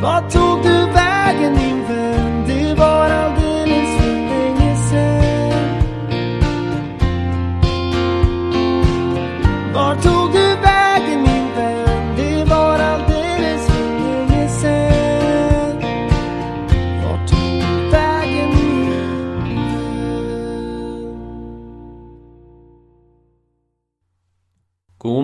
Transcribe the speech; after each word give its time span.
Vart 0.00 0.32
tog 0.32 0.62
du 0.62 0.92
vägen 0.92 1.52
min 1.52 1.84
vän? 1.88 2.27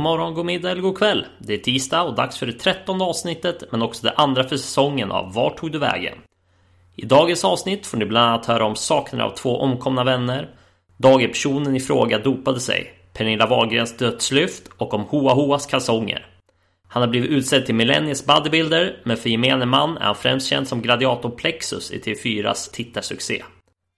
Morgon, 0.05 0.35
god 0.35 0.47
middag 0.47 0.71
eller 0.71 0.83
god 0.83 0.99
kväll. 0.99 1.27
Det 1.39 1.55
är 1.55 1.59
tisdag 1.59 2.03
och 2.03 2.15
dags 2.15 2.39
för 2.39 2.47
det 2.47 2.53
trettonde 2.53 3.05
avsnittet 3.05 3.63
men 3.71 3.83
också 3.83 4.07
det 4.07 4.13
andra 4.13 4.45
för 4.45 4.57
säsongen 4.57 5.13
av 5.13 5.35
Vart 5.35 5.57
tog 5.57 5.73
du 5.73 5.79
vägen? 5.79 6.19
I 6.97 7.07
dagens 7.07 7.45
avsnitt 7.45 7.87
får 7.87 7.99
ni 7.99 8.05
bland 8.05 8.27
annat 8.27 8.47
höra 8.47 8.65
om 8.65 8.77
saknaden 8.77 9.31
av 9.31 9.35
två 9.35 9.61
omkomna 9.61 10.05
vänner, 10.05 10.49
Dagerpersonen 10.97 11.77
i 11.77 11.81
fråga 11.81 12.19
dopade 12.19 12.61
sig, 12.61 12.93
Pernilla 13.13 13.47
Wahlgrens 13.47 13.97
dödslyft 13.97 14.63
och 14.79 14.95
om 14.95 15.01
Hoa 15.01 15.35
Hoas 15.35 15.67
kalsonger. 15.67 16.27
Han 16.89 17.03
har 17.03 17.09
blivit 17.09 17.31
utsedd 17.31 17.67
till 17.67 17.75
Millenniets 17.75 18.27
bodybuilder 18.27 18.97
men 19.05 19.17
för 19.17 19.31
gemene 19.31 19.67
man 19.67 19.97
är 19.97 20.05
han 20.05 20.15
främst 20.15 20.49
känd 20.49 20.69
som 20.69 20.83
Gladiator 20.83 21.31
Plexus 21.31 21.91
i 21.91 21.99
TV4s 21.99 22.73
tittarsuccé. 22.73 23.43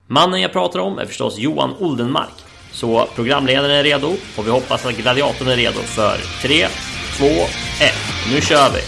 Mannen 0.06 0.41
jag 0.41 0.52
pratar 0.52 0.80
om 0.80 0.98
är 0.98 1.05
förstås 1.06 1.38
Johan 1.38 1.75
Oldenmark. 1.80 2.45
Så 2.76 3.08
programledaren 3.14 3.70
är 3.70 3.84
redo 3.84 4.16
och 4.36 4.46
vi 4.46 4.50
hoppas 4.50 4.86
att 4.86 4.96
gladiatorn 4.96 5.48
är 5.48 5.56
redo 5.56 5.80
för 5.80 6.16
3, 6.42 6.66
2, 7.18 7.26
1. 7.26 7.94
Nu 8.32 8.40
kör 8.40 8.70
vi! 8.70 8.80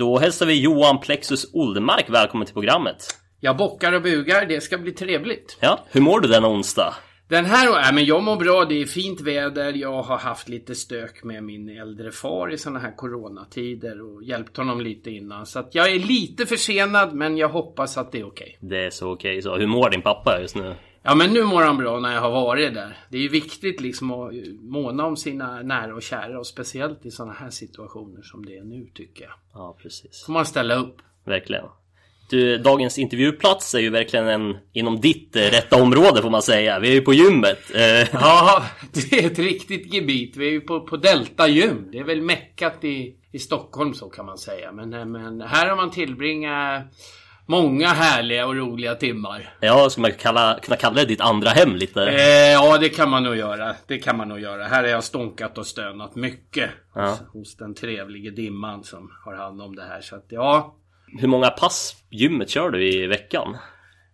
Då 0.00 0.18
hälsar 0.18 0.46
vi 0.46 0.60
Johan 0.60 1.00
Plexus 1.00 1.54
Oldenmark 1.54 2.10
välkommen 2.10 2.46
till 2.46 2.54
programmet. 2.54 2.96
Jag 3.40 3.56
bockar 3.56 3.92
och 3.92 4.02
bugar, 4.02 4.46
det 4.46 4.60
ska 4.60 4.78
bli 4.78 4.92
trevligt. 4.92 5.58
Ja, 5.60 5.84
hur 5.90 6.00
mår 6.00 6.20
du 6.20 6.28
denna 6.28 6.48
onsdag? 6.48 6.94
Den 7.28 7.44
här, 7.44 7.88
äh, 7.88 7.94
men 7.94 8.04
jag 8.04 8.22
mår 8.22 8.36
bra, 8.36 8.64
det 8.64 8.82
är 8.82 8.86
fint 8.86 9.20
väder. 9.20 9.72
Jag 9.72 10.02
har 10.02 10.18
haft 10.18 10.48
lite 10.48 10.74
stök 10.74 11.24
med 11.24 11.44
min 11.44 11.68
äldre 11.68 12.12
far 12.12 12.52
i 12.52 12.58
såna 12.58 12.78
här 12.78 12.96
coronatider 12.96 14.02
och 14.02 14.22
hjälpt 14.22 14.56
honom 14.56 14.80
lite 14.80 15.10
innan. 15.10 15.46
Så 15.46 15.58
att 15.58 15.74
jag 15.74 15.90
är 15.90 15.98
lite 15.98 16.46
försenad, 16.46 17.14
men 17.14 17.36
jag 17.36 17.48
hoppas 17.48 17.98
att 17.98 18.12
det 18.12 18.20
är 18.20 18.26
okej. 18.26 18.58
Det 18.60 18.86
är 18.86 18.90
så 18.90 19.12
okej 19.12 19.42
så. 19.42 19.56
Hur 19.56 19.66
mår 19.66 19.90
din 19.90 20.02
pappa 20.02 20.40
just 20.40 20.56
nu? 20.56 20.74
Ja, 21.02 21.14
men 21.14 21.32
nu 21.32 21.44
mår 21.44 21.62
han 21.62 21.76
bra 21.76 22.00
när 22.00 22.14
jag 22.14 22.20
har 22.20 22.30
varit 22.30 22.74
där. 22.74 22.96
Det 23.08 23.16
är 23.16 23.22
ju 23.22 23.28
viktigt 23.28 23.80
liksom 23.80 24.10
att 24.10 24.32
måna 24.60 25.06
om 25.06 25.16
sina 25.16 25.62
nära 25.62 25.94
och 25.94 26.02
kära 26.02 26.38
och 26.38 26.46
speciellt 26.46 27.06
i 27.06 27.10
såna 27.10 27.32
här 27.32 27.50
situationer 27.50 28.22
som 28.22 28.46
det 28.46 28.56
är 28.56 28.64
nu 28.64 28.86
tycker 28.94 29.24
jag. 29.24 29.32
Ja, 29.54 29.76
precis. 29.82 30.24
Får 30.26 30.32
man 30.32 30.46
ställa 30.46 30.74
upp. 30.74 30.96
Verkligen. 31.24 31.64
Du, 32.30 32.58
dagens 32.58 32.98
intervjuplats 32.98 33.74
är 33.74 33.78
ju 33.78 33.90
verkligen 33.90 34.28
en 34.28 34.56
inom 34.72 35.00
ditt 35.00 35.36
eh, 35.36 35.40
rätta 35.40 35.82
område 35.82 36.22
får 36.22 36.30
man 36.30 36.42
säga. 36.42 36.78
Vi 36.78 36.88
är 36.88 36.92
ju 36.92 37.00
på 37.00 37.14
gymmet. 37.14 37.58
Eh, 37.74 38.08
Ja, 38.12 38.62
det 38.92 39.12
är 39.12 39.26
ett 39.26 39.38
riktigt 39.38 39.94
gebit. 39.94 40.36
Vi 40.36 40.46
är 40.46 40.52
ju 40.52 40.60
på, 40.60 40.80
på 40.80 40.96
Delta 40.96 41.48
gym. 41.48 41.88
Det 41.92 41.98
är 41.98 42.04
väl 42.04 42.22
meckat 42.22 42.84
i, 42.84 43.14
i 43.32 43.38
Stockholm 43.38 43.94
så 43.94 44.08
kan 44.08 44.26
man 44.26 44.38
säga. 44.38 44.72
Men, 44.72 44.94
eh, 44.94 45.04
men 45.04 45.40
här 45.40 45.68
har 45.68 45.76
man 45.76 45.90
tillbringat 45.90 46.84
många 47.50 47.88
härliga 47.88 48.46
och 48.46 48.56
roliga 48.56 48.94
timmar. 48.94 49.54
ja, 49.60 49.90
ska 49.90 50.00
man 50.00 50.12
kalla, 50.12 50.58
kunna 50.62 50.76
kalla 50.76 50.94
det 50.94 51.04
ditt 51.04 51.20
andra 51.20 51.50
hem 51.50 51.76
lite? 51.76 52.02
Eh, 52.02 52.52
ja, 52.52 52.78
det 52.78 52.88
kan 52.88 53.10
man 53.10 53.22
nog 53.22 53.36
göra. 53.36 53.74
Det 53.86 53.98
kan 53.98 54.16
man 54.16 54.28
nog 54.28 54.40
göra. 54.40 54.64
Här 54.64 54.82
har 54.82 54.90
jag 54.90 55.04
stånkat 55.04 55.58
och 55.58 55.66
stönat 55.66 56.14
mycket. 56.14 56.70
Ja. 56.94 57.08
Hos, 57.10 57.20
hos 57.32 57.56
den 57.56 57.74
trevlige 57.74 58.30
Dimman 58.30 58.84
som 58.84 59.12
har 59.24 59.34
hand 59.34 59.62
om 59.62 59.76
det 59.76 59.82
här. 59.82 60.00
Så 60.00 60.16
att 60.16 60.26
ja, 60.28 60.74
Hur 61.20 61.28
många 61.28 61.50
pass 61.50 61.96
gymmet 62.10 62.50
kör 62.50 62.70
du 62.70 62.88
i 62.88 63.06
veckan? 63.06 63.56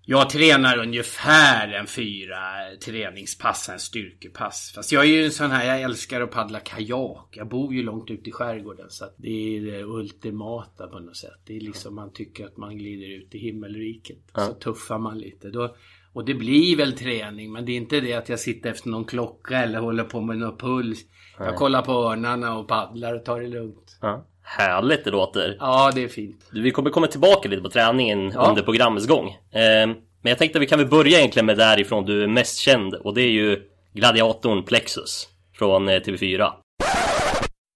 Jag 0.08 0.30
tränar 0.30 0.78
ungefär 0.78 1.72
en 1.72 1.86
fyra 1.86 2.36
träningspass, 2.84 3.68
en 3.68 3.78
styrkepass. 3.78 4.72
Fast 4.74 4.92
jag 4.92 5.04
är 5.04 5.08
ju 5.08 5.24
en 5.24 5.30
sån 5.30 5.50
här, 5.50 5.66
jag 5.66 5.82
älskar 5.82 6.20
att 6.20 6.30
paddla 6.30 6.60
kajak. 6.60 7.28
Jag 7.30 7.48
bor 7.48 7.74
ju 7.74 7.82
långt 7.82 8.10
ute 8.10 8.28
i 8.28 8.32
skärgården 8.32 8.86
så 8.90 9.04
att 9.04 9.14
det 9.16 9.56
är 9.56 9.60
det 9.60 9.82
ultimata 9.82 10.86
på 10.86 10.98
något 10.98 11.16
sätt. 11.16 11.40
Det 11.46 11.56
är 11.56 11.60
liksom 11.60 11.94
man 11.94 12.12
tycker 12.12 12.46
att 12.46 12.56
man 12.56 12.78
glider 12.78 13.16
ut 13.16 13.34
i 13.34 13.38
himmelriket. 13.38 14.18
Så 14.34 14.52
tuffar 14.52 14.98
man 14.98 15.18
lite. 15.18 15.50
Då, 15.50 15.76
och 16.12 16.24
det 16.24 16.34
blir 16.34 16.76
väl 16.76 16.92
träning 16.92 17.52
men 17.52 17.64
det 17.64 17.72
är 17.72 17.76
inte 17.76 18.00
det 18.00 18.14
att 18.14 18.28
jag 18.28 18.40
sitter 18.40 18.70
efter 18.70 18.88
någon 18.88 19.04
klocka 19.04 19.58
eller 19.58 19.78
håller 19.78 20.04
på 20.04 20.20
med 20.20 20.38
någon 20.38 20.56
puls. 20.56 20.98
Jag 21.38 21.56
kollar 21.56 21.82
på 21.82 21.92
örnarna 21.92 22.58
och 22.58 22.68
paddlar 22.68 23.14
och 23.14 23.24
tar 23.24 23.40
det 23.40 23.48
lugnt. 23.48 23.98
Ja. 24.00 24.26
Härligt 24.48 25.04
det 25.04 25.10
låter. 25.10 25.56
Ja, 25.60 25.90
det 25.94 26.04
är 26.04 26.08
fint. 26.08 26.36
Vi 26.52 26.70
kommer 26.70 26.90
komma 26.90 27.06
tillbaka 27.06 27.48
lite 27.48 27.62
på 27.62 27.68
träningen 27.70 28.30
Ja. 28.34 28.40
under 28.48 28.62
programmets 28.62 29.06
gång. 29.06 29.28
Eh, 29.28 29.86
men 30.22 30.30
jag 30.30 30.38
tänkte 30.38 30.58
att 30.58 30.62
vi 30.62 30.66
kan 30.66 30.78
väl 30.78 30.88
börja 30.88 31.18
egentligen 31.18 31.46
med 31.46 31.56
därifrån 31.58 32.04
du 32.04 32.22
är 32.22 32.26
mest 32.28 32.58
känd 32.58 32.94
och 32.94 33.14
det 33.14 33.22
är 33.22 33.30
ju 33.30 33.58
gladiatorn 33.94 34.64
Plexus 34.64 35.26
från 35.58 35.88
eh, 35.88 35.92
TV4. 36.00 36.50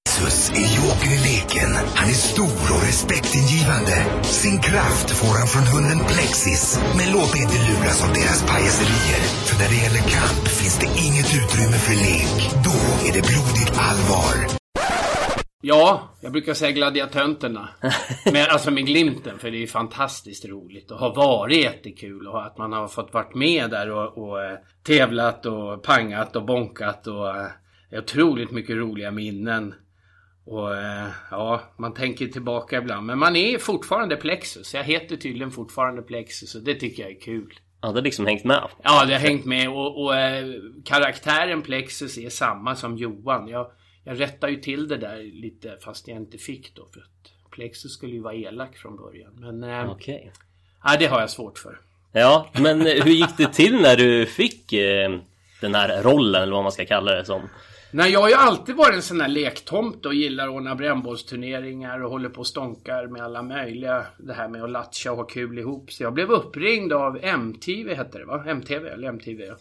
Jesus 0.08 0.50
är 0.50 0.68
joker 0.76 1.10
i 1.16 1.18
leken. 1.28 1.70
Han 1.94 2.08
är 2.08 2.18
stor 2.32 2.64
och 2.74 2.82
respektingivande. 2.90 3.96
Sin 4.22 4.60
kraft 4.60 5.10
får 5.10 5.34
han 5.38 5.48
från 5.48 5.66
hunden 5.74 5.98
Plexis. 6.12 6.80
Men 6.98 7.12
låt 7.12 7.32
dig 7.32 7.42
inte 7.42 7.58
luras 7.68 8.04
av 8.04 8.10
deras 8.14 8.40
pajaserier. 8.50 9.20
För 9.46 9.54
när 9.60 9.68
det 9.72 9.78
gäller 9.84 10.04
kamp 10.16 10.48
finns 10.60 10.78
det 10.82 10.86
inget 11.06 11.28
utrymme 11.40 11.78
för 11.86 11.94
lek. 12.06 12.36
Då 12.66 12.76
är 13.08 13.12
det 13.16 13.22
blodigt 13.30 13.72
allvar. 13.88 14.59
Ja, 15.62 16.08
jag 16.20 16.32
brukar 16.32 16.54
säga 16.54 16.72
gladiatönterna. 16.72 17.68
Men 18.32 18.50
alltså 18.50 18.70
med 18.70 18.86
glimten, 18.86 19.38
för 19.38 19.50
det 19.50 19.56
är 19.56 19.60
ju 19.60 19.66
fantastiskt 19.66 20.44
roligt 20.44 20.90
och 20.90 20.98
har 20.98 21.14
varit 21.14 21.56
jättekul 21.56 22.28
och 22.28 22.46
att 22.46 22.58
man 22.58 22.72
har 22.72 22.88
fått 22.88 23.14
varit 23.14 23.34
med 23.34 23.70
där 23.70 23.90
och, 23.90 24.18
och 24.18 24.44
eh, 24.44 24.58
tävlat 24.82 25.46
och 25.46 25.82
pangat 25.82 26.36
och 26.36 26.44
bonkat 26.44 27.06
och 27.06 27.36
eh, 27.36 27.46
är 27.90 27.98
otroligt 27.98 28.50
mycket 28.50 28.76
roliga 28.76 29.10
minnen. 29.10 29.74
Och 30.46 30.76
eh, 30.76 31.08
ja, 31.30 31.60
man 31.78 31.94
tänker 31.94 32.26
tillbaka 32.26 32.78
ibland. 32.78 33.06
Men 33.06 33.18
man 33.18 33.36
är 33.36 33.58
fortfarande 33.58 34.16
Plexus. 34.16 34.74
Jag 34.74 34.84
heter 34.84 35.16
tydligen 35.16 35.50
fortfarande 35.50 36.02
Plexus 36.02 36.54
och 36.54 36.62
det 36.62 36.74
tycker 36.74 37.02
jag 37.02 37.12
är 37.12 37.20
kul. 37.20 37.54
Ja, 37.82 37.88
det 37.88 37.94
har 37.94 38.02
liksom 38.02 38.26
hängt 38.26 38.44
med. 38.44 38.68
Ja, 38.82 39.04
det 39.04 39.12
har 39.12 39.20
hängt 39.20 39.44
med 39.44 39.68
och, 39.68 40.04
och 40.04 40.16
eh, 40.16 40.46
karaktären 40.84 41.62
Plexus 41.62 42.18
är 42.18 42.30
samma 42.30 42.76
som 42.76 42.96
Johan. 42.96 43.48
Jag, 43.48 43.66
jag 44.10 44.20
rättar 44.20 44.48
ju 44.48 44.56
till 44.56 44.88
det 44.88 44.96
där 44.96 45.16
lite 45.16 45.76
fast 45.80 46.08
jag 46.08 46.16
inte 46.16 46.38
fick 46.38 46.74
då 46.74 46.86
för 46.92 47.00
att 47.00 47.50
Plexus 47.50 47.92
skulle 47.92 48.12
ju 48.12 48.20
vara 48.20 48.34
elak 48.34 48.76
från 48.76 48.96
början. 48.96 49.32
Men 49.34 49.64
eh, 49.64 49.90
Okej. 49.90 50.32
nej, 50.84 50.96
det 50.98 51.06
har 51.06 51.20
jag 51.20 51.30
svårt 51.30 51.58
för. 51.58 51.80
Ja, 52.12 52.50
men 52.52 52.86
eh, 52.86 53.04
hur 53.04 53.12
gick 53.12 53.36
det 53.36 53.52
till 53.52 53.80
när 53.80 53.96
du 53.96 54.26
fick 54.26 54.72
eh, 54.72 55.18
den 55.60 55.74
här 55.74 56.02
rollen 56.02 56.42
eller 56.42 56.52
vad 56.52 56.62
man 56.62 56.72
ska 56.72 56.84
kalla 56.86 57.12
det 57.14 57.24
som? 57.24 57.42
Nej, 57.92 58.12
jag 58.12 58.20
har 58.20 58.28
ju 58.28 58.34
alltid 58.34 58.76
varit 58.76 58.94
en 58.94 59.02
sån 59.02 59.20
här 59.20 59.28
lektomte 59.28 60.08
och 60.08 60.14
gillar 60.14 60.48
att 60.48 60.54
ordna 60.54 60.74
brännbollsturneringar 60.74 62.04
och 62.04 62.10
håller 62.10 62.28
på 62.28 62.40
och 62.40 62.46
stånkar 62.46 63.06
med 63.06 63.22
alla 63.22 63.42
möjliga. 63.42 64.06
Det 64.18 64.32
här 64.32 64.48
med 64.48 64.64
att 64.64 64.70
latcha 64.70 65.10
och 65.10 65.16
ha 65.16 65.24
kul 65.24 65.58
ihop. 65.58 65.92
Så 65.92 66.02
jag 66.02 66.12
blev 66.14 66.30
uppringd 66.30 66.92
av 66.92 67.24
MTV 67.24 67.94
hette 67.94 68.18
det 68.18 68.24
va? 68.24 68.44
MTV 68.46 68.88
eller 68.88 69.08
MTV. 69.08 69.44
ja. 69.44 69.54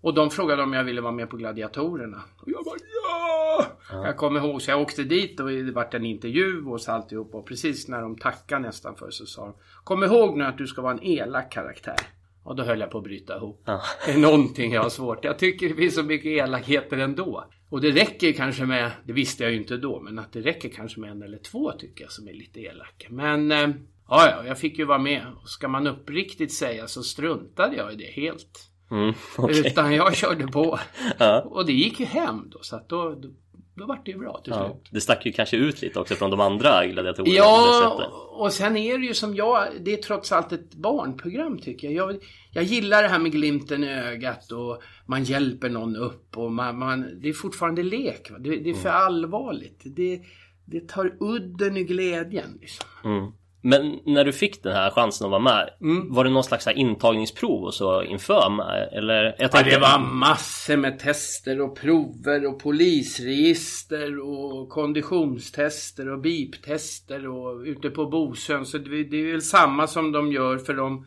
Och 0.00 0.14
de 0.14 0.30
frågade 0.30 0.62
om 0.62 0.72
jag 0.72 0.84
ville 0.84 1.00
vara 1.00 1.12
med 1.12 1.30
på 1.30 1.36
Gladiatorerna. 1.36 2.22
Och 2.36 2.48
jag 2.48 2.64
bara 2.64 2.76
ja! 3.10 3.66
Jag 3.90 4.16
kommer 4.16 4.40
ihåg, 4.40 4.62
så 4.62 4.70
jag 4.70 4.80
åkte 4.80 5.04
dit 5.04 5.40
och 5.40 5.48
det 5.48 5.72
vart 5.72 5.94
en 5.94 6.04
intervju 6.04 6.64
och 6.64 6.80
så 6.80 6.92
alltihop. 6.92 7.34
Och 7.34 7.46
precis 7.46 7.88
när 7.88 8.02
de 8.02 8.18
tackade 8.18 8.62
nästan 8.62 8.96
för 8.96 9.10
så 9.10 9.26
sa 9.26 9.44
de 9.44 9.54
Kom 9.84 10.04
ihåg 10.04 10.38
nu 10.38 10.44
att 10.44 10.58
du 10.58 10.66
ska 10.66 10.82
vara 10.82 10.92
en 10.92 11.04
elak 11.04 11.52
karaktär. 11.52 11.96
Och 12.42 12.56
då 12.56 12.62
höll 12.62 12.80
jag 12.80 12.90
på 12.90 12.98
att 12.98 13.04
bryta 13.04 13.36
ihop. 13.36 13.62
Ja. 13.66 13.80
Det 14.06 14.12
är 14.12 14.18
någonting 14.18 14.72
jag 14.72 14.82
har 14.82 14.90
svårt. 14.90 15.24
Jag 15.24 15.38
tycker 15.38 15.68
det 15.68 15.74
finns 15.74 15.94
så 15.94 16.02
mycket 16.02 16.26
elakheter 16.26 16.98
ändå. 16.98 17.44
Och 17.68 17.80
det 17.80 17.90
räcker 17.90 18.32
kanske 18.32 18.66
med, 18.66 18.90
det 19.04 19.12
visste 19.12 19.42
jag 19.42 19.52
ju 19.52 19.58
inte 19.58 19.76
då, 19.76 20.00
men 20.00 20.18
att 20.18 20.32
det 20.32 20.40
räcker 20.40 20.68
kanske 20.68 21.00
med 21.00 21.10
en 21.10 21.22
eller 21.22 21.38
två 21.38 21.72
tycker 21.72 22.04
jag 22.04 22.12
som 22.12 22.28
är 22.28 22.32
lite 22.32 22.60
elaka. 22.60 23.06
Men 23.10 23.52
eh, 23.52 23.68
ja, 24.08 24.30
ja, 24.30 24.46
jag 24.46 24.58
fick 24.58 24.78
ju 24.78 24.84
vara 24.84 24.98
med. 24.98 25.26
Och 25.42 25.48
ska 25.48 25.68
man 25.68 25.86
uppriktigt 25.86 26.52
säga 26.52 26.86
så 26.86 27.02
struntade 27.02 27.76
jag 27.76 27.92
i 27.92 27.96
det 27.96 28.22
helt. 28.22 28.70
Mm, 28.90 29.14
okej. 29.38 29.60
Utan 29.66 29.94
jag 29.94 30.16
körde 30.16 30.46
på. 30.46 30.78
Ja. 31.18 31.40
Och 31.40 31.66
det 31.66 31.72
gick 31.72 32.00
ju 32.00 32.06
hem 32.06 32.50
då. 32.50 32.58
Så 32.62 32.76
att 32.76 32.88
då, 32.88 33.14
då 33.14 33.28
då 33.76 33.86
vart 33.86 34.04
det 34.06 34.10
ju 34.10 34.18
bra 34.18 34.40
till 34.44 34.52
Ja. 34.56 34.64
slut. 34.68 34.88
Det 34.90 35.00
stack 35.00 35.26
ju 35.26 35.32
kanske 35.32 35.56
ut 35.56 35.82
lite 35.82 36.00
också 36.00 36.14
från 36.14 36.30
de 36.30 36.40
andra 36.40 36.86
gladiatorerna. 36.86 37.34
Ja, 37.34 38.06
och 38.30 38.52
sen 38.52 38.76
är 38.76 38.98
det 38.98 39.06
ju 39.06 39.14
som 39.14 39.34
jag, 39.34 39.68
det 39.80 39.92
är 39.92 39.96
trots 39.96 40.32
allt 40.32 40.52
ett 40.52 40.74
barnprogram 40.74 41.58
tycker 41.58 41.90
jag. 41.90 42.12
jag. 42.12 42.22
Jag 42.52 42.64
gillar 42.64 43.02
det 43.02 43.08
här 43.08 43.18
med 43.18 43.32
glimten 43.32 43.84
i 43.84 43.88
ögat 43.88 44.52
och 44.52 44.82
man 45.06 45.24
hjälper 45.24 45.68
någon 45.70 45.96
upp 45.96 46.36
och 46.36 46.52
man, 46.52 46.78
man 46.78 47.20
det 47.22 47.28
är 47.28 47.32
fortfarande 47.32 47.82
lek. 47.82 48.30
Det, 48.38 48.56
det 48.56 48.70
är 48.70 48.74
för 48.74 48.88
Mm. 48.88 49.02
allvarligt. 49.02 49.80
Det, 49.84 50.20
det 50.64 50.88
tar 50.88 51.16
udden 51.20 51.76
i 51.76 51.84
glädjen. 51.84 52.58
Liksom. 52.60 52.86
Mm. 53.04 53.32
Men 53.68 53.98
när 54.04 54.24
du 54.24 54.32
fick 54.32 54.62
den 54.62 54.72
här 54.72 54.90
chansen 54.90 55.24
att 55.24 55.30
vara 55.30 55.40
med, 55.42 55.70
Mm. 55.80 56.14
var 56.14 56.24
det 56.24 56.30
någon 56.30 56.44
slags 56.44 56.66
intagningsprov 56.66 57.64
och 57.64 57.74
så 57.74 58.02
inför 58.02 58.50
med? 58.50 58.88
Eller? 58.92 59.24
Jag 59.24 59.34
Ja, 59.38 59.48
tänkte, 59.48 59.70
det 59.70 59.78
var 59.78 59.98
massor 59.98 60.76
med 60.76 60.98
tester 60.98 61.60
och 61.60 61.76
prover 61.80 62.46
och 62.46 62.58
polisregister 62.62 64.18
och 64.20 64.68
konditionstester 64.68 66.08
och 66.12 66.20
biptester 66.20 67.28
och 67.28 67.60
ute 67.60 67.90
på 67.90 68.06
Bosön. 68.06 68.66
Så 68.66 68.78
det, 68.78 69.04
det 69.04 69.16
är 69.20 69.32
väl 69.32 69.42
samma 69.42 69.86
som 69.86 70.12
de 70.12 70.32
gör 70.32 70.58
för 70.58 70.74
de 70.74 71.06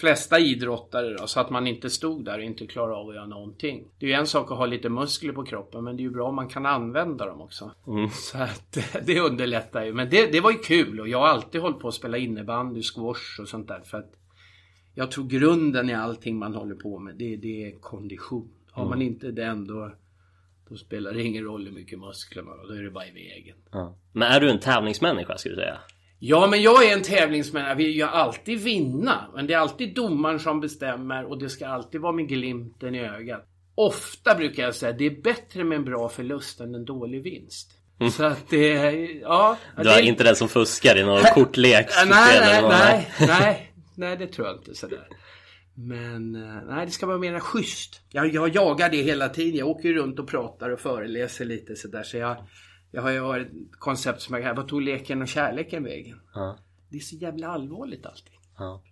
flesta 0.00 0.38
idrottare 0.38 1.16
då, 1.16 1.26
så 1.26 1.40
att 1.40 1.50
man 1.50 1.66
inte 1.66 1.90
stod 1.90 2.24
där 2.24 2.38
och 2.38 2.44
inte 2.44 2.66
klarar 2.66 2.92
av 3.00 3.08
att 3.08 3.14
göra 3.14 3.26
någonting. 3.26 3.88
Det 3.98 4.06
är 4.06 4.10
ju 4.10 4.16
en 4.16 4.26
sak 4.26 4.50
att 4.50 4.58
ha 4.58 4.66
lite 4.66 4.88
muskler 4.88 5.32
på 5.32 5.44
kroppen 5.44 5.84
men 5.84 5.96
det 5.96 6.00
är 6.00 6.04
ju 6.04 6.10
bra 6.10 6.28
om 6.28 6.34
man 6.34 6.48
kan 6.48 6.66
använda 6.66 7.26
dem 7.26 7.40
också. 7.40 7.72
Mm. 7.86 8.08
Så 8.10 8.38
att 8.38 8.78
det 9.06 9.20
underlättar 9.20 9.84
ju. 9.84 9.92
Men 9.92 10.10
det, 10.10 10.32
det 10.32 10.40
var 10.40 10.50
ju 10.50 10.58
kul 10.58 11.00
och 11.00 11.08
jag 11.08 11.18
har 11.18 11.26
alltid 11.26 11.60
hållit 11.60 11.78
på 11.78 11.88
att 11.88 11.94
spela 11.94 12.18
innebandy, 12.18 12.82
squash 12.82 13.40
och 13.40 13.48
sånt 13.48 13.68
där 13.68 13.80
för 13.80 13.98
att 13.98 14.12
jag 14.94 15.10
tror 15.10 15.26
grunden 15.28 15.90
i 15.90 15.94
allting 15.94 16.38
man 16.38 16.54
håller 16.54 16.74
på 16.74 16.98
med 16.98 17.14
det, 17.16 17.36
det 17.36 17.64
är 17.64 17.78
kondition. 17.80 18.50
Har 18.70 18.88
man 18.88 19.02
inte 19.02 19.30
den 19.30 19.66
då, 19.66 19.92
då 20.68 20.76
spelar 20.76 21.12
det 21.12 21.22
ingen 21.22 21.44
roll 21.44 21.66
hur 21.66 21.72
mycket 21.72 21.98
muskler 21.98 22.42
man 22.42 22.58
har. 22.58 22.68
Då 22.68 22.74
är 22.74 22.82
det 22.82 22.90
bara 22.90 23.06
i 23.06 23.12
vägen. 23.12 23.56
Ja. 23.70 23.96
Men 24.12 24.32
är 24.32 24.40
du 24.40 24.50
en 24.50 24.60
tävlingsmänniska 24.60 25.38
skulle 25.38 25.54
du 25.54 25.60
säga? 25.60 25.78
Ja, 26.18 26.46
men 26.46 26.62
jag 26.62 26.86
är 26.88 26.92
en 26.92 27.02
tävlingsmänniska. 27.02 27.68
Jag 27.68 27.76
vill 27.76 27.96
ju 27.96 28.02
alltid 28.02 28.58
vinna. 28.60 29.30
Men 29.34 29.46
det 29.46 29.54
är 29.54 29.58
alltid 29.58 29.94
domaren 29.94 30.40
som 30.40 30.60
bestämmer 30.60 31.24
och 31.24 31.38
det 31.38 31.48
ska 31.48 31.66
alltid 31.66 32.00
vara 32.00 32.12
med 32.12 32.28
glimten 32.28 32.94
i 32.94 33.00
ögat. 33.00 33.44
Ofta 33.74 34.34
brukar 34.34 34.62
jag 34.62 34.74
säga 34.74 34.92
att 34.92 34.98
det 34.98 35.06
är 35.06 35.22
bättre 35.22 35.64
med 35.64 35.76
en 35.76 35.84
bra 35.84 36.08
förlust 36.08 36.60
än 36.60 36.74
en 36.74 36.84
dålig 36.84 37.22
vinst. 37.22 37.78
Så 38.12 38.24
att 38.24 38.48
det 38.50 38.72
är... 38.72 39.20
Ja. 39.20 39.56
Du 39.76 39.82
det, 39.82 39.90
är 39.90 40.02
inte 40.02 40.24
den 40.24 40.36
som 40.36 40.48
fuskar 40.48 40.98
i 40.98 41.04
någon 41.04 41.22
kortlek? 41.34 41.86
Nej, 42.06 42.40
nej, 42.40 42.62
nej, 42.62 43.08
nej, 43.18 43.72
nej, 43.94 44.16
det 44.16 44.26
tror 44.26 44.46
jag 44.46 44.56
inte 44.56 44.74
sådär. 44.74 45.08
Men 45.74 46.34
eh, 46.34 46.62
nej, 46.68 46.86
det 46.86 46.92
ska 46.92 47.06
vara 47.06 47.18
mer 47.18 47.40
schysst. 47.40 48.00
Jag, 48.10 48.34
jag 48.34 48.54
jagar 48.54 48.90
det 48.90 49.02
hela 49.02 49.28
tiden. 49.28 49.56
Jag 49.56 49.68
åker 49.68 49.92
runt 49.92 50.18
och 50.18 50.28
pratar 50.28 50.70
och 50.70 50.80
föreläser 50.80 51.44
lite 51.44 51.76
sådär. 51.76 52.02
Så 52.02 52.16
jag, 52.16 52.36
jag 52.90 53.02
har 53.02 53.10
ju 53.10 53.20
har 53.20 53.40
ett 53.40 53.50
koncept 53.78 54.22
som 54.22 54.42
jag 54.42 54.54
Vad 54.54 54.68
tog 54.68 54.82
leken 54.82 55.22
och 55.22 55.28
kärleken 55.28 55.84
vägen? 55.84 56.20
Ja. 56.34 56.58
Det 56.90 56.96
är 56.96 57.00
så 57.00 57.16
jävla 57.16 57.48
allvarligt 57.48 58.06
allting. 58.06 58.38
Ja. 58.58 58.82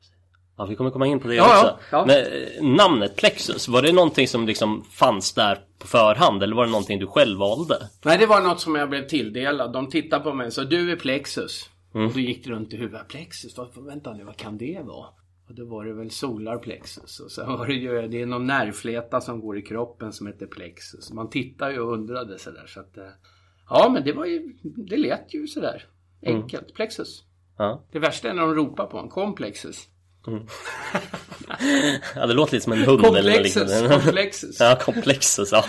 Ja, 0.58 0.64
vi 0.66 0.76
kommer 0.76 0.90
komma 0.90 1.06
in 1.06 1.20
på 1.20 1.28
det 1.28 1.34
Ja, 1.34 1.60
också. 1.60 1.78
ja. 1.90 2.06
Men 2.06 2.16
eh, 2.18 2.76
namnet 2.76 3.16
Plexus, 3.16 3.68
var 3.68 3.82
det 3.82 3.92
någonting 3.92 4.28
som 4.28 4.46
liksom 4.46 4.84
fanns 4.84 5.34
där 5.34 5.64
på 5.78 5.86
förhand 5.86 6.42
eller 6.42 6.56
var 6.56 6.64
det 6.64 6.70
någonting 6.70 6.98
du 6.98 7.06
själv 7.06 7.38
valde? 7.38 7.74
Nej, 8.04 8.18
det 8.18 8.26
var 8.26 8.40
något 8.40 8.60
som 8.60 8.74
jag 8.74 8.90
blev 8.90 9.06
tilldelad. 9.06 9.72
De 9.72 9.90
tittade 9.90 10.24
på 10.24 10.32
mig 10.34 10.46
och 10.46 10.52
sa 10.52 10.64
du 10.64 10.92
är 10.92 10.96
Plexus. 10.96 11.70
Och 11.92 12.12
då 12.12 12.20
gick 12.20 12.44
det 12.44 12.50
runt 12.50 12.72
i 12.72 12.76
huvudet. 12.76 13.08
Plexus? 13.08 13.56
Vad, 13.56 13.84
vänta 13.86 14.12
nu, 14.12 14.24
vad 14.24 14.36
kan 14.36 14.58
det 14.58 14.80
vara? 14.84 15.06
Och 15.48 15.54
då 15.54 15.64
var 15.64 15.84
det 15.84 15.92
väl 15.92 16.10
solar 16.10 16.58
plexus. 16.58 17.20
Och 17.20 17.30
sen 17.30 17.52
var 17.52 17.66
det 17.66 17.74
ju, 17.74 18.08
det 18.08 18.22
är 18.22 18.26
någon 18.26 18.46
nervfläta 18.46 19.20
som 19.20 19.40
går 19.40 19.58
i 19.58 19.62
kroppen 19.62 20.12
som 20.12 20.26
heter 20.26 20.46
plexus. 20.46 21.12
Man 21.12 21.30
tittar 21.30 21.70
ju 21.70 21.80
och 21.80 21.92
undrade 21.92 22.38
sådär 22.38 22.64
så 22.66 22.80
att... 22.80 22.98
Ja, 23.68 23.88
men 23.88 24.04
det 24.04 24.12
var 24.12 24.24
ju, 24.24 24.52
det 24.62 24.96
lät 24.96 25.34
ju 25.34 25.46
sådär. 25.46 25.84
Enkelt. 26.26 26.74
Plexus. 26.74 27.22
Ja. 27.58 27.86
Det 27.92 27.98
värsta 27.98 28.28
är 28.28 28.34
när 28.34 28.42
de 28.42 28.54
ropar 28.54 28.86
på 28.86 28.98
en. 28.98 29.08
Komplexus. 29.08 29.88
ja, 32.14 32.26
det 32.26 32.34
låter 32.34 32.52
lite 32.52 32.64
som 32.64 32.72
en 32.72 32.82
hund 32.82 33.04
eller 33.04 33.32
Komplexus. 33.32 33.70
liknande. 33.70 33.94
Komplexus. 33.94 34.60
Ja, 34.60 34.78
komplexus 34.80 35.52
ja. 35.52 35.64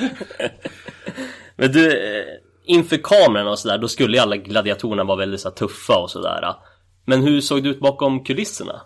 Men 1.56 1.72
du, 1.72 1.92
eh, 1.92 2.26
inför 2.66 2.98
kameran 2.98 3.48
och 3.48 3.60
sådär, 3.60 3.78
då 3.78 3.88
skulle 3.88 4.18
ju 4.18 4.24
alla 4.24 4.38
gladiatorerna 4.38 5.04
vara 5.04 5.18
väldigt 5.18 5.42
så 5.42 5.52
tuffa 5.52 5.98
och 5.98 6.12
sådär. 6.12 6.56
Men 7.06 7.22
hur 7.22 7.42
såg 7.42 7.64
det 7.64 7.70
ut 7.70 7.80
bakom 7.80 8.24
kulisserna? 8.24 8.82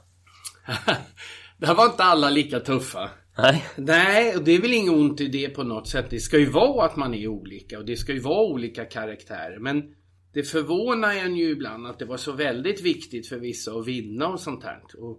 Där 1.58 1.74
var 1.74 1.86
inte 1.86 2.04
alla 2.04 2.30
lika 2.30 2.60
tuffa. 2.60 3.10
Nej? 3.42 3.66
Nej, 3.78 4.38
och 4.38 4.44
det 4.44 4.52
är 4.52 4.62
väl 4.62 4.74
inget 4.74 4.94
ont 4.94 5.22
i 5.22 5.28
det 5.28 5.50
på 5.50 5.64
något 5.64 5.88
sätt. 5.88 6.10
Det 6.10 6.20
ska 6.20 6.38
ju 6.38 6.46
vara 6.46 6.86
att 6.86 6.96
man 6.96 7.14
är 7.14 7.28
olika 7.28 7.80
och 7.80 7.86
det 7.86 7.98
ska 7.98 8.14
ju 8.14 8.20
vara 8.20 8.46
olika 8.46 8.86
karaktärer. 8.86 9.60
Men 9.60 9.96
det 10.34 10.44
förvånar 10.44 11.16
en 11.16 11.36
ju 11.36 11.50
ibland 11.50 11.88
att 11.88 12.00
det 12.00 12.06
var 12.06 12.18
så 12.18 12.32
väldigt 12.32 12.82
viktigt 12.82 13.28
för 13.28 13.38
vissa 13.38 13.72
att 13.72 13.88
vinna 13.88 14.28
och 14.28 14.40
sånt 14.40 14.64
här. 14.64 14.82
Och, 14.98 15.10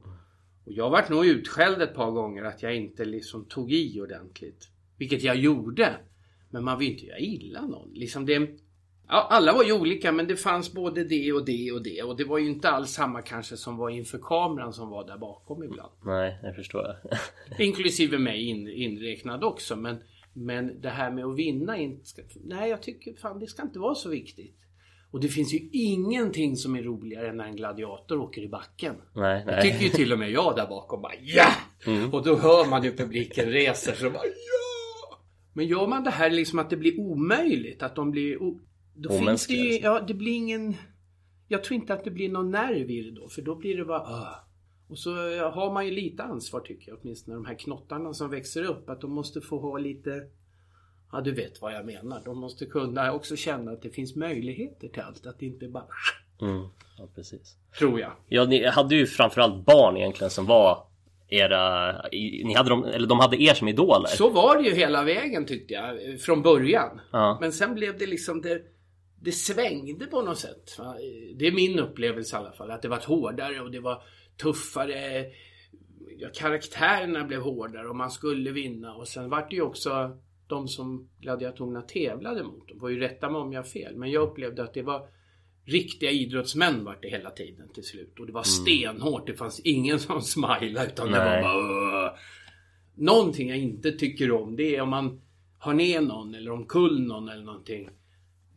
och 0.64 0.72
jag 0.72 0.90
varit 0.90 1.08
nog 1.08 1.26
utskälld 1.26 1.82
ett 1.82 1.94
par 1.94 2.10
gånger 2.10 2.44
att 2.44 2.62
jag 2.62 2.76
inte 2.76 3.04
liksom 3.04 3.44
tog 3.44 3.72
i 3.72 4.00
ordentligt. 4.00 4.68
Vilket 4.98 5.22
jag 5.22 5.36
gjorde. 5.36 5.96
Men 6.50 6.64
man 6.64 6.78
vill 6.78 6.90
inte 6.90 7.06
göra 7.06 7.18
illa 7.18 7.66
någon. 7.66 7.90
Liksom 7.94 8.26
det, 8.26 8.38
ja, 9.12 9.26
alla 9.30 9.52
var 9.52 9.64
ju 9.64 9.72
olika 9.72 10.12
men 10.12 10.26
det 10.26 10.36
fanns 10.36 10.72
både 10.72 11.04
det 11.04 11.32
och 11.32 11.44
det 11.44 11.72
och 11.72 11.82
det. 11.82 12.02
Och 12.02 12.16
det 12.16 12.24
var 12.24 12.38
ju 12.38 12.48
inte 12.48 12.70
alls 12.70 12.90
samma 12.90 13.22
kanske 13.22 13.56
som 13.56 13.76
var 13.76 13.90
inför 13.90 14.18
kameran 14.18 14.72
som 14.72 14.88
var 14.88 15.06
där 15.06 15.18
bakom 15.18 15.64
ibland. 15.64 15.92
Nej, 16.04 16.38
jag 16.42 16.56
förstår. 16.56 16.96
Inklusive 17.58 18.18
mig 18.18 18.48
in, 18.48 18.68
inräknad 18.68 19.44
också. 19.44 19.76
Men, 19.76 19.96
men 20.32 20.80
det 20.80 20.88
här 20.88 21.10
med 21.10 21.24
att 21.24 21.36
vinna 21.36 21.76
inte 21.76 22.04
Nej, 22.44 22.70
jag 22.70 22.82
tycker 22.82 23.14
fan 23.14 23.38
det 23.38 23.46
ska 23.46 23.62
inte 23.62 23.78
vara 23.78 23.94
så 23.94 24.08
viktigt. 24.08 24.56
Och 25.10 25.20
det 25.20 25.28
finns 25.28 25.54
ju 25.54 25.68
ingenting 25.72 26.56
som 26.56 26.76
är 26.76 26.82
roligare 26.82 27.28
än 27.28 27.36
när 27.36 27.44
en 27.44 27.56
gladiator 27.56 28.18
åker 28.20 28.42
i 28.42 28.48
backen. 28.48 28.94
nej, 29.14 29.44
Det 29.46 29.62
tycker 29.62 29.74
nej. 29.74 29.84
ju 29.84 29.90
till 29.90 30.12
och 30.12 30.18
med 30.18 30.30
jag 30.30 30.56
där 30.56 30.66
bakom 30.66 31.02
bara 31.02 31.12
ja! 31.20 31.52
Och 32.12 32.24
då 32.24 32.36
hör 32.36 32.70
man 32.70 32.84
ju 32.84 32.96
publiken 32.96 33.50
reser 33.50 33.92
så 33.92 34.10
bara 34.10 34.24
ja! 34.24 35.18
Men 35.52 35.66
gör 35.66 35.86
man 35.86 36.04
det 36.04 36.10
här 36.10 36.30
liksom 36.30 36.58
att 36.58 36.70
det 36.70 36.76
blir 36.76 37.00
omöjligt, 37.00 37.82
att 37.82 37.94
de 37.94 38.10
blir... 38.10 38.38
Då 38.94 39.18
finns 39.18 39.46
det 39.46 39.54
ju, 39.54 39.64
liksom. 39.72 39.92
ja 39.92 40.00
det 40.00 40.14
blir 40.14 40.36
ingen... 40.36 40.74
Jag 41.48 41.64
tror 41.64 41.80
inte 41.80 41.94
att 41.94 42.04
det 42.04 42.10
blir 42.10 42.28
någon 42.28 42.50
nerv 42.50 42.90
i 42.90 43.02
det 43.02 43.10
då, 43.10 43.28
för 43.28 43.42
då 43.42 43.54
blir 43.54 43.76
det 43.76 43.84
bara 43.84 44.00
"Åh." 44.02 44.34
Och 44.88 44.98
så 44.98 45.10
har 45.50 45.72
man 45.72 45.84
ju 45.86 45.90
lite 45.90 46.22
ansvar 46.22 46.60
tycker 46.60 46.90
jag, 46.90 46.98
åtminstone 47.02 47.36
de 47.36 47.46
här 47.46 47.54
knottarna 47.54 48.14
som 48.14 48.30
växer 48.30 48.62
upp, 48.64 48.90
att 48.90 49.00
de 49.00 49.12
måste 49.12 49.40
få 49.40 49.58
ha 49.60 49.78
lite... 49.78 50.26
Ja, 51.12 51.20
du 51.20 51.32
vet 51.32 51.60
vad 51.60 51.74
jag 51.74 51.86
menar. 51.86 52.22
De 52.24 52.38
måste 52.38 52.66
kunna 52.66 53.12
också 53.12 53.36
känna 53.36 53.70
att 53.70 53.82
det 53.82 53.90
finns 53.90 54.16
möjligheter 54.16 54.88
till 54.88 55.02
allt, 55.02 55.26
att 55.26 55.38
det 55.38 55.46
inte 55.46 55.68
bara... 55.68 55.86
Mm, 56.40 56.66
ja, 56.98 57.08
precis. 57.14 57.56
Tror 57.78 58.00
jag. 58.00 58.12
Ja, 58.28 58.44
ni 58.44 58.66
hade 58.66 58.94
ju 58.94 59.06
framförallt 59.06 59.66
barn 59.66 59.96
egentligen 59.96 60.30
som 60.30 60.46
var 60.46 60.86
era... 61.28 61.92
Ni 62.12 62.54
hade 62.54 62.68
dem, 62.68 62.84
eller 62.84 63.06
de 63.06 63.20
hade 63.20 63.42
er 63.42 63.54
som 63.54 63.68
idoler. 63.68 64.08
Så 64.08 64.30
var 64.30 64.62
det 64.62 64.68
ju 64.68 64.74
hela 64.74 65.04
vägen 65.04 65.46
tyckte 65.46 65.74
jag, 65.74 66.20
från 66.20 66.42
början. 66.42 67.00
Ja. 67.12 67.38
Men 67.40 67.52
sen 67.52 67.74
blev 67.74 67.98
det 67.98 68.06
liksom 68.06 68.40
det, 68.40 68.62
det 69.24 69.32
svängde 69.32 70.06
på 70.06 70.22
något 70.22 70.38
sätt. 70.38 70.76
Det 71.36 71.46
är 71.46 71.52
min 71.52 71.78
upplevelse 71.78 72.36
i 72.36 72.38
alla 72.38 72.52
fall. 72.52 72.70
Att 72.70 72.82
det 72.82 72.88
var 72.88 73.00
hårdare 73.06 73.60
och 73.60 73.70
det 73.70 73.80
var 73.80 74.02
tuffare. 74.42 75.24
Ja, 76.18 76.28
karaktärerna 76.34 77.24
blev 77.24 77.40
hårdare 77.40 77.88
och 77.88 77.96
man 77.96 78.10
skulle 78.10 78.50
vinna. 78.50 78.94
Och 78.94 79.08
sen 79.08 79.30
var 79.30 79.46
det 79.50 79.56
ju 79.56 79.62
också 79.62 80.18
de 80.46 80.68
som 80.68 81.08
gladiatorerna 81.20 81.82
tävlade 81.82 82.44
mot. 82.44 82.68
De 82.68 82.80
får 82.80 82.90
ju 82.90 83.00
rätta 83.00 83.30
mig 83.30 83.40
om 83.40 83.52
jag 83.52 83.60
har 83.62 83.68
fel. 83.68 83.96
Men 83.96 84.10
jag 84.10 84.22
upplevde 84.30 84.62
att 84.62 84.74
det 84.74 84.82
var 84.82 85.08
riktiga 85.64 86.10
idrottsmän 86.10 86.84
var 86.84 86.98
det 87.02 87.08
hela 87.08 87.30
tiden 87.30 87.68
till 87.74 87.84
slut. 87.84 88.18
Och 88.20 88.26
det 88.26 88.32
var 88.32 88.42
stenhårt. 88.42 89.26
Det 89.26 89.34
fanns 89.34 89.60
ingen 89.60 89.98
som 89.98 90.20
smilade 90.22 90.86
utan 90.86 91.06
det 91.12 91.18
var 91.18 91.24
Nej. 91.24 91.42
bara 91.42 91.56
"Åh." 91.56 92.18
Någonting 92.94 93.48
jag 93.48 93.58
inte 93.58 93.92
tycker 93.92 94.32
om 94.32 94.56
det 94.56 94.76
är 94.76 94.80
om 94.80 94.88
man 94.88 95.20
har 95.58 95.74
ner 95.74 96.00
någon 96.00 96.34
eller 96.34 96.50
omkull 96.50 97.06
någon 97.06 97.28
eller 97.28 97.44
någonting. 97.44 97.88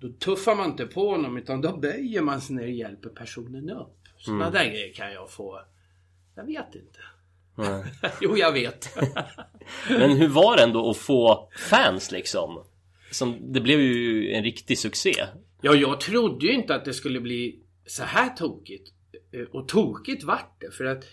Då 0.06 0.12
tuffar 0.20 0.56
man 0.56 0.72
inte 0.72 0.86
på 0.86 1.10
honom 1.10 1.38
utan 1.38 1.62
då 1.62 1.78
böjer 1.78 2.22
man 2.22 2.42
sig 2.42 2.56
ner 2.56 2.64
och 2.64 2.70
hjälper 2.70 3.10
personen 3.10 3.70
upp. 3.70 3.98
Sådana 4.18 4.50
där 4.50 4.66
grejer 4.66 4.94
kan 4.94 5.12
jag 5.14 5.30
få. 5.32 5.62
Jag 6.36 6.44
vet 6.46 6.76
inte. 6.76 7.00
Jo, 8.22 8.38
jag 8.38 8.52
vet. 8.52 8.98
Men 9.90 10.12
hur 10.12 10.28
var 10.28 10.58
det 10.58 10.64
ändå 10.64 10.90
att 10.90 10.98
få 10.98 11.50
fans 11.70 12.12
liksom? 12.12 12.64
Som, 13.12 13.54
det 13.54 13.62
blev 13.62 13.80
ju 13.82 14.32
en 14.34 14.44
riktig 14.44 14.80
succé. 14.80 15.14
ja, 15.62 15.76
jag 15.76 16.00
trodde 16.00 16.46
ju 16.46 16.54
inte 16.54 16.76
att 16.76 16.86
det 16.86 16.94
skulle 16.94 17.20
bli 17.22 17.60
så 17.86 18.04
här 18.04 18.30
tokigt. 18.30 18.94
Eh, 19.32 19.42
Och 19.42 19.68
tokigt 19.68 20.24
vart 20.24 20.62
det. 20.62 20.72
För 20.72 20.86
att 20.86 21.04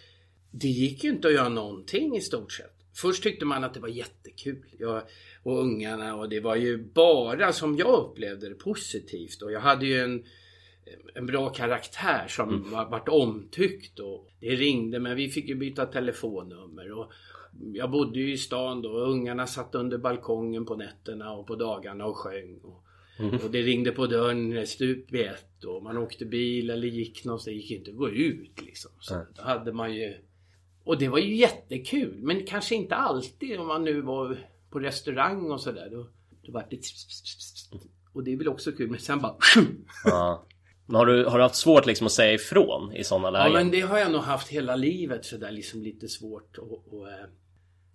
det 0.50 0.68
gick 0.68 1.04
ju 1.04 1.10
inte 1.10 1.28
att 1.28 1.34
göra 1.34 1.48
någonting 1.48 2.16
i 2.16 2.20
stort 2.20 2.52
sett. 2.52 2.71
Först 2.94 3.22
tyckte 3.22 3.44
man 3.44 3.64
att 3.64 3.74
det 3.74 3.80
var 3.80 3.88
jättekul. 3.88 4.64
Jag, 4.78 5.02
och 5.42 5.60
ungarna 5.60 6.16
och 6.16 6.28
det 6.28 6.40
var 6.40 6.56
ju 6.56 6.78
bara 6.78 7.52
som 7.52 7.76
jag 7.76 7.98
upplevde 7.98 8.48
det 8.48 8.54
positivt. 8.54 9.42
Och 9.42 9.52
jag 9.52 9.60
hade 9.60 9.86
ju 9.86 10.00
en, 10.00 10.24
en 11.14 11.26
bra 11.26 11.48
karaktär 11.48 12.24
som 12.28 12.70
var, 12.70 12.90
vart 12.90 13.08
omtyckt. 13.08 13.98
Och 13.98 14.28
det 14.40 14.54
ringde 14.56 15.00
men 15.00 15.16
vi 15.16 15.28
fick 15.28 15.48
ju 15.48 15.54
byta 15.54 15.86
telefonnummer. 15.86 16.92
Och 16.92 17.12
jag 17.72 17.90
bodde 17.90 18.18
ju 18.20 18.32
i 18.32 18.38
stan 18.38 18.82
då 18.82 18.90
och 18.90 19.10
ungarna 19.10 19.46
satt 19.46 19.74
under 19.74 19.98
balkongen 19.98 20.66
på 20.66 20.76
nätterna 20.76 21.32
och 21.32 21.46
på 21.46 21.56
dagarna 21.56 22.06
och 22.06 22.16
sjöng. 22.16 22.58
Och 22.62 22.82
Och 23.44 23.50
det 23.50 23.62
ringde 23.62 23.92
på 23.92 24.06
dörren 24.06 24.66
stup 24.66 25.14
i 25.14 25.22
ett 25.22 25.64
och 25.64 25.82
man 25.82 25.98
åkte 25.98 26.24
bil 26.24 26.70
eller 26.70 26.88
gick 26.88 27.24
någonstans. 27.24 27.44
Det 27.44 27.60
gick 27.60 27.70
inte 27.70 27.90
att 27.90 27.96
gå 27.96 28.10
ut 28.10 28.62
liksom. 28.62 28.90
Så 29.00 29.16
Nej. 29.16 29.26
då 29.36 29.42
hade 29.42 29.72
man 29.72 29.94
ju... 29.94 30.14
Och 30.84 30.98
det 30.98 31.08
var 31.08 31.18
ju 31.18 31.36
jättekul. 31.36 32.22
Men 32.22 32.46
kanske 32.46 32.74
inte 32.74 32.94
alltid 32.94 33.60
om 33.60 33.66
man 33.66 33.84
nu 33.84 34.00
var 34.00 34.38
på 34.70 34.78
restaurang 34.78 35.50
och 35.50 35.60
sådär. 35.60 35.88
Då, 35.90 36.06
då 36.42 36.52
var 36.52 36.66
det... 36.70 36.80
Och 38.12 38.24
det 38.24 38.32
är 38.32 38.36
väl 38.36 38.48
också 38.48 38.72
kul. 38.72 38.90
Men 38.90 39.00
sen 39.00 39.20
bara... 39.20 39.36
Ja. 40.04 40.46
Men 40.86 40.96
har 40.96 41.06
du, 41.06 41.24
har 41.24 41.38
du 41.38 41.42
haft 41.42 41.54
svårt 41.54 41.86
liksom 41.86 42.06
att 42.06 42.12
säga 42.12 42.32
ifrån 42.32 42.92
i 42.92 43.04
sådana 43.04 43.38
Ja 43.38 43.44
lägen? 43.44 43.52
men 43.52 43.70
det 43.70 43.80
har 43.80 43.98
jag 43.98 44.12
nog 44.12 44.20
haft 44.20 44.48
hela 44.48 44.76
livet 44.76 45.24
sådär 45.24 45.50
liksom 45.50 45.82
lite 45.82 46.08
svårt 46.08 46.58
att, 46.58 46.94
att 46.94 47.08
äh, 47.08 47.26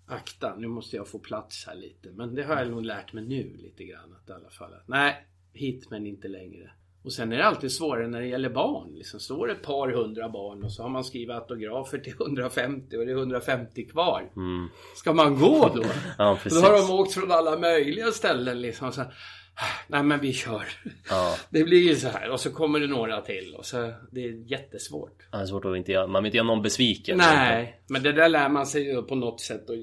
akta. 0.06 0.56
Nu 0.56 0.68
måste 0.68 0.96
jag 0.96 1.08
få 1.08 1.20
plats 1.20 1.66
här 1.68 1.76
lite. 1.76 2.12
Men 2.12 2.36
det 2.36 2.44
har 2.44 2.58
jag 2.58 2.70
nog 2.70 2.86
lärt 2.86 3.14
mig 3.14 3.24
nu 3.24 3.58
lite 3.58 3.84
grann. 3.84 4.16
Att 4.22 4.30
i 4.30 4.32
alla 4.32 4.50
fall 4.50 4.74
att, 4.74 4.88
nej, 4.88 5.26
hit 5.54 5.90
men 5.90 6.06
inte 6.06 6.28
längre. 6.28 6.72
Och 7.08 7.14
sen 7.14 7.32
är 7.34 7.38
det 7.38 7.46
alltid 7.46 7.72
svårare 7.72 8.08
när 8.08 8.22
det 8.22 8.28
gäller 8.28 8.50
barn. 8.50 8.94
Liksom 8.96 9.20
står 9.20 9.48
det 9.48 9.54
ett 9.54 9.62
par 9.62 9.90
hundra 9.92 10.30
barn 10.30 10.64
och 10.64 10.72
så 10.72 10.84
har 10.84 10.90
man 10.90 11.04
skrivit 11.04 11.36
autografer 11.36 11.98
till 11.98 12.14
150 12.22 12.98
och 12.98 13.06
det 13.06 13.12
är 13.12 13.16
150 13.16 13.86
kvar. 13.86 14.30
Mm. 14.36 14.68
Ska 14.96 15.14
man 15.14 15.40
gå 15.40 15.72
då? 15.76 15.84
Ja, 16.18 16.40
precis. 16.44 16.62
då 16.62 16.68
har 16.68 16.78
de 16.78 16.92
åkt 16.92 17.14
från 17.14 17.32
alla 17.32 17.58
möjliga 17.60 18.12
ställen 18.12 18.62
liksom. 18.62 18.92
Så, 18.92 19.02
nej 19.88 20.04
men 20.04 20.20
vi 20.20 20.34
kör. 20.34 20.64
Ja. 21.10 21.36
Det 21.50 21.64
blir 21.64 21.80
ju 21.90 21.96
så 21.96 22.08
här 22.08 22.30
och 22.30 22.40
så 22.40 22.52
kommer 22.52 22.80
det 22.80 22.88
några 22.88 23.22
till 23.22 23.56
och 23.58 23.66
så 23.66 23.94
det 24.12 24.24
är 24.26 24.52
jättesvårt. 24.52 25.28
Ja, 25.32 25.38
Det 25.38 25.44
är 25.44 25.48
svårt 25.48 25.66
att 25.66 25.78
inte 25.78 25.92
göra, 25.92 26.08
man 26.08 26.24
vill 26.24 26.28
inte 26.28 26.38
göra 26.38 26.48
någon 26.48 26.62
besviken. 26.62 27.18
Nej, 27.18 27.82
men 27.90 28.04
det 28.04 28.12
där 28.12 28.30
lär 28.30 28.50
man 28.50 28.66
sig 28.66 28.84
ju 28.84 29.02
på 29.02 29.16
något 29.16 29.42
sätt 29.42 29.70
att 29.70 29.76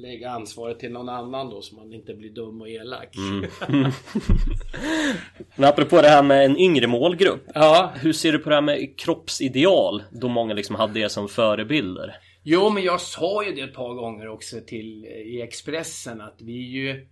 lägga 0.00 0.30
ansvaret 0.30 0.78
till 0.78 0.92
någon 0.92 1.08
annan 1.08 1.50
då 1.50 1.62
så 1.62 1.74
man 1.76 1.92
inte 1.92 2.14
blir 2.14 2.30
dum 2.30 2.60
och 2.60 2.68
elak. 2.68 3.16
Mm. 3.68 3.90
Men 5.56 5.68
apropå 5.68 6.02
det 6.02 6.08
här 6.08 6.22
med 6.22 6.44
en 6.44 6.56
yngre 6.58 6.86
målgrupp. 6.86 7.44
Ja, 7.54 7.92
Hur 7.96 8.12
ser 8.12 8.32
du 8.32 8.38
på 8.38 8.48
det 8.48 8.54
här 8.54 8.62
med 8.62 8.98
kroppsideal? 8.98 10.02
Då 10.10 10.28
många 10.28 10.54
liksom 10.54 10.76
hade 10.76 11.00
det 11.00 11.08
som 11.08 11.28
förebilder. 11.28 12.16
jo 12.42 12.70
men 12.70 12.82
jag 12.82 13.00
sa 13.00 13.44
ju 13.44 13.52
det 13.54 13.60
ett 13.60 13.74
par 13.74 13.94
gånger 13.94 14.28
också 14.28 14.60
till 14.66 15.04
i 15.04 15.42
Expressen 15.42 16.20
att 16.20 16.36
vi 16.40 16.66
är 16.66 16.70
ju 16.70 17.06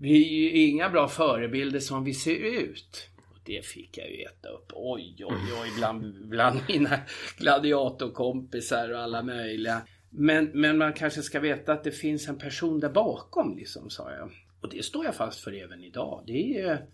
vi 0.00 0.26
är 0.26 0.56
ju 0.56 0.66
inga 0.68 0.88
bra 0.90 1.08
förebilder 1.08 1.80
som 1.80 2.04
vi 2.04 2.14
ser 2.14 2.36
ut. 2.62 3.08
Och 3.30 3.38
det 3.44 3.66
fick 3.66 3.98
jag 3.98 4.10
ju 4.10 4.22
äta 4.22 4.48
upp. 4.48 4.72
Oj, 4.74 5.16
oj, 5.18 5.52
oj, 5.62 5.68
bland, 5.78 6.28
bland 6.28 6.60
mina 6.68 6.98
gladiatorkompisar 7.38 8.92
och 8.92 9.00
alla 9.00 9.22
möjliga. 9.22 9.82
Men, 10.14 10.50
men 10.54 10.78
man 10.78 10.92
kanske 10.92 11.22
ska 11.22 11.40
veta 11.40 11.72
att 11.72 11.84
det 11.84 11.90
finns 11.90 12.28
en 12.28 12.38
person 12.38 12.80
där 12.80 12.92
bakom 12.92 13.56
liksom, 13.56 13.90
sa 13.90 14.12
jag. 14.12 14.30
Och 14.60 14.68
det 14.68 14.84
står 14.84 15.04
jag 15.04 15.14
fast 15.14 15.40
för 15.40 15.52
även 15.52 15.84
idag. 15.84 16.24
Det 16.26 16.60
är, 16.60 16.86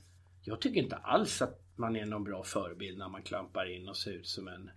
jag 0.43 0.61
tycker 0.61 0.81
inte 0.83 0.97
alls 0.97 1.43
att 1.43 1.61
man 1.77 1.97
är 1.97 2.07
någon 2.07 2.25
bra 2.25 2.45
förebild 2.45 2.99
när 2.99 3.09
man 3.09 3.23
klampar 3.23 3.77
in 3.77 3.89
och 3.89 3.97
ser 3.97 4.13
ut 4.13 4.27
som 4.27 4.49
en 4.49 4.71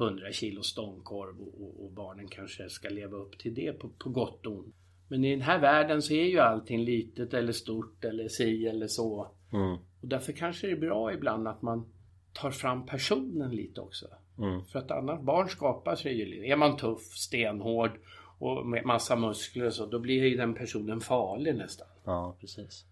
100 0.00 0.32
kilo 0.32 0.62
stångkorv 0.62 1.40
och, 1.40 1.62
och, 1.62 1.84
och 1.84 1.92
barnen 1.92 2.28
kanske 2.28 2.70
ska 2.70 2.88
leva 2.88 3.16
upp 3.16 3.38
till 3.38 3.54
det 3.54 3.72
på, 3.72 3.88
på 3.88 4.10
gott 4.10 4.46
och 4.46 4.52
ont. 4.52 4.74
Men 5.08 5.24
i 5.24 5.30
den 5.30 5.40
här 5.40 5.60
världen 5.60 6.02
så 6.02 6.12
är 6.12 6.24
ju 6.24 6.38
allting 6.38 6.84
litet 6.84 7.34
eller 7.34 7.52
stort 7.52 8.04
eller 8.04 8.28
si 8.28 8.66
eller 8.66 8.86
så. 8.86 9.30
Mm. 9.52 9.76
Och 10.00 10.08
därför 10.08 10.32
kanske 10.32 10.66
det 10.66 10.72
är 10.72 10.80
bra 10.80 11.12
ibland 11.12 11.48
att 11.48 11.62
man 11.62 11.92
tar 12.32 12.50
fram 12.50 12.86
personen 12.86 13.50
lite 13.50 13.80
också. 13.80 14.06
Mm. 14.38 14.64
För 14.64 14.78
att 14.78 14.90
annars, 14.90 15.20
barn 15.20 15.48
skapar 15.48 15.96
sig 15.96 16.14
ju. 16.18 16.46
Är 16.46 16.56
man 16.56 16.76
tuff, 16.76 17.02
stenhård 17.02 17.90
och 18.38 18.66
med 18.66 18.84
massa 18.84 19.16
muskler 19.16 19.66
och 19.66 19.72
så, 19.74 19.86
då 19.86 19.98
blir 19.98 20.24
ju 20.24 20.36
den 20.36 20.54
personen 20.54 21.00
farlig 21.00 21.54
nästan. 21.56 21.86
Ja, 22.04 22.36
precis. 22.40 22.84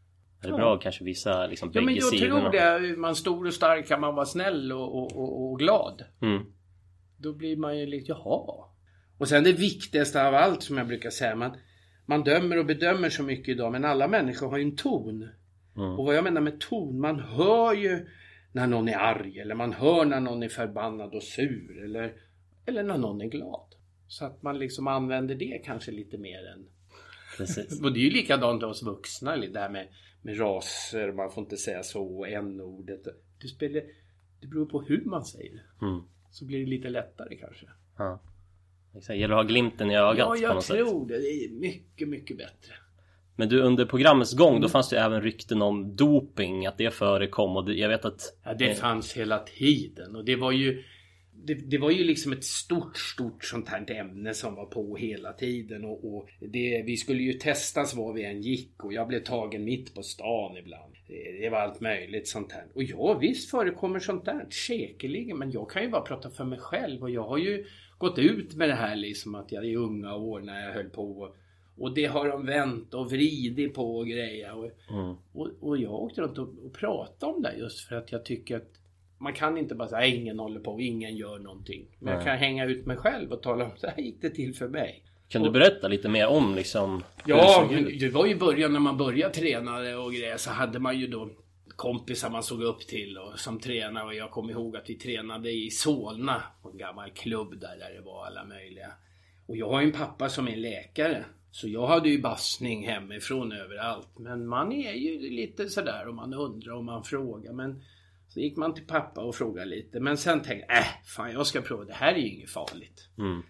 Är 0.42 0.46
det 0.46 0.48
Ja. 0.48 0.56
bra 0.56 0.78
kanske 0.78 1.04
visa 1.04 1.46
liksom 1.46 1.70
Ja 1.74 1.80
men 1.80 1.94
jag 1.94 2.04
sidorna? 2.04 2.40
tror 2.40 2.52
det. 2.52 2.58
Är 2.58 2.96
man 2.96 3.16
stor 3.16 3.46
och 3.46 3.54
stark 3.54 3.88
kan 3.88 4.00
man 4.00 4.14
vara 4.14 4.26
snäll 4.26 4.72
och, 4.72 4.96
och, 4.96 5.16
och, 5.16 5.50
och 5.52 5.58
glad. 5.58 6.04
Mm. 6.22 6.42
Då 7.18 7.32
blir 7.32 7.56
man 7.56 7.78
ju 7.78 7.86
lite, 7.86 8.12
jaha. 8.12 8.64
Och 9.18 9.28
sen 9.28 9.44
det 9.44 9.52
viktigaste 9.52 10.28
av 10.28 10.34
allt 10.34 10.62
som 10.62 10.78
jag 10.78 10.86
brukar 10.86 11.10
säga. 11.10 11.36
Man, 11.36 11.56
man 12.06 12.24
dömer 12.24 12.58
och 12.58 12.66
bedömer 12.66 13.10
så 13.10 13.22
mycket 13.22 13.48
idag 13.48 13.72
men 13.72 13.84
alla 13.84 14.08
människor 14.08 14.48
har 14.50 14.58
ju 14.58 14.64
en 14.64 14.76
ton. 14.76 15.28
Mm. 15.76 15.98
Och 15.98 16.04
vad 16.06 16.16
jag 16.16 16.24
menar 16.24 16.40
med 16.40 16.60
ton, 16.60 17.00
man 17.00 17.20
hör 17.20 17.74
ju 17.74 18.06
när 18.56 18.66
någon 18.66 18.88
är 18.88 18.96
arg 18.96 19.38
eller 19.40 19.54
man 19.54 19.72
hör 19.72 20.04
när 20.04 20.20
någon 20.20 20.42
är 20.42 20.48
förbannad 20.48 21.14
och 21.14 21.22
sur 21.22 21.84
eller, 21.84 22.12
eller 22.66 22.82
när 22.82 22.98
någon 22.98 23.20
är 23.20 23.26
glad. 23.26 23.74
Så 24.08 24.24
att 24.24 24.42
man 24.42 24.58
liksom 24.58 24.86
använder 24.86 25.34
det 25.34 25.62
kanske 25.64 25.92
lite 25.92 26.18
mer 26.18 26.46
än... 26.46 26.66
Precis. 27.36 27.80
Och 27.82 27.92
det 27.92 28.00
är 28.00 28.04
ju 28.04 28.10
likadant 28.10 28.62
hos 28.62 28.82
vuxna, 28.82 29.36
det 29.36 29.60
här 29.60 29.70
med, 29.70 29.88
med 30.22 30.40
raser, 30.40 31.12
man 31.12 31.30
får 31.30 31.44
inte 31.44 31.56
säga 31.56 31.82
så, 31.82 32.24
n-ordet. 32.24 33.02
Det 33.42 33.48
spelar... 33.48 33.82
Det 34.40 34.46
beror 34.46 34.66
på 34.66 34.82
hur 34.82 35.04
man 35.04 35.24
säger 35.24 35.52
det. 35.52 35.86
Mm. 35.86 36.02
Så 36.30 36.44
blir 36.44 36.58
det 36.58 36.70
lite 36.70 36.88
lättare 36.88 37.36
kanske. 37.36 37.66
Ja. 37.98 38.20
Exakt. 38.96 39.18
Gäller 39.18 39.34
att 39.34 39.44
ha 39.44 39.48
glimten 39.48 39.90
i 39.90 39.96
ögat 39.96 40.18
Ja, 40.18 40.26
på 40.26 40.36
jag 40.36 40.54
något 40.54 40.64
sätt. 40.64 40.76
tror 40.76 41.08
det. 41.08 41.18
Det 41.18 41.44
är 41.44 41.50
mycket, 41.50 42.08
mycket 42.08 42.36
bättre. 42.38 42.74
Men 43.36 43.48
du 43.48 43.60
under 43.60 43.84
programmets 43.86 44.34
gång 44.34 44.50
Mm. 44.50 44.62
då 44.62 44.68
fanns 44.68 44.88
det 44.88 44.96
ju 44.96 45.02
även 45.02 45.22
rykten 45.22 45.62
om 45.62 45.96
doping, 45.96 46.66
att 46.66 46.78
det 46.78 46.90
förekom 46.90 47.56
och 47.56 47.64
det, 47.64 47.74
jag 47.74 47.88
vet 47.88 48.04
att 48.04 48.20
Ja, 48.44 48.54
det 48.54 48.74
fanns 48.74 49.16
hela 49.16 49.38
tiden 49.38 50.16
och 50.16 50.24
det 50.24 50.36
var 50.36 50.52
ju 50.52 50.82
det, 51.44 51.54
det 51.54 51.78
var 51.78 51.90
ju 51.90 52.04
liksom 52.04 52.32
ett 52.32 52.44
stort, 52.44 52.96
stort 52.96 53.44
sånt 53.44 53.68
här 53.68 53.90
ämne 53.90 54.34
som 54.34 54.54
var 54.54 54.64
på 54.64 54.96
hela 54.96 55.32
tiden 55.32 55.84
och, 55.84 56.14
och 56.14 56.28
det, 56.40 56.82
vi 56.86 56.96
skulle 56.96 57.22
ju 57.22 57.32
testas 57.32 57.94
var 57.94 58.12
vi 58.12 58.24
än 58.24 58.40
gick 58.40 58.84
och 58.84 58.92
jag 58.92 59.08
blev 59.08 59.24
tagen 59.24 59.64
mitt 59.64 59.94
på 59.94 60.02
stan 60.02 60.56
ibland. 60.56 60.92
Det, 61.08 61.38
det 61.40 61.50
var 61.50 61.58
allt 61.58 61.80
möjligt 61.80 62.28
sånt 62.28 62.52
här. 62.52 62.64
Och 62.74 62.82
ja, 62.82 63.18
visst 63.20 63.50
förekommer 63.50 63.98
sånt 63.98 64.24
där, 64.24 64.46
säkerligen, 64.50 65.38
men 65.38 65.50
jag 65.50 65.70
kan 65.70 65.82
ju 65.82 65.88
bara 65.88 66.02
prata 66.02 66.30
för 66.30 66.44
mig 66.44 66.58
själv 66.58 67.02
och 67.02 67.10
jag 67.10 67.24
har 67.28 67.38
ju 67.38 67.64
gått 67.98 68.18
ut 68.18 68.54
med 68.54 68.68
det 68.68 68.74
här 68.74 68.96
liksom 68.96 69.34
att 69.34 69.52
jag 69.52 69.66
i 69.66 69.76
unga 69.76 70.14
år 70.14 70.40
när 70.40 70.66
jag 70.66 70.72
höll 70.72 70.90
på 70.90 71.34
och 71.78 71.94
det 71.94 72.04
har 72.06 72.28
de 72.28 72.46
vänt 72.46 72.94
och 72.94 73.10
vridit 73.10 73.74
på 73.74 73.96
och 73.98 74.06
grejer. 74.06 74.54
Och, 74.58 74.70
mm, 74.90 75.14
och, 75.32 75.48
och 75.60 75.78
jag 75.78 75.92
åkte 75.94 76.20
runt 76.20 76.38
och, 76.38 76.48
och 76.64 76.72
pratade 76.72 77.32
om 77.32 77.42
det 77.42 77.54
just 77.58 77.80
för 77.88 77.96
att 77.96 78.12
jag 78.12 78.24
tycker 78.24 78.56
att 78.56 78.70
man 79.18 79.32
kan 79.32 79.58
inte 79.58 79.74
bara 79.74 79.88
säga 79.88 80.00
"Nej, 80.00 80.16
ingen 80.16 80.38
håller 80.38 80.60
på, 80.60 80.80
ingen 80.80 81.16
gör 81.16 81.38
någonting. 81.38 81.86
Men 81.98 82.12
jag 82.12 82.18
Nej. 82.18 82.26
kan 82.26 82.38
hänga 82.38 82.64
ut 82.64 82.86
mig 82.86 82.96
själv 82.96 83.32
och 83.32 83.42
tala 83.42 83.64
om 83.64 83.70
så 83.76 83.86
här 83.86 84.02
gick 84.02 84.20
det 84.20 84.30
till 84.30 84.54
för 84.54 84.68
mig. 84.68 85.02
kan 85.28 85.42
du 85.42 85.48
och- 85.48 85.52
berätta 85.52 85.88
lite 85.88 86.08
mer 86.08 86.26
om 86.26 86.54
liksom 86.54 87.02
det 87.24 87.30
Ja, 87.30 87.68
det 88.00 88.08
var 88.08 88.26
ju 88.26 88.32
i 88.32 88.36
början 88.36 88.72
när 88.72 88.80
man 88.80 88.96
började 88.96 89.34
träna 89.34 89.98
och 89.98 90.12
grejer 90.12 90.36
så 90.36 90.50
hade 90.50 90.78
man 90.78 90.98
ju 90.98 91.06
då 91.06 91.30
kompisar 91.76 92.30
man 92.30 92.42
såg 92.42 92.62
upp 92.62 92.80
till 92.80 93.18
och 93.18 93.38
som 93.38 93.60
tränare 93.60 94.04
och 94.04 94.14
jag 94.14 94.30
kommer 94.30 94.50
ihåg 94.52 94.76
att 94.76 94.90
vi 94.90 94.94
tränade 94.94 95.50
i 95.52 95.70
Solna 95.70 96.42
på 96.62 96.70
en 96.70 96.78
gammal 96.78 97.10
klubb 97.10 97.60
där, 97.60 97.76
där 97.78 97.94
det 97.94 98.00
var 98.00 98.26
alla 98.26 98.44
möjliga. 98.44 98.92
Och 99.46 99.56
jag 99.56 99.68
har 99.68 99.80
ju 99.80 99.86
en 99.86 99.92
pappa 99.92 100.28
som 100.28 100.48
är 100.48 100.56
läkare. 100.56 101.24
Så 101.56 101.68
jag 101.68 101.86
hade 101.86 102.08
ju 102.08 102.20
bassning 102.20 102.88
hemifrån 102.88 103.52
överallt. 103.52 104.18
Men 104.18 104.46
man 104.46 104.72
är 104.72 104.92
ju 104.92 105.30
lite 105.30 105.68
sådär 105.68 106.08
och 106.08 106.14
man 106.14 106.34
undrar 106.34 106.72
och 106.72 106.84
man 106.84 107.04
frågar. 107.04 107.52
Men 107.52 107.82
så 108.28 108.40
gick 108.40 108.56
man 108.56 108.74
till 108.74 108.86
pappa 108.86 109.20
och 109.20 109.34
frågade 109.34 109.66
lite. 109.66 110.00
Men 110.00 110.16
sen 110.16 110.42
tänkte 110.42 110.66
jag, 110.68 110.78
äh, 110.78 110.86
fan 111.04 111.32
jag 111.32 111.46
ska 111.46 111.60
prova. 111.60 111.84
Det 111.84 111.92
här 111.94 112.14
är 112.14 112.18
ju 112.18 112.28
inget 112.28 112.50
farligt. 112.50 113.08
Mm. 113.18 113.42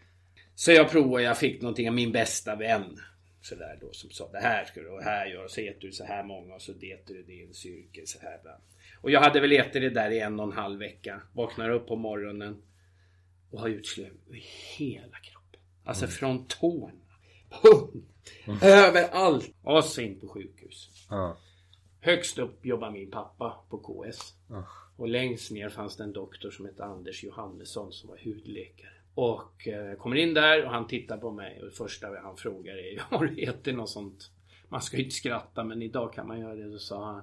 Så 0.55 0.73
jag 0.73 0.91
provade, 0.91 1.23
jag 1.23 1.39
fick 1.39 1.63
någonting 1.63 1.89
av 1.89 1.95
min 1.95 2.13
bästa 2.13 2.57
vän. 2.57 2.99
Sådär 3.41 3.79
då 3.81 3.93
som 3.93 4.11
sa 4.11 4.31
det 4.33 4.41
här 4.41 4.65
ska 4.65 4.81
du 4.81 4.89
och 4.89 5.03
här 5.03 5.27
gör 5.27 5.45
och 5.45 5.51
så 5.51 5.61
äter 5.61 5.81
du 5.81 5.93
så 5.93 6.05
här 6.05 6.25
många 6.25 6.55
och 6.55 6.63
så 6.63 6.73
äter 6.73 7.15
du 7.15 7.23
det 7.23 7.33
i 7.33 7.47
en 7.47 7.55
cirkel 7.55 8.07
så 8.07 8.19
här. 8.23 8.39
Bland. 8.43 8.63
Och 9.01 9.11
jag 9.11 9.21
hade 9.21 9.41
väl 9.41 9.53
ätit 9.53 9.73
det 9.73 9.91
där 9.91 10.11
i 10.11 10.21
en 10.21 10.41
och 10.41 10.47
en 10.47 10.59
halv 10.59 10.79
vecka. 10.79 11.23
Vaknar 11.33 11.71
upp 11.71 11.87
på 11.87 11.97
morgonen 11.97 12.63
och 13.51 13.61
har 13.61 13.69
utslag 13.69 14.11
i 14.33 14.45
hela 14.79 15.17
kroppen. 15.17 15.61
Alltså 15.85 16.07
från 16.07 16.47
tårna, 16.47 16.93
pung, 16.93 17.06
överallt. 18.63 19.55
Och 19.63 19.85
så 19.85 20.01
in 20.01 20.21
på 20.21 20.29
sjukhus. 20.29 21.07
Ja. 21.11 21.37
Högst 22.01 22.39
upp 22.39 22.67
jobbar 22.67 22.91
min 22.91 23.11
pappa 23.11 23.65
på 23.69 23.79
KS. 23.79 24.35
Ah. 24.51 24.63
Och 24.97 25.09
längst 25.09 25.51
ner 25.51 25.69
fanns 25.69 25.97
det 25.97 26.05
en 26.05 26.13
doktor 26.13 26.51
som 26.51 26.67
hette 26.67 26.85
Anders 26.85 27.25
Johannesson 27.25 27.93
som 27.93 28.11
var 28.11 28.19
hudläkare. 28.25 28.91
Och 29.15 29.69
eh, 29.69 29.97
kommer 29.97 30.17
in 30.17 30.35
där 30.35 30.65
och 30.65 30.71
han 30.71 30.87
tittar 30.87 31.19
på 31.19 31.31
mig 31.31 31.59
och 31.61 31.67
det 31.67 31.77
första 31.77 32.07
han 32.23 32.37
frågar 32.37 32.75
är 32.75 33.01
Har 33.11 33.27
du 33.27 33.43
ätit 33.43 33.75
något 33.75 33.91
sånt? 33.91 34.31
Man 34.69 34.83
ska 34.83 34.97
ju 34.97 35.03
inte 35.03 35.15
skratta 35.15 35.65
men 35.65 35.83
idag 35.83 36.13
kan 36.13 36.27
man 36.27 36.41
göra 36.41 36.55
det. 36.55 36.73
Så 36.73 36.79
sa 36.79 37.05
han 37.05 37.23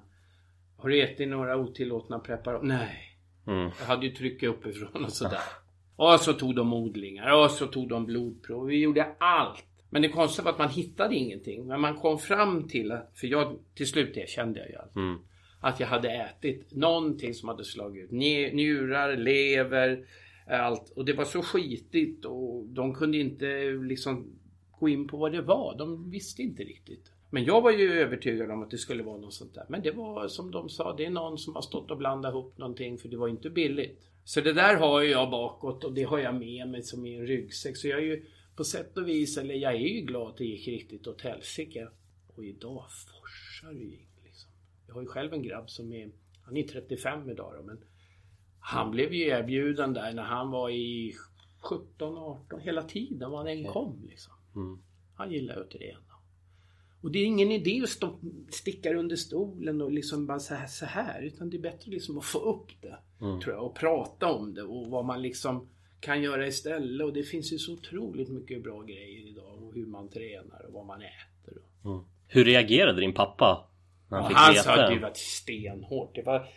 Har 0.77 0.89
du 0.89 1.03
ätit 1.03 1.27
några 1.27 1.57
otillåtna 1.57 2.19
preparat? 2.19 2.63
Nej. 2.63 3.17
Mm. 3.47 3.71
Jag 3.79 3.85
hade 3.85 4.05
ju 4.05 4.11
tryckt 4.11 4.43
uppifrån 4.43 5.05
och 5.05 5.13
sådär. 5.13 5.41
Och 5.95 6.19
så 6.19 6.33
tog 6.33 6.55
de 6.55 6.73
odlingar 6.73 7.43
och 7.43 7.51
så 7.51 7.67
tog 7.67 7.89
de 7.89 8.05
blodprov. 8.05 8.65
Vi 8.65 8.81
gjorde 8.81 9.15
allt. 9.19 9.65
Men 9.93 10.01
det 10.01 10.09
konstiga 10.09 10.43
var 10.43 10.51
att 10.51 10.57
man 10.57 10.69
hittade 10.69 11.15
ingenting. 11.15 11.67
Men 11.67 11.81
man 11.81 11.95
kom 11.95 12.19
fram 12.19 12.67
till, 12.67 12.97
för 13.13 13.27
jag 13.27 13.59
till 13.75 13.87
slut 13.87 14.17
erkände 14.17 14.59
jag 14.59 14.69
ju 14.69 14.75
allt. 14.75 14.95
Mm. 14.95 15.17
Att 15.59 15.79
jag 15.79 15.87
hade 15.87 16.09
ätit 16.09 16.75
någonting 16.75 17.33
som 17.33 17.49
hade 17.49 17.63
slagit 17.63 18.03
ut 18.03 18.11
njurar, 18.11 19.17
lever, 19.17 20.05
allt. 20.47 20.89
Och 20.89 21.05
det 21.05 21.13
var 21.13 21.25
så 21.25 21.41
skitigt 21.41 22.25
och 22.25 22.65
de 22.65 22.95
kunde 22.95 23.17
inte 23.17 23.45
liksom 23.87 24.25
gå 24.79 24.89
in 24.89 25.07
på 25.07 25.17
vad 25.17 25.31
det 25.31 25.41
var. 25.41 25.77
De 25.77 26.09
visste 26.09 26.41
inte 26.41 26.63
riktigt. 26.63 27.11
Men 27.29 27.43
jag 27.43 27.61
var 27.61 27.71
ju 27.71 27.93
övertygad 27.93 28.51
om 28.51 28.63
att 28.63 28.71
det 28.71 28.77
skulle 28.77 29.03
vara 29.03 29.17
något 29.17 29.33
sånt 29.33 29.53
där. 29.53 29.65
Men 29.69 29.81
det 29.81 29.91
var 29.91 30.27
som 30.27 30.51
de 30.51 30.69
sa, 30.69 30.95
det 30.95 31.05
är 31.05 31.09
någon 31.09 31.37
som 31.37 31.55
har 31.55 31.61
stått 31.61 31.91
och 31.91 31.97
blandat 31.97 32.31
ihop 32.31 32.57
någonting 32.57 32.97
för 32.97 33.09
det 33.09 33.17
var 33.17 33.27
inte 33.27 33.49
billigt. 33.49 34.09
Så 34.23 34.41
det 34.41 34.53
där 34.53 34.75
har 34.75 35.01
jag 35.01 35.31
bakåt 35.31 35.83
och 35.83 35.93
det 35.93 36.03
har 36.03 36.19
jag 36.19 36.35
med 36.35 36.67
mig 36.67 36.83
som 36.83 37.05
i 37.05 37.15
en 37.15 37.27
ryggsäck. 37.27 37.77
Så 37.77 37.87
jag 37.87 37.99
är 37.99 38.03
ju 38.03 38.25
på 38.55 38.63
sätt 38.63 38.97
och 38.97 39.07
vis, 39.07 39.37
eller 39.37 39.55
jag 39.55 39.73
är 39.73 39.87
ju 39.87 40.01
glad 40.01 40.29
att 40.29 40.37
det 40.37 40.45
gick 40.45 40.67
riktigt 40.67 41.07
åt 41.07 41.21
helsike. 41.21 41.87
Och 42.27 42.45
idag 42.45 42.85
forsar 42.91 43.73
det 43.73 43.79
ju 43.79 43.99
liksom. 44.23 44.51
Jag 44.87 44.93
har 44.93 45.01
ju 45.01 45.07
själv 45.07 45.33
en 45.33 45.43
grabb 45.43 45.69
som 45.69 45.93
är, 45.93 46.11
han 46.41 46.57
är 46.57 46.63
35 46.63 47.29
idag 47.29 47.53
då, 47.57 47.63
men 47.63 47.83
han 48.59 48.91
blev 48.91 49.13
ju 49.13 49.23
erbjuden 49.23 49.93
där 49.93 50.13
när 50.13 50.23
han 50.23 50.51
var 50.51 50.69
i 50.69 51.13
17, 51.59 52.17
18, 52.17 52.59
hela 52.59 52.83
tiden 52.83 53.31
vad 53.31 53.39
han 53.39 53.47
än 53.47 53.65
kom 53.65 54.05
liksom. 54.09 54.33
Mm. 54.55 54.83
Han 55.15 55.31
gillar 55.31 55.55
ju 55.55 55.63
det 55.79 55.85
ena. 55.85 55.99
Och 57.01 57.11
det 57.11 57.19
är 57.19 57.25
ingen 57.25 57.51
idé 57.51 57.81
att 57.83 57.89
stå, 57.89 58.19
sticka 58.49 58.93
under 58.93 59.15
stolen 59.15 59.81
och 59.81 59.91
liksom 59.91 60.27
bara 60.27 60.39
så 60.39 60.55
här, 60.55 60.67
så 60.67 60.85
här. 60.85 61.21
Utan 61.21 61.49
det 61.49 61.57
är 61.57 61.61
bättre 61.61 61.91
liksom 61.91 62.17
att 62.17 62.25
få 62.25 62.39
upp 62.39 62.81
det. 62.81 62.97
Tror 63.43 63.55
jag. 63.55 63.65
Och 63.65 63.75
prata 63.75 64.33
om 64.33 64.53
det 64.53 64.63
och 64.63 64.87
vad 64.87 65.05
man 65.05 65.21
liksom 65.21 65.69
kan 66.03 66.23
göra 66.23 66.47
istället. 66.47 67.05
Och 67.05 67.13
det 67.13 67.23
finns 67.23 67.53
ju 67.53 67.57
så 67.57 67.73
otroligt 67.73 68.29
mycket 68.29 68.63
bra 68.63 68.81
grejer 68.81 69.27
idag. 69.27 69.63
Och 69.63 69.73
hur 69.73 69.85
man 69.85 70.09
tränar 70.09 70.65
och 70.67 70.73
vad 70.73 70.85
man 70.85 71.01
äter. 71.01 71.57
Hur 72.27 72.45
reagerade 72.45 73.01
din 73.01 73.13
pappa? 73.13 73.67
När 74.09 74.21
han 74.21 74.55
sa 74.55 74.71
att 74.73 74.89
det 74.89 74.95
det? 74.95 75.01
var 75.01 75.11
stenhårt. 75.15 76.15
Det 76.15 76.21
var, 76.21 76.47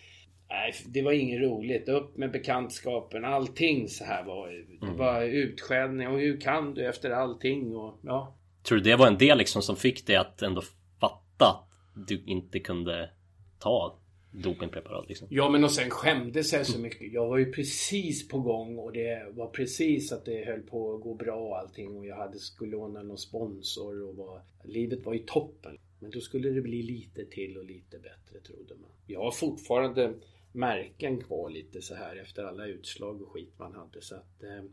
nej, 0.48 0.74
det 0.86 1.02
var 1.02 1.12
inget 1.12 1.40
roligt. 1.42 1.88
Upp 1.88 2.16
med 2.16 2.32
bekantskapen. 2.32 3.24
Allting 3.24 3.88
så 3.88 4.04
här 4.04 4.24
var 4.24 4.48
Det 4.80 4.86
Mm. 4.86 4.96
var 4.96 5.22
utskällning. 5.22 6.08
Och 6.08 6.18
hur 6.18 6.40
kan 6.40 6.74
du 6.74 6.86
efter 6.86 7.10
allting? 7.10 7.76
Och, 7.76 7.98
ja. 8.02 8.34
Tror 8.62 8.78
du 8.78 8.84
det 8.84 8.96
var 8.96 9.06
en 9.06 9.18
del 9.18 9.38
liksom 9.38 9.62
som 9.62 9.76
fick 9.76 10.06
dig 10.06 10.16
att 10.16 10.42
ändå 10.42 10.62
fatta 11.00 11.46
att 11.94 12.08
du 12.08 12.22
inte 12.26 12.60
kunde 12.60 13.10
ta 13.58 13.98
dopingpreparat 14.42 15.08
liksom? 15.08 15.28
Ja 15.30 15.48
men 15.48 15.64
och 15.64 15.70
sen 15.70 15.90
skämdes 15.90 16.52
jag 16.52 16.66
så 16.66 16.78
mycket. 16.78 17.12
Jag 17.12 17.28
var 17.28 17.38
ju 17.38 17.52
precis 17.52 18.28
på 18.28 18.40
gång 18.40 18.78
och 18.78 18.92
det 18.92 19.26
var 19.30 19.46
precis 19.46 20.12
att 20.12 20.24
det 20.24 20.44
höll 20.44 20.62
på 20.62 20.94
att 20.94 21.00
gå 21.00 21.14
bra 21.14 21.36
och 21.36 21.58
allting 21.58 21.96
och 21.96 22.06
jag 22.06 22.16
hade 22.16 22.38
skulle 22.38 22.70
låna 22.70 23.02
någon 23.02 23.18
sponsor 23.18 24.02
och 24.02 24.16
var, 24.16 24.40
livet 24.64 25.04
var 25.04 25.14
ju 25.14 25.22
toppen. 25.26 25.78
Men 25.98 26.10
då 26.10 26.20
skulle 26.20 26.50
det 26.50 26.60
bli 26.60 26.82
lite 26.82 27.24
till 27.24 27.58
och 27.58 27.64
lite 27.64 27.98
bättre 27.98 28.40
trodde 28.46 28.74
man. 28.74 28.90
Jag 29.06 29.20
har 29.20 29.30
fortfarande 29.30 30.14
märken 30.52 31.20
kvar 31.20 31.50
lite 31.50 31.82
så 31.82 31.94
här 31.94 32.16
efter 32.16 32.44
alla 32.44 32.66
utslag 32.66 33.22
och 33.22 33.28
skit 33.28 33.52
man 33.58 33.74
hade 33.74 34.02
så 34.02 34.14
att 34.14 34.42
eh, 34.42 34.64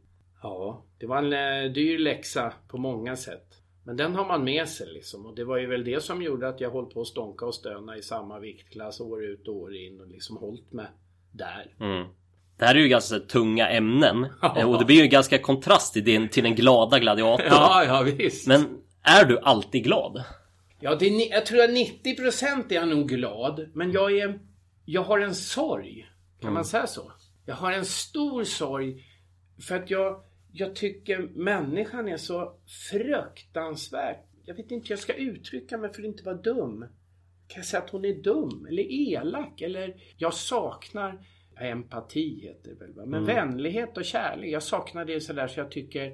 ja, 0.41 0.83
det 0.97 1.05
var 1.05 1.17
en 1.17 1.33
eh, 1.65 1.71
dyr 1.71 1.99
läxa 1.99 2.53
på 2.67 2.77
många 2.77 3.15
sätt. 3.15 3.62
Men 3.83 3.97
den 3.97 4.15
har 4.15 4.27
man 4.27 4.43
med 4.43 4.69
sig 4.69 4.87
liksom 4.93 5.25
och 5.25 5.35
det 5.35 5.43
var 5.43 5.57
ju 5.57 5.67
väl 5.67 5.83
det 5.83 6.03
som 6.03 6.21
gjorde 6.21 6.49
att 6.49 6.61
jag 6.61 6.71
höll 6.71 6.85
på 6.85 7.01
att 7.01 7.07
stånka 7.07 7.45
och 7.45 7.55
stöna 7.55 7.97
i 7.97 8.01
samma 8.01 8.39
viktklass 8.39 8.99
år 8.99 9.23
ut 9.23 9.47
och 9.47 9.55
år 9.55 9.75
in 9.75 10.01
och 10.01 10.07
liksom 10.07 10.37
hållit 10.37 10.73
mig 10.73 10.87
där. 11.31 11.75
Mm. 11.79 12.07
Det 12.57 12.65
här 12.65 12.75
är 12.75 12.79
ju 12.79 12.87
ganska 12.87 13.19
tunga 13.19 13.69
ämnen 13.69 14.27
Ja. 14.41 14.57
Eh, 14.57 14.71
och 14.71 14.79
det 14.79 14.85
blir 14.85 14.95
ju 14.95 15.01
en 15.01 15.09
ganska 15.09 15.39
kontrast 15.39 15.93
till, 15.93 16.03
din, 16.03 16.29
till 16.29 16.43
den 16.43 16.55
glada 16.55 16.99
gladiatorn. 16.99 17.47
Ja, 17.49 17.83
ja 17.85 18.01
visst. 18.01 18.47
Men 18.47 18.77
är 19.03 19.25
du 19.25 19.39
alltid 19.39 19.83
glad? 19.83 20.23
Ja, 20.79 20.95
det 20.95 21.05
är, 21.05 21.31
jag 21.31 21.45
tror 21.45 21.63
att 21.63 21.69
90% 21.69 22.65
är 22.69 22.75
jag 22.75 22.87
nog 22.87 23.09
glad. 23.09 23.69
Men 23.73 23.91
jag 23.91 24.17
är... 24.17 24.39
Jag 24.85 25.03
har 25.03 25.19
en 25.19 25.35
sorg. 25.35 26.09
Kan 26.41 26.53
man 26.53 26.65
säga 26.65 26.87
så? 26.87 27.11
Jag 27.45 27.55
har 27.55 27.71
en 27.71 27.85
stor 27.85 28.43
sorg. 28.43 29.03
För 29.67 29.75
att 29.75 29.89
jag, 29.89 30.23
jag 30.55 30.75
tycker 30.75 31.19
människan 31.19 32.07
är 32.07 32.17
så 32.17 32.53
fruktansvärt... 32.91 34.25
Jag 34.45 34.55
vet 34.55 34.71
inte 34.71 34.87
hur 34.87 34.91
jag 34.91 34.99
ska 34.99 35.13
uttrycka 35.13 35.77
mig 35.77 35.93
för 35.93 36.01
att 36.01 36.07
inte 36.07 36.23
vara 36.23 36.35
dum. 36.35 36.79
Kan 37.47 37.59
jag 37.59 37.65
säga 37.65 37.83
att 37.83 37.89
hon 37.89 38.05
är 38.05 38.13
dum? 38.13 38.65
Eller 38.69 38.83
elak? 38.91 39.61
Eller 39.61 39.95
jag 40.17 40.33
saknar... 40.33 41.25
Empati 41.55 42.39
heter 42.41 42.69
det 42.79 42.85
väl? 42.99 43.05
Men 43.07 43.25
vänlighet 43.25 43.97
och 43.97 44.05
kärlek. 44.05 44.49
Jag 44.49 44.63
saknar 44.63 45.05
det 45.05 45.21
sådär 45.21 45.47
så 45.47 45.59
jag 45.59 45.71
tycker... 45.71 46.13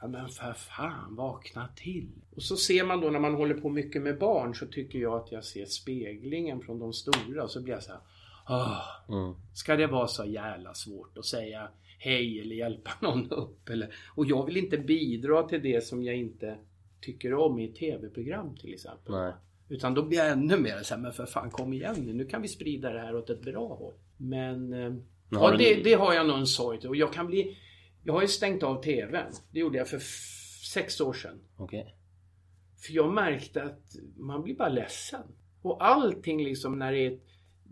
Ja 0.00 0.08
men 0.08 0.28
för 0.28 0.52
fan, 0.52 1.14
vakna 1.16 1.68
till. 1.76 2.08
Och 2.36 2.42
så 2.42 2.56
ser 2.56 2.84
man 2.84 3.00
då 3.00 3.10
när 3.10 3.18
man 3.20 3.34
håller 3.34 3.54
på 3.54 3.68
mycket 3.68 4.02
med 4.02 4.18
barn 4.18 4.54
så 4.54 4.66
tycker 4.66 4.98
jag 4.98 5.14
att 5.14 5.32
jag 5.32 5.44
ser 5.44 5.64
speglingen 5.64 6.60
från 6.60 6.78
de 6.78 6.92
stora 6.92 7.42
och 7.42 7.50
så 7.50 7.62
blir 7.62 7.74
jag 7.74 7.82
så 7.82 7.92
här. 7.92 8.00
"Åh, 8.48 8.82
Mm. 9.08 9.34
Ska 9.54 9.76
det 9.76 9.86
vara 9.86 10.06
så 10.06 10.24
jävla 10.24 10.74
svårt 10.74 11.18
att 11.18 11.24
säga 11.24 11.68
hej 11.98 12.40
eller 12.40 12.56
hjälpa 12.56 12.90
någon 13.00 13.30
upp? 13.30 13.68
Eller, 13.68 13.94
och 14.14 14.26
jag 14.26 14.46
vill 14.46 14.56
inte 14.56 14.78
bidra 14.78 15.42
till 15.42 15.62
det 15.62 15.84
som 15.84 16.02
jag 16.02 16.16
inte 16.16 16.58
tycker 17.00 17.34
om 17.34 17.58
i 17.58 17.64
ett 17.64 17.76
tv-program 17.76 18.56
till 18.56 18.74
exempel. 18.74 19.14
Nej. 19.14 19.32
Utan 19.68 19.94
då 19.94 20.02
blir 20.02 20.18
jag 20.18 20.30
ännu 20.30 20.56
mer 20.56 20.82
så 20.82 20.94
här, 20.94 21.02
men 21.02 21.12
för 21.12 21.26
fan 21.26 21.50
kom 21.50 21.72
igen 21.72 21.96
nu. 21.98 22.12
Nu 22.12 22.24
kan 22.24 22.42
vi 22.42 22.48
sprida 22.48 22.92
det 22.92 23.00
här 23.00 23.16
åt 23.16 23.30
ett 23.30 23.42
bra 23.42 23.74
håll. 23.74 23.94
Men... 24.16 24.72
eh, 24.72 24.94
ja, 25.30 25.56
det, 25.56 25.74
det 25.74 25.94
har 25.94 26.14
jag 26.14 26.26
nog 26.26 26.38
en 26.38 26.46
sorg 26.46 26.80
till. 26.80 26.88
Och 26.88 26.96
jag 26.96 27.12
kan 27.12 27.26
bli... 27.26 27.56
Jag 28.04 28.12
har 28.12 28.22
ju 28.22 28.28
stängt 28.28 28.62
av 28.62 28.82
TVn. 28.82 29.32
Det 29.50 29.60
gjorde 29.60 29.78
jag 29.78 29.88
för 29.88 30.00
sex 30.74 31.00
år 31.00 31.12
sedan. 31.12 31.40
Okej. 31.56 31.94
För 32.78 32.92
jag 32.92 33.12
märkte 33.14 33.62
att 33.62 33.96
man 34.16 34.42
blir 34.42 34.54
bara 34.54 34.68
ledsen. 34.68 35.22
Och 35.62 35.84
allting 35.86 36.44
liksom 36.44 36.78
när 36.78 36.92
det 36.92 37.06
är... 37.06 37.18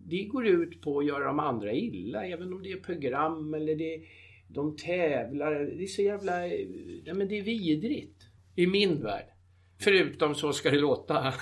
Det 0.05 0.25
går 0.25 0.47
ut 0.47 0.81
på 0.81 0.99
att 0.99 1.07
göra 1.07 1.25
de 1.25 1.41
andra 1.41 1.73
illa. 1.73 2.27
Även 2.27 2.53
om 2.53 2.63
det 2.63 2.73
är 2.73 2.77
program 2.77 3.55
eller 3.55 3.77
det 3.77 4.01
de 4.49 4.77
tävlar. 4.77 5.55
Det 5.55 5.83
är 5.83 5.87
så 5.87 6.03
jävla... 6.03 6.47
Ja, 7.05 7.15
men 7.15 7.29
det 7.29 7.39
är 7.39 7.43
vidrigt. 7.43 8.23
I 8.57 8.67
min 8.67 9.03
värld. 9.03 9.27
Förutom 9.79 10.35
Så 10.35 10.53
ska 10.53 10.71
det 10.71 10.79
låta. 10.79 11.15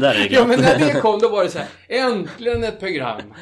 Det 0.00 0.28
Ja 0.30 0.46
men 0.46 0.60
när 0.60 0.78
det 0.78 1.00
kom 1.00 1.20
då 1.20 1.28
var 1.28 1.44
det 1.44 1.50
så 1.50 1.58
här. 1.58 1.68
Äntligen 1.88 2.64
ett 2.64 2.80
program. 2.80 3.34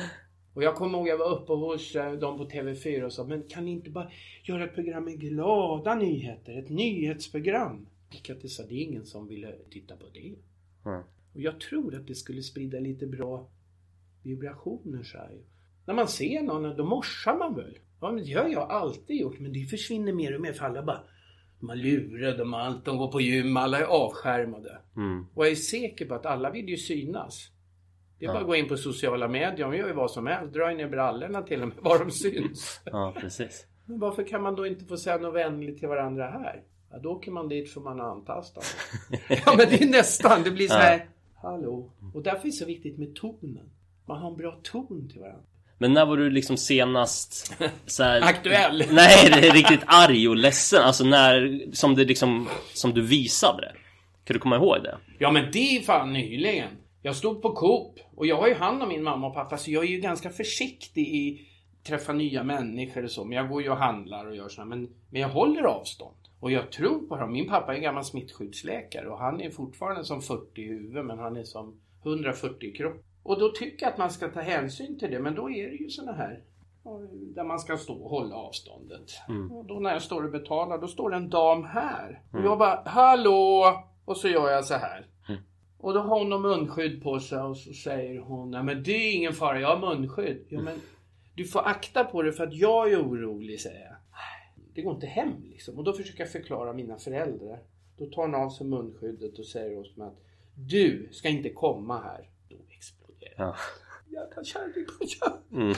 Och 0.54 0.62
jag 0.62 0.74
kommer 0.74 0.98
ihåg 0.98 1.08
jag 1.08 1.18
var 1.18 1.30
uppe 1.30 1.52
hos 1.52 1.96
eh, 1.96 2.12
dem 2.12 2.38
på 2.38 2.44
TV4 2.44 3.02
och 3.02 3.12
sa 3.12 3.24
men 3.24 3.42
kan 3.42 3.64
ni 3.64 3.70
inte 3.70 3.90
bara 3.90 4.10
göra 4.42 4.64
ett 4.64 4.74
program 4.74 5.04
med 5.04 5.20
glada 5.20 5.94
nyheter? 5.94 6.58
Ett 6.58 6.70
nyhetsprogram. 6.70 7.86
Jag 8.26 8.40
till 8.40 8.50
sa 8.50 8.62
det 8.62 8.74
är 8.74 8.82
ingen 8.82 9.06
som 9.06 9.28
ville 9.28 9.52
titta 9.70 9.96
på 9.96 10.04
det. 10.14 10.34
Mm. 10.90 11.02
Och 11.34 11.40
jag 11.40 11.60
tror 11.60 11.94
att 11.94 12.06
det 12.06 12.14
skulle 12.14 12.42
sprida 12.42 12.78
lite 12.78 13.06
bra 13.06 13.48
vibrationer 14.22 15.02
så 15.02 15.18
här. 15.18 15.38
När 15.86 15.94
man 15.94 16.08
ser 16.08 16.42
någon 16.42 16.76
då 16.76 16.84
morsar 16.84 17.38
man 17.38 17.54
väl? 17.54 17.78
Ja 18.00 18.12
men 18.12 18.24
det 18.24 18.32
har 18.32 18.48
jag 18.48 18.70
alltid 18.70 19.20
gjort 19.20 19.38
men 19.38 19.52
det 19.52 19.64
försvinner 19.64 20.12
mer 20.12 20.34
och 20.34 20.40
mer 20.40 20.52
för 20.52 20.64
alla 20.64 20.82
bara 20.82 21.04
de 21.60 21.68
har 21.68 21.76
lurar, 21.76 22.38
de 22.38 22.52
har 22.52 22.60
allt, 22.60 22.84
de 22.84 22.98
går 22.98 23.12
på 23.12 23.20
gym, 23.20 23.56
alla 23.56 23.78
är 23.78 23.84
avskärmade. 23.84 24.78
Mm. 24.96 25.26
Och 25.34 25.44
jag 25.44 25.52
är 25.52 25.56
säker 25.56 26.06
på 26.06 26.14
att 26.14 26.26
alla 26.26 26.50
vill 26.50 26.68
ju 26.68 26.76
synas. 26.76 27.50
Det 28.18 28.26
är 28.26 28.28
bara 28.28 28.40
att 28.40 28.46
gå 28.46 28.56
in 28.56 28.68
på 28.68 28.76
sociala 28.76 29.28
medier, 29.28 29.68
de 29.68 29.76
gör 29.76 29.86
ju 29.86 29.92
vad 29.92 30.10
som 30.10 30.26
helst. 30.26 30.54
Drar 30.54 30.74
ner 30.74 30.88
brallorna 30.88 31.42
till 31.42 31.62
och 31.62 31.68
med, 31.68 31.76
var 31.80 31.98
de 31.98 32.10
syns. 32.10 32.80
Ja, 32.84 33.14
precis. 33.20 33.66
Men 33.86 33.98
varför 33.98 34.22
kan 34.22 34.42
man 34.42 34.56
då 34.56 34.66
inte 34.66 34.84
få 34.84 34.96
säga 34.96 35.18
något 35.18 35.34
vänligt 35.34 35.78
till 35.78 35.88
varandra 35.88 36.30
här? 36.30 36.62
Ja, 36.90 36.98
då 36.98 37.10
åker 37.10 37.30
man 37.30 37.48
dit 37.48 37.72
för 37.72 37.80
man 37.80 38.00
är 38.00 38.04
antastad. 38.04 38.60
ja, 39.28 39.54
men 39.56 39.66
det 39.70 39.82
är 39.82 39.90
nästan. 39.90 40.42
Det 40.42 40.50
blir 40.50 40.68
så 40.68 40.74
här. 40.74 41.08
Hallå. 41.34 41.90
Och 42.14 42.22
därför 42.22 42.40
är 42.40 42.44
det 42.44 42.52
så 42.52 42.66
viktigt 42.66 42.98
med 42.98 43.14
tonen. 43.14 43.70
Man 44.06 44.18
har 44.22 44.30
en 44.30 44.36
bra 44.36 44.60
ton 44.62 45.08
till 45.08 45.20
varandra. 45.20 45.42
Men 45.78 45.92
när 45.92 46.06
var 46.06 46.16
du 46.16 46.30
liksom 46.30 46.56
senast 46.56 47.54
så 47.86 48.02
här, 48.02 48.22
Aktuell. 48.22 48.84
Nej, 48.90 49.30
det 49.30 49.48
är 49.48 49.52
riktigt 49.52 49.82
arg 49.86 50.28
och 50.28 50.36
ledsen. 50.36 50.82
Alltså 50.82 51.04
när, 51.04 51.64
som 51.72 51.94
det 51.94 52.04
liksom, 52.04 52.48
som 52.74 52.94
du 52.94 53.02
visade 53.02 53.60
det. 53.60 53.72
Kan 54.24 54.34
du 54.34 54.40
komma 54.40 54.56
ihåg 54.56 54.82
det? 54.82 54.98
Ja 55.18 55.30
men 55.30 55.44
det 55.52 55.76
är 55.76 55.80
fan 55.80 56.12
nyligen. 56.12 56.68
Jag 57.02 57.16
stod 57.16 57.42
på 57.42 57.52
Coop 57.52 57.98
och 58.16 58.26
jag 58.26 58.36
har 58.36 58.48
ju 58.48 58.54
hand 58.54 58.82
om 58.82 58.88
min 58.88 59.02
mamma 59.02 59.26
och 59.26 59.34
pappa 59.34 59.56
så 59.56 59.70
jag 59.70 59.84
är 59.84 59.88
ju 59.88 60.00
ganska 60.00 60.30
försiktig 60.30 61.08
i 61.08 61.46
träffa 61.86 62.12
nya 62.12 62.42
människor 62.42 63.04
och 63.04 63.10
så. 63.10 63.24
Men 63.24 63.36
jag 63.36 63.48
går 63.48 63.62
ju 63.62 63.70
och 63.70 63.76
handlar 63.76 64.26
och 64.26 64.36
gör 64.36 64.48
så. 64.48 64.64
Men, 64.64 64.88
men 65.10 65.20
jag 65.20 65.28
håller 65.28 65.62
avstånd. 65.62 66.16
Och 66.40 66.50
jag 66.50 66.72
tror 66.72 67.08
på 67.08 67.16
dem. 67.16 67.32
Min 67.32 67.48
pappa 67.48 67.72
är 67.72 67.76
en 67.76 67.82
gammal 67.82 68.04
smittskyddsläkare 68.04 69.08
och 69.08 69.18
han 69.18 69.40
är 69.40 69.50
fortfarande 69.50 70.04
som 70.04 70.22
40 70.22 70.60
i 70.60 70.68
huvudet 70.68 71.06
men 71.06 71.18
han 71.18 71.36
är 71.36 71.44
som 71.44 71.80
140 72.02 72.68
i 72.68 72.72
kropp. 72.72 73.04
Och 73.22 73.38
då 73.38 73.48
tycker 73.48 73.86
jag 73.86 73.92
att 73.92 73.98
man 73.98 74.10
ska 74.10 74.28
ta 74.28 74.40
hänsyn 74.40 74.98
till 74.98 75.10
det. 75.10 75.18
Men 75.18 75.34
då 75.34 75.50
är 75.50 75.70
det 75.70 75.76
ju 75.76 75.90
såna 75.90 76.12
här 76.12 76.42
där 77.34 77.44
man 77.44 77.58
ska 77.60 77.76
stå 77.76 77.94
och 77.94 78.10
hålla 78.10 78.34
avståndet. 78.34 79.10
Och 79.52 79.64
då 79.64 79.74
när 79.74 79.92
jag 79.92 80.02
står 80.02 80.24
och 80.24 80.30
betalar, 80.30 80.78
då 80.78 80.88
står 80.88 81.10
det 81.10 81.16
en 81.16 81.30
dam 81.30 81.64
här. 81.64 82.22
Och 82.32 82.40
jag 82.44 82.58
bara, 82.58 82.82
hallå! 82.86 83.82
Och 84.04 84.16
så 84.16 84.28
gör 84.28 84.50
jag 84.50 84.64
så 84.64 84.74
här. 84.74 85.06
Och 85.78 85.94
då 85.94 86.00
har 86.00 86.18
hon 86.18 86.28
någon 86.28 86.42
munskydd 86.42 87.02
på 87.02 87.20
sig 87.20 87.38
och 87.38 87.56
så 87.56 87.72
säger 87.72 88.20
hon, 88.20 88.50
nej 88.50 88.62
men 88.62 88.82
det 88.82 88.92
är 88.92 89.16
ingen 89.16 89.32
fara, 89.32 89.60
jag 89.60 89.76
har 89.76 89.94
munskydd. 89.96 90.46
Ja 90.48 90.60
men 90.60 90.80
du 91.34 91.44
får 91.44 91.60
akta 91.60 92.04
på 92.04 92.22
det 92.22 92.32
för 92.32 92.44
att 92.46 92.54
jag 92.54 92.92
är 92.92 93.02
orolig, 93.02 93.60
säger 93.60 93.80
jag. 93.80 93.96
Det 94.74 94.82
går 94.82 94.94
inte 94.94 95.06
hem 95.06 95.32
liksom. 95.50 95.78
Och 95.78 95.84
då 95.84 95.92
försöker 95.92 96.20
jag 96.20 96.32
förklara 96.32 96.72
mina 96.72 96.98
föräldrar. 96.98 97.58
Då 97.98 98.06
tar 98.06 98.22
hon 98.22 98.34
av 98.34 98.50
sig 98.50 98.66
munskyddet 98.66 99.38
och 99.38 99.46
säger 99.46 99.78
åt 99.78 99.96
mig 99.96 100.08
att 100.08 100.20
du 100.54 101.08
ska 101.12 101.28
inte 101.28 101.50
komma 101.50 102.00
här. 102.00 102.29
Ja. 103.36 103.56
Jävla 104.08 104.44
kärring 104.44 104.86
på 104.98 105.06
kärring. 105.06 105.62
Mm. 105.62 105.76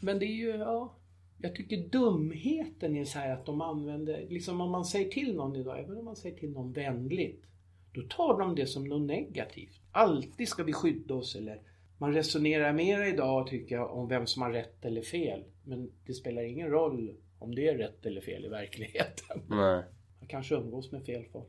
Men 0.00 0.18
det 0.18 0.24
är 0.24 0.36
ju, 0.36 0.50
ja. 0.50 0.94
Jag 1.42 1.54
tycker 1.54 1.76
dumheten 1.76 2.96
är 2.96 3.04
så 3.04 3.18
här 3.18 3.32
att 3.32 3.46
de 3.46 3.60
använder, 3.60 4.26
liksom 4.28 4.60
om 4.60 4.70
man 4.70 4.84
säger 4.84 5.10
till 5.10 5.34
någon 5.34 5.56
idag, 5.56 5.80
även 5.80 5.98
om 5.98 6.04
man 6.04 6.16
säger 6.16 6.36
till 6.38 6.50
någon 6.50 6.72
vänligt. 6.72 7.44
Då 7.92 8.02
tar 8.02 8.38
de 8.38 8.54
det 8.54 8.66
som 8.66 8.84
något 8.84 9.02
negativt. 9.02 9.80
Alltid 9.92 10.48
ska 10.48 10.62
vi 10.62 10.72
skydda 10.72 11.14
oss 11.14 11.36
eller 11.36 11.60
man 11.98 12.14
resonerar 12.14 12.72
mer 12.72 13.04
idag 13.04 13.46
tycker 13.46 13.74
jag 13.74 13.94
om 13.94 14.08
vem 14.08 14.26
som 14.26 14.42
har 14.42 14.50
rätt 14.50 14.84
eller 14.84 15.02
fel. 15.02 15.44
Men 15.64 15.90
det 16.06 16.14
spelar 16.14 16.42
ingen 16.42 16.70
roll 16.70 17.14
om 17.38 17.54
det 17.54 17.68
är 17.68 17.78
rätt 17.78 18.06
eller 18.06 18.20
fel 18.20 18.44
i 18.44 18.48
verkligheten. 18.48 19.42
Nej. 19.48 19.82
Man 20.18 20.28
kanske 20.28 20.54
umgås 20.54 20.92
med 20.92 21.04
fel 21.04 21.24
folk. 21.32 21.48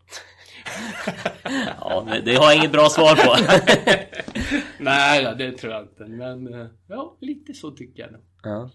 Ja, 1.79 2.07
det, 2.25 2.35
har 2.35 2.45
jag 2.45 2.55
inget 2.55 2.71
bra 2.71 2.89
svar 2.89 3.15
på. 3.15 3.35
Nej, 4.83 5.33
det 5.37 5.51
tror 5.51 5.73
jag 5.73 5.81
inte. 5.81 6.05
Men 6.05 6.53
eh, 6.53 6.67
ja, 6.89 7.17
lite 7.21 7.53
så 7.53 7.71
tycker 7.71 8.01
jag. 8.01 8.11
Ja. 8.43 8.69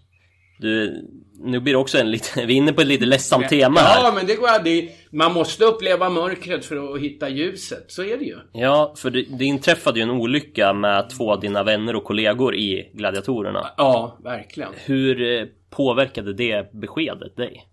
Du, 0.59 1.05
nu 1.39 1.59
blir 1.59 1.73
det 1.73 1.79
också 1.79 1.97
en 1.97 2.11
lite, 2.11 2.45
vi 2.45 2.53
är 2.53 2.57
inne 2.57 2.73
på 2.73 2.81
ett 2.81 2.87
lite 2.87 3.05
ledsamt 3.05 3.49
tema 3.49 3.79
här. 3.79 4.03
Ja, 4.03 4.11
men 4.15 4.25
det 4.25 4.35
går 4.35 4.63
det, 4.63 4.89
Man 5.11 5.33
måste 5.33 5.65
uppleva 5.65 6.09
mörkret 6.09 6.65
för 6.65 6.95
att 6.95 7.01
hitta 7.01 7.29
ljuset. 7.29 7.85
Så 7.87 8.03
är 8.03 8.17
det 8.17 8.25
ju. 8.25 8.37
Ja, 8.53 8.93
för 8.97 9.09
det, 9.09 9.25
det 9.39 9.45
inträffade 9.45 9.99
ju 9.99 10.03
en 10.03 10.09
olycka 10.09 10.73
med 10.73 11.09
två 11.09 11.31
av 11.31 11.39
dina 11.39 11.63
vänner 11.63 11.95
och 11.95 12.03
kollegor 12.03 12.55
i 12.55 12.91
Gladiatorerna. 12.93 13.67
Ja, 13.77 14.17
verkligen. 14.23 14.69
Hur 14.85 15.21
eh, 15.21 15.47
påverkade 15.69 16.33
det 16.33 16.73
beskedet 16.73 17.35
dig? 17.35 17.67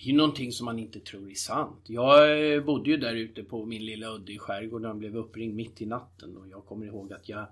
Det 0.00 0.04
är 0.04 0.12
ju 0.12 0.16
någonting 0.16 0.52
som 0.52 0.64
man 0.64 0.78
inte 0.78 1.00
tror 1.00 1.30
är 1.30 1.34
sant. 1.34 1.84
Jag 1.86 2.52
eh, 2.54 2.64
bodde 2.64 2.90
ju 2.90 2.96
där 2.96 3.14
ute 3.14 3.42
på 3.42 3.66
min 3.66 3.84
lilla 3.84 4.14
udde 4.14 4.32
i 4.32 4.38
skärgården 4.38 4.90
och 4.90 4.96
blev 4.96 5.16
uppringd 5.16 5.54
mitt 5.54 5.82
i 5.82 5.86
natten. 5.86 6.36
Och 6.36 6.48
jag 6.48 6.64
kommer 6.64 6.86
ihåg 6.86 7.12
att 7.12 7.28
jag 7.28 7.46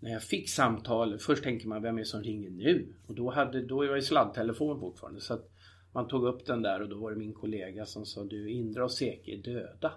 när 0.00 0.10
jag 0.10 0.22
fick 0.22 0.48
samtal, 0.48 1.18
först 1.18 1.42
tänker 1.42 1.68
man 1.68 1.82
vem 1.82 1.96
är 1.96 1.98
det 1.98 2.06
som 2.06 2.22
ringer 2.22 2.50
nu? 2.50 2.94
Och 3.06 3.14
då, 3.14 3.30
hade, 3.30 3.62
då 3.62 3.76
var 3.76 3.94
det 3.94 4.02
sladdtelefon 4.02 4.80
fortfarande. 4.80 5.20
Så 5.20 5.34
att 5.34 5.50
man 5.92 6.08
tog 6.08 6.24
upp 6.24 6.46
den 6.46 6.62
där 6.62 6.82
och 6.82 6.88
då 6.88 6.96
var 6.96 7.10
det 7.10 7.16
min 7.16 7.32
kollega 7.32 7.86
som 7.86 8.06
sa 8.06 8.24
du 8.24 8.50
Indra 8.50 8.84
och 8.84 8.92
Seke 8.92 9.32
är 9.32 9.42
döda. 9.42 9.92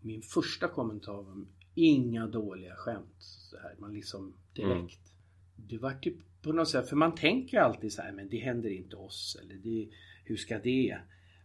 Min 0.00 0.22
första 0.22 0.68
kommentar 0.68 1.22
var 1.22 1.44
inga 1.74 2.26
dåliga 2.26 2.74
skämt. 2.74 3.16
Så 3.18 3.56
här, 3.56 3.74
man 3.78 3.92
liksom 3.92 4.34
direkt. 4.54 4.72
Mm. 4.76 5.68
Det 5.68 5.78
var 5.78 5.92
typ 5.92 6.16
på 6.42 6.52
något 6.52 6.68
sätt, 6.68 6.88
för 6.88 6.96
man 6.96 7.14
tänker 7.14 7.58
alltid 7.58 7.92
så 7.92 8.02
här, 8.02 8.12
men 8.12 8.28
det 8.28 8.38
händer 8.38 8.70
inte 8.70 8.96
oss. 8.96 9.38
Eller 9.42 9.54
det, 9.54 9.88
hur 10.24 10.36
ska 10.36 10.58
det? 10.58 10.98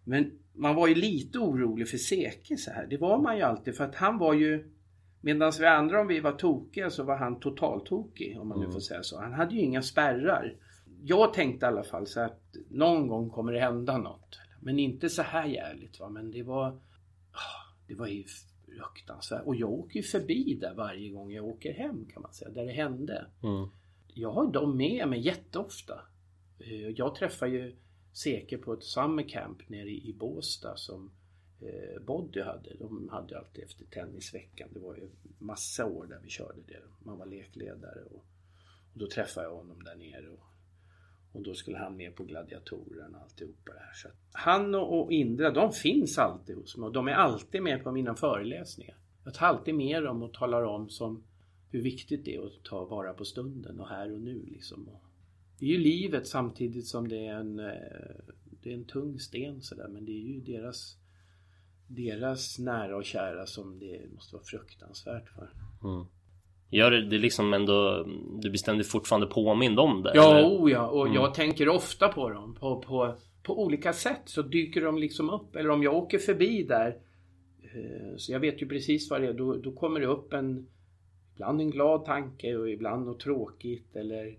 Men 0.03 0.31
man 0.53 0.75
var 0.75 0.87
ju 0.87 0.95
lite 0.95 1.39
orolig 1.39 1.89
för 1.89 1.97
Seke 1.97 2.57
så 2.57 2.71
här. 2.71 2.87
Det 2.89 2.97
var 2.97 3.21
man 3.21 3.37
ju 3.37 3.43
alltid 3.43 3.75
för 3.75 3.83
att 3.83 3.95
han 3.95 4.17
var 4.17 4.33
ju 4.33 4.69
Medan 5.25 5.51
vi 5.59 5.65
andra 5.65 6.01
om 6.01 6.07
vi 6.07 6.19
var 6.19 6.31
tokiga 6.31 6.89
så 6.89 7.03
var 7.03 7.17
han 7.17 7.39
totaltokig 7.39 8.39
om 8.39 8.47
man 8.47 8.59
nu 8.59 8.71
får 8.71 8.79
säga 8.79 9.03
så. 9.03 9.21
Han 9.21 9.33
hade 9.33 9.55
ju 9.55 9.61
inga 9.61 9.81
spärrar. 9.81 10.55
Jag 11.03 11.33
tänkte 11.33 11.65
i 11.65 11.67
alla 11.67 11.83
fall 11.83 12.07
så 12.07 12.19
att 12.19 12.55
någon 12.69 13.07
gång 13.07 13.29
kommer 13.29 13.53
det 13.53 13.59
hända 13.59 13.97
något. 13.97 14.39
Men 14.59 14.79
inte 14.79 15.09
så 15.09 15.21
här 15.21 15.45
jävligt 15.45 15.99
va. 15.99 16.09
Men 16.09 16.31
det 16.31 16.43
var... 16.43 16.67
ah, 17.31 17.73
Det 17.87 17.95
var 17.95 18.07
ju 18.07 18.23
fruktansvärt. 18.67 19.45
Och 19.45 19.55
jag 19.55 19.71
åker 19.71 19.95
ju 19.95 20.03
förbi 20.03 20.57
där 20.61 20.73
varje 20.73 21.09
gång 21.09 21.31
jag 21.31 21.45
åker 21.45 21.73
hem 21.73 22.05
kan 22.13 22.21
man 22.21 22.33
säga. 22.33 22.51
Där 22.51 22.65
det 22.65 22.71
hände. 22.71 23.25
Mm. 23.43 23.69
Jag 24.13 24.31
har 24.31 24.51
dem 24.51 24.77
med 24.77 25.07
mig 25.07 25.19
jätteofta. 25.19 26.01
Eh, 26.59 26.89
Jag 26.89 27.15
träffar 27.15 27.47
ju 27.47 27.75
Seke 28.13 28.57
på 28.57 28.73
ett 28.73 28.83
summer 28.83 29.23
camp 29.23 29.69
nere 29.69 29.89
i 29.89 30.09
i 30.09 30.13
Båstad 30.13 30.75
som 30.75 31.11
eh, 31.61 32.01
Boddy 32.01 32.41
hade. 32.41 32.75
De 32.79 33.09
hade 33.09 33.39
alltid 33.39 33.63
efter 33.63 33.85
tennisveckan. 33.85 34.69
Det 34.73 34.79
var 34.79 34.95
ju 34.95 35.09
massa 35.39 35.85
år 35.85 36.05
där 36.05 36.19
vi 36.23 36.29
körde 36.29 36.61
det. 36.67 36.81
Man 36.99 37.17
var 37.17 37.25
lekledare 37.25 38.03
och, 38.03 38.25
och 38.93 38.99
då 38.99 39.07
träffade 39.07 39.47
jag 39.47 39.55
honom 39.55 39.83
där 39.83 39.95
nere. 39.95 40.29
Och, 40.29 40.45
och 41.31 41.41
då 41.41 41.53
skulle 41.53 41.77
han 41.77 41.97
med 41.97 42.15
på 42.15 42.23
gladiatorerna 42.23 43.17
och 43.17 43.23
alltihopa 43.23 43.73
det 43.73 43.79
här. 43.79 43.93
Så 43.93 44.07
att 44.07 44.15
han 44.31 44.75
och, 44.75 44.99
och 44.99 45.11
Indra, 45.11 45.51
de 45.51 45.71
finns 45.71 46.17
alltid 46.17 46.55
hos 46.55 46.77
mig 46.77 46.87
och 46.87 46.93
de 46.93 47.07
är 47.07 47.13
alltid 47.13 47.63
med 47.63 47.83
på 47.83 47.91
mina 47.91 48.15
föreläsningar. 48.15 48.97
Jag 49.23 49.33
tar 49.33 49.47
alltid 49.47 49.75
med 49.75 50.03
dem 50.03 50.23
och 50.23 50.33
talar 50.33 50.63
om 50.63 50.89
som 50.89 51.23
hur 51.69 51.81
viktigt 51.81 52.25
det 52.25 52.35
är 52.35 52.45
att 52.45 52.63
ta 52.63 52.85
vara 52.85 53.13
på 53.13 53.25
stunden 53.25 53.79
och 53.79 53.87
här 53.87 54.13
och 54.13 54.21
nu 54.21 54.45
liksom. 54.45 54.87
Och 54.87 55.03
det 55.63 55.67
är 55.67 55.71
ju 55.71 55.77
livet 55.77 56.27
samtidigt 56.27 56.87
som 56.87 57.07
det 57.07 57.27
är 57.27 57.33
en, 57.33 57.59
eh, 57.59 57.65
det 58.63 58.69
är 58.69 58.73
en 58.73 58.85
tung 58.85 59.19
sten 59.19 59.61
sådär 59.61 59.87
men 59.87 60.05
det 60.05 60.11
är 60.11 60.27
ju 60.27 60.41
deras 60.41 60.97
deras 61.87 62.59
nära 62.59 62.95
och 62.97 63.05
kära 63.05 63.45
som 63.45 63.79
det 63.79 64.13
måste 64.13 64.35
vara 64.35 64.43
fruktansvärt 64.43 65.29
för. 65.29 65.49
Gör 66.69 66.91
det, 66.91 67.09
det 67.09 67.17
liksom 67.17 67.53
ändå, 67.53 68.07
du 68.41 68.57
ständigt 68.57 68.87
fortfarande 68.87 69.27
påmind 69.27 69.79
om 69.79 70.03
det? 70.03 70.11
Ja, 70.15 70.37
eller? 70.37 70.47
oh 70.47 70.71
ja, 70.71 70.87
och 70.87 71.07
jag 71.07 71.33
tänker 71.33 71.69
ofta 71.69 72.07
på 72.07 72.29
dem 72.29 72.55
på, 72.55 72.81
på, 72.81 73.15
på 73.43 73.63
olika 73.63 73.93
sätt 73.93 74.21
så 74.25 74.41
dyker 74.41 74.81
de 74.81 74.97
liksom 74.97 75.29
upp. 75.29 75.55
Eller 75.55 75.69
om 75.69 75.83
jag 75.83 75.95
åker 75.95 76.19
förbi 76.19 76.63
där 76.63 76.97
eh, 77.61 78.15
så 78.17 78.31
jag 78.31 78.39
vet 78.39 78.61
ju 78.61 78.67
precis 78.67 79.09
vad 79.09 79.21
det 79.21 79.27
är. 79.27 79.33
Då, 79.33 79.55
då 79.55 79.71
kommer 79.71 79.99
det 79.99 80.07
upp 80.07 80.33
en 80.33 80.67
ibland 81.33 81.61
en 81.61 81.69
glad 81.69 82.05
tanke 82.05 82.55
och 82.55 82.69
ibland 82.69 83.05
något 83.05 83.19
tråkigt 83.19 83.95
eller 83.95 84.37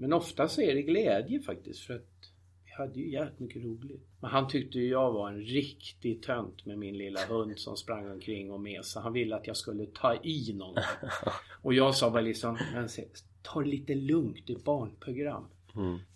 men 0.00 0.12
ofta 0.12 0.48
så 0.48 0.60
är 0.60 0.74
det 0.74 0.82
glädje 0.82 1.40
faktiskt 1.40 1.80
för 1.80 1.94
att 1.94 2.32
vi 2.64 2.72
hade 2.72 3.00
ju 3.00 3.12
jävligt 3.12 3.40
mycket 3.40 3.64
roligt. 3.64 4.06
Men 4.20 4.30
han 4.30 4.48
tyckte 4.48 4.78
ju 4.78 4.88
jag 4.88 5.12
var 5.12 5.28
en 5.28 5.40
riktig 5.40 6.22
tönt 6.22 6.66
med 6.66 6.78
min 6.78 6.98
lilla 6.98 7.20
hund 7.26 7.58
som 7.58 7.76
sprang 7.76 8.10
omkring 8.10 8.52
och 8.52 8.60
mesade. 8.60 9.02
Han 9.02 9.12
ville 9.12 9.36
att 9.36 9.46
jag 9.46 9.56
skulle 9.56 9.86
ta 9.86 10.14
i 10.14 10.52
någonting. 10.52 10.84
Och 11.62 11.74
jag 11.74 11.94
sa 11.94 12.10
bara 12.10 12.20
liksom, 12.20 12.58
men 12.74 12.88
se, 12.88 13.04
ta 13.42 13.60
det 13.60 13.68
lite 13.68 13.94
lugnt, 13.94 14.46
det 14.46 14.52
är 14.52 14.58
barnprogram. 14.58 15.44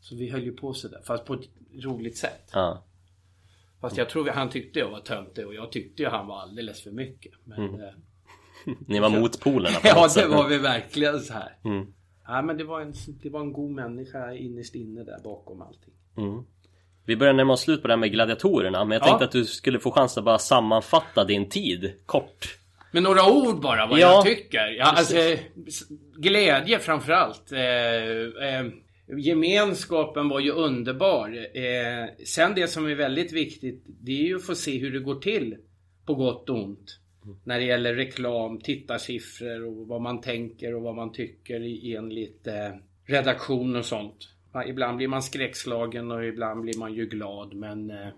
Så 0.01 0.17
vi 0.17 0.31
höll 0.31 0.45
ju 0.45 0.53
på 0.53 0.75
sådär, 0.75 1.01
fast 1.05 1.25
på 1.25 1.35
ett 1.35 1.49
roligt 1.85 2.17
sätt. 2.17 2.51
Ja. 2.53 2.85
Fast 3.81 3.97
jag 3.97 4.09
tror 4.09 4.29
han 4.29 4.51
tyckte 4.51 4.79
jag 4.79 4.91
var 4.91 5.01
töntig 5.01 5.47
och 5.47 5.55
jag 5.55 5.73
tyckte 5.73 6.03
ju 6.03 6.09
han 6.09 6.27
var 6.27 6.41
alldeles 6.41 6.83
för 6.83 6.91
mycket. 6.91 7.33
Men, 7.45 7.81
eh, 7.81 7.91
Ni 8.87 9.01
var 9.01 9.11
motpolerna 9.11 9.79
på 9.79 9.89
ja, 9.89 10.09
det 10.15 10.27
var 10.27 10.49
vi 10.49 10.59
verkligen 10.59 11.21
så 11.21 11.33
här. 11.33 11.59
Mm. 11.65 11.95
Ja, 12.27 12.43
men 12.43 12.57
det 12.59 12.65
var, 12.65 12.81
en, 12.81 12.95
det 13.23 13.31
var 13.31 13.41
en 13.41 13.53
god 13.53 13.71
människa 13.71 14.33
innerst 14.35 14.75
inne 14.75 15.05
där 15.05 15.19
bakom 15.25 15.63
allting. 15.63 15.95
Vi 17.07 17.17
börjar 17.17 17.33
närma 17.33 17.53
oss 17.53 17.61
slut 17.61 17.83
på 17.83 17.89
det 17.89 17.95
här 17.95 17.99
med 17.99 18.13
gladiatorerna 18.13 18.85
Men 18.85 18.91
jag 18.95 19.03
Ja. 19.03 19.07
tänkte 19.07 19.25
att 19.25 19.33
du 19.33 19.45
skulle 19.45 19.79
få 19.79 19.91
chans 19.91 20.19
att 20.19 20.25
bara 20.25 20.39
sammanfatta 20.39 21.25
din 21.25 21.49
tid 21.49 21.93
kort 22.07 22.59
Men 22.93 23.03
några 23.03 23.33
ord 23.33 23.61
bara 23.61 23.87
vad 23.87 23.99
Ja, 23.99 24.13
jag 24.13 24.25
tycker. 24.25 24.67
Ja, 24.79 24.85
alltså, 24.85 25.17
glädje 26.17 26.79
framförallt. 26.79 27.53
Eh, 27.53 27.61
eh, 28.49 28.67
gemenskapen 29.19 30.29
var 30.29 30.41
ju 30.41 30.51
underbar. 30.51 31.29
Eh, 31.55 32.25
sen 32.27 32.55
det 32.55 32.69
som 32.69 32.87
är 32.87 32.95
väldigt 32.95 33.33
viktigt 33.33 33.85
det 33.87 34.13
är 34.13 34.25
ju 34.27 34.37
att 34.37 34.47
få 34.47 34.55
se 34.55 34.79
hur 34.79 34.91
det 34.93 34.99
går 35.01 35.15
till 35.21 35.57
på 36.07 36.15
gott 36.15 36.51
och 36.51 36.57
ont. 36.65 36.99
När 37.45 37.59
det 37.59 37.65
gäller 37.65 37.95
reklam, 37.95 38.61
tittarsiffror 38.61 39.65
och 39.65 39.89
vad 39.89 40.01
man 40.01 40.21
tänker 40.21 40.75
och 40.75 40.83
vad 40.83 40.95
man 40.95 41.13
tycker 41.13 41.55
enligt 41.97 42.47
eh, 42.47 42.71
redaktion 43.07 43.77
och 43.77 43.85
sånt. 43.85 44.29
Ibland 44.67 44.97
blir 44.97 45.09
man 45.09 45.23
skräckslagen 45.23 46.11
och 46.11 46.25
ibland 46.25 46.61
blir 46.61 46.79
man 46.79 46.95
ju 46.95 47.07
glad 47.07 47.55
men 47.55 47.91
eh, 47.91 48.09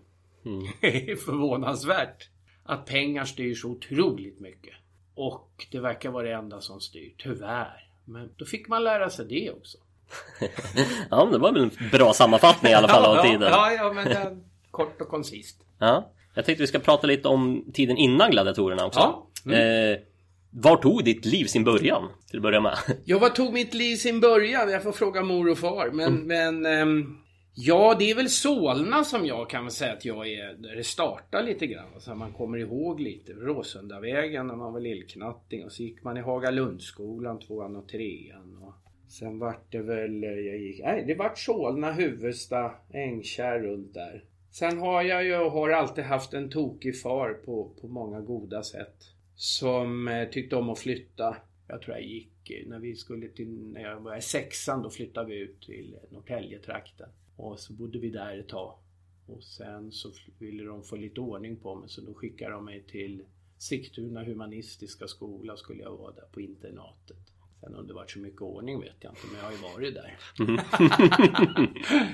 det 0.80 1.10
är 1.10 1.16
förvånansvärt 1.16 2.28
att 2.64 2.86
pengar 2.86 3.24
styr 3.24 3.54
så 3.54 3.68
otroligt 3.68 4.40
mycket. 4.40 4.74
Och 5.14 5.66
det 5.70 5.80
verkar 5.80 6.10
vara 6.10 6.28
det 6.28 6.34
enda 6.34 6.60
som 6.60 6.80
styr, 6.80 7.14
tyvärr. 7.18 7.88
Men 8.04 8.30
då 8.36 8.44
fick 8.44 8.68
man 8.68 8.84
lära 8.84 9.10
sig 9.10 9.26
det 9.26 9.50
också. 9.50 9.78
Ja 11.10 11.24
men 11.24 11.32
det 11.32 11.38
var 11.38 11.52
väl 11.52 11.62
en 11.62 11.90
bra 11.92 12.12
sammanfattning 12.12 12.72
i 12.72 12.74
alla 12.74 12.88
fall 12.88 13.04
av 13.04 13.22
tiden 13.30 13.42
Ja, 13.42 13.72
ja, 13.72 13.92
men 13.92 14.04
den, 14.04 14.44
kort 14.70 15.00
och 15.00 15.08
koncist. 15.08 15.64
Ja, 15.78 16.10
jag 16.36 16.44
tänkte 16.44 16.62
vi 16.62 16.66
ska 16.66 16.78
prata 16.78 17.06
lite 17.06 17.28
om 17.28 17.64
tiden 17.72 17.96
innan 17.96 18.30
gladiatorerna 18.30 18.86
också. 18.86 19.00
Ja, 19.00 19.22
Mm. 19.46 19.92
Eh, 19.92 19.98
var 20.50 20.76
tog 20.76 21.04
ditt 21.04 21.24
liv 21.24 21.44
sin 21.44 21.64
början? 21.64 22.08
Till 22.30 22.38
att 22.38 22.42
börja 22.42 22.60
med. 22.60 22.76
Ja, 23.04 23.18
vad 23.18 23.34
tog 23.34 23.52
mitt 23.52 23.74
liv 23.74 23.96
sin 23.96 24.20
början? 24.20 24.70
Jag 24.70 24.82
får 24.82 24.92
fråga 24.92 25.22
mor 25.22 25.50
och 25.50 25.58
far. 25.58 25.90
Men, 25.92 26.14
men 26.14 26.66
ehm, 26.66 27.16
ja, 27.54 27.96
det 27.98 28.10
är 28.10 28.14
väl 28.14 28.28
Solna 28.28 29.04
som 29.04 29.26
jag 29.26 29.50
kan 29.50 29.64
väl 29.64 29.70
säga 29.72 29.92
att 29.92 30.04
jag 30.04 30.28
är, 30.28 30.54
där 30.54 30.76
det 30.76 30.84
startar 30.84 31.42
lite 31.42 31.66
grann. 31.66 32.00
Så 32.00 32.14
man 32.14 32.32
kommer 32.32 32.58
ihåg 32.58 33.00
lite. 33.00 33.32
Råsundavägen 33.32 34.46
när 34.46 34.56
man 34.56 34.72
var 34.72 34.80
lillknatting. 34.80 35.64
Och 35.64 35.72
så 35.72 35.82
gick 35.82 36.02
man 36.02 36.16
i 36.16 36.20
Hagalundsskolan, 36.20 37.38
tvåan 37.38 37.76
och 37.76 37.88
trean. 37.88 38.58
Och 38.62 38.74
sen 39.12 39.38
vart 39.38 39.72
det 39.72 39.82
väl, 39.82 40.24
eh, 40.24 40.30
jag 40.30 40.58
gick, 40.58 40.80
nej 40.84 41.04
det 41.06 41.14
vart 41.14 41.38
Solna, 41.38 41.92
Huvudsta, 41.92 42.70
Ängkärr 42.92 43.60
runt 43.60 43.94
där. 43.94 44.24
Sen 44.58 44.78
har 44.78 45.02
jag 45.02 45.24
ju 45.24 45.36
och 45.36 45.52
har 45.52 45.70
alltid 45.70 46.04
haft 46.04 46.34
en 46.34 46.50
tokig 46.50 47.00
far 47.00 47.34
på, 47.34 47.70
på 47.80 47.88
många 47.88 48.20
goda 48.20 48.62
sätt. 48.62 49.10
Som 49.34 50.08
eh, 50.08 50.28
tyckte 50.28 50.56
om 50.56 50.70
att 50.70 50.78
flytta. 50.78 51.36
Jag 51.68 51.82
tror 51.82 51.96
jag 51.96 52.06
gick, 52.06 52.50
eh, 52.50 52.68
när 52.68 52.78
vi 52.78 52.96
skulle 52.96 53.28
till, 53.28 53.48
när 53.48 53.80
jag 53.80 54.00
var 54.00 54.16
i 54.16 54.22
sexan 54.22 54.82
då 54.82 54.90
flyttade 54.90 55.28
vi 55.28 55.38
ut 55.38 55.60
till 55.60 55.96
Norrtäljetrakten. 56.10 57.08
Och 57.36 57.60
så 57.60 57.72
bodde 57.72 57.98
vi 57.98 58.10
där 58.10 58.38
ett 58.38 58.48
tag. 58.48 58.78
Och 59.26 59.42
sen 59.42 59.92
så 59.92 60.12
ville 60.38 60.64
de 60.64 60.82
få 60.82 60.96
lite 60.96 61.20
ordning 61.20 61.56
på 61.56 61.74
mig 61.74 61.88
så 61.88 62.00
då 62.00 62.14
skickade 62.14 62.52
de 62.52 62.64
mig 62.64 62.82
till 62.82 63.22
Sigtuna 63.58 64.24
humanistiska 64.24 65.06
skola 65.06 65.56
skulle 65.56 65.82
jag 65.82 65.96
vara 65.96 66.12
där 66.12 66.26
på 66.32 66.40
internatet. 66.40 67.35
Sen 67.66 67.74
om 67.74 67.86
det 67.86 67.94
varit 67.94 68.10
så 68.10 68.18
mycket 68.18 68.42
ordning 68.42 68.80
vet 68.80 68.96
jag 69.00 69.12
inte, 69.12 69.26
men 69.26 69.36
jag 69.36 69.44
har 69.44 69.52
ju 69.52 69.58
varit 69.58 69.94
där. 69.94 70.16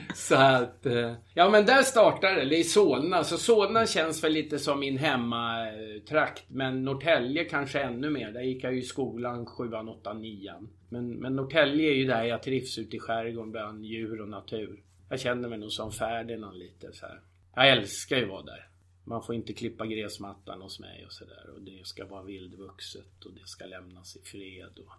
så 0.15 0.35
att, 0.35 0.87
eh, 0.87 1.13
ja 1.35 1.51
men 1.51 1.67
där 1.67 1.83
startade 1.83 2.45
det, 2.45 2.57
i 2.57 2.65
Solna. 2.65 3.25
Så 3.25 3.39
Solna 3.39 3.87
känns 3.87 4.25
väl 4.25 4.33
lite 4.33 4.59
som 4.59 4.81
min 4.81 4.99
hemmatrakt. 4.99 6.45
Men 6.49 6.85
Norrtälje 6.85 7.45
kanske 7.45 7.81
ännu 7.81 8.11
mer. 8.11 8.33
Där 8.33 8.41
gick 8.41 8.65
jag 8.65 8.75
ju 8.75 8.81
i 8.81 8.85
skolan 8.85 9.47
7, 9.47 9.71
8, 9.73 10.13
9. 10.13 10.55
Men, 10.89 11.11
men 11.11 11.37
Norrtälje 11.37 11.91
är 11.91 11.95
ju 11.95 12.07
där 12.07 12.25
jag 12.25 12.43
trivs 12.43 12.79
ute 12.79 12.97
i 12.97 13.01
skärgården 13.01 13.53
bland 13.53 13.85
djur 13.85 14.21
och 14.21 14.29
natur. 14.29 14.83
Jag 15.09 15.21
känner 15.21 15.49
mig 15.49 15.59
nog 15.59 15.73
som 15.73 15.93
Ferdinand 15.93 16.59
lite 16.59 16.93
så 16.93 17.07
här. 17.07 17.21
Jag 17.55 17.69
älskar 17.69 18.17
ju 18.17 18.23
att 18.23 18.29
vara 18.29 18.43
där. 18.43 18.69
Man 19.05 19.23
får 19.23 19.35
inte 19.35 19.53
klippa 19.53 19.87
gräsmattan 19.87 20.63
hos 20.63 20.81
mig 20.81 21.05
och 21.07 21.13
sådär. 21.13 21.51
Och 21.55 21.63
det 21.63 21.87
ska 21.87 22.07
vara 22.07 22.23
vildvuxet 22.23 23.25
och 23.25 23.33
det 23.33 23.47
ska 23.47 23.67
lämnas 23.67 24.17
i 24.17 24.21
fred. 24.23 24.79
Och 24.79 24.93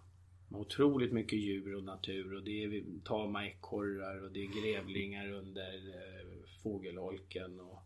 med 0.54 0.60
otroligt 0.60 1.12
mycket 1.12 1.38
djur 1.38 1.74
och 1.76 1.84
natur. 1.84 2.34
Och 2.34 2.42
det 2.42 2.64
är 2.64 2.82
tama 3.04 3.46
ekorrar 3.46 4.24
och 4.24 4.32
det 4.32 4.40
är 4.42 4.62
grävlingar 4.62 5.30
under 5.32 5.74
eh, 5.88 6.26
fågelholken. 6.62 7.60
Och 7.60 7.78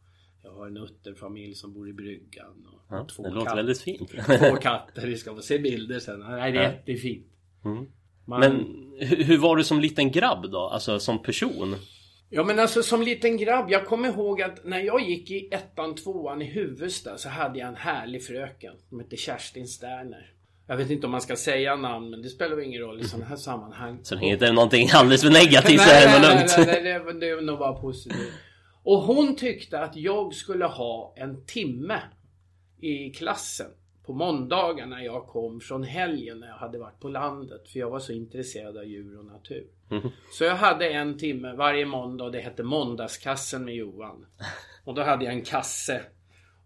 jag 0.43 0.51
har 0.53 0.67
en 0.67 0.77
utterfamilj 0.77 1.55
som 1.55 1.73
bor 1.75 1.89
i 1.89 1.93
bryggan. 1.93 2.67
Och 2.73 2.81
Ja, 2.91 3.05
två 3.17 3.23
det 3.23 3.29
låter 3.31 3.45
katter. 3.45 3.57
väldigt 3.57 3.81
fint. 3.81 4.09
Två 4.11 4.57
katter. 4.57 5.07
Vi 5.07 5.17
ska 5.17 5.35
få 5.35 5.43
se 5.43 5.59
bilder 5.59 5.99
sen. 5.99 6.21
Nej, 6.21 6.53
det 6.53 6.59
är 6.59 6.63
Ja. 6.63 6.71
jättefint. 6.71 7.27
Mm. 7.65 7.87
Man- 8.25 8.41
Men 8.41 8.55
hur 9.01 9.25
hur 9.25 9.39
var 9.39 9.57
du 9.57 9.65
som 9.65 9.81
liten 9.81 10.11
grabb 10.11 10.51
då? 10.51 10.59
Alltså 10.59 10.99
som 11.01 11.23
person? 11.23 11.75
Ja 12.31 12.45
men 12.45 12.59
alltså 12.59 12.83
som 12.83 13.03
liten 13.03 13.37
grabb, 13.37 13.71
jag 13.71 13.87
kommer 13.87 14.09
ihåg 14.09 14.43
att 14.43 14.65
när 14.65 14.81
jag 14.81 15.01
gick 15.01 15.31
i 15.31 15.49
ettan, 15.53 15.95
tvåan 15.95 16.43
i 16.43 16.45
Huvudsta 16.45 17.19
så 17.19 17.29
hade 17.29 17.59
jag 17.59 17.69
en 17.69 17.77
härlig 17.77 18.23
fröken 18.23 18.75
som 18.89 19.01
hette 19.01 19.17
Kerstin 19.17 19.69
Sterner. 19.69 20.33
Jag 20.69 20.77
vet 20.77 20.91
inte 20.91 21.07
om 21.07 21.11
man 21.11 21.21
ska 21.21 21.37
säga 21.37 21.77
namn 21.77 22.11
men 22.11 22.23
det 22.23 22.29
spelar 22.29 22.57
väl 22.57 22.65
ingen 22.65 22.83
roll 22.83 23.01
i 23.01 23.05
sådana 23.05 23.27
här 23.27 23.37
sammanhang. 23.37 24.01
Så 24.03 24.15
länge 24.15 24.27
det 24.27 24.33
inte 24.33 24.47
är 24.47 24.53
någonting 24.53 24.89
alldeles 24.95 25.23
för 25.23 25.31
negativt 25.31 25.81
så 25.81 25.91
är 25.91 26.07
det 26.07 26.13
nog 26.13 26.37
lugnt. 26.37 26.55
nej, 26.57 26.67
nej, 26.67 26.83
nej, 26.83 27.15
det, 27.15 27.21
det 27.21 27.29
är 27.29 27.43
nog 27.43 27.59
bara 27.59 27.73
positivt. 27.73 28.33
Och 28.83 28.99
hon 29.03 29.37
tyckte 29.37 29.81
att 29.81 29.97
jag 29.97 30.35
skulle 30.35 30.65
ha 30.65 31.15
en 31.17 31.45
timme 31.47 32.01
i 32.81 33.11
klassen 33.11 33.67
på 34.07 34.13
måndagar 34.13 34.87
när 34.87 35.01
jag 35.01 35.27
kom 35.27 35.61
från 35.61 35.83
helgen 35.83 36.41
när 36.41 36.47
jag 36.49 36.55
hade 36.55 36.79
varit 36.79 37.01
på 37.01 37.09
landet. 37.09 37.69
För 37.69 37.79
jag 37.79 37.91
var 37.91 37.99
så 37.99 38.13
intresserad 38.13 38.77
av 38.77 38.85
djur 38.85 39.19
och 39.19 39.25
natur. 39.25 39.67
Så 40.33 40.45
jag 40.45 40.57
hade 40.57 40.89
en 40.89 41.19
timme 41.19 41.53
varje 41.53 41.87
måndag 41.87 42.25
och 42.25 42.33
det 42.33 42.41
hette 42.41 42.63
Måndagskassen 42.63 43.65
med 43.65 43.75
Johan. 43.75 44.27
Och 44.85 44.95
då 44.95 45.03
hade 45.03 45.25
jag 45.25 45.35
en 45.35 45.43
kasse. 45.43 46.03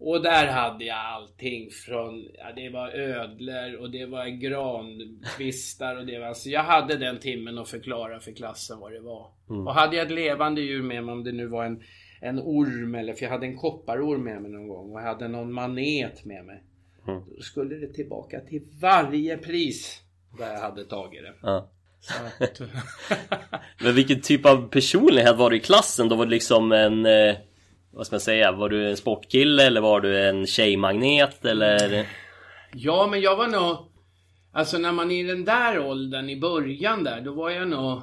Och 0.05 0.23
där 0.23 0.47
hade 0.47 0.85
jag 0.85 0.99
allting 0.99 1.71
från, 1.71 2.29
ja 2.35 2.53
det 2.57 2.69
var 2.69 2.89
ödlor 2.89 3.77
och 3.81 3.91
det 3.91 4.07
var 4.07 4.27
grankvistar 4.27 5.97
och 5.97 6.07
det 6.07 6.19
var, 6.19 6.27
alltså 6.27 6.49
jag 6.49 6.63
hade 6.63 6.97
den 6.97 7.19
timmen 7.19 7.59
att 7.59 7.69
förklara 7.69 8.21
för 8.21 8.33
klassen 8.33 8.79
vad 8.79 8.93
det 8.93 9.01
var. 9.01 9.31
Och 9.47 9.75
hade 9.75 9.97
jag 9.97 10.07
ett 10.07 10.13
levande 10.13 10.61
djur 10.61 10.83
med 10.83 11.05
mig, 11.05 11.13
om 11.13 11.25
det 11.25 11.33
nu 11.33 11.47
var 11.47 11.65
en, 11.65 11.83
en 12.21 12.39
orm 12.39 12.95
eller, 12.95 13.15
för 13.15 13.25
jag 13.25 13.31
hade 13.31 13.47
en 13.47 13.57
kopparorm 13.57 14.25
med 14.25 14.43
mig 14.43 14.51
någon 14.51 14.69
gång 14.69 14.93
och 14.93 15.01
jag 15.01 15.07
hade 15.07 15.29
någon 15.29 15.53
manet 15.53 16.25
med 16.25 16.45
mig. 16.45 16.63
Då 17.07 17.43
skulle 17.43 17.75
det 17.75 17.93
tillbaka 17.93 18.41
till 18.41 18.63
varje 18.81 19.39
pris 19.39 20.03
där 20.39 20.53
jag 20.53 20.61
hade 20.61 20.85
tagit 20.85 21.23
det. 21.23 21.35
Ja. 21.43 21.71
Så 22.01 22.45
att, 22.45 22.61
Men 23.83 23.95
vilken 23.95 24.21
typ 24.21 24.47
av 24.47 24.69
personlighet 24.69 25.37
var 25.37 25.51
du 25.51 25.57
i 25.57 25.61
klassen? 25.61 26.09
Då 26.09 26.17
var 26.17 26.25
du 26.25 26.31
liksom 26.31 26.73
en... 26.73 27.07
Eh, 27.07 27.37
vad 27.93 28.07
ska 28.07 28.15
man 28.15 28.21
säga? 28.21 28.53
Var 28.53 28.69
du 28.69 28.91
en 28.91 28.97
sportkille 28.97 29.67
eller 29.67 29.81
var 29.81 30.01
du 30.01 30.21
en 30.29 30.47
tjejmagnet 30.47 31.45
eller? 31.45 32.07
Ja, 32.75 33.09
men 33.11 33.21
jag 33.21 33.37
var 33.37 33.49
nog... 33.49 33.77
Alltså 34.53 34.79
när 34.79 34.93
man 34.93 35.11
är 35.11 35.25
i 35.25 35.29
den 35.29 35.45
där 35.45 35.79
åldern 35.79 36.29
i 36.29 36.41
början 36.41 37.05
där, 37.05 37.21
då 37.21 37.33
var 37.33 37.51
jag 37.51 37.69
nog 37.69 38.03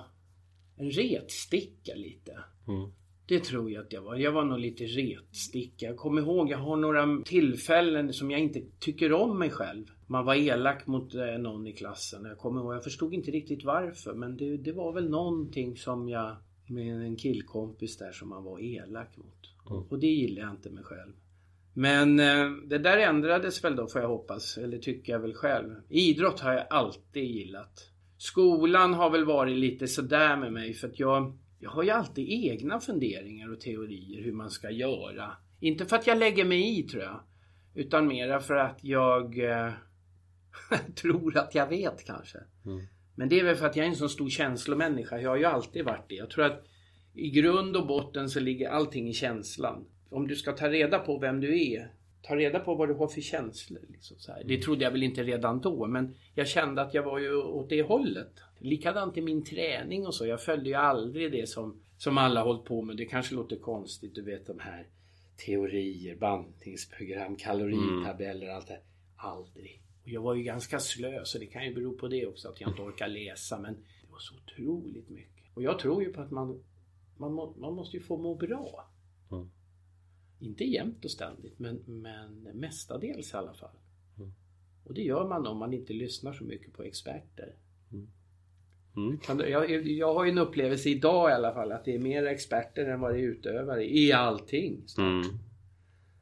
en 0.77 0.91
retsticka 0.91 1.95
lite. 1.95 2.31
Mm. 2.67 2.91
Det 3.27 3.39
tror 3.39 3.71
jag 3.71 3.85
att 3.85 3.93
jag 3.93 4.01
var. 4.01 4.15
Jag 4.15 4.31
var 4.31 4.45
nog 4.45 4.59
lite 4.59 4.83
retsticka. 4.83 5.85
Jag 5.85 5.97
kommer 5.97 6.21
ihåg, 6.21 6.51
jag 6.51 6.57
har 6.57 6.75
några 6.75 7.21
tillfällen 7.25 8.13
som 8.13 8.31
jag 8.31 8.39
inte 8.39 8.61
tycker 8.79 9.13
om 9.13 9.39
mig 9.39 9.49
själv. 9.49 9.85
Man 10.07 10.25
var 10.25 10.35
elak 10.35 10.87
mot 10.87 11.15
eh, 11.15 11.25
någon 11.25 11.67
i 11.67 11.73
klassen. 11.73 12.25
Jag 12.25 12.37
kommer 12.37 12.61
ihåg, 12.61 12.75
jag 12.75 12.83
förstod 12.83 13.13
inte 13.13 13.31
riktigt 13.31 13.63
varför. 13.63 14.13
Men 14.13 14.37
det, 14.37 14.57
det 14.57 14.71
var 14.71 14.93
väl 14.93 15.09
någonting 15.09 15.77
som 15.77 16.09
jag, 16.09 16.37
med 16.69 17.01
en 17.01 17.15
killkompis 17.15 17.97
där 17.97 18.11
som 18.11 18.29
man 18.29 18.43
var 18.43 18.59
elak 18.59 19.17
mot. 19.17 19.53
Och 19.89 19.99
det 19.99 20.07
gillar 20.07 20.41
jag 20.41 20.51
inte 20.51 20.69
mig 20.69 20.83
själv. 20.83 21.13
Men 21.73 22.19
eh, 22.19 22.51
det 22.67 22.77
där 22.77 22.97
ändrades 22.97 23.63
väl 23.63 23.75
då 23.75 23.87
får 23.87 24.01
jag 24.01 24.07
hoppas. 24.07 24.57
Eller 24.57 24.77
tycker 24.77 25.13
jag 25.13 25.19
väl 25.19 25.33
själv. 25.33 25.75
Idrott 25.89 26.39
har 26.39 26.53
jag 26.53 26.67
alltid 26.69 27.23
gillat. 27.23 27.89
Skolan 28.17 28.93
har 28.93 29.09
väl 29.09 29.25
varit 29.25 29.57
lite 29.57 29.87
sådär 29.87 30.37
med 30.37 30.53
mig 30.53 30.73
för 30.73 30.87
att 30.87 30.99
jag, 30.99 31.37
jag 31.59 31.69
har 31.69 31.83
ju 31.83 31.89
alltid 31.89 32.29
egna 32.29 32.79
funderingar 32.79 33.51
och 33.51 33.61
teorier 33.61 34.23
hur 34.23 34.33
man 34.33 34.49
ska 34.49 34.71
göra. 34.71 35.31
Inte 35.59 35.85
för 35.85 35.95
att 35.95 36.07
jag 36.07 36.17
lägger 36.17 36.45
mig 36.45 36.79
i 36.79 36.83
tror 36.83 37.03
jag. 37.03 37.19
Utan 37.75 38.07
mera 38.07 38.39
för 38.39 38.55
att 38.55 38.83
jag 38.83 39.39
eh, 39.39 39.71
tror 40.95 41.37
att 41.37 41.55
jag 41.55 41.67
vet 41.67 42.05
kanske. 42.05 42.37
Men 43.19 43.29
det 43.29 43.39
är 43.39 43.43
väl 43.43 43.55
för 43.55 43.65
att 43.65 43.75
jag 43.75 43.85
är 43.85 43.89
en 43.89 43.95
så 43.95 44.09
stor 44.09 44.29
känslomänniska. 44.29 45.21
Jag 45.21 45.29
har 45.29 45.37
ju 45.37 45.45
alltid 45.45 45.85
varit 45.85 46.09
det. 46.09 46.15
Jag 46.15 46.29
tror 46.29 46.45
att 46.45 46.65
i 47.13 47.29
grund 47.29 47.77
och 47.77 47.87
botten 47.87 48.29
så 48.29 48.39
ligger 48.39 48.69
allting 48.69 49.09
i 49.09 49.13
känslan. 49.13 49.85
Om 50.09 50.27
du 50.27 50.35
ska 50.35 50.51
ta 50.51 50.69
reda 50.69 50.99
på 50.99 51.19
vem 51.19 51.39
du 51.39 51.71
är, 51.71 51.91
ta 52.21 52.35
reda 52.35 52.59
på 52.59 52.75
vad 52.75 52.89
du 52.89 52.93
har 52.93 53.07
för 53.07 53.21
känslor. 53.21 53.81
Liksom. 53.89 54.17
Det 54.45 54.57
trodde 54.57 54.83
jag 54.83 54.91
väl 54.91 55.03
inte 55.03 55.23
redan 55.23 55.61
då, 55.61 55.87
men 55.87 56.15
jag 56.35 56.47
kände 56.47 56.81
att 56.81 56.93
jag 56.93 57.03
var 57.03 57.19
ju 57.19 57.35
åt 57.35 57.69
det 57.69 57.81
hållet. 57.81 58.31
Likadant 58.59 59.17
i 59.17 59.21
min 59.21 59.43
träning 59.43 60.07
och 60.07 60.15
så. 60.15 60.25
Jag 60.25 60.41
följde 60.41 60.69
ju 60.69 60.75
aldrig 60.75 61.31
det 61.31 61.49
som, 61.49 61.81
som 61.97 62.17
alla 62.17 62.43
hållit 62.43 62.65
på 62.65 62.81
med. 62.81 62.97
Det 62.97 63.05
kanske 63.05 63.35
låter 63.35 63.55
konstigt, 63.55 64.15
du 64.15 64.21
vet 64.21 64.47
de 64.47 64.59
här 64.59 64.87
teorier, 65.45 66.15
bantningsprogram, 66.15 67.35
kaloritabeller, 67.35 68.49
allt 68.49 68.67
det 68.67 68.73
här. 68.73 68.83
Aldrig. 69.15 69.81
Jag 70.11 70.21
var 70.21 70.35
ju 70.35 70.43
ganska 70.43 70.79
slö, 70.79 71.21
så 71.25 71.37
det 71.39 71.45
kan 71.45 71.65
ju 71.65 71.73
bero 71.75 71.97
på 71.97 72.07
det 72.07 72.25
också, 72.27 72.49
att 72.49 72.61
jag 72.61 72.69
inte 72.69 72.81
orkar 72.81 73.07
läsa. 73.07 73.59
Men 73.59 73.73
det 73.73 74.11
var 74.11 74.19
så 74.19 74.35
otroligt 74.35 75.09
mycket. 75.09 75.43
Och 75.53 75.63
jag 75.63 75.79
tror 75.79 76.03
ju 76.03 76.13
på 76.13 76.21
att 76.21 76.31
man, 76.31 76.63
man, 77.17 77.33
må, 77.33 77.53
man 77.57 77.73
måste 77.73 77.97
ju 77.97 78.03
få 78.03 78.17
må 78.17 78.35
bra. 78.35 78.89
Mm. 79.31 79.49
Inte 80.39 80.63
jämt 80.63 81.05
och 81.05 81.11
ständigt, 81.11 81.59
men, 81.59 81.75
men 81.85 82.33
mestadels 82.53 83.33
i 83.33 83.37
alla 83.37 83.53
fall. 83.53 83.75
Och 84.85 84.93
det 84.93 85.01
gör 85.01 85.27
man 85.29 85.47
om 85.47 85.57
man 85.57 85.73
inte 85.73 85.93
lyssnar 85.93 86.33
så 86.33 86.43
mycket 86.43 86.73
på 86.73 86.83
experter. 86.83 87.53
Mm. 88.95 89.19
Du- 89.37 89.49
Jag, 89.49 89.87
jag 89.87 90.13
har 90.13 90.25
ju 90.25 90.31
en 90.31 90.37
upplevelse 90.37 90.89
idag 90.89 91.29
i 91.29 91.33
alla 91.33 91.53
fall 91.53 91.71
att 91.71 91.85
det 91.85 91.95
är 91.95 91.99
mer 91.99 92.25
experter 92.25 92.85
än 92.85 92.99
vad 92.99 93.13
det 93.13 93.19
är 93.19 93.23
utövare 93.23 93.83
i 93.97 94.11
allting. 94.11 94.81
Mm. 94.97 95.21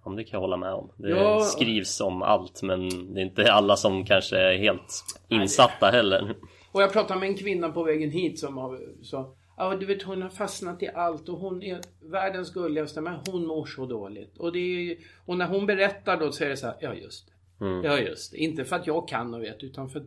Men 0.07 0.17
det 0.17 0.23
kan 0.23 0.37
jag 0.37 0.41
hålla 0.41 0.57
med 0.57 0.73
om. 0.73 0.91
Det 0.97 1.09
Ja. 1.09 1.39
skrivs 1.39 2.01
om 2.01 2.21
allt 2.21 2.61
men 2.63 2.89
det 3.13 3.21
är 3.21 3.25
inte 3.25 3.51
alla 3.51 3.75
som 3.75 4.05
kanske 4.05 4.37
är 4.37 4.57
helt 4.57 5.03
insatta 5.27 5.85
heller. 5.89 6.35
Och 6.71 6.81
jag 6.81 6.93
pratade 6.93 7.19
med 7.19 7.29
en 7.29 7.35
kvinna 7.37 7.69
på 7.69 7.83
vägen 7.83 8.11
hit 8.11 8.39
som 8.39 8.57
har, 8.57 8.79
sa 9.03 9.35
Ja, 9.59 9.75
du 9.75 9.85
vet 9.85 10.03
hon 10.03 10.21
har 10.21 10.29
fastnat 10.29 10.83
i 10.83 10.89
allt 10.93 11.29
och 11.29 11.39
hon 11.39 11.63
är 11.63 11.79
världens 12.01 12.53
gulligaste 12.53 13.01
men 13.01 13.19
hon 13.31 13.45
mår 13.47 13.65
så 13.65 13.85
dåligt. 13.85 14.37
Och, 14.37 14.51
det 14.51 14.59
är, 14.59 14.97
och 15.25 15.37
när 15.37 15.47
hon 15.47 15.65
berättar 15.65 16.19
då 16.19 16.31
så 16.31 16.43
är 16.43 16.49
det 16.49 16.57
så 16.57 16.67
här, 16.67 16.75
ja 16.79 16.93
just 16.93 17.27
det. 17.59 17.65
Mm. 17.65 17.83
Ja 17.83 17.99
just 17.99 18.31
det. 18.31 18.37
Inte 18.37 18.65
för 18.65 18.75
att 18.75 18.87
jag 18.87 19.07
kan 19.07 19.33
och 19.33 19.41
vet 19.43 19.63
utan 19.63 19.89
för 19.89 19.99
att 19.99 20.05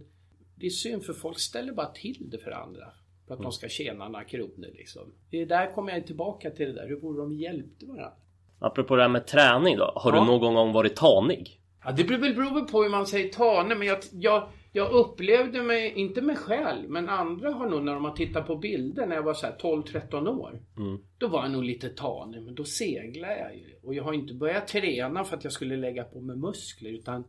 det 0.54 0.66
är 0.66 0.70
synd 0.70 1.04
för 1.04 1.12
folk 1.12 1.38
ställer 1.38 1.72
bara 1.72 1.86
till 1.86 2.26
det 2.30 2.38
för 2.38 2.50
andra. 2.50 2.84
För 3.26 3.34
att 3.34 3.42
de 3.42 3.52
ska 3.52 3.68
tjäna 3.68 4.08
några 4.08 4.24
kronor 4.24 4.68
liksom. 4.74 5.02
Det 5.30 5.42
är 5.42 5.46
där 5.46 5.74
kommer 5.74 5.92
jag 5.92 6.06
tillbaka 6.06 6.50
till 6.50 6.66
det 6.66 6.72
där. 6.72 6.88
Hur 6.88 7.00
vore 7.00 7.20
de 7.20 7.32
hjälpte 7.32 7.86
varandra? 7.86 8.12
Apropå 8.60 8.96
det 8.96 9.02
här 9.02 9.08
med 9.08 9.26
träning 9.26 9.76
då. 9.76 9.92
Har 9.96 10.12
Ja. 10.12 10.20
du 10.20 10.26
någon 10.26 10.54
gång 10.54 10.72
varit 10.72 10.96
tanig? 10.96 11.60
Ja, 11.84 11.92
det 11.92 12.04
beror 12.04 12.54
väl 12.54 12.64
på 12.64 12.82
hur 12.82 12.90
man 12.90 13.06
säger 13.06 13.28
tane, 13.28 13.74
men 13.74 13.86
jag, 13.86 13.98
jag, 14.12 14.48
jag 14.72 14.90
upplevde 14.92 15.62
mig, 15.62 15.92
inte 15.96 16.22
mig 16.22 16.36
själv, 16.36 16.90
men 16.90 17.08
andra 17.08 17.50
har 17.50 17.68
nog 17.68 17.82
när 17.82 17.94
de 17.94 18.04
har 18.04 18.12
tittat 18.12 18.46
på 18.46 18.56
bilder 18.56 19.06
när 19.06 19.16
jag 19.16 19.22
var 19.22 19.34
så 19.34 19.46
här 19.46 19.56
12-13 19.62 20.28
år. 20.28 20.60
Mm. 20.76 20.98
Då 21.18 21.28
var 21.28 21.42
jag 21.42 21.50
nog 21.52 21.64
lite 21.64 21.88
tanig, 21.88 22.42
men 22.42 22.54
då 22.54 22.64
seglade 22.64 23.38
jag 23.38 23.54
ju. 23.56 23.74
Och 23.82 23.94
jag 23.94 24.04
har 24.04 24.12
inte 24.12 24.34
börjat 24.34 24.68
träna 24.68 25.24
för 25.24 25.36
att 25.36 25.44
jag 25.44 25.52
skulle 25.52 25.76
lägga 25.76 26.04
på 26.04 26.20
mig 26.20 26.36
muskler, 26.36 26.90
utan 26.90 27.24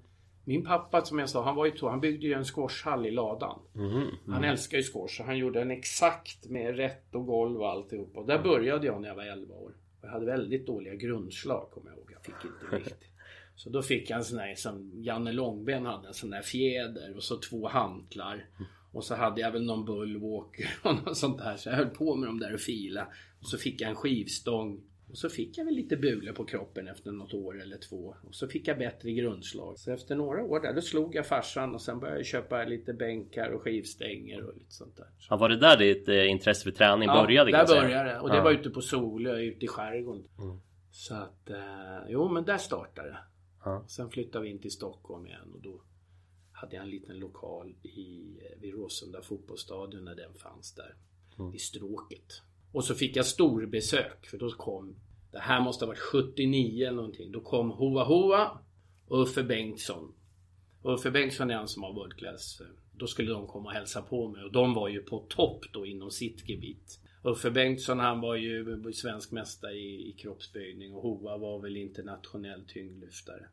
min 0.46 0.65
pappa 0.65 1.02
som 1.02 1.20
jag 1.20 1.30
sa, 1.30 1.44
han 1.44 1.56
var 1.56 1.65
ju 1.65 1.78
så, 1.78 1.89
han 1.89 2.00
byggde 2.00 2.28
ju 2.28 2.34
en 2.34 2.44
squashhall 2.46 3.06
i 3.06 3.12
ladan. 3.12 3.60
Mm. 3.76 4.08
Han 4.28 4.44
älskar 4.44 4.78
ju 4.78 4.84
squash 4.84 5.08
så 5.17 5.24
han 5.24 5.38
gjorde 5.38 5.62
en 5.62 5.72
exakt 5.72 6.50
med 6.50 6.76
rätt 6.78 7.15
och 7.15 7.26
golv 7.26 7.60
och 7.62 7.70
alltihop. 7.70 8.17
Och 8.17 8.26
där 8.28 8.39
började 8.44 8.86
jag 8.88 9.02
när 9.02 9.08
jag 9.08 9.15
var 9.15 9.24
11 9.24 9.56
år. 9.56 9.72
Och 10.02 10.08
jag 10.08 10.12
hade 10.12 10.26
väldigt 10.26 10.68
dåliga 10.68 10.96
grundslag 10.96 11.72
kommer 11.72 11.90
jag 11.90 11.98
ihåg. 11.98 12.12
Jag 12.14 12.26
fick 12.26 12.46
inte 12.46 12.76
riktigt. 12.90 13.12
Så 13.56 13.70
då 13.70 13.82
fick 13.82 14.10
jag 14.10 14.18
en 14.18 14.26
sån 14.26 14.38
där 14.38 14.56
som 14.56 15.04
Janne 15.04 15.32
Långben 15.32 15.86
hade, 15.86 16.08
en 16.08 16.14
sån 16.14 16.30
där 16.30 16.42
fjäder 16.42 17.16
och 17.16 17.24
så 17.24 17.38
två 17.38 17.68
hantlar. 17.68 18.46
Och 18.92 19.04
så 19.04 19.16
hade 19.16 19.42
jag 19.42 19.52
väl 19.52 19.66
någon 19.66 19.86
bullwalker 19.86 20.70
och 20.84 20.96
något 20.96 21.18
sånt 21.18 21.38
där. 21.38 21.58
Så 21.58 21.70
jag 21.70 21.76
höll 21.76 21.90
på 21.90 22.16
med 22.16 22.30
dem 22.30 22.40
där 22.40 22.54
och 22.54 22.60
fila. 22.60 23.08
Och 23.42 23.48
så 23.48 23.58
fick 23.58 23.82
jag 23.82 23.90
en 23.90 23.96
skivstång. 23.96 24.82
Och 25.12 25.17
så 25.17 25.30
fick 25.30 25.58
jag 25.58 25.65
väl 25.65 25.74
lite 25.74 25.97
bule 25.97 26.34
på 26.34 26.45
kroppen 26.45 26.88
efter 26.88 27.12
något 27.12 27.34
år 27.34 27.62
eller 27.62 27.78
två. 27.78 28.15
Och 28.24 28.36
så 28.36 28.47
fick 28.47 28.67
jag 28.67 28.78
bättre 28.78 29.12
grundslag. 29.12 29.80
Så 29.80 29.91
efter 29.91 30.15
några 30.15 30.43
år 30.43 30.60
där, 30.60 30.74
då 30.74 30.82
slog 30.82 31.15
jag 31.15 31.28
farsan 31.28 31.76
och 31.76 31.82
sen 31.82 32.00
började 32.00 32.19
jag 32.19 32.26
köpa 32.26 32.63
lite 32.65 32.93
bänkar 32.93 33.50
och 33.50 33.62
skivstänger 33.62 34.43
och 34.43 34.54
lite 34.54 34.71
sånt 34.71 34.97
där. 34.97 35.08
Ja, 35.30 35.38
var 35.38 35.50
det 35.50 35.58
där 35.58 35.78
ditt 35.78 36.08
eh, 36.08 36.30
intresse 36.32 36.63
för 36.63 36.71
träning 36.71 37.08
började? 37.08 37.52
kan 37.52 37.60
där 37.60 37.65
säga? 37.65 37.82
började 37.82 38.10
det. 38.10 38.19
Och 38.19 38.30
det 38.30 38.36
Ja. 38.36 38.43
var 38.43 38.52
ute 38.52 38.69
på 38.69 38.82
Solö, 38.82 39.39
ute 39.39 39.65
i 39.65 39.67
skärgården. 39.67 40.24
Mm. 40.39 40.60
Så 40.91 41.15
att, 41.15 41.50
eh, 41.50 41.58
jo 42.10 42.30
men 42.30 42.45
där 42.45 42.58
startade 42.58 43.08
det. 43.10 43.19
Ja. 43.65 43.86
Sen 43.88 44.10
flyttade 44.10 44.43
vi 44.43 44.52
in 44.52 44.60
till 44.60 44.71
Stockholm 44.71 45.28
igen 45.28 45.52
och 45.54 45.62
då 45.62 45.82
hade 46.52 46.76
jag 46.76 46.84
en 46.84 46.89
liten 46.89 47.19
lokal 47.19 47.76
i, 47.84 48.38
eh, 48.41 48.62
vid 48.62 48.74
Råsunda 48.74 49.21
fotbollsstadion 49.21 50.06
när 50.06 50.15
den 50.15 50.34
fanns 50.34 50.74
där. 50.76 50.95
Mm. 51.39 51.54
I 51.56 51.58
stråket. 51.58 52.41
Och 52.72 52.84
så 52.84 52.96
fick 52.96 53.16
jag 53.16 53.26
storbesök 53.26 54.26
för 54.26 54.38
då 54.38 54.52
kom, 54.52 54.96
det 55.32 55.40
här 55.40 55.62
måste 55.62 55.86
ha 55.86 55.88
varit 55.88 56.00
79 56.00 56.88
eller 56.88 56.96
någonting. 56.96 57.32
Då 57.32 57.42
kom 57.42 57.72
Hoa 57.72 58.04
Hoa 58.04 58.60
och 59.08 59.22
Uffe 59.22 59.44
Bengtsson. 59.44 60.14
Och 60.82 60.94
Uffe 60.94 61.12
Bengtsson 61.12 61.52
är 61.52 61.56
han 61.56 61.68
som 61.68 61.84
har 61.84 61.94
World 61.94 62.14
Class. 62.14 62.62
Eh, 62.62 62.68
då 62.98 63.08
skulle 63.08 63.32
de 63.32 63.48
komma 63.48 63.70
och 63.70 63.76
hälsa 63.76 64.02
på 64.02 64.28
mig 64.28 64.44
och 64.44 64.52
de 64.52 64.74
var 64.74 64.90
ju 64.90 65.02
på 65.02 65.20
topp 65.20 65.66
då 65.74 65.86
inom 65.86 66.12
sitt 66.12 66.50
gebit. 66.50 67.00
Uffe 67.24 67.52
Bengtsson 67.52 68.00
han 68.00 68.22
var 68.22 68.36
ju 68.36 68.94
svensk 68.94 69.32
mästare 69.32 69.74
i, 69.74 70.10
i 70.10 70.12
kroppsböjning 70.12 70.94
och 70.94 71.02
Hoa 71.02 71.38
var 71.38 71.60
väl 71.60 71.78
internationell 71.78 72.66
tyngdlyftare. 72.68 73.46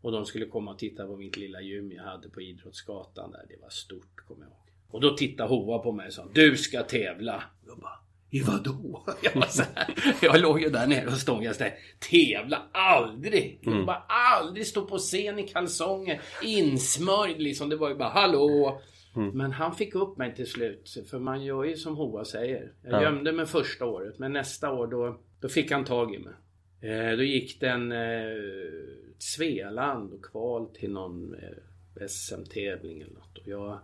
Och 0.00 0.12
de 0.12 0.26
skulle 0.26 0.46
komma 0.46 0.70
och 0.70 0.78
titta 0.78 1.06
på 1.06 1.16
mitt 1.16 1.36
lilla 1.36 1.60
gym 1.60 1.92
jag 1.92 2.02
hade 2.02 2.28
på 2.28 2.40
Idrottsgatan 2.40 3.30
där. 3.30 3.44
Det 3.48 3.56
var 3.62 3.68
stort 3.68 4.16
kommer 4.16 4.40
jag 4.40 4.50
ihåg. 4.50 4.58
Och 4.88 5.00
då 5.00 5.16
tittade 5.16 5.48
Hoa 5.48 5.78
på 5.78 5.92
mig 5.92 6.06
och 6.06 6.12
sa 6.12 6.28
Du 6.34 6.56
ska 6.56 6.82
tävla! 6.82 7.44
Jag 7.66 7.78
bara 7.78 8.07
i 8.30 8.40
vadå? 8.42 9.04
Jag, 9.22 9.34
var 9.34 9.46
så 9.46 9.62
här, 9.74 9.94
jag 10.22 10.40
låg 10.40 10.60
ju 10.60 10.68
där 10.68 10.86
nere 10.86 11.06
och 11.06 11.12
stångade 11.12 11.58
där. 11.58 11.74
Tävla 12.10 12.62
aldrig! 12.72 13.58
Jag 13.62 13.86
bara 13.86 14.02
aldrig 14.08 14.66
stå 14.66 14.86
på 14.86 14.98
scen 14.98 15.38
i 15.38 15.48
kalsonger. 15.48 16.20
Insmörjd 16.44 17.42
liksom. 17.42 17.68
Det 17.68 17.76
var 17.76 17.88
ju 17.88 17.94
bara 17.94 18.08
hallå! 18.08 18.80
Men 19.34 19.52
han 19.52 19.74
fick 19.74 19.94
upp 19.94 20.16
mig 20.18 20.34
till 20.34 20.46
slut. 20.46 20.96
För 21.10 21.18
man 21.18 21.44
gör 21.44 21.64
ju 21.64 21.76
som 21.76 21.96
Hoa 21.96 22.24
säger. 22.24 22.72
Jag 22.82 22.92
Ja. 22.92 23.02
gömde 23.02 23.32
mig 23.32 23.46
första 23.46 23.84
året. 23.86 24.18
Men 24.18 24.32
nästa 24.32 24.72
år 24.72 24.86
då, 24.86 25.20
då 25.40 25.48
fick 25.48 25.70
han 25.70 25.84
tag 25.84 26.14
i 26.14 26.18
mig. 26.18 26.32
Eh, 26.80 27.16
då 27.16 27.22
gick 27.22 27.60
den 27.60 27.92
eh, 27.92 27.98
Svealand 29.18 30.12
och 30.12 30.24
kval 30.24 30.66
till 30.74 30.92
någon 30.92 31.34
eh, 31.34 32.06
SM-tävling 32.08 33.00
eller 33.00 33.14
något. 33.14 33.38
Och 33.38 33.48
jag 33.48 33.78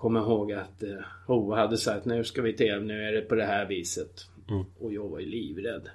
kommer 0.00 0.20
ihåg 0.20 0.52
att 0.52 0.82
eh, 0.82 0.90
Hoa 1.26 1.56
hade 1.56 1.76
sagt 1.76 2.04
nu 2.04 2.24
ska 2.24 2.42
vi 2.42 2.52
tävla, 2.52 2.84
nu 2.84 3.02
är 3.02 3.12
det 3.12 3.20
på 3.20 3.34
det 3.34 3.44
här 3.44 3.66
viset. 3.66 4.10
Mm. 4.50 4.64
Och 4.78 4.92
jag 4.92 5.08
var 5.08 5.18
ju 5.18 5.26
livrädd. 5.26 5.88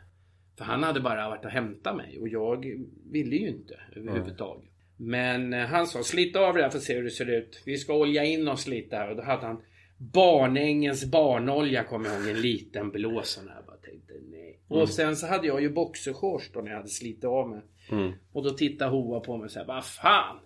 För 0.57 0.65
han 0.65 0.83
hade 0.83 0.99
bara 0.99 1.29
varit 1.29 1.45
och 1.45 1.51
hämtat 1.51 1.95
mig 1.95 2.19
och 2.19 2.27
jag 2.27 2.65
ville 3.11 3.35
ju 3.35 3.47
inte 3.47 3.79
överhuvudtaget. 3.95 4.69
Men 4.97 5.53
eh, 5.53 5.65
han 5.65 5.87
sa 5.87 6.03
slit 6.03 6.35
av 6.35 6.53
det 6.53 6.61
här 6.61 6.69
för 6.69 6.77
att 6.77 6.83
se 6.83 6.95
hur 6.95 7.03
det 7.03 7.09
ser 7.09 7.29
ut. 7.29 7.63
Vi 7.65 7.77
ska 7.77 7.93
olja 7.93 8.23
in 8.23 8.47
oss 8.47 8.67
lite 8.67 8.95
här 8.95 9.09
och 9.09 9.15
då 9.15 9.23
hade 9.23 9.45
han 9.45 9.61
Barnängens 9.97 11.11
barnolja 11.11 11.83
kommer 11.83 12.09
jag 12.09 12.19
ihåg, 12.19 12.29
en 12.29 12.41
liten 12.41 12.91
blå 12.91 13.21
sån 13.23 13.47
här. 13.47 13.61
Bara 13.67 13.77
tänkte 13.77 14.13
nej. 14.31 14.59
Och 14.67 14.89
sen 14.89 15.15
så 15.15 15.27
hade 15.27 15.47
jag 15.47 15.61
ju 15.61 15.69
boxershorts 15.69 16.51
då 16.53 16.61
när 16.61 16.69
jag 16.69 16.77
hade 16.77 16.89
slitit 16.89 17.23
av 17.23 17.49
mig. 17.49 17.61
Mm. 17.91 18.13
Och 18.31 18.43
då 18.43 18.49
tittade 18.49 18.91
Hoa 18.91 19.19
på 19.19 19.37
mig 19.37 19.45
och 19.45 19.51
sa 19.51 19.63
vad 19.67 19.85
fan. 19.85 20.39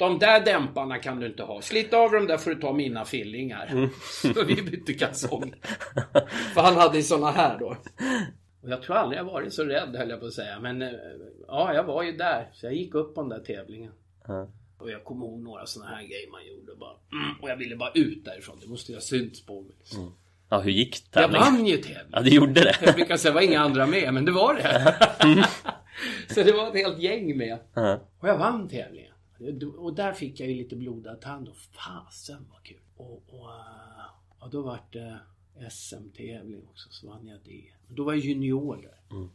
De 0.00 0.18
där 0.18 0.44
dämparna 0.44 0.98
kan 0.98 1.20
du 1.20 1.26
inte 1.26 1.42
ha. 1.42 1.62
Slit 1.62 1.94
av 1.94 2.10
dem 2.10 2.26
där 2.26 2.38
får 2.38 2.50
du 2.50 2.60
ta 2.60 2.72
mina 2.72 3.04
fillingar. 3.04 3.90
Så 4.34 4.44
vi 4.44 4.62
bytte 4.62 4.92
kalsonger. 4.92 5.58
För 6.54 6.60
han 6.60 6.76
hade 6.76 6.96
ju 6.96 7.02
såna 7.02 7.30
här 7.30 7.58
då. 7.58 7.76
Och 8.62 8.70
jag 8.70 8.82
tror 8.82 8.96
aldrig 8.96 9.18
jag 9.18 9.24
varit 9.24 9.52
så 9.54 9.64
rädd 9.64 9.96
höll 9.96 10.10
jag 10.10 10.20
på 10.20 10.26
att 10.26 10.32
säga. 10.32 10.60
Men 10.60 10.82
eh, 10.82 10.88
ja, 11.46 11.74
jag 11.74 11.84
var 11.84 12.02
ju 12.02 12.12
där. 12.12 12.48
Så 12.52 12.66
jag 12.66 12.74
gick 12.74 12.94
upp 12.94 13.14
på 13.14 13.20
den 13.20 13.28
där 13.28 13.38
tävlingen. 13.40 13.92
Ja. 14.28 14.48
Och 14.78 14.90
jag 14.90 15.04
kommer 15.04 15.26
ihåg 15.26 15.40
några 15.42 15.66
såna 15.66 15.86
här 15.86 16.02
grejer 16.02 16.30
man 16.30 16.46
gjorde. 16.46 16.76
Bara, 16.80 16.94
mm, 17.12 17.40
och 17.42 17.50
jag 17.50 17.56
ville 17.56 17.76
bara 17.76 17.90
ut 17.94 18.24
därifrån. 18.24 18.58
Det 18.62 18.68
måste 18.68 18.92
ju 18.92 18.96
ha 18.96 19.02
synts 19.02 19.46
på 19.46 19.60
mig. 19.60 19.72
Liksom. 19.78 20.14
ja, 20.50 20.58
hur 20.60 20.70
gick 20.70 20.96
Jag 20.96 21.22
tävlingen? 21.22 21.46
vann 21.46 21.66
ju 21.66 21.76
tävlingen. 21.76 22.10
Ja, 22.12 22.20
det 22.20 22.30
gjorde 22.30 22.60
det. 22.60 22.76
Jag 22.82 22.94
brukar 22.94 23.16
säga 23.16 23.32
det 23.32 23.34
var 23.34 23.42
inga 23.42 23.60
andra 23.60 23.86
med, 23.86 24.14
men 24.14 24.24
det 24.24 24.32
var 24.32 24.54
det. 24.54 24.94
så 26.34 26.42
det 26.42 26.52
var 26.52 26.68
ett 26.68 26.74
helt 26.74 26.98
gäng 26.98 27.36
med. 27.36 27.58
Och 28.20 28.28
jag 28.28 28.38
vann 28.38 28.68
tävlingen. 28.68 29.09
Och 29.76 29.94
där 29.94 30.12
fick 30.12 30.40
jag 30.40 30.48
ju 30.48 30.54
lite 30.54 30.76
blodad 30.76 31.20
tand 31.20 31.48
och 31.48 31.56
fasen 31.56 32.46
vad 32.50 32.62
kul. 32.62 32.80
Och, 32.96 33.22
och, 33.26 33.50
eh, 33.50 34.06
ja, 34.40 34.48
då 34.52 34.62
vart 34.62 34.92
det 34.92 35.20
SM-tävling 35.70 36.62
också, 36.70 36.88
så 36.90 37.06
vann 37.06 37.26
jag 37.26 37.38
det. 37.44 37.64
Då 37.88 38.04
var 38.04 38.12
jag 38.12 38.24
junior 38.24 38.76
där. 38.76 39.16
Mm. 39.16 39.28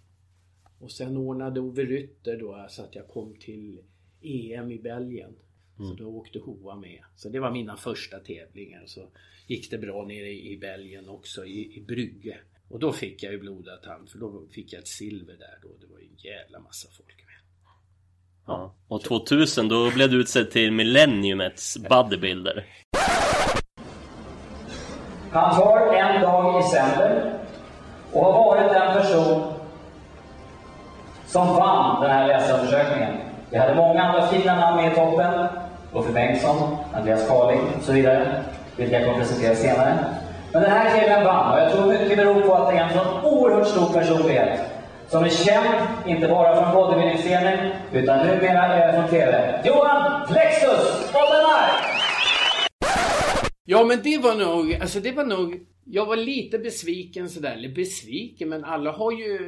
Och 0.80 0.92
sen 0.92 1.18
ordnade 1.18 1.60
Ove 1.60 1.86
Rytter 1.86 2.40
då 2.40 2.68
så 2.70 2.84
att 2.84 2.96
jag 2.96 3.08
kom 3.08 3.36
till 3.40 3.82
EM 4.22 4.72
i 4.72 4.80
Belgien. 4.80 5.36
Så 5.78 5.94
då 5.94 6.08
åkte 6.08 6.40
Hoa 6.40 6.76
med. 6.76 7.04
Så 7.16 7.30
det 7.30 7.40
var 7.40 7.52
mina 7.52 7.78
första 7.78 8.20
tävlingar. 8.20 8.84
Så 8.86 9.08
gick 9.48 9.72
det 9.72 9.78
bra 9.78 10.06
nere 10.06 10.30
i 10.30 10.58
Belgien 10.58 11.10
också, 11.10 11.46
i, 11.46 11.78
i 11.78 11.82
Brygge. 11.82 12.40
Och 12.70 12.80
då 12.80 12.94
fick 12.94 13.24
jag 13.24 13.34
ju 13.34 13.40
blodad 13.40 13.82
tand 13.82 14.10
för 14.10 14.20
då 14.20 14.48
fick 14.52 14.74
jag 14.74 14.80
ett 14.80 14.88
silver 14.88 15.38
där 15.38 15.60
då. 15.62 15.70
Det 15.82 15.86
var 15.86 16.00
ju 16.00 16.06
en 16.06 16.18
jävla 16.18 16.60
massa 16.60 16.90
folk. 16.92 17.25
Ja. 18.48 18.72
Och 18.88 19.02
2000 19.02 19.70
då 19.70 19.92
blev 19.92 20.10
du 20.10 20.22
utsedd 20.22 20.52
till 20.52 20.72
Millenniumets 20.72 21.78
bodybuilder. 21.90 22.66
Han 25.32 25.56
tar 25.56 25.94
en 25.94 26.22
dag 26.22 26.60
i 26.60 26.64
sänder 26.64 27.34
och 28.14 28.26
har 28.26 28.46
varit 28.46 28.72
den 28.72 29.02
person 29.02 29.44
som 31.28 31.48
vann 31.48 32.02
den 32.02 32.12
här 32.12 32.28
läsarundersökningen. 32.28 33.14
Vi 33.50 33.58
hade 33.58 33.76
många 33.76 34.04
andra 34.04 34.28
fina 34.28 34.56
namn 34.56 34.78
med 34.78 34.92
i 34.92 34.96
toppen. 34.96 35.48
Uffe 35.94 36.12
Bengtsson, 36.12 36.78
Andreas 36.94 37.28
Carling 37.28 37.62
och 37.78 37.84
så 37.84 37.92
vidare. 37.92 38.44
Vilka 38.76 38.96
jag 38.96 39.06
kommer 39.06 39.20
presentera 39.20 39.56
senare. 39.56 39.98
Men 40.54 40.62
den 40.62 40.72
här 40.72 41.00
killen 41.00 41.24
vann 41.24 41.54
och 41.54 41.60
jag 41.60 41.72
tror 41.72 41.86
mycket 41.88 42.18
beror 42.18 42.42
på 42.42 42.56
att 42.56 42.70
det 42.70 42.78
är 42.78 42.84
en 42.84 42.94
sån 42.94 43.24
oerhört 43.24 43.68
stor 43.68 43.94
personlighet. 43.94 44.60
Som 45.10 45.24
är 45.24 45.30
känd, 45.30 46.08
inte 46.08 46.28
bara 46.28 46.64
från 46.64 46.74
bodybuilding-scenen, 46.76 47.72
utan 47.94 48.28
numera 48.28 48.74
även 48.74 49.02
från 49.02 49.10
TV. 49.10 49.62
Johan 49.66 50.28
Flexus 50.28 51.14
Oldenmark! 51.14 51.86
Ja 53.66 53.84
men 53.84 54.02
det 54.04 54.18
var 54.18 54.36
nog, 54.36 54.74
alltså 54.74 55.00
det 55.00 55.12
var 55.12 55.26
nog 55.26 55.66
Jag 55.86 56.06
var 56.06 56.16
lite 56.16 56.60
besviken 56.60 57.30
sådär, 57.30 57.52
eller 57.52 57.70
besviken 57.70 58.50
men 58.50 58.64
alla 58.64 58.92
har 58.92 59.12
ju 59.12 59.40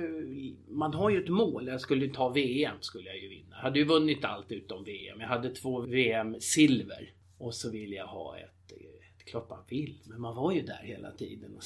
Man 0.70 0.94
har 0.94 1.10
ju 1.10 1.24
ett 1.24 1.30
mål, 1.30 1.68
jag 1.68 1.82
skulle 1.82 2.08
ta 2.08 2.30
VM 2.30 2.76
skulle 2.82 3.08
jag 3.10 3.18
ju 3.18 3.30
vinna. 3.30 3.56
Jag 3.56 3.58
hade 3.58 3.80
ju 3.80 3.86
vunnit 3.86 4.26
allt 4.26 4.52
utom 4.52 4.84
VM. 4.84 5.22
Jag 5.22 5.28
hade 5.28 5.50
två 5.50 5.80
VM 5.82 6.36
silver. 6.40 7.12
Och 7.38 7.54
så 7.54 7.70
ville 7.70 7.96
jag 7.96 8.08
ha 8.08 8.38
ett, 8.38 8.72
ett 8.72 9.26
klart 9.26 9.50
man 9.50 9.64
vill, 9.70 10.00
men 10.04 10.22
man 10.22 10.36
var 10.36 10.52
ju 10.52 10.62
där 10.62 10.82
hela 10.84 11.12
tiden 11.12 11.56
och 11.56 11.64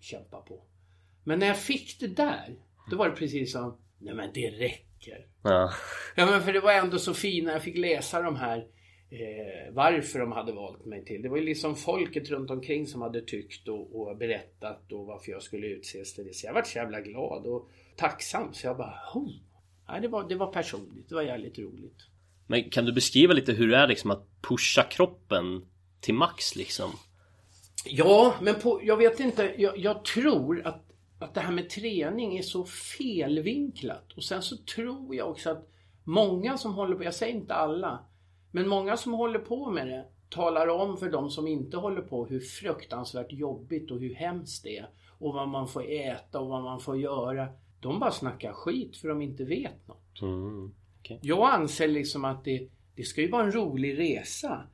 kämpa 0.00 0.40
på. 0.40 0.62
Men 1.24 1.38
när 1.38 1.46
jag 1.46 1.58
fick 1.58 2.00
det 2.00 2.06
där, 2.06 2.54
då 2.90 2.96
var 2.96 3.08
det 3.08 3.16
precis 3.16 3.52
som, 3.52 3.78
nej 3.98 4.14
men 4.14 4.30
det 4.34 4.50
räcker. 4.50 5.26
Ja. 5.42 5.72
Ja 6.16 6.26
men 6.26 6.42
för 6.42 6.52
det 6.52 6.60
var 6.60 6.72
ändå 6.72 6.98
så 6.98 7.10
när 7.10 7.52
jag 7.52 7.62
fick 7.62 7.78
läsa 7.78 8.22
de 8.22 8.36
här 8.36 8.58
eh, 9.10 9.72
varför 9.72 10.18
de 10.18 10.32
hade 10.32 10.52
valt 10.52 10.86
mig 10.86 11.04
till. 11.04 11.22
Det 11.22 11.28
var 11.28 11.36
ju 11.36 11.44
liksom 11.44 11.76
folket 11.76 12.30
runt 12.30 12.50
omkring 12.50 12.86
som 12.86 13.02
hade 13.02 13.20
tyckt 13.20 13.68
och, 13.68 14.00
och 14.00 14.16
berättat 14.16 14.92
och 14.92 15.06
varför 15.06 15.32
jag 15.32 15.42
skulle 15.42 15.66
utses 15.66 16.14
till 16.14 16.24
det. 16.24 16.34
Så 16.34 16.46
jag 16.46 16.54
vart 16.54 16.66
så 16.66 16.78
jävla 16.78 17.00
glad 17.00 17.46
och 17.46 17.70
tacksam 17.96 18.54
så 18.54 18.66
jag 18.66 18.76
bara 18.76 18.94
oh. 19.14 19.30
Nej, 19.88 20.00
det, 20.00 20.08
var, 20.08 20.28
det 20.28 20.34
var 20.34 20.52
personligt, 20.52 21.08
det 21.08 21.14
var 21.14 21.22
jävligt 21.22 21.58
roligt. 21.58 22.08
Men 22.46 22.70
kan 22.70 22.84
du 22.84 22.92
beskriva 22.92 23.32
lite 23.32 23.52
hur 23.52 23.68
det 23.68 23.76
är 23.76 23.86
liksom 23.86 24.10
att 24.10 24.26
pusha 24.40 24.82
kroppen 24.82 25.66
till 26.00 26.14
max 26.14 26.56
liksom? 26.56 26.90
Ja, 27.86 28.34
men 28.42 28.54
på, 28.54 28.80
jag 28.82 28.96
vet 28.96 29.20
inte. 29.20 29.54
Jag, 29.58 29.78
jag 29.78 30.04
tror 30.04 30.66
att, 30.66 30.82
att 31.18 31.34
det 31.34 31.40
här 31.40 31.52
med 31.52 31.70
träning 31.70 32.36
är 32.36 32.42
så 32.42 32.64
felvinklat. 32.64 34.12
Och 34.12 34.24
sen 34.24 34.42
så 34.42 34.56
tror 34.56 35.14
jag 35.14 35.30
också 35.30 35.50
att 35.50 35.68
många 36.04 36.58
som 36.58 36.74
håller 36.74 36.96
på, 36.96 37.04
jag 37.04 37.14
säger 37.14 37.34
inte 37.34 37.54
alla, 37.54 38.04
men 38.50 38.68
många 38.68 38.96
som 38.96 39.12
håller 39.12 39.38
på 39.38 39.70
med 39.70 39.86
det 39.86 40.04
talar 40.34 40.68
om 40.68 40.96
för 40.96 41.10
de 41.10 41.30
som 41.30 41.46
inte 41.46 41.76
håller 41.76 42.02
på 42.02 42.26
hur 42.26 42.40
fruktansvärt 42.40 43.32
jobbigt 43.32 43.90
och 43.90 44.00
hur 44.00 44.14
hemskt 44.14 44.64
det 44.64 44.78
är. 44.78 44.88
Och 45.18 45.34
vad 45.34 45.48
man 45.48 45.68
får 45.68 45.90
äta 45.90 46.40
och 46.40 46.48
vad 46.48 46.62
man 46.62 46.80
får 46.80 46.98
göra. 46.98 47.48
De 47.80 48.00
bara 48.00 48.10
snackar 48.10 48.52
skit 48.52 48.96
för 48.96 49.08
de 49.08 49.22
inte 49.22 49.44
vet 49.44 49.88
något. 49.88 50.22
Mm. 50.22 50.74
Jag 51.20 51.50
anser 51.50 51.88
liksom 51.88 52.24
att 52.24 52.44
det, 52.44 52.68
det 52.96 53.02
ska 53.02 53.20
ju 53.20 53.30
vara 53.30 53.44
en 53.44 53.52
rolig 53.52 53.98
resa. 53.98 54.66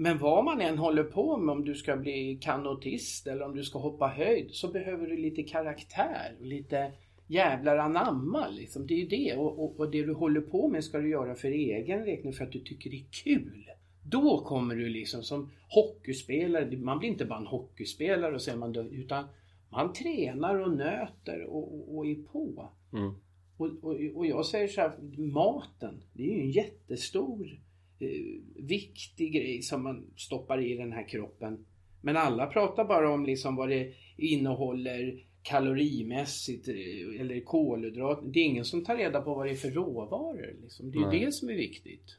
Men 0.00 0.18
vad 0.18 0.44
man 0.44 0.60
än 0.60 0.78
håller 0.78 1.04
på 1.04 1.36
med, 1.36 1.52
om 1.52 1.64
du 1.64 1.74
ska 1.74 1.96
bli 1.96 2.38
kanotist 2.40 3.26
eller 3.26 3.42
om 3.42 3.56
du 3.56 3.64
ska 3.64 3.78
hoppa 3.78 4.06
höjd, 4.06 4.50
så 4.50 4.68
behöver 4.68 5.06
du 5.06 5.16
lite 5.16 5.42
karaktär 5.42 6.36
och 6.40 6.46
lite 6.46 6.92
jävlar 7.26 7.76
anamma 7.76 8.48
liksom. 8.48 8.86
Det 8.86 8.94
är 8.94 8.98
ju 8.98 9.06
det. 9.06 9.34
Och, 9.36 9.64
och, 9.64 9.80
och 9.80 9.90
det 9.90 10.02
du 10.02 10.14
håller 10.14 10.40
på 10.40 10.68
med 10.68 10.84
ska 10.84 10.98
du 10.98 11.10
göra 11.10 11.34
för 11.34 11.48
egen 11.48 12.04
räkning 12.04 12.32
för 12.32 12.44
att 12.44 12.52
du 12.52 12.60
tycker 12.60 12.90
det 12.90 12.96
är 12.96 13.06
kul. 13.24 13.70
Då 14.02 14.44
kommer 14.44 14.74
du 14.74 14.88
liksom 14.88 15.22
som 15.22 15.50
hockeyspelare, 15.68 16.76
man 16.76 16.98
blir 16.98 17.08
inte 17.08 17.24
bara 17.24 17.38
en 17.38 17.46
hockeyspelare 17.46 18.34
och 18.34 18.42
säger 18.42 18.58
man 18.58 18.72
då, 18.72 18.82
utan 18.82 19.24
man 19.70 19.92
tränar 19.92 20.58
och 20.58 20.76
nöter 20.76 21.44
och, 21.44 21.96
och, 21.96 22.06
är 22.06 22.14
på. 22.14 22.68
Mm. 22.92 23.14
Och, 23.56 23.70
och, 23.82 23.96
och 24.14 24.26
jag 24.26 24.46
säger 24.46 24.68
så 24.68 24.80
här, 24.80 24.92
maten, 25.16 26.02
det 26.12 26.22
är 26.22 26.34
ju 26.34 26.40
en 26.40 26.50
jättestor 26.50 27.60
eh, 27.98 28.08
viktig 28.56 29.32
grej 29.32 29.62
som 29.62 29.82
man 29.82 30.06
stoppar 30.16 30.60
i 30.62 30.76
den 30.76 30.92
här 30.92 31.08
kroppen. 31.08 31.66
Men 32.00 32.16
alla 32.16 32.46
pratar 32.46 32.84
bara 32.84 33.10
om 33.10 33.26
liksom 33.26 33.56
vad 33.56 33.68
det 33.68 33.92
innehåller 34.16 35.24
kalorimässigt 35.42 36.68
eh, 36.68 37.20
eller 37.20 37.40
kolhydrater. 37.40 38.26
Det 38.26 38.40
är 38.40 38.44
ingen 38.44 38.64
som 38.64 38.84
tar 38.84 38.96
reda 38.96 39.20
på 39.20 39.34
vad 39.34 39.46
det 39.46 39.52
är 39.52 39.56
för 39.56 39.70
råvaror. 39.70 40.56
Liksom. 40.62 40.90
Det 40.90 40.98
är 40.98 41.12
ju 41.12 41.24
det 41.24 41.32
som 41.32 41.48
är 41.48 41.54
viktigt. 41.54 42.16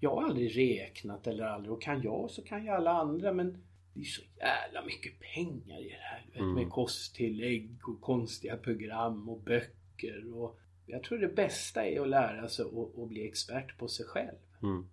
Jag 0.00 0.10
har 0.10 0.22
aldrig 0.22 0.58
räknat 0.58 1.26
eller 1.26 1.44
aldrig, 1.44 1.72
och 1.72 1.82
kan 1.82 2.02
jag 2.02 2.30
så 2.30 2.42
kan 2.42 2.64
ju 2.64 2.70
alla 2.70 2.90
andra 2.90 3.32
men 3.32 3.64
det 3.94 4.00
är 4.00 4.04
så 4.04 4.22
jävla 4.38 4.84
mycket 4.84 5.20
pengar 5.34 5.80
i 5.80 5.88
det 5.88 6.00
här. 6.00 6.26
Vet, 6.32 6.40
Mm. 6.40 6.54
Med 6.54 6.70
kosttillägg 6.70 7.70
och 7.88 8.00
konstiga 8.00 8.56
program 8.56 9.28
och 9.28 9.40
böcker. 9.40 10.34
Och 10.34 10.58
jag 10.86 11.02
tror 11.02 11.18
det 11.18 11.28
bästa 11.28 11.86
är 11.86 12.00
att 12.00 12.08
lära 12.08 12.48
sig 12.48 12.64
att 12.96 13.08
bli 13.08 13.28
expert 13.28 13.78
på 13.78 13.88
sig 13.88 14.06
själv. 14.06 14.38
Mm. 14.62 14.86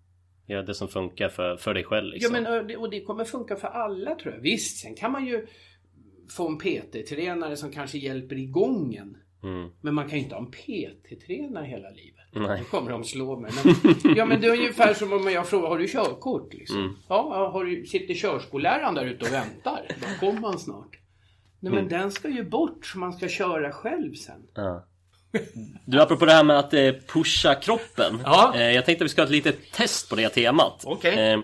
Gör 0.51 0.63
det 0.63 0.73
som 0.73 0.87
funkar 0.87 1.29
för, 1.29 1.57
för 1.57 1.73
dig 1.73 1.83
själv 1.83 2.13
liksom. 2.13 2.35
Ja 2.35 2.41
men 2.41 2.77
och 2.77 2.89
det- 2.89 3.01
kommer 3.01 3.23
funka 3.23 3.55
för 3.55 3.67
alla 3.67 4.15
tror 4.15 4.33
jag. 4.33 4.41
Visst, 4.41 4.77
sen 4.77 4.95
kan 4.95 5.11
man 5.11 5.25
ju 5.25 5.47
få 6.29 6.47
en 6.47 6.57
PT-tränare 6.57 7.55
som 7.57 7.71
kanske 7.71 7.97
hjälper 7.97 8.35
igång 8.37 8.95
en. 8.95 9.17
Mm. 9.43 9.69
Men 9.81 9.93
man 9.93 10.09
kan 10.09 10.17
ju 10.17 10.23
inte 10.23 10.35
ha 10.35 10.41
en 10.45 10.51
PT-tränare 10.51 11.65
hela 11.65 11.89
livet. 11.89 12.25
Nej. 12.33 12.59
Nu 12.59 12.65
kommer 12.65 12.91
de 12.91 13.03
slå 13.03 13.39
mig. 13.39 13.51
Men, 13.63 13.75
ja 14.15 14.25
men 14.25 14.41
det 14.41 14.47
är 14.47 14.51
ungefär 14.51 14.93
som 14.93 15.13
om 15.13 15.31
jag 15.31 15.47
frågar, 15.47 15.67
har 15.69 15.77
du 15.77 15.87
körkort? 15.87 16.53
Liksom. 16.53 16.77
Mm. 16.79 16.91
Ja, 17.09 17.27
ja, 17.33 17.49
har 17.49 17.65
du, 17.65 17.85
sitter 17.85 18.13
körskolläraren 18.13 18.95
där 18.95 19.05
ute 19.05 19.25
och 19.25 19.33
väntar? 19.33 19.87
Då 20.01 20.19
kommer 20.27 20.41
han 20.47 20.59
snart. 20.59 20.97
Nej 21.59 21.71
men 21.73 21.79
Mm. 21.85 21.89
den 21.89 22.11
ska 22.11 22.29
ju 22.29 22.49
bort 22.49 22.85
så 22.85 22.99
man 22.99 23.13
ska 23.13 23.27
köra 23.27 23.71
själv 23.71 24.13
sen. 24.13 24.41
Ja. 24.53 24.87
Du, 25.85 26.01
apropå 26.01 26.25
det 26.25 26.33
här 26.33 26.43
med 26.43 26.59
att 26.59 26.73
eh, 26.73 26.91
pusha 27.07 27.55
kroppen. 27.55 28.21
Ja. 28.25 28.53
Eh, 28.55 28.71
jag 28.71 28.85
tänkte 28.85 29.03
att 29.03 29.05
vi 29.05 29.11
ska 29.11 29.21
ha 29.21 29.25
ett 29.25 29.31
litet 29.31 29.71
test 29.71 30.09
på 30.09 30.15
det 30.15 30.29
temat. 30.29 30.81
Okej. 30.85 31.31
Eh, 31.33 31.39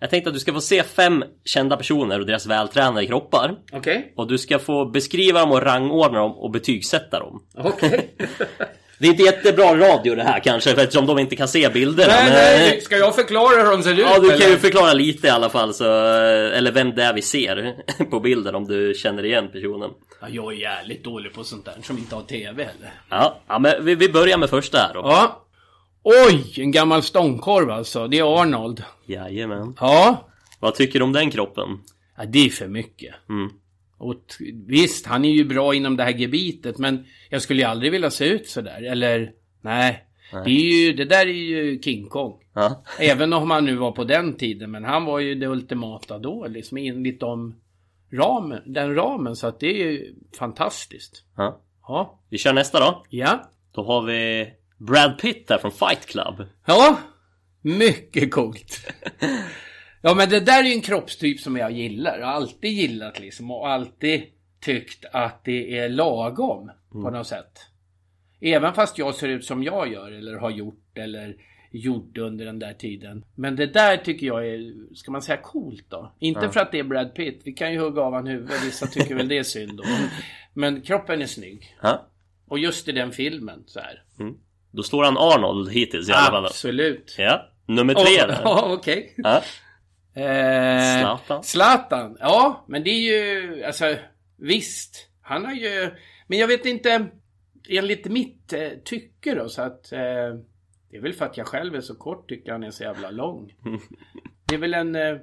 jag 0.00 0.10
tänkte 0.10 0.30
att 0.30 0.34
du 0.34 0.40
ska 0.40 0.52
få 0.52 0.60
se 0.60 0.82
fem 0.82 1.24
kända 1.44 1.76
personer 1.76 2.20
och 2.20 2.26
deras 2.26 2.46
vältränade 2.46 3.06
kroppar. 3.06 3.56
Okej? 3.72 4.12
Och 4.16 4.28
du 4.28 4.38
ska 4.38 4.58
få 4.58 4.84
beskriva 4.84 5.40
dem 5.40 5.52
och 5.52 5.62
rangordna 5.62 6.18
dem 6.18 6.32
och 6.32 6.50
betygsätta 6.50 7.18
dem. 7.20 7.42
Okej. 7.54 8.14
Det 9.02 9.08
är 9.08 9.10
inte 9.10 9.22
jättebra 9.22 9.76
radio 9.76 10.14
det 10.14 10.22
här 10.22 10.40
kanske 10.40 10.70
eftersom 10.70 11.06
de 11.06 11.18
inte 11.18 11.36
kan 11.36 11.48
se 11.48 11.68
bilderna. 11.68 12.12
nej, 12.12 12.24
men, 12.24 12.32
nej, 12.32 12.80
ska 12.80 12.96
jag 12.96 13.14
förklara 13.14 13.62
hur 13.62 13.70
de 13.70 13.82
ser 13.82 13.92
ut? 13.92 13.98
Ja, 13.98 14.18
du 14.18 14.28
kan 14.28 14.38
ju 14.38 14.44
eller? 14.44 14.56
förklara 14.56 14.92
lite 14.92 15.26
i 15.26 15.30
alla 15.30 15.48
fall 15.48 15.74
så, 15.74 15.84
Eller 15.84 16.72
vem 16.72 16.94
det 16.94 17.02
är 17.02 17.12
vi 17.14 17.22
ser 17.22 17.74
på 18.10 18.20
bilden 18.20 18.54
om 18.54 18.64
du 18.64 18.94
känner 18.96 19.24
igen 19.24 19.48
personen. 19.52 19.90
Ja, 20.20 20.26
jag 20.30 20.52
är 20.52 20.56
jävligt 20.56 21.04
dålig 21.04 21.34
på 21.34 21.44
sånt 21.44 21.64
där 21.64 21.74
som 21.82 21.98
inte 21.98 22.14
har 22.14 22.22
TV 22.22 22.64
heller. 22.64 22.92
Ja, 23.10 23.40
ja 23.48 23.58
men 23.58 23.84
vi, 23.84 23.94
vi 23.94 24.08
börjar 24.08 24.38
med 24.38 24.50
första 24.50 24.78
här 24.78 24.94
då. 24.94 25.00
Ja. 25.00 25.42
Oj, 26.02 26.54
en 26.56 26.70
gammal 26.70 27.02
stångkorv 27.02 27.70
alltså. 27.70 28.08
Det 28.08 28.18
är 28.18 28.40
Arnold. 28.40 28.82
Jajamän. 29.06 29.76
Ja. 29.80 30.28
Vad 30.60 30.74
tycker 30.74 30.98
du 30.98 31.04
om 31.04 31.12
den 31.12 31.30
kroppen? 31.30 31.68
ja 32.18 32.24
det 32.24 32.46
är 32.46 32.50
för 32.50 32.66
mycket. 32.68 33.14
Mm. 33.28 33.50
Och 34.02 34.24
visst, 34.66 35.06
han 35.06 35.24
är 35.24 35.30
ju 35.30 35.44
bra 35.44 35.74
inom 35.74 35.96
det 35.96 36.04
här 36.04 36.14
gebitet, 36.14 36.78
men 36.78 37.06
jag 37.30 37.42
skulle 37.42 37.62
ju 37.62 37.68
aldrig 37.68 37.92
vilja 37.92 38.10
se 38.10 38.24
ut 38.24 38.48
sådär. 38.48 38.82
Eller, 38.82 39.32
nej. 39.60 40.04
Det, 40.44 40.50
är 40.50 40.84
ju, 40.86 40.92
det 40.92 41.04
där 41.04 41.26
är 41.26 41.32
ju 41.32 41.82
King 41.82 42.08
Kong. 42.08 42.34
Ja. 42.54 42.84
Även 42.98 43.32
om 43.32 43.50
han 43.50 43.64
nu 43.64 43.76
var 43.76 43.92
på 43.92 44.04
den 44.04 44.36
tiden, 44.36 44.70
men 44.70 44.84
han 44.84 45.04
var 45.04 45.18
ju 45.18 45.34
det 45.34 45.46
ultimata 45.46 46.18
då, 46.18 46.46
liksom 46.46 46.78
enligt 46.78 47.20
de 47.20 47.54
ramen, 48.12 48.62
den 48.66 48.94
ramen. 48.94 49.36
Så 49.36 49.46
att 49.46 49.60
det 49.60 49.66
är 49.66 49.90
ju 49.90 50.14
fantastiskt. 50.38 51.24
ja. 51.36 51.60
Ja. 51.88 52.20
Vi 52.28 52.38
kör 52.38 52.52
nästa 52.52 52.80
då. 52.80 53.04
Ja. 53.08 53.50
Då 53.72 53.84
har 53.84 54.02
vi 54.02 54.50
Brad 54.78 55.18
Pitt 55.18 55.48
där 55.48 55.58
från 55.58 55.72
Fight 55.72 56.06
Club. 56.06 56.46
Ja, 56.66 56.98
mycket 57.62 58.30
coolt. 58.30 58.92
Ja 60.02 60.14
men 60.14 60.28
det 60.28 60.40
där 60.40 60.64
är 60.64 60.66
ju 60.68 60.72
en 60.72 60.80
kroppstyp 60.80 61.40
som 61.40 61.56
jag 61.56 61.72
gillar. 61.72 62.18
Jag 62.18 62.26
har 62.26 62.32
alltid 62.32 62.72
gillat 62.72 63.20
liksom 63.20 63.50
och 63.50 63.68
alltid 63.68 64.22
tyckt 64.60 65.04
att 65.12 65.44
det 65.44 65.78
är 65.78 65.88
lagom 65.88 66.70
på 66.92 67.10
något 67.10 67.26
sätt. 67.26 67.58
Även 68.40 68.74
fast 68.74 68.98
jag 68.98 69.14
ser 69.14 69.28
ut 69.28 69.44
som 69.44 69.62
jag 69.62 69.92
gör 69.92 70.12
eller 70.12 70.36
har 70.36 70.50
gjort 70.50 70.98
eller 70.98 71.36
gjorde 71.70 72.20
under 72.20 72.44
den 72.44 72.58
där 72.58 72.72
tiden. 72.72 73.24
Men 73.34 73.56
det 73.56 73.66
där 73.66 73.96
tycker 73.96 74.26
jag 74.26 74.48
är, 74.48 74.74
ska 74.94 75.10
man 75.10 75.22
säga 75.22 75.38
coolt 75.42 75.84
då? 75.88 76.12
Inte 76.18 76.48
för 76.48 76.60
att 76.60 76.72
det 76.72 76.78
är 76.78 76.84
Brad 76.84 77.14
Pitt. 77.14 77.40
Vi 77.44 77.52
kan 77.52 77.72
ju 77.72 77.78
hugga 77.78 78.02
av 78.02 78.14
han 78.14 78.26
huvudet. 78.26 78.64
Vissa 78.64 78.86
tycker 78.86 79.14
väl 79.14 79.28
det 79.28 79.38
är 79.38 79.42
synd 79.42 79.76
då. 79.76 79.84
Men, 80.52 80.82
kroppen 80.82 81.22
är 81.22 81.26
snygg. 81.26 81.76
Ja. 81.82 82.06
Och 82.48 82.58
just 82.58 82.88
i 82.88 82.92
den 82.92 83.12
filmen 83.12 83.62
så 83.66 83.80
här. 83.80 84.02
Då 84.70 84.82
står 84.82 85.04
han 85.04 85.18
Arnold 85.18 85.70
hittills 85.72 86.08
i 86.08 86.12
alla 86.12 86.30
fall. 86.30 86.46
Absolut. 86.46 87.14
Ja. 87.18 87.48
Nummer 87.66 87.94
tre 87.94 88.14
Ja, 88.18 88.26
där. 88.26 88.40
Ja, 88.44 88.72
okej. 88.72 89.14
Ja. 89.16 89.42
Eh, 90.14 91.00
Zlatan. 91.00 91.42
Zlatan. 91.42 92.16
Ja, 92.20 92.64
men 92.68 92.84
det 92.84 92.90
är 92.90 93.00
ju, 93.00 93.64
alltså 93.64 93.96
visst. 94.36 95.08
Han 95.22 95.44
har 95.44 95.52
ju, 95.52 95.90
men 96.26 96.38
jag 96.38 96.46
vet 96.48 96.66
inte, 96.66 97.06
enligt 97.68 98.06
mitt 98.06 98.52
eh, 98.52 98.68
tycke 98.84 99.34
då, 99.34 99.48
så 99.48 99.62
att 99.62 99.92
eh, 99.92 99.98
det 100.90 100.96
är 100.96 101.00
väl 101.02 101.12
för 101.12 101.24
att 101.24 101.36
jag 101.36 101.46
själv 101.46 101.74
är 101.74 101.80
så 101.80 101.94
kort 101.94 102.28
tycker 102.28 102.52
han 102.52 102.62
är 102.62 102.70
så 102.70 102.82
jävla 102.82 103.10
lång. 103.10 103.52
Det 104.48 104.54
är 104.54 104.58
väl 104.58 104.74
en, 104.74 104.94
eh, 104.96 105.16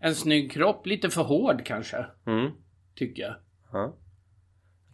en 0.00 0.14
snygg 0.14 0.52
kropp, 0.52 0.86
lite 0.86 1.10
för 1.10 1.22
hård 1.22 1.62
kanske, 1.64 2.06
Mm. 2.26 2.50
tycker 2.96 3.22
jag. 3.22 3.34
Ja. 3.72 3.96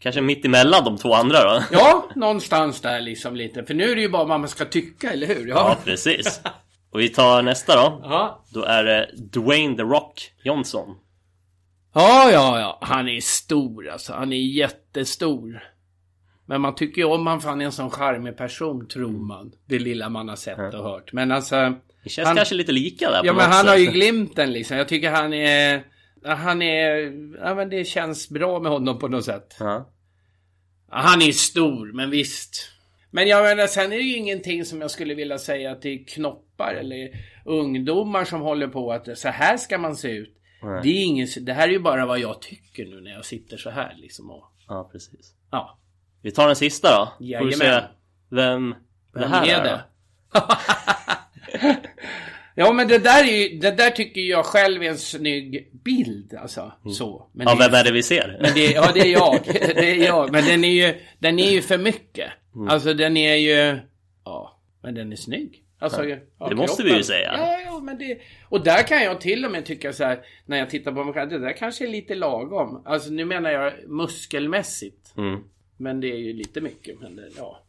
Kanske 0.01 0.20
mitt 0.20 0.45
emellan 0.45 0.84
de 0.84 0.97
två 0.97 1.14
andra 1.14 1.39
då? 1.45 1.62
Ja, 1.72 2.11
någonstans 2.14 2.80
där 2.80 3.01
liksom 3.01 3.36
lite. 3.36 3.64
För 3.64 3.74
nu 3.74 3.84
är 3.84 3.95
det 3.97 4.03
ju 4.03 4.09
bara 4.09 4.24
vad 4.24 4.41
man 4.41 4.49
ska 4.49 4.64
tycka, 4.64 5.11
eller 5.12 5.26
hur? 5.26 5.49
Ja, 5.49 5.76
precis. 5.84 6.41
Och 6.91 7.01
vi 7.01 7.09
tar 7.09 7.43
nästa 7.43 7.76
då. 7.76 8.01
Ja. 8.03 8.45
Då 8.53 8.62
är 8.64 8.84
det 8.84 9.11
Dwayne 9.16 9.76
The 9.76 9.82
Rock 9.82 10.32
Johnson. 10.45 10.97
Ja, 11.95 12.30
ja, 12.32 12.61
ja. 12.61 12.78
Han 12.82 13.09
är 13.09 13.20
stor 13.20 13.89
alltså. 13.89 14.12
Han 14.12 14.32
är 14.32 14.36
jättestor. 14.36 15.62
Men 16.47 16.61
man 16.61 16.74
tycker 16.74 16.99
ju 17.03 17.05
om 17.09 17.26
han 17.26 17.41
för 17.41 17.49
han 17.49 17.61
är 17.61 17.64
en 17.64 17.72
sån 17.72 17.91
charmig 17.91 18.36
person, 18.36 18.89
tror 18.89 19.09
man. 19.26 19.53
Det 19.66 19.78
lilla 19.78 20.09
man 20.09 20.28
har 20.28 20.36
sett 20.36 20.74
och 20.74 20.82
hört. 20.84 21.12
Men 21.12 21.32
alltså... 21.32 21.74
Det 22.05 22.11
känns 22.11 22.26
Han- 22.26 22.36
kanske 22.36 22.55
lite 22.55 22.72
lika 22.72 23.11
där 23.11 23.20
Ja, 23.24 23.32
på 23.32 23.36
men 23.39 23.47
något 23.49 23.55
han 23.57 23.68
har 23.68 23.76
ju 23.76 23.84
sätt. 23.84 23.95
glimten 23.95 24.53
liksom. 24.53 24.76
Jag 24.76 24.89
tycker 24.89 25.11
han 25.11 25.32
är... 25.32 25.82
Han 26.24 26.62
är... 26.62 27.12
Ja, 27.45 27.55
men 27.55 27.70
det 27.70 27.84
känns 27.84 28.28
bra 28.28 28.61
med 28.61 28.72
honom 28.72 28.99
på 28.99 29.09
något 29.09 29.24
sätt. 29.24 29.57
Ja. 29.61 29.91
Ja, 30.91 30.97
Han 30.97 31.22
är 31.22 31.32
stor, 31.32 31.93
men 31.93 32.11
visst. 32.11 32.70
Men 33.11 33.28
jag 33.28 33.45
menar, 33.45 33.66
sen 33.66 33.93
är 33.93 33.97
det 33.97 34.03
ju 34.03 34.16
ingenting 34.16 34.64
som 34.64 34.80
jag 34.80 34.91
skulle 34.91 35.14
vilja 35.14 35.39
säga 35.39 35.72
att 35.72 35.82
det 35.82 35.89
är 35.89 36.05
knoppar 36.59 36.75
eller 36.75 37.11
ungdomar 37.45 38.25
som 38.25 38.41
håller 38.41 38.69
på 38.69 38.93
att 38.93 39.19
så 39.19 39.29
här 39.29 39.57
ska 39.57 39.79
man 39.79 39.97
se 39.97 40.09
ut. 40.09 40.35
Nej. 40.63 40.81
Det 40.83 40.89
är 40.89 41.05
ingen, 41.05 41.29
det 41.41 41.53
här 41.53 41.69
är 41.69 41.73
ju 41.73 41.79
bara 41.79 42.07
vad 42.07 42.19
jag 42.19 42.41
tycker 42.43 42.85
nu 42.87 43.01
när 43.01 43.11
jag 43.11 43.25
sitter 43.25 43.57
så 43.57 43.71
här 43.71 43.95
liksom 43.99 44.31
och, 44.31 44.45
ja, 44.69 44.89
precis. 44.93 45.35
ja. 45.51 45.79
Vi 46.23 46.31
tar 46.31 46.47
den 46.47 46.57
sista 46.57 46.89
då. 46.91 47.07
Får 47.07 47.25
vi 47.25 47.31
Jajamän. 47.31 47.59
se 47.59 47.81
vem, 48.31 48.75
det 49.15 49.21
Vem 49.21 49.31
här 49.31 49.47
är 49.47 49.65
det? 49.65 49.81
Ja 52.55 52.73
men 52.73 52.89
det 52.89 52.99
där 52.99 53.25
är 53.25 53.37
ju, 53.49 53.59
det 53.59 53.71
där 53.71 53.91
tycker 53.91 54.21
jag 54.21 54.45
själv 54.45 54.83
är 54.83 54.89
en 54.89 54.99
snygg 54.99 55.71
bild 55.85 56.35
alltså. 56.35 56.73
Så. 56.95 57.29
Men 57.33 57.49
Mm. 57.49 57.59
Ja, 57.61 57.67
vem 57.69 57.75
är 57.81 57.85
det 57.85 57.93
vi 57.93 58.03
ser? 58.03 58.39
men 58.41 58.55
det, 58.55 58.71
ja 58.73 58.91
det 58.95 59.01
är 59.01 59.13
jag. 59.13 59.41
Det 59.77 59.91
är 59.91 60.07
jag. 60.07 60.33
Men 60.33 60.45
den 60.45 60.65
är 60.65 60.87
ju, 60.87 60.95
den 61.19 61.39
är 61.39 61.51
ju 61.51 61.63
för 61.63 61.79
mycket. 61.79 62.31
Mm. 62.55 62.69
Alltså 62.69 62.95
den 62.95 63.17
är 63.17 63.35
ju, 63.35 63.79
ja, 64.25 64.61
men 64.83 64.95
den 64.95 65.13
är 65.13 65.17
snygg. 65.17 65.65
Alltså, 65.79 66.05
ja, 66.05 66.49
det 66.49 66.55
måste 66.55 66.83
vi 66.83 66.97
ju 66.97 67.03
säga. 67.03 67.35
Ja, 67.37 67.59
ja, 67.64 67.81
men 67.81 67.99
det... 67.99 68.18
Och 68.49 68.64
där 68.64 68.83
kan 68.83 69.03
jag 69.03 69.20
till 69.20 69.45
och 69.45 69.51
med 69.51 69.64
tycka 69.66 69.93
så 69.93 70.05
här, 70.05 70.20
när 70.47 70.59
jag 70.59 70.70
tittar 70.70 70.93
på 70.93 71.05
mig 71.05 71.14
själv, 71.14 71.31
det 71.31 71.39
där 71.39 71.53
kanske 71.53 71.85
är 71.85 71.89
lite 71.89 72.14
lagom. 72.14 72.83
Alltså 72.87 73.11
nu 73.11 73.24
menar 73.24 73.51
jag 73.51 73.72
muskelmässigt. 73.87 75.16
Mm. 75.16 75.45
Men 75.76 76.01
det 76.01 76.12
är 76.12 76.16
ju 76.18 76.33
lite 76.33 76.61
mycket, 76.61 77.01
men 77.01 77.16
det, 77.16 77.29
ja. 77.37 77.61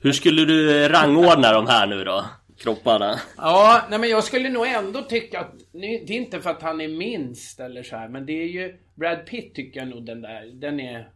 Hur 0.00 0.12
skulle 0.12 0.44
du 0.44 0.88
rangordna 0.88 1.52
de 1.52 1.66
här 1.66 1.86
nu 1.86 2.04
då? 2.04 2.24
Kropparna? 2.58 3.20
Ja, 3.36 3.82
nej 3.90 3.98
men 3.98 4.08
jag 4.08 4.24
skulle 4.24 4.48
nog 4.48 4.66
ändå 4.66 5.02
tycka 5.02 5.40
att, 5.40 5.52
nu- 5.72 6.04
det 6.06 6.12
är 6.12 6.16
inte 6.16 6.40
för 6.40 6.50
att 6.50 6.62
han 6.62 6.80
är 6.80 6.88
minst 6.88 7.60
eller 7.60 7.82
så 7.82 7.96
här, 7.96 8.08
men 8.08 8.26
det 8.26 8.32
är 8.42 8.46
ju, 8.46 8.76
Brad 8.94 9.26
Pitt 9.26 9.54
tycker 9.54 9.80
jag 9.80 9.88
nog 9.88 10.06
den 10.06 10.20
där, 10.22 10.50
den 10.54 10.80
är, 10.80 11.08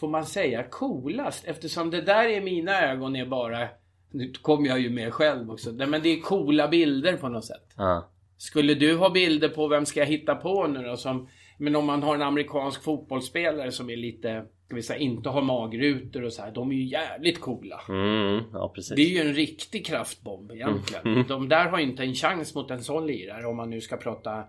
får 0.00 0.08
man 0.08 0.26
säga, 0.26 0.62
coolast. 0.62 1.44
Eftersom 1.46 1.90
det 1.90 2.00
där 2.00 2.28
i 2.28 2.40
mina 2.40 2.82
ögon 2.90 3.16
är 3.16 3.26
bara, 3.26 3.68
nu 4.14 4.32
kommer 4.42 4.68
jag 4.68 4.80
ju 4.80 4.90
med 4.90 5.12
själv 5.12 5.50
också, 5.50 5.70
nej, 5.70 5.86
men 5.86 6.02
det 6.02 6.08
är 6.08 6.20
coola 6.20 6.68
bilder 6.68 7.16
på 7.16 7.28
något 7.28 7.44
sätt. 7.44 7.74
Ja. 7.76 8.10
Skulle 8.36 8.74
du 8.74 8.96
ha 8.96 9.10
bilder 9.10 9.48
på 9.48 9.68
vem 9.68 9.86
ska 9.86 10.00
jag 10.00 10.06
hitta 10.06 10.34
på 10.34 10.66
nu 10.66 10.82
då 10.82 10.96
som 10.96 11.28
Men 11.58 11.76
om 11.76 11.86
man 11.86 12.02
har 12.02 12.14
en 12.14 12.22
amerikansk 12.22 12.82
fotbollsspelare 12.82 13.72
som 13.72 13.90
är 13.90 13.96
lite 13.96 14.44
Ska 14.66 14.76
vi 14.76 14.82
säga 14.82 14.98
inte 14.98 15.28
har 15.28 15.42
magrutor 15.42 16.22
och 16.22 16.32
så 16.32 16.42
här. 16.42 16.52
De 16.52 16.70
är 16.70 16.74
ju 16.74 16.84
jävligt 16.84 17.40
coola. 17.40 17.80
Mm, 17.88 18.42
ja. 18.52 18.74
Det 18.96 19.02
är 19.02 19.08
ju 19.08 19.20
en 19.20 19.34
riktig 19.34 19.86
kraftbomb 19.86 20.52
egentligen. 20.52 21.24
De 21.28 21.48
där 21.48 21.68
har 21.68 21.78
inte 21.78 22.02
en 22.02 22.14
chans 22.14 22.54
mot 22.54 22.70
en 22.70 22.82
sån 22.82 23.06
lirare 23.06 23.46
om 23.46 23.56
man 23.56 23.70
nu 23.70 23.80
ska 23.80 23.96
prata 23.96 24.44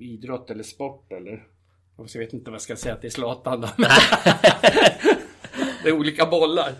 idrott 0.00 0.50
eller 0.50 0.62
sport 0.62 1.12
eller... 1.12 1.46
Jag 1.96 2.20
vet 2.20 2.32
inte 2.32 2.50
vad 2.50 2.54
jag 2.54 2.62
ska 2.62 2.76
säga 2.76 2.96
till 2.96 3.12
Zlatan 3.12 3.60
då. 3.60 3.68
Det 5.84 5.90
är 5.90 5.92
olika 5.92 6.26
bollar. 6.26 6.72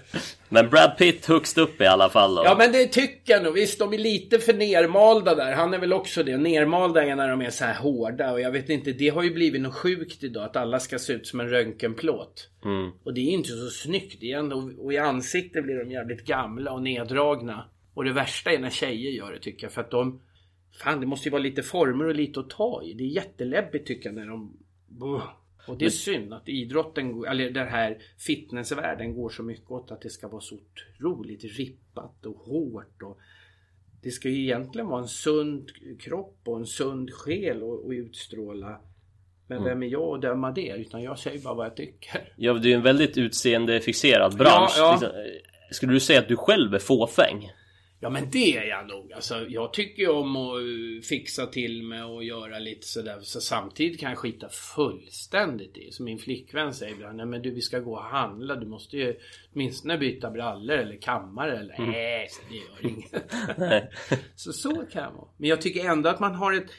Men 0.49 0.71
Brad 0.71 0.99
Pitt 0.99 1.27
högst 1.27 1.59
upp 1.59 1.81
i 1.81 1.87
alla 1.87 2.09
fall 2.11 2.35
då. 2.35 2.43
Ja 2.45 2.55
men 2.59 2.73
det 2.73 2.87
tycker 2.87 3.33
jag 3.33 3.43
nog. 3.43 3.55
Visst, 3.55 3.79
de 3.79 3.93
är 3.93 3.99
lite 3.99 4.39
för 4.39 4.53
nermalda 4.53 5.35
där. 5.35 5.53
Han 5.53 5.75
är 5.75 5.79
väl 5.79 5.93
också 5.93 6.23
det. 6.23 6.37
Nermalda 6.37 7.05
är 7.05 7.17
när 7.17 7.29
de 7.29 7.43
är 7.43 7.51
så 7.51 7.65
här 7.65 7.75
hårda. 7.75 8.33
Och 8.33 8.41
jag 8.41 8.51
vet 8.51 8.69
inte, 8.69 8.93
det 8.93 9.09
har 9.09 9.23
ju 9.23 9.35
blivit 9.35 9.61
något 9.61 9.75
sjukt 9.75 10.25
idag. 10.25 10.45
Att 10.45 10.57
alla 10.57 10.81
ska 10.81 10.99
se 10.99 11.13
ut 11.13 11.27
som 11.27 11.41
en 11.41 11.49
röntgenplåt. 11.49 12.51
Mm. 12.65 12.91
Och 13.05 13.15
det 13.15 13.21
är 13.21 13.31
inte 13.31 13.49
så 13.49 13.71
snyggt 13.71 14.23
igen. 14.23 14.53
Och, 14.53 14.85
och 14.85 14.93
i 14.93 14.99
ansiktet 14.99 15.65
blir 15.65 15.79
de 15.79 15.91
jävligt 15.91 16.25
gamla 16.25 16.73
och 16.73 16.83
neddragna. 16.83 17.65
Och 17.95 18.05
det 18.05 18.13
värsta 18.13 18.53
är 18.53 18.59
när 18.59 18.71
tjejer 18.71 19.11
gör 19.11 19.33
det 19.33 19.39
tycker 19.39 19.65
jag. 19.65 19.73
För 19.73 19.81
att 19.81 19.91
de... 19.91 20.21
Fan, 20.83 21.01
det 21.01 21.07
måste 21.07 21.29
ju 21.29 21.31
vara 21.31 21.43
lite 21.43 21.63
former 21.63 22.05
och 22.05 22.15
lite 22.15 22.41
att 22.41 22.51
ta 22.51 22.83
i. 22.83 22.95
Det 22.95 23.05
är 23.05 23.09
jätteläbbigt 23.09 23.87
tycker 23.87 24.09
jag 24.09 24.17
när 24.17 24.27
de... 24.27 24.57
Buh. 24.89 25.23
Och 25.67 25.79
det 25.79 25.85
är 25.85 25.91
synd 25.91 26.33
att 26.33 26.49
idrotten, 26.49 27.25
eller 27.25 27.51
den 27.51 27.69
här 27.69 27.99
fitnessvärlden 28.19 29.15
går 29.15 29.29
så 29.29 29.43
mycket 29.43 29.71
åt 29.71 29.91
att 29.91 30.01
det 30.01 30.11
ska 30.11 30.29
vara 30.29 30.41
så 30.41 30.55
otroligt 30.55 31.45
rippat 31.45 32.27
och 32.27 32.37
hårt. 32.37 33.03
Och 33.03 33.19
det 34.03 34.11
ska 34.11 34.29
ju 34.29 34.43
egentligen 34.43 34.89
vara 34.89 35.03
en 35.03 35.09
sund 35.09 35.71
kropp 36.01 36.39
och 36.45 36.57
en 36.57 36.67
sund 36.67 37.11
själ 37.13 37.63
och, 37.63 37.85
och 37.85 37.91
utstråla. 37.91 38.81
Men 39.47 39.65
vem 39.65 39.83
är 39.83 39.87
jag 39.87 40.15
att 40.15 40.23
döma 40.23 40.51
det? 40.53 40.75
Utan 40.77 41.03
jag 41.03 41.19
säger 41.19 41.41
bara 41.43 41.55
vad 41.55 41.67
jag 41.67 41.77
tycker. 41.77 42.33
Ja, 42.37 42.53
det 42.53 42.73
är 42.73 42.77
en 42.77 42.83
väldigt 42.83 43.19
utseendefixerad 43.19 44.37
bransch. 44.37 44.75
Ja, 44.77 44.83
ja. 44.83 44.93
Liksom, 44.93 45.09
eh, 45.09 45.25
Skulle 45.71 45.93
du 45.93 46.01
säga 46.01 46.21
att 46.21 46.29
du 46.29 46.37
själv 46.37 46.75
är 46.75 46.79
fåfäng? 46.79 47.51
Ja 48.05 48.11
men 48.11 48.31
det 48.31 48.57
är 48.57 48.65
jag 48.65 48.89
nog. 48.89 49.13
Alltså, 49.13 49.47
jag 49.49 49.73
tycker 49.73 50.11
om 50.11 50.37
att 50.37 50.59
eh, 50.59 51.03
fixa 51.09 51.47
till 51.47 51.83
mig 51.83 52.03
och 52.03 52.25
göra 52.25 52.59
lite 52.59 52.87
sådär. 52.87 53.19
Så 53.21 53.41
samtidigt 53.41 54.01
kan 54.01 54.09
jag 54.09 54.19
skita 54.19 54.49
fullständigt 54.49 55.77
i. 55.77 55.91
Som 55.93 56.05
min 56.05 56.19
flickvän 56.19 56.75
säger 56.75 56.95
ibland. 56.95 57.17
Nej 57.17 57.27
men 57.27 57.43
du 57.43 57.51
vi 57.51 57.61
ska 57.61 57.79
gå 57.79 57.93
och 57.93 58.03
handla. 58.03 58.57
Du 58.57 58.67
måste 58.67 58.97
ju 58.97 59.17
åtminstone 59.53 59.99
byta 59.99 60.31
brallor 60.31 60.77
eller 60.77 60.97
kammare. 60.97 61.59
Eller 61.59 61.75
nej, 61.79 62.29
så 62.31 62.41
det 62.49 62.57
gör 62.57 62.93
inget. 62.93 64.21
så 64.35 64.53
så 64.53 64.75
kan 64.75 65.03
jag 65.03 65.13
vara. 65.13 65.29
Men 65.37 65.49
jag 65.49 65.61
tycker 65.61 65.85
ändå 65.85 66.09
att 66.09 66.21
man 66.21 66.35
har 66.35 66.53
ett 66.53 66.71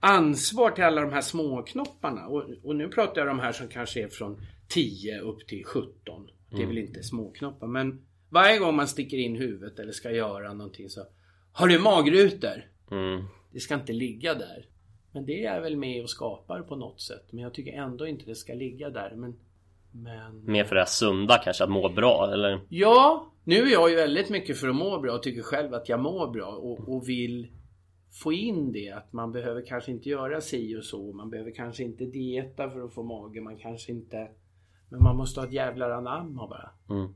ansvar 0.00 0.70
till 0.70 0.84
alla 0.84 1.00
de 1.00 1.12
här 1.12 1.20
småknopparna. 1.20 2.26
Och, 2.26 2.44
och 2.64 2.76
nu 2.76 2.88
pratar 2.88 3.20
jag 3.20 3.30
om 3.30 3.36
de 3.36 3.42
här 3.42 3.52
som 3.52 3.68
kanske 3.68 4.02
är 4.02 4.08
från 4.08 4.40
10 4.68 5.20
upp 5.20 5.46
till 5.46 5.64
17. 5.64 6.28
Det 6.50 6.62
är 6.62 6.66
väl 6.66 6.78
inte 6.78 7.02
småknoppar. 7.02 7.66
Men 7.66 8.02
varje 8.28 8.58
gång 8.58 8.76
man 8.76 8.88
sticker 8.88 9.16
in 9.16 9.36
huvudet 9.36 9.78
eller 9.78 9.92
ska 9.92 10.10
göra 10.10 10.52
någonting 10.52 10.88
så 10.88 11.06
Har 11.52 11.68
du 11.68 11.78
magrutor? 11.78 12.64
Mm. 12.90 13.24
Det 13.52 13.60
ska 13.60 13.74
inte 13.74 13.92
ligga 13.92 14.34
där. 14.34 14.66
Men 15.12 15.26
det 15.26 15.44
är 15.44 15.60
väl 15.60 15.76
med 15.76 16.02
och 16.02 16.10
skapar 16.10 16.62
på 16.62 16.76
något 16.76 17.00
sätt. 17.00 17.26
Men 17.30 17.42
jag 17.42 17.54
tycker 17.54 17.72
ändå 17.72 18.06
inte 18.06 18.24
det 18.24 18.34
ska 18.34 18.54
ligga 18.54 18.90
där. 18.90 19.12
Men... 19.16 19.36
Men... 19.92 20.44
Mer 20.44 20.64
för 20.64 20.74
det 20.74 20.80
här 20.80 20.86
sunda 20.86 21.38
kanske, 21.38 21.64
att 21.64 21.70
må 21.70 21.88
bra 21.88 22.30
eller? 22.32 22.60
Ja, 22.68 23.32
nu 23.44 23.56
är 23.62 23.72
jag 23.72 23.90
ju 23.90 23.96
väldigt 23.96 24.30
mycket 24.30 24.58
för 24.58 24.68
att 24.68 24.76
må 24.76 25.00
bra 25.00 25.12
och 25.12 25.22
tycker 25.22 25.42
själv 25.42 25.74
att 25.74 25.88
jag 25.88 26.00
mår 26.00 26.30
bra 26.30 26.46
och, 26.46 26.88
och 26.88 27.08
vill 27.08 27.48
få 28.12 28.32
in 28.32 28.72
det 28.72 28.90
att 28.90 29.12
man 29.12 29.32
behöver 29.32 29.66
kanske 29.66 29.90
inte 29.90 30.08
göra 30.08 30.40
si 30.40 30.76
och 30.76 30.84
så. 30.84 31.12
Man 31.12 31.30
behöver 31.30 31.50
kanske 31.50 31.82
inte 31.82 32.04
dieta 32.04 32.70
för 32.70 32.84
att 32.84 32.94
få 32.94 33.02
mage. 33.02 33.40
Man 33.40 33.56
kanske 33.56 33.92
inte... 33.92 34.28
Men 34.88 35.02
man 35.02 35.16
måste 35.16 35.40
ha 35.40 35.46
ett 35.46 35.52
jävlar 35.52 35.90
anamma 35.90 36.48
bara. 36.48 36.70
Mm. 36.90 37.14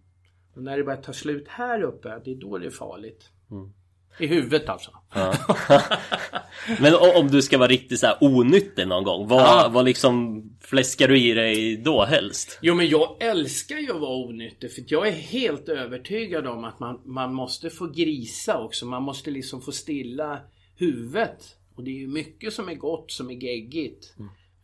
Och 0.54 0.62
när 0.62 0.76
det 0.78 0.84
börjar 0.84 1.02
ta 1.02 1.12
slut 1.12 1.48
här 1.48 1.82
uppe, 1.82 2.20
det 2.24 2.30
är 2.30 2.34
då 2.34 2.58
det 2.58 2.66
är 2.66 2.70
farligt. 2.70 3.30
Mm. 3.50 3.72
I 4.18 4.26
huvudet 4.26 4.68
alltså. 4.68 4.90
Ja. 5.14 5.34
Men 6.80 6.94
om 7.16 7.28
du 7.28 7.42
ska 7.42 7.58
vara 7.58 7.68
riktigt 7.68 8.00
så 8.00 8.06
här 8.06 8.16
onyttig 8.20 8.88
någon 8.88 9.04
gång, 9.04 9.28
vad, 9.28 9.40
Ja. 9.42 9.70
vad 9.72 9.84
liksom 9.84 10.42
fläskar 10.60 11.08
du 11.08 11.18
i 11.20 11.34
dig 11.34 11.76
då 11.76 12.04
helst? 12.04 12.58
Jo 12.62 12.74
men 12.74 12.88
jag 12.88 13.16
älskar 13.20 13.76
ju 13.76 13.94
att 13.94 14.00
vara 14.00 14.16
onyttig 14.16 14.72
för 14.72 14.84
jag 14.86 15.08
är 15.08 15.12
helt 15.12 15.68
övertygad 15.68 16.46
om 16.46 16.64
att 16.64 16.80
man, 16.80 17.00
man 17.04 17.34
måste 17.34 17.70
få 17.70 17.86
grisa 17.86 18.58
också. 18.62 18.86
Man 18.86 19.02
måste 19.02 19.30
liksom 19.30 19.60
få 19.62 19.72
stilla 19.72 20.40
huvudet. 20.76 21.56
Och 21.74 21.84
det 21.84 21.90
är 21.90 21.98
ju 21.98 22.08
mycket 22.08 22.52
som 22.52 22.68
är 22.68 22.74
gott 22.74 23.10
som 23.10 23.30
är 23.30 23.34
geggigt. 23.34 24.14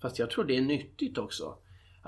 Fast 0.03 0.18
jag 0.18 0.30
tror 0.30 0.45
det 0.45 0.57
är 0.57 0.61
nyttigt 0.61 1.18
också. 1.18 1.55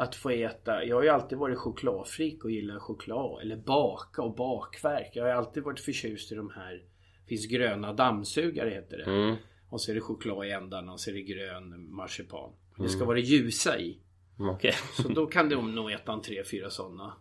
Att 0.01 0.15
få 0.15 0.31
äta. 0.31 0.85
Jag 0.85 0.97
har 0.97 1.03
ju 1.03 1.09
alltid 1.09 1.39
varit 1.39 1.59
chokladfrik 1.59 2.45
och 2.45 2.51
gillar 2.51 2.79
choklad. 2.79 3.43
Eller 3.43 3.57
baka 3.57 4.23
och 4.23 4.35
bakverk. 4.35 5.11
Jag 5.15 5.25
har 5.25 5.31
alltid 5.31 5.63
varit 5.63 5.81
förtjust 5.81 6.33
i 6.33 6.35
de 6.35 6.51
här. 6.51 6.83
Finns 7.29 7.47
gröna 7.47 7.93
dammsugare 7.93 8.71
heter 8.71 8.99
det. 8.99 9.05
Mm. 9.05 9.37
Och 9.69 9.81
så 9.81 9.91
är 9.91 9.95
det 9.95 10.01
choklad 10.01 10.47
i 10.47 10.51
ändarna 10.51 10.93
och 10.93 11.01
så 11.01 11.11
är 11.11 11.15
det 11.15 11.23
grön 11.23 11.93
marsipan. 11.93 12.51
Det 12.79 12.89
ska 12.89 13.05
vara 13.05 13.17
det 13.17 13.23
ljusa 13.23 13.79
i. 13.79 13.99
Okej. 14.39 14.75
Så 14.95 15.09
då 15.09 15.27
kan 15.27 15.49
du 15.49 15.63
nog 15.63 15.93
äta 15.93 16.13
en 16.13 16.23
tre, 16.23 16.45
fyra 16.45 16.71
sådana 16.71 17.13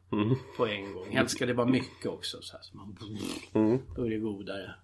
på 0.58 0.68
en 0.68 0.94
gång. 0.94 1.10
Helst 1.10 1.36
ska 1.36 1.46
det 1.46 1.54
vara 1.54 1.68
mycket 1.68 2.06
också. 2.06 2.42
Så 2.42 2.58
här, 2.58 2.64
så 2.64 2.78
man, 2.78 2.98
Då 3.96 4.06
är 4.06 4.10
det 4.10 4.18
godare. 4.18 4.76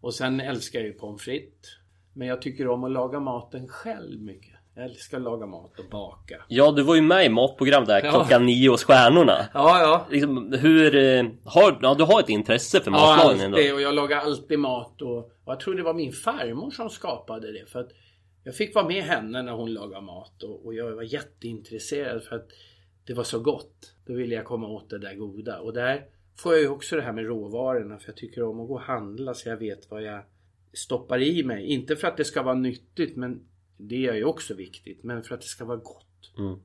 Och 0.00 0.14
sen 0.14 0.40
älskar 0.40 0.78
jag 0.78 0.86
ju 0.86 0.92
pommes 0.94 1.22
frites. 1.22 1.78
Men 2.12 2.28
jag 2.28 2.42
tycker 2.42 2.68
om 2.68 2.84
att 2.84 2.90
laga 2.90 3.20
maten 3.20 3.68
själv 3.68 4.22
mycket. 4.22 4.57
Jag 4.78 4.84
älskar 4.90 5.16
att 5.16 5.22
laga 5.22 5.46
mat 5.46 5.78
och 5.78 5.84
baka. 5.90 6.44
Ja, 6.48 6.72
du 6.72 6.82
var 6.82 6.94
ju 6.94 7.02
med 7.02 7.26
i 7.26 7.28
matprogram 7.28 7.84
där 7.84 8.04
Ja. 8.04 8.10
klockan 8.10 8.46
nio 8.46 8.70
hos 8.70 8.84
Stjärnorna. 8.84 9.46
Ja, 9.54 9.80
ja. 9.80 10.06
Liksom, 10.10 10.52
hur... 10.52 10.96
eh, 10.96 11.24
Har, 11.44 11.78
ja, 11.82 11.94
du 11.94 12.04
har 12.04 12.20
ett 12.20 12.28
intresse 12.28 12.80
för 12.80 12.90
Ja, 12.90 12.96
matlagning 12.96 13.42
ändå? 13.44 13.56
alltid. 13.56 13.74
Och 13.74 13.80
jag 13.80 13.94
lagar 13.94 14.18
alltid 14.18 14.58
mat. 14.58 15.02
Och, 15.02 15.18
och 15.18 15.30
jag 15.46 15.60
tror 15.60 15.74
det 15.74 15.82
var 15.82 15.94
min 15.94 16.12
farmor 16.12 16.70
som 16.70 16.90
skapade 16.90 17.52
det. 17.52 17.66
För 17.70 17.80
att 17.80 17.88
jag 18.44 18.54
fick 18.54 18.74
vara 18.74 18.88
med 18.88 19.02
henne 19.04 19.42
när 19.42 19.52
hon 19.52 19.74
lagade 19.74 20.02
mat. 20.06 20.42
Och, 20.42 20.66
och 20.66 20.74
jag 20.74 20.92
var 20.96 21.02
jätteintresserad 21.02 22.22
för 22.22 22.36
att 22.36 22.48
det 23.06 23.14
var 23.14 23.24
så 23.24 23.40
gott. 23.40 23.94
Då 24.06 24.12
ville 24.14 24.34
jag 24.34 24.44
komma 24.44 24.68
åt 24.68 24.90
det 24.90 24.98
där 24.98 25.14
goda. 25.14 25.58
Och 25.60 25.72
där 25.72 26.04
får 26.36 26.52
jag 26.52 26.62
ju 26.62 26.68
också 26.68 26.96
det 26.96 27.02
här 27.02 27.12
med 27.12 27.24
råvarorna. 27.26 27.98
För 27.98 28.08
jag 28.08 28.16
tycker 28.16 28.42
om 28.42 28.60
att 28.60 28.68
gå 28.68 28.74
och 28.74 28.80
handla 28.80 29.34
så 29.34 29.48
jag 29.48 29.56
vet 29.56 29.90
vad 29.90 30.02
jag 30.02 30.22
stoppar 30.72 31.22
i 31.22 31.42
mig. 31.42 31.66
Inte 31.66 31.96
för 31.96 32.08
att 32.08 32.16
det 32.16 32.24
ska 32.24 32.42
vara 32.42 32.54
nyttigt. 32.54 33.16
Men 33.16 33.40
det 33.78 34.06
är 34.06 34.14
ju 34.14 34.24
också 34.24 34.54
viktigt. 34.54 35.04
Men 35.04 35.22
för 35.22 35.34
att 35.34 35.40
det 35.40 35.46
ska 35.46 35.64
vara 35.64 35.76
gott. 35.76 36.32
Mm. 36.38 36.58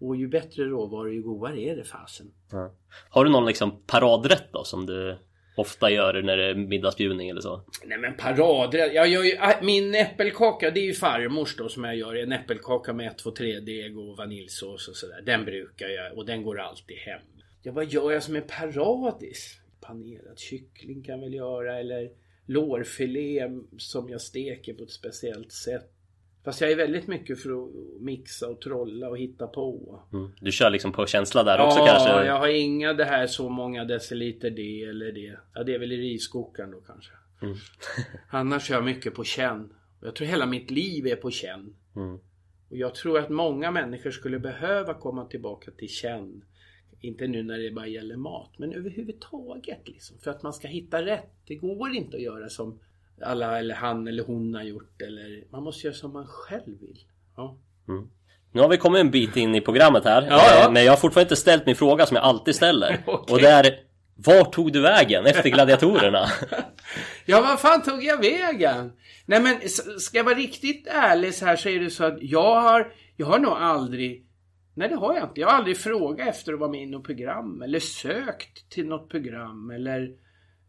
Och 0.00 0.16
ju 0.16 0.28
bättre 0.28 0.64
råvaror 0.64 1.12
ju 1.12 1.22
godare 1.22 1.60
är 1.60 1.76
det 1.76 1.84
fasen. 1.84 2.32
Ja. 2.50 2.74
Har 3.10 3.24
du 3.24 3.30
någon 3.30 3.46
liksom 3.46 3.82
paradrätt 3.86 4.52
då 4.52 4.64
som 4.64 4.86
du 4.86 5.18
ofta 5.56 5.90
gör 5.90 6.22
när 6.22 6.36
det 6.36 6.44
är 6.44 6.54
middagsbjudning 6.54 7.28
eller 7.28 7.40
så? 7.40 7.64
Nej 7.84 7.98
men 7.98 8.16
paradrätt. 8.16 8.94
Jag 8.94 9.08
gör 9.08 9.22
ju, 9.22 9.32
äh, 9.32 9.62
min 9.62 9.94
äppelkaka 9.94 10.70
det 10.70 10.80
är 10.80 10.84
ju 10.84 10.94
farmors 10.94 11.56
då 11.56 11.68
som 11.68 11.84
jag 11.84 11.96
gör. 11.96 12.14
En 12.14 12.32
äppelkaka 12.32 12.92
med 12.92 13.06
1, 13.06 13.18
2, 13.18 13.30
3 13.30 13.60
deg 13.60 13.98
och 13.98 14.16
vaniljsås 14.16 14.88
och 14.88 14.96
sådär. 14.96 15.22
Den 15.26 15.44
brukar 15.44 15.88
jag 15.88 16.18
och 16.18 16.26
den 16.26 16.42
går 16.42 16.60
alltid 16.60 16.96
hem. 16.96 17.22
Ja 17.62 17.72
vad 17.72 17.86
gör 17.86 18.12
jag 18.12 18.22
som 18.22 18.36
är 18.36 18.40
paradis? 18.40 19.56
Panerad 19.80 20.38
kyckling 20.38 21.02
kan 21.02 21.14
jag 21.14 21.24
väl 21.24 21.34
göra 21.34 21.78
eller 21.78 22.10
lårfilé 22.46 23.48
som 23.78 24.08
jag 24.08 24.20
steker 24.20 24.74
på 24.74 24.82
ett 24.82 24.90
speciellt 24.90 25.52
sätt. 25.52 25.90
Fast 26.44 26.60
jag 26.60 26.70
är 26.70 26.76
väldigt 26.76 27.06
mycket 27.06 27.42
för 27.42 27.50
att 27.50 27.70
mixa 28.00 28.48
och 28.48 28.60
trolla 28.60 29.08
och 29.08 29.18
hitta 29.18 29.46
på. 29.46 30.00
Mm. 30.12 30.30
Du 30.40 30.52
kör 30.52 30.70
liksom 30.70 30.92
på 30.92 31.06
känsla 31.06 31.44
där 31.44 31.58
ja, 31.58 31.66
också 31.66 31.78
kanske? 31.86 32.26
jag 32.26 32.38
har 32.38 32.48
inga 32.48 32.92
det 32.92 33.04
här 33.04 33.26
så 33.26 33.48
många 33.48 33.84
deciliter 33.84 34.50
det 34.50 34.82
eller 34.82 35.12
det. 35.12 35.38
Ja, 35.54 35.64
det 35.64 35.74
är 35.74 35.78
väl 35.78 35.92
i 35.92 35.96
riskokaren 35.96 36.70
då 36.70 36.80
kanske. 36.80 37.12
Mm. 37.42 37.56
Annars 38.30 38.66
kör 38.66 38.74
jag 38.74 38.84
mycket 38.84 39.14
på 39.14 39.24
känn. 39.24 39.74
Jag 40.02 40.14
tror 40.14 40.28
hela 40.28 40.46
mitt 40.46 40.70
liv 40.70 41.06
är 41.06 41.16
på 41.16 41.30
känn. 41.30 41.74
Mm. 41.96 42.14
Och 42.70 42.76
jag 42.76 42.94
tror 42.94 43.18
att 43.18 43.28
många 43.28 43.70
människor 43.70 44.10
skulle 44.10 44.38
behöva 44.38 44.94
komma 44.94 45.24
tillbaka 45.24 45.70
till 45.70 45.88
känn. 45.88 46.44
Inte 47.00 47.26
nu 47.26 47.42
när 47.42 47.58
det 47.58 47.70
bara 47.70 47.86
gäller 47.86 48.16
mat, 48.16 48.50
men 48.58 48.72
överhuvudtaget. 48.72 49.88
Liksom, 49.88 50.18
för 50.18 50.30
att 50.30 50.42
man 50.42 50.52
ska 50.52 50.68
hitta 50.68 51.06
rätt. 51.06 51.30
Det 51.46 51.54
går 51.54 51.90
inte 51.90 52.16
att 52.16 52.22
göra 52.22 52.48
som 52.48 52.80
alla 53.22 53.58
eller 53.58 53.74
han 53.74 54.08
eller 54.08 54.22
hon 54.24 54.54
har 54.54 54.62
gjort. 54.62 55.02
Eller, 55.02 55.44
man 55.52 55.62
måste 55.62 55.86
göra 55.86 55.94
som 55.94 56.12
man 56.12 56.26
själv 56.26 56.80
vill. 56.80 56.98
Ja. 57.36 57.56
Nu 58.52 58.60
har 58.60 58.68
vi 58.68 58.76
kommit 58.76 59.00
en 59.00 59.10
bit 59.10 59.36
in 59.36 59.54
i 59.54 59.60
programmet 59.60 60.04
här. 60.04 60.22
Ja, 60.22 60.42
ja. 60.50 60.64
Eh, 60.64 60.72
Men 60.72 60.84
jag 60.84 60.92
har 60.92 60.96
fortfarande 60.96 61.26
inte 61.26 61.36
ställt 61.36 61.66
min 61.66 61.76
fråga 61.76 62.06
som 62.06 62.14
jag 62.16 62.24
alltid 62.24 62.54
ställer. 62.54 63.02
Okej. 63.06 63.34
Och 63.34 63.40
det 63.40 63.48
är 63.48 63.74
Var 64.16 64.44
tog 64.44 64.72
du 64.72 64.80
vägen 64.80 65.26
efter 65.26 65.50
gladiatorerna? 65.50 66.26
Ja, 67.26 67.40
vad 67.40 67.60
fan 67.60 67.82
tog 67.82 68.04
jag 68.04 68.20
vägen? 68.20 68.92
Nej 69.26 69.40
men 69.42 69.56
ska 69.98 70.16
jag 70.16 70.24
vara 70.24 70.34
riktigt 70.34 70.86
ärlig 70.86 71.34
så 71.34 71.44
här 71.46 71.56
så 71.56 71.68
är 71.68 71.80
det 71.80 71.90
så 71.90 72.04
att 72.04 72.18
jag 72.20 72.60
har, 72.60 72.92
jag 73.16 73.26
har 73.26 73.38
nog 73.38 73.52
aldrig 73.52 74.26
Nej 74.74 74.88
det 74.88 74.96
har 74.96 75.14
jag 75.14 75.24
inte. 75.24 75.40
Jag 75.40 75.48
har 75.48 75.56
aldrig 75.56 75.78
frågat 75.78 76.28
efter 76.28 76.52
att 76.52 76.58
vara 76.58 76.70
med 76.70 76.82
i 76.82 76.86
något 76.86 77.04
program 77.04 77.62
eller 77.62 77.80
sökt 77.80 78.70
till 78.70 78.86
något 78.86 79.08
program 79.08 79.70
eller 79.70 80.10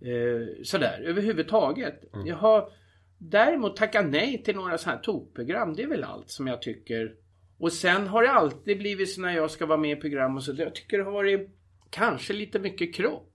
eh, 0.02 0.64
sådär 0.64 1.02
överhuvudtaget. 1.06 2.04
Jag 2.26 2.36
har 2.36 2.72
däremot 3.18 3.76
tackat 3.76 4.06
nej 4.06 4.44
till 4.44 4.56
några 4.56 4.78
sådana 4.78 4.96
här 4.98 5.04
tokprogram. 5.04 5.74
Det 5.74 5.84
är 5.84 5.88
väl 5.88 6.04
allt 6.04 6.30
som 6.30 6.48
jag 6.48 6.62
tycker. 6.62 7.16
Och 7.58 7.74
sen 7.74 8.08
har 8.08 8.24
det 8.24 8.32
alltid 8.32 8.78
blivit 8.78 9.10
så 9.10 9.22
när 9.22 9.36
jag 9.36 9.52
ska 9.52 9.66
vara 9.66 9.78
med 9.78 9.98
i 9.98 10.02
program 10.02 10.38
och 10.38 10.44
så. 10.44 10.54
Jag 10.58 10.76
tycker 10.76 10.98
det 10.98 11.04
har 11.04 11.12
varit 11.12 11.50
kanske 11.90 12.34
lite 12.34 12.60
mycket 12.60 12.96
kropp. 12.96 13.32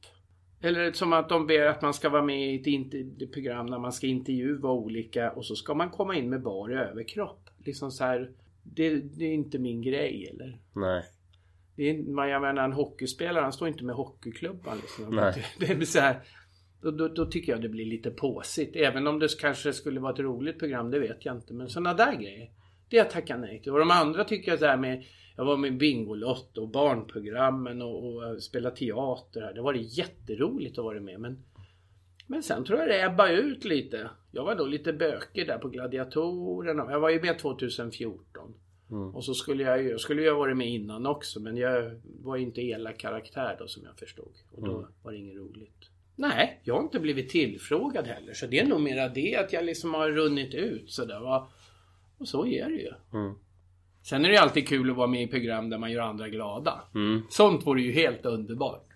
Eller 0.61 0.93
som 0.93 1.13
att 1.13 1.29
de 1.29 1.47
ber 1.47 1.67
att 1.67 1.83
man 1.83 1.95
ska 1.95 2.09
vara 2.09 2.23
med 2.23 2.55
i 2.55 3.15
ett 3.21 3.33
program 3.33 3.67
när 3.67 3.79
man 3.79 3.93
ska 3.93 4.07
intervjua 4.07 4.71
olika 4.71 5.31
och 5.31 5.47
så 5.47 5.57
ska 5.57 5.75
man 5.75 5.91
komma 5.91 6.15
in 6.15 6.31
med 6.31 6.43
bar 6.43 6.71
överkropp. 6.71 7.51
Liksom 7.65 7.91
så 7.91 8.05
här, 8.05 8.31
det, 8.63 8.95
det 8.95 9.25
är 9.25 9.33
inte 9.33 9.59
min 9.59 9.83
grej 9.83 10.29
eller. 10.33 10.59
Nej. 10.73 11.03
Det 11.77 11.91
är, 11.91 12.27
jag 12.27 12.43
menar 12.43 12.65
en 12.65 12.73
hockeyspelare 12.73 13.43
han 13.43 13.53
står 13.53 13.69
inte 13.69 13.85
med 13.85 13.95
hockeyklubban 13.95 14.77
liksom. 14.77 15.17
Nej. 15.17 15.47
Det 15.59 15.77
blir 15.77 15.87
så 15.87 16.01
här, 16.01 16.21
då, 16.87 17.09
då, 17.09 17.09
då 17.09 17.27
tycker 17.27 17.53
jag 17.53 17.63
det 17.63 17.69
blir 17.69 17.87
lite 17.87 18.11
påsigt. 18.11 18.77
Även 18.77 19.07
om 19.07 19.19
det 19.19 19.41
kanske 19.41 19.73
skulle 19.73 20.01
vara 20.01 20.13
ett 20.13 20.19
roligt 20.19 20.59
program, 20.59 20.91
det 20.91 20.99
vet 20.99 21.25
jag 21.25 21.37
inte. 21.37 21.55
Men 21.55 21.69
sådana 21.69 21.95
där 21.95 22.15
grejer. 22.15 22.51
Det 22.89 22.97
jag 22.97 23.11
tackar 23.11 23.39
nej 23.39 23.63
till. 23.63 23.73
Och 23.73 23.79
de 23.79 23.91
andra 23.91 24.25
tycker 24.25 24.51
jag 24.51 24.59
så 24.59 24.67
här 24.67 24.77
med 24.77 25.05
jag 25.37 25.45
var 25.45 25.57
med 25.57 25.79
Bingolotto 25.79 26.63
och 26.63 26.69
barnprogrammen 26.69 27.83
och, 27.83 28.07
och 28.07 28.43
spela 28.43 28.71
teater 28.71 29.41
här. 29.41 29.55
Det 29.55 29.63
var 29.63 29.73
det 29.73 29.81
jätteroligt 29.81 30.79
att 30.79 30.85
vara 30.85 31.01
med. 31.01 31.21
Men, 31.21 31.45
men 32.27 32.43
sen 32.43 32.65
tror 32.65 32.79
jag 32.79 32.89
det 32.89 33.03
ebbade 33.03 33.33
ut 33.33 33.65
lite. 33.65 34.11
Jag 34.33 34.45
var 34.45 34.55
då 34.55 34.67
lite 34.67 34.93
bökig 34.93 35.47
där 35.47 35.59
på 35.59 35.69
Gladiatorerna. 35.69 36.87
Jag 36.91 37.01
var 37.01 37.11
ju 37.11 37.21
med 37.21 37.39
2014. 37.39 38.55
Och 39.15 39.25
så 39.25 39.35
skulle 39.35 39.63
jag 39.63 39.83
ju, 39.83 39.91
jag 39.91 40.01
skulle 40.01 40.23
ju 40.23 40.31
ha 40.31 40.39
varit 40.39 40.57
med 40.57 40.69
innan 40.69 41.07
också 41.07 41.41
men 41.41 41.57
jag 41.57 42.01
var 42.05 42.37
ju 42.37 42.43
inte 42.43 42.61
elak 42.61 42.99
karaktär 42.99 43.57
då 43.59 43.69
som 43.69 43.85
jag 43.85 43.99
förstod. 43.99 44.33
Och 44.53 44.67
då 44.67 44.89
var 45.03 45.13
det 45.13 45.19
inget 45.19 45.37
roligt. 45.37 45.91
Nej, 46.17 46.61
jag 46.65 46.75
har 46.75 46.83
inte 46.83 47.01
blivit 47.01 47.29
tillfrågad 47.29 48.07
heller. 48.07 48.35
Så 48.35 48.47
det 48.47 48.59
är 48.59 48.67
nog 48.67 48.81
mera 48.81 49.09
det 49.09 49.37
att 49.37 49.53
jag 49.53 49.65
liksom 49.65 49.95
har 49.95 50.09
runnit 50.09 50.55
ut 50.55 50.91
sådär. 50.91 51.21
va. 51.21 51.49
Och 52.19 52.29
så 52.29 52.47
är 52.47 52.69
det 52.69 52.77
ju. 52.77 52.93
Sen 54.03 54.25
är 54.25 54.29
det 54.29 54.37
alltid 54.37 54.69
kul 54.69 54.91
att 54.91 54.97
vara 54.97 55.07
med 55.07 55.23
i 55.23 55.27
program 55.27 55.71
där 55.71 55.79
man 55.79 55.93
gör 55.93 56.03
andra 56.03 56.29
glada. 56.29 56.83
Sånt 57.29 57.67
vore 57.67 57.83
ju 57.83 57.93
helt 57.93 58.27
underbart. 58.27 58.87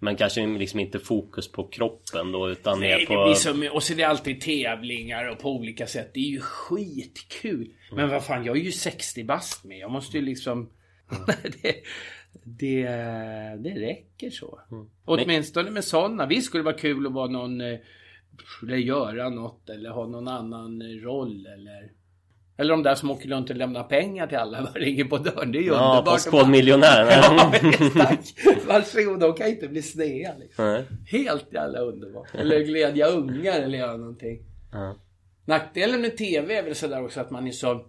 Men 0.00 0.16
kanske 0.16 0.46
liksom 0.46 0.80
inte 0.80 0.98
fokus 0.98 1.52
på 1.52 1.68
kroppen 1.68 2.32
då 2.32 2.50
utan 2.50 2.80
mer 2.80 2.96
Nej, 2.96 3.06
på... 3.06 3.28
det 3.28 3.34
så, 3.34 3.70
och 3.72 3.82
så 3.82 3.92
är 3.92 3.96
det 3.96 4.04
alltid 4.04 4.40
tävlingar 4.40 5.28
och 5.28 5.38
på 5.38 5.56
olika 5.56 5.86
sätt. 5.86 6.10
Det 6.14 6.20
är 6.20 6.30
ju 6.30 6.40
skitkul. 6.40 7.72
Men 7.92 8.08
vad 8.08 8.24
fan, 8.24 8.44
jag 8.44 8.56
är 8.56 8.60
ju 8.60 8.72
60 8.72 9.24
bast 9.24 9.64
med. 9.64 9.78
Jag 9.78 9.90
måste 9.90 10.18
ju 10.18 10.24
liksom... 10.24 10.70
det, 11.62 11.74
det, 12.56 12.82
det 13.58 13.74
räcker 13.74 14.30
så. 14.30 14.60
Åtminstone 15.04 15.70
med 15.70 15.84
sådana. 15.84 16.26
Visst 16.26 16.46
skulle 16.46 16.60
det 16.62 16.64
vara 16.70 16.78
kul 16.78 17.06
att 17.06 17.12
vara 17.12 17.28
någon... 17.28 17.60
eh, 17.60 17.78
Eller 18.62 18.76
göra 18.76 19.28
något 19.28 19.68
eller 19.70 19.90
ha 19.90 20.06
någon 20.06 20.28
annan 20.28 20.82
eh, 20.82 20.88
roll 21.02 21.46
eller... 21.46 21.92
Eller 22.60 22.70
de 22.70 22.82
där 22.82 22.94
som 22.94 23.10
åker 23.10 23.28
runt 23.28 23.50
och 23.50 23.56
lämnar 23.56 23.82
pengar 23.84 24.26
till 24.26 24.36
alla 24.36 24.62
och 24.70 24.74
ringer 24.74 25.04
på 25.04 25.18
dörren. 25.18 25.52
Det 25.52 25.58
är 25.58 25.62
ju 25.62 25.66
Ja, 25.68 25.90
underbart. 25.90 26.04
Postkodmiljonären. 26.14 27.08
Ja, 27.22 27.52
tack. 28.04 28.18
Varsågod, 28.66 29.20
de 29.20 29.34
kan 29.34 29.48
inte 29.48 29.68
bli 29.68 29.82
sneda 29.82 30.34
liksom. 30.38 30.64
Nej. 30.64 30.84
Helt 31.06 31.52
jävla 31.52 31.78
underbart. 31.78 32.34
Eller 32.34 32.60
glädja 32.60 33.06
ungar 33.06 33.60
eller 33.60 33.78
göra 33.78 33.96
någonting. 33.96 34.38
Ja. 34.72 34.96
Nackdelen 35.44 36.00
med 36.00 36.16
TV 36.16 36.54
är 36.54 36.62
väl 36.62 36.74
sådär 36.74 37.04
också 37.04 37.20
att 37.20 37.30
man 37.30 37.46
är 37.46 37.52
så 37.52 37.86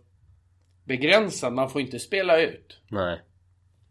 begränsad. 0.84 1.53
Man 1.53 1.70
får 1.70 1.82
inte 1.82 1.99
spela 1.99 2.41
ut. 2.41 2.82
Nej. 2.88 3.22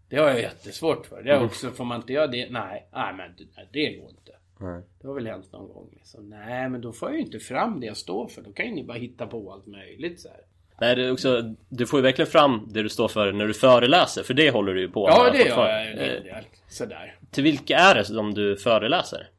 Det 0.09 0.16
har 0.16 0.28
jag 0.28 0.40
jättesvårt 0.40 1.06
för. 1.06 1.22
Det 1.22 1.30
är 1.30 1.44
också, 1.44 1.70
får 1.70 1.84
man 1.84 2.00
inte 2.00 2.12
göra 2.12 2.26
det? 2.26 2.50
Nej, 2.50 2.86
nej 2.92 3.14
men 3.16 3.34
det, 3.36 3.44
det 3.72 3.96
går 3.96 4.11
inte. 4.11 4.32
Nej. 4.61 4.82
Det 5.00 5.06
har 5.06 5.14
väl 5.14 5.26
hänt 5.26 5.52
någon 5.52 5.68
gång 5.68 5.88
liksom. 5.92 6.28
Nej, 6.30 6.68
men 6.68 6.80
då 6.80 6.92
får 6.92 7.09
jag 7.09 7.16
ju 7.16 7.24
inte 7.24 7.38
fram 7.38 7.80
det 7.80 7.86
jag 7.86 7.96
står 7.96 8.28
för. 8.28 8.42
Då 8.42 8.52
kan 8.52 8.66
ju 8.66 8.72
ni 8.74 8.84
bara 8.84 8.98
hitta 8.98 9.26
på 9.26 9.52
allt 9.52 9.66
möjligt 9.66 10.20
så 10.20 10.28
här. 10.28 10.40
Nej, 10.80 10.96
det 10.96 11.04
är 11.04 11.12
också, 11.12 11.54
du 11.68 11.86
får 11.86 11.98
ju 11.98 12.02
verkligen 12.02 12.30
fram 12.30 12.68
det 12.70 12.82
du 12.82 12.88
står 12.88 13.09
för 13.09 13.32
när 13.32 13.46
du 13.46 13.54
föreläser. 13.54 14.22
För 14.22 14.34
det 14.34 14.50
håller 14.50 14.74
du 14.74 14.80
ju 14.80 14.88
på 14.88 15.09
Ja, 15.09 15.22
med 15.24 15.32
det 15.32 15.48
gör 15.48 15.68
jag 15.68 15.92
en 15.92 15.98
hel 15.98 16.22
del. 16.22 16.44
Sådär. 16.68 17.18
Till 17.30 17.44
vilka 17.44 17.76
är 17.76 17.94
det 17.94 18.04
som 18.04 18.34
du 18.34 18.56
föreläser? 18.56 19.30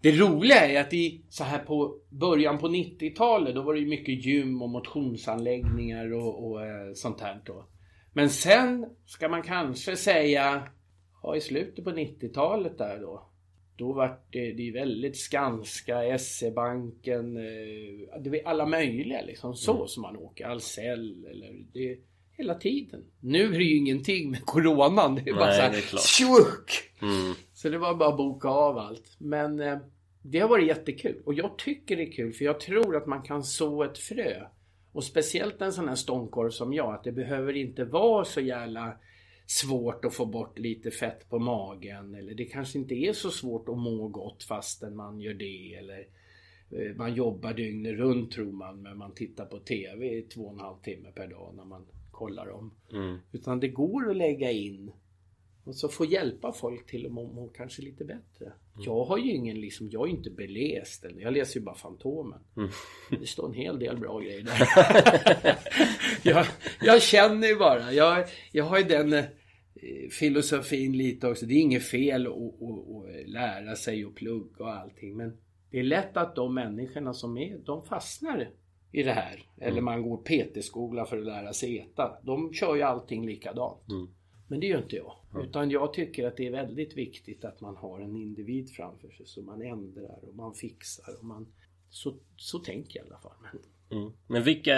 Det 0.00 0.12
roliga 0.12 0.66
är 0.66 0.80
att 0.80 0.92
i 0.92 1.20
så 1.28 1.44
här 1.44 1.58
på 1.58 1.96
början 2.08 2.58
på 2.58 2.68
90-talet 2.68 3.54
då 3.54 3.62
var 3.62 3.74
det 3.74 3.80
ju 3.80 3.86
mycket 3.86 4.24
gym 4.24 4.62
och 4.62 4.68
motionsanläggningar 4.68 6.12
och, 6.12 6.50
och 6.50 6.66
eh, 6.66 6.92
sånt 6.94 7.20
här 7.20 7.40
då. 7.44 7.64
Men 8.12 8.30
sen 8.30 8.86
ska 9.06 9.28
man 9.28 9.42
kanske 9.42 9.96
säga, 9.96 10.62
ja 11.22 11.36
i 11.36 11.40
slutet 11.40 11.84
på 11.84 11.90
90-talet 11.90 12.78
där 12.78 12.98
då. 13.00 13.26
Då 13.76 13.92
var 13.92 14.20
det, 14.30 14.52
det 14.52 14.70
väldigt 14.70 15.16
Skanska, 15.16 16.18
SE-banken, 16.18 17.36
eh, 17.36 18.20
det 18.20 18.30
var 18.30 18.40
alla 18.44 18.66
möjliga 18.66 19.22
liksom 19.22 19.54
så 19.54 19.86
som 19.86 20.02
man 20.02 20.16
åker. 20.16 20.46
Ahlsell 20.46 21.26
eller 21.30 21.64
det 21.72 21.98
hela 22.40 22.54
tiden. 22.54 23.04
Nu 23.20 23.44
är 23.44 23.58
det 23.58 23.64
ju 23.64 23.76
ingenting 23.76 24.30
med 24.30 24.44
Coronan. 24.44 25.14
Det 25.14 25.30
är 25.30 25.34
bara 25.34 25.46
Nej, 25.46 25.82
så 25.82 25.96
här, 25.96 26.02
tjuck! 26.02 26.92
Mm. 27.02 27.34
Så 27.54 27.68
det 27.68 27.78
var 27.78 27.94
bara 27.94 28.08
att 28.08 28.16
boka 28.16 28.48
av 28.48 28.78
allt. 28.78 29.16
Men 29.18 29.60
eh, 29.60 29.78
det 30.22 30.38
har 30.38 30.48
varit 30.48 30.66
jättekul. 30.66 31.22
Och 31.24 31.34
jag 31.34 31.58
tycker 31.58 31.96
det 31.96 32.02
är 32.02 32.12
kul 32.12 32.32
för 32.32 32.44
jag 32.44 32.60
tror 32.60 32.96
att 32.96 33.06
man 33.06 33.22
kan 33.22 33.42
så 33.44 33.82
ett 33.82 33.98
frö. 33.98 34.46
Och 34.92 35.04
speciellt 35.04 35.62
en 35.62 35.72
sån 35.72 35.88
här 35.88 35.94
ståndkorv 35.94 36.50
som 36.50 36.72
jag. 36.72 36.94
Att 36.94 37.04
det 37.04 37.12
behöver 37.12 37.56
inte 37.56 37.84
vara 37.84 38.24
så 38.24 38.40
jävla 38.40 38.96
svårt 39.46 40.04
att 40.04 40.14
få 40.14 40.26
bort 40.26 40.58
lite 40.58 40.90
fett 40.90 41.28
på 41.30 41.38
magen. 41.38 42.14
Eller 42.14 42.34
det 42.34 42.44
kanske 42.44 42.78
inte 42.78 42.94
är 42.94 43.12
så 43.12 43.30
svårt 43.30 43.68
att 43.68 43.78
må 43.78 44.08
gott 44.08 44.42
fastän 44.42 44.96
man 44.96 45.20
gör 45.20 45.34
det. 45.34 45.74
Eller 45.74 46.06
eh, 46.70 46.96
man 46.96 47.14
jobbar 47.14 47.54
dygnet 47.54 47.98
runt 47.98 48.32
tror 48.32 48.52
man. 48.52 48.82
Men 48.82 48.98
man 48.98 49.14
tittar 49.14 49.46
på 49.46 49.58
TV 49.58 50.18
i 50.18 50.22
två 50.22 50.42
och 50.42 50.52
en 50.52 50.60
halv 50.60 50.76
timme 50.82 51.12
per 51.14 51.28
dag 51.28 51.54
när 51.56 51.64
man 51.64 51.86
kollar 52.10 52.46
dem. 52.46 52.74
Mm. 52.92 53.18
Utan 53.32 53.60
det 53.60 53.68
går 53.68 54.10
att 54.10 54.16
lägga 54.16 54.50
in 54.50 54.92
och 55.64 55.76
så 55.76 55.88
få 55.88 56.04
hjälpa 56.04 56.52
folk 56.52 56.86
till 56.86 57.06
att 57.06 57.12
må, 57.12 57.32
må 57.32 57.48
kanske 57.48 57.82
lite 57.82 58.04
bättre. 58.04 58.52
Jag 58.78 59.04
har 59.04 59.18
ju 59.18 59.30
ingen 59.32 59.60
liksom, 59.60 59.88
jag 59.90 60.08
är 60.08 60.10
inte 60.10 60.30
beläst. 60.30 61.04
eller- 61.04 61.20
Jag 61.20 61.32
läser 61.32 61.60
ju 61.60 61.64
bara 61.66 61.74
Fantomen. 61.74 62.40
Det 63.20 63.26
står 63.26 63.46
en 63.48 63.54
hel 63.54 63.78
del 63.78 63.96
bra 63.98 64.18
grejer 64.20 64.42
där. 64.42 65.56
jag, 66.30 66.46
jag 66.82 67.02
känner 67.02 67.48
ju 67.48 67.56
bara. 67.56 67.92
Jag, 67.92 68.24
jag 68.52 68.64
har 68.64 68.78
ju 68.78 68.84
den 68.84 69.12
eh, 69.12 69.24
filosofin 70.18 70.92
lite 70.96 71.28
också. 71.28 71.46
Det 71.46 71.54
är 71.54 71.60
inget 71.60 71.84
fel 71.84 72.26
att, 72.26 72.32
att, 72.32 72.42
att 72.42 73.28
lära 73.28 73.76
sig 73.76 74.04
och 74.06 74.14
plugga 74.16 74.64
och 74.64 74.70
allting. 74.76 75.16
Men 75.16 75.36
det 75.70 75.78
är 75.78 75.82
lätt 75.82 76.16
att 76.16 76.36
de 76.36 76.54
människorna 76.54 77.12
som 77.14 77.38
är, 77.38 77.58
de 77.58 77.82
fastnar 77.82 78.50
i 78.92 79.02
det 79.02 79.12
här. 79.12 79.44
Eller 79.60 79.80
man 79.80 80.02
går 80.02 80.16
PT-skola 80.16 81.04
för 81.06 81.18
att 81.18 81.24
lära 81.26 81.52
sig 81.52 81.78
äta. 81.78 82.18
De 82.22 82.52
kör 82.52 82.76
ju 82.76 82.82
allting 82.82 83.26
likadant. 83.26 83.80
Men 84.50 84.60
det 84.60 84.66
gör 84.66 84.78
inte 84.78 84.96
jag. 84.96 85.16
Utan 85.44 85.70
jag 85.70 85.92
tycker 85.92 86.26
att 86.26 86.36
det 86.36 86.46
är 86.46 86.50
väldigt 86.50 86.96
viktigt 86.96 87.44
att 87.44 87.60
man 87.60 87.76
har 87.76 88.00
en 88.00 88.16
individ 88.16 88.70
framför 88.70 89.08
sig. 89.08 89.26
Så 89.26 89.42
man 89.42 89.62
ändrar 89.62 90.18
och 90.28 90.34
man 90.34 90.54
fixar. 90.54 91.18
Och 91.18 91.24
man... 91.24 91.46
så, 91.90 92.14
så 92.36 92.58
tänker 92.58 92.98
jag 92.98 93.06
i 93.06 93.10
alla 93.10 93.18
fall. 93.18 93.32
Men 93.42 93.60
Mm. 93.92 94.12
Men 94.26 94.42
vilka, 94.42 94.74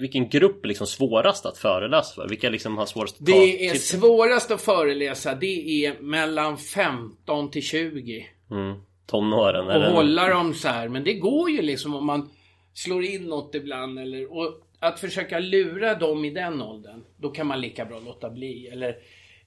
vilken 0.00 0.28
grupp 0.28 0.64
är 0.64 0.68
liksom 0.68 0.86
svårast 0.86 1.46
att 1.46 1.58
föreläsa 1.58 2.14
för? 2.14 2.28
Vilka 2.28 2.50
liksom 2.50 2.78
har 2.78 2.86
svårast 2.86 3.20
att 3.20 3.26
ta 3.26 3.32
Det 3.32 3.66
är 3.66 3.70
till 3.70 3.82
svårast 3.82 4.50
att 4.50 4.60
föreläsa. 4.60 5.34
Det 5.34 5.84
är 5.84 6.00
mellan 6.00 6.58
15 6.58 7.50
till 7.50 7.62
20. 7.62 8.26
Mm. 8.50 8.80
Tonåren 9.06 9.66
Och 9.66 9.72
eller? 9.72 9.90
hålla 9.90 10.28
dem 10.28 10.54
så 10.54 10.68
här. 10.68 10.88
Men 10.88 11.04
det 11.04 11.14
går 11.14 11.50
ju 11.50 11.62
liksom 11.62 11.94
om 11.94 12.06
man 12.06 12.30
slår 12.74 13.04
in 13.04 13.22
något 13.22 13.54
ibland. 13.54 13.98
Eller, 13.98 14.32
och 14.32 14.65
att 14.78 15.00
försöka 15.00 15.38
lura 15.38 15.94
dem 15.94 16.24
i 16.24 16.30
den 16.30 16.62
åldern. 16.62 17.04
Då 17.16 17.30
kan 17.30 17.46
man 17.46 17.60
lika 17.60 17.84
bra 17.84 18.00
låta 18.00 18.30
bli. 18.30 18.66
Eller 18.66 18.98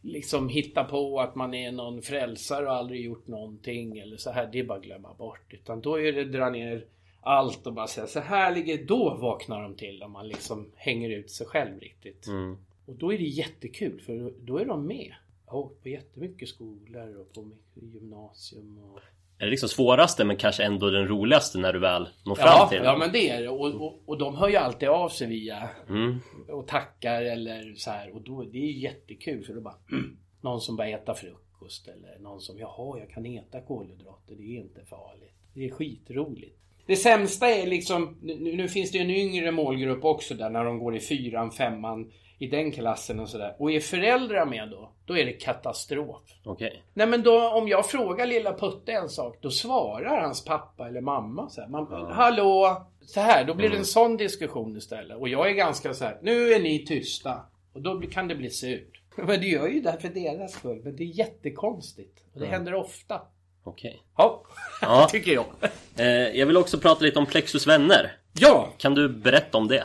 liksom 0.02 0.50
hitta 0.50 0.84
på 0.84 1.20
att 1.20 1.36
man 1.36 1.54
är 1.54 1.72
någon 1.72 2.02
frälsare 2.02 2.66
och 2.66 2.76
aldrig 2.76 3.06
gjort 3.06 3.28
någonting. 3.28 3.98
Eller 4.00 4.18
så 4.18 4.32
här. 4.32 4.50
Det 4.52 4.60
är 4.60 4.64
bara 4.64 4.78
att 4.78 4.84
glömma 4.84 5.14
bort. 5.14 5.54
Utan 5.54 5.82
då 5.82 6.00
är 6.00 6.14
det 6.14 6.26
dra 6.26 6.50
ner 6.50 6.86
allt 7.22 7.68
och 7.68 7.74
bara 7.74 7.88
säga 7.88 8.08
så 8.08 8.20
här 8.20 8.56
ligger 8.56 8.84
Då 8.84 9.18
vaknar 9.22 9.62
de 9.62 9.76
till 9.76 10.04
om 10.04 10.12
man 10.12 10.28
liksom 10.28 10.72
hänger 10.76 11.10
ut 11.10 11.32
sig 11.32 11.48
själv 11.48 11.80
riktigt. 11.80 12.28
Mm. 12.28 12.58
Och 12.86 12.96
då 12.96 13.14
är 13.14 13.18
det 13.18 13.24
jättekul 13.24 14.02
för 14.02 14.34
då 14.42 14.58
är 14.58 14.66
de 14.66 14.88
med. 14.88 15.14
Jag 15.46 15.54
har 15.54 15.60
åkt 15.60 15.84
på 15.84 15.90
jättemycket 15.90 16.50
skolor 16.50 17.18
och 17.18 17.34
på 17.34 17.52
gymnasium. 17.74 18.78
Och... 18.78 19.00
Är 19.40 19.46
det 19.46 19.50
liksom 19.52 19.70
svåraste 19.70 20.26
men 20.26 20.38
kanske 20.38 20.64
ändå 20.64 20.90
den 20.90 21.08
roligaste 21.08 21.58
när 21.58 21.74
du 21.74 21.80
väl 21.80 22.08
når 22.26 22.36
fram 22.36 22.48
Ja, 22.48 22.68
till 22.68 22.82
ja 22.84 22.98
men 22.98 23.12
det 23.12 23.30
är 23.30 23.42
det. 23.42 23.50
Och, 23.50 23.82
och, 23.82 24.04
och 24.06 24.18
de 24.18 24.36
hör 24.36 24.50
ju 24.50 24.56
alltid 24.56 24.90
av 24.90 25.10
sig 25.10 25.28
via 25.28 25.70
Mm. 25.90 26.20
och 26.50 26.68
tackar 26.68 27.22
eller 27.22 27.74
så 27.76 27.92
här. 27.92 28.16
Och 28.16 28.22
då, 28.22 28.44
det 28.44 28.58
är 28.58 28.66
ju 28.66 28.80
jättekul 28.80 29.44
för 29.44 29.54
då 29.54 29.62
bara 29.62 29.76
mm, 29.92 30.18
någon 30.42 30.62
som 30.62 30.76
bara 30.76 30.88
äta 30.88 31.14
frukost 31.14 31.88
eller 31.88 32.20
någon 32.20 32.42
som 32.42 32.60
jaha 32.60 33.00
jag 33.00 33.10
kan 33.10 33.26
äta 33.26 33.62
kolhydrater. 33.62 34.36
Det 34.38 34.44
är 34.44 34.60
inte 34.60 34.86
farligt. 34.86 35.34
Det 35.54 35.66
är 35.66 35.70
skitroligt. 35.72 36.56
Det 36.86 36.96
sämsta 36.96 37.50
är 37.50 37.68
liksom, 37.68 38.18
nu, 38.22 38.56
nu 38.56 38.68
finns 38.68 38.92
det 38.92 38.98
ju 38.98 39.04
en 39.04 39.10
yngre 39.10 39.52
målgrupp 39.52 40.04
också 40.04 40.34
där 40.34 40.50
när 40.50 40.66
de 40.66 40.80
går 40.80 40.96
i 40.96 41.00
fyran, 41.00 41.52
femman 41.52 42.12
i 42.40 42.48
den 42.48 42.72
klassen 42.72 43.20
och 43.20 43.30
sådär. 43.30 43.56
Och 43.60 43.72
är 43.72 43.80
föräldrar 43.80 44.46
med 44.46 44.70
då, 44.70 44.92
då 45.06 45.18
är 45.18 45.26
det 45.26 45.32
katastrof. 45.34 46.22
Okej. 46.46 46.84
Nej 46.94 47.08
men 47.08 47.24
då 47.24 47.50
om 47.50 47.68
jag 47.68 47.86
frågar 47.86 48.26
lilla 48.26 48.54
Putte 48.54 48.92
en 48.92 49.10
sak, 49.10 49.38
då 49.42 49.50
svarar 49.50 50.22
hans 50.22 50.46
pappa 50.46 50.88
eller 50.88 51.02
mamma 51.02 51.50
så 51.50 51.62
här. 51.62 51.68
Man, 51.68 52.12
Hallå! 52.12 52.88
Så 53.02 53.20
här, 53.20 53.44
då 53.46 53.54
blir 53.54 53.70
det 53.70 53.78
en 53.78 53.86
sån 53.86 54.18
diskussion 54.18 54.78
istället. 54.78 55.18
Och 55.18 55.30
jag 55.30 55.50
är 55.50 55.54
ganska 55.54 55.94
så 55.94 56.06
här, 56.06 56.20
nu 56.22 56.54
är 56.54 56.60
ni 56.60 56.86
tysta. 56.86 57.46
Och 57.74 57.82
då 57.82 58.02
kan 58.02 58.28
det 58.28 58.36
bli 58.36 58.50
surt. 58.50 59.02
Men 59.16 59.28
det 59.28 59.48
gör 59.48 59.68
ju 59.68 59.82
det 59.82 59.98
för 60.02 60.10
deras 60.10 60.52
skull. 60.54 60.82
Men 60.84 60.96
det 60.96 61.04
är 61.04 61.18
jättekonstigt. 61.18 62.24
Och 62.34 62.40
det 62.40 62.46
händer 62.46 62.74
ofta. 62.74 63.22
Okej. 63.64 64.02
Ja, 64.18 64.44
Ja. 64.82 65.08
tycker 65.12 65.32
jag. 65.32 65.46
Eh, 65.98 66.06
jag 66.40 66.46
vill 66.46 66.58
också 66.58 66.78
prata 66.80 67.06
lite 67.06 67.20
om 67.20 67.26
Plexus 67.26 67.68
vänner. 67.68 68.12
Ja, 68.34 68.70
Kan 68.78 68.96
du 68.96 69.10
berätta 69.10 69.58
om 69.58 69.68
det? 69.68 69.84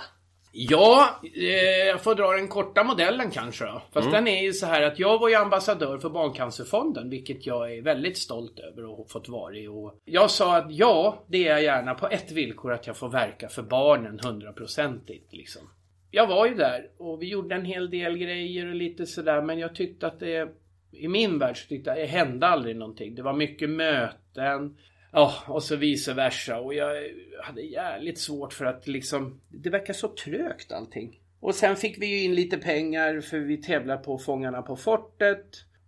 Ja, 0.56 1.20
eh, 1.34 1.86
jag 1.86 2.02
får 2.02 2.14
dra 2.14 2.32
den 2.32 2.48
korta 2.48 2.84
modellen 2.84 3.30
kanske 3.30 3.64
då. 3.64 3.82
Fast 3.92 4.10
den 4.10 4.28
är 4.28 4.42
ju 4.42 4.52
så 4.52 4.66
här 4.66 4.82
att 4.82 4.98
jag 4.98 5.18
var 5.18 5.28
ju 5.28 5.34
ambassadör 5.34 5.98
för 5.98 6.10
Barncancerfonden, 6.10 7.10
vilket 7.10 7.46
jag 7.46 7.74
är 7.74 7.82
väldigt 7.82 8.18
stolt 8.18 8.58
över 8.58 8.82
att 8.82 8.98
ha 8.98 9.04
fått 9.08 9.28
vara 9.28 9.56
i. 9.56 9.68
Och 9.68 10.00
jag 10.04 10.30
sa 10.30 10.56
att 10.56 10.66
ja, 10.72 11.24
det 11.28 11.48
är 11.48 11.50
jag 11.50 11.62
gärna 11.62 11.94
på 11.94 12.08
ett 12.08 12.32
villkor 12.32 12.72
att 12.72 12.86
jag 12.86 12.96
får 12.96 13.08
verka 13.08 13.48
för 13.48 13.62
barnen 13.62 14.20
hundraprocentigt 14.24 15.32
liksom. 15.32 15.62
Jag 16.10 16.26
var 16.26 16.46
ju 16.46 16.54
där 16.54 16.90
och 16.98 17.22
vi 17.22 17.28
gjorde 17.28 17.54
en 17.54 17.64
hel 17.64 17.90
del 17.90 18.18
grejer 18.18 18.66
och 18.66 18.74
lite 18.74 19.06
sådär, 19.06 19.42
men 19.42 19.58
jag 19.58 19.74
tyckte 19.74 20.06
att 20.06 20.20
det 20.20 20.48
i 20.92 21.08
min 21.08 21.38
värld 21.38 21.62
så 21.62 21.68
tyckte 21.68 21.90
jag 21.90 21.98
det 21.98 22.06
hände 22.06 22.46
aldrig 22.46 22.76
någonting. 22.76 23.14
Det 23.14 23.22
var 23.22 23.32
mycket 23.32 23.70
möten. 23.70 24.76
Ja, 25.14 25.34
och 25.48 25.62
så 25.62 25.76
vice 25.76 26.14
versa. 26.14 26.60
Och 26.60 26.74
jag 26.74 26.96
hade 27.42 27.62
jävligt 27.62 28.18
svårt 28.18 28.52
för 28.52 28.64
att 28.64 28.86
liksom... 28.86 29.40
Det 29.48 29.70
verkar 29.70 29.94
så 29.94 30.08
trögt 30.08 30.72
allting. 30.72 31.20
Och 31.40 31.54
sen 31.54 31.76
fick 31.76 31.98
vi 31.98 32.06
ju 32.06 32.22
in 32.22 32.34
lite 32.34 32.58
pengar 32.58 33.20
för 33.20 33.38
vi 33.38 33.56
tävlar 33.56 33.96
på 33.96 34.18
Fångarna 34.18 34.62
på 34.62 34.76
fortet. 34.76 35.46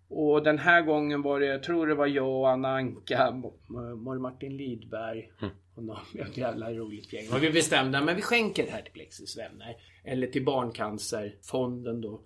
Och 0.08 0.42
den 0.42 0.58
här 0.58 0.82
gången 0.82 1.22
var 1.22 1.40
det, 1.40 1.46
jag 1.46 1.62
tror 1.62 1.86
det 1.86 1.94
var 1.94 2.06
jag 2.06 2.40
och 2.40 2.50
Anna 2.50 2.68
Anka, 2.68 3.30
Mor 3.96 4.18
Martin 4.18 4.56
Lidberg 4.56 5.30
och 5.74 5.84
någon, 5.84 5.96
ett 6.28 6.36
jävla 6.36 6.72
roligt 6.72 7.12
gäng. 7.12 7.28
Och 7.32 7.42
vi 7.42 7.50
bestämde, 7.50 8.00
men 8.00 8.16
vi 8.16 8.22
skänker 8.22 8.62
det 8.64 8.70
här 8.70 8.82
till 8.82 8.92
Plexus 8.92 9.38
vänner. 9.38 9.76
Eller 10.04 10.26
till 10.26 10.44
Barncancerfonden 10.44 12.00
då. 12.00 12.20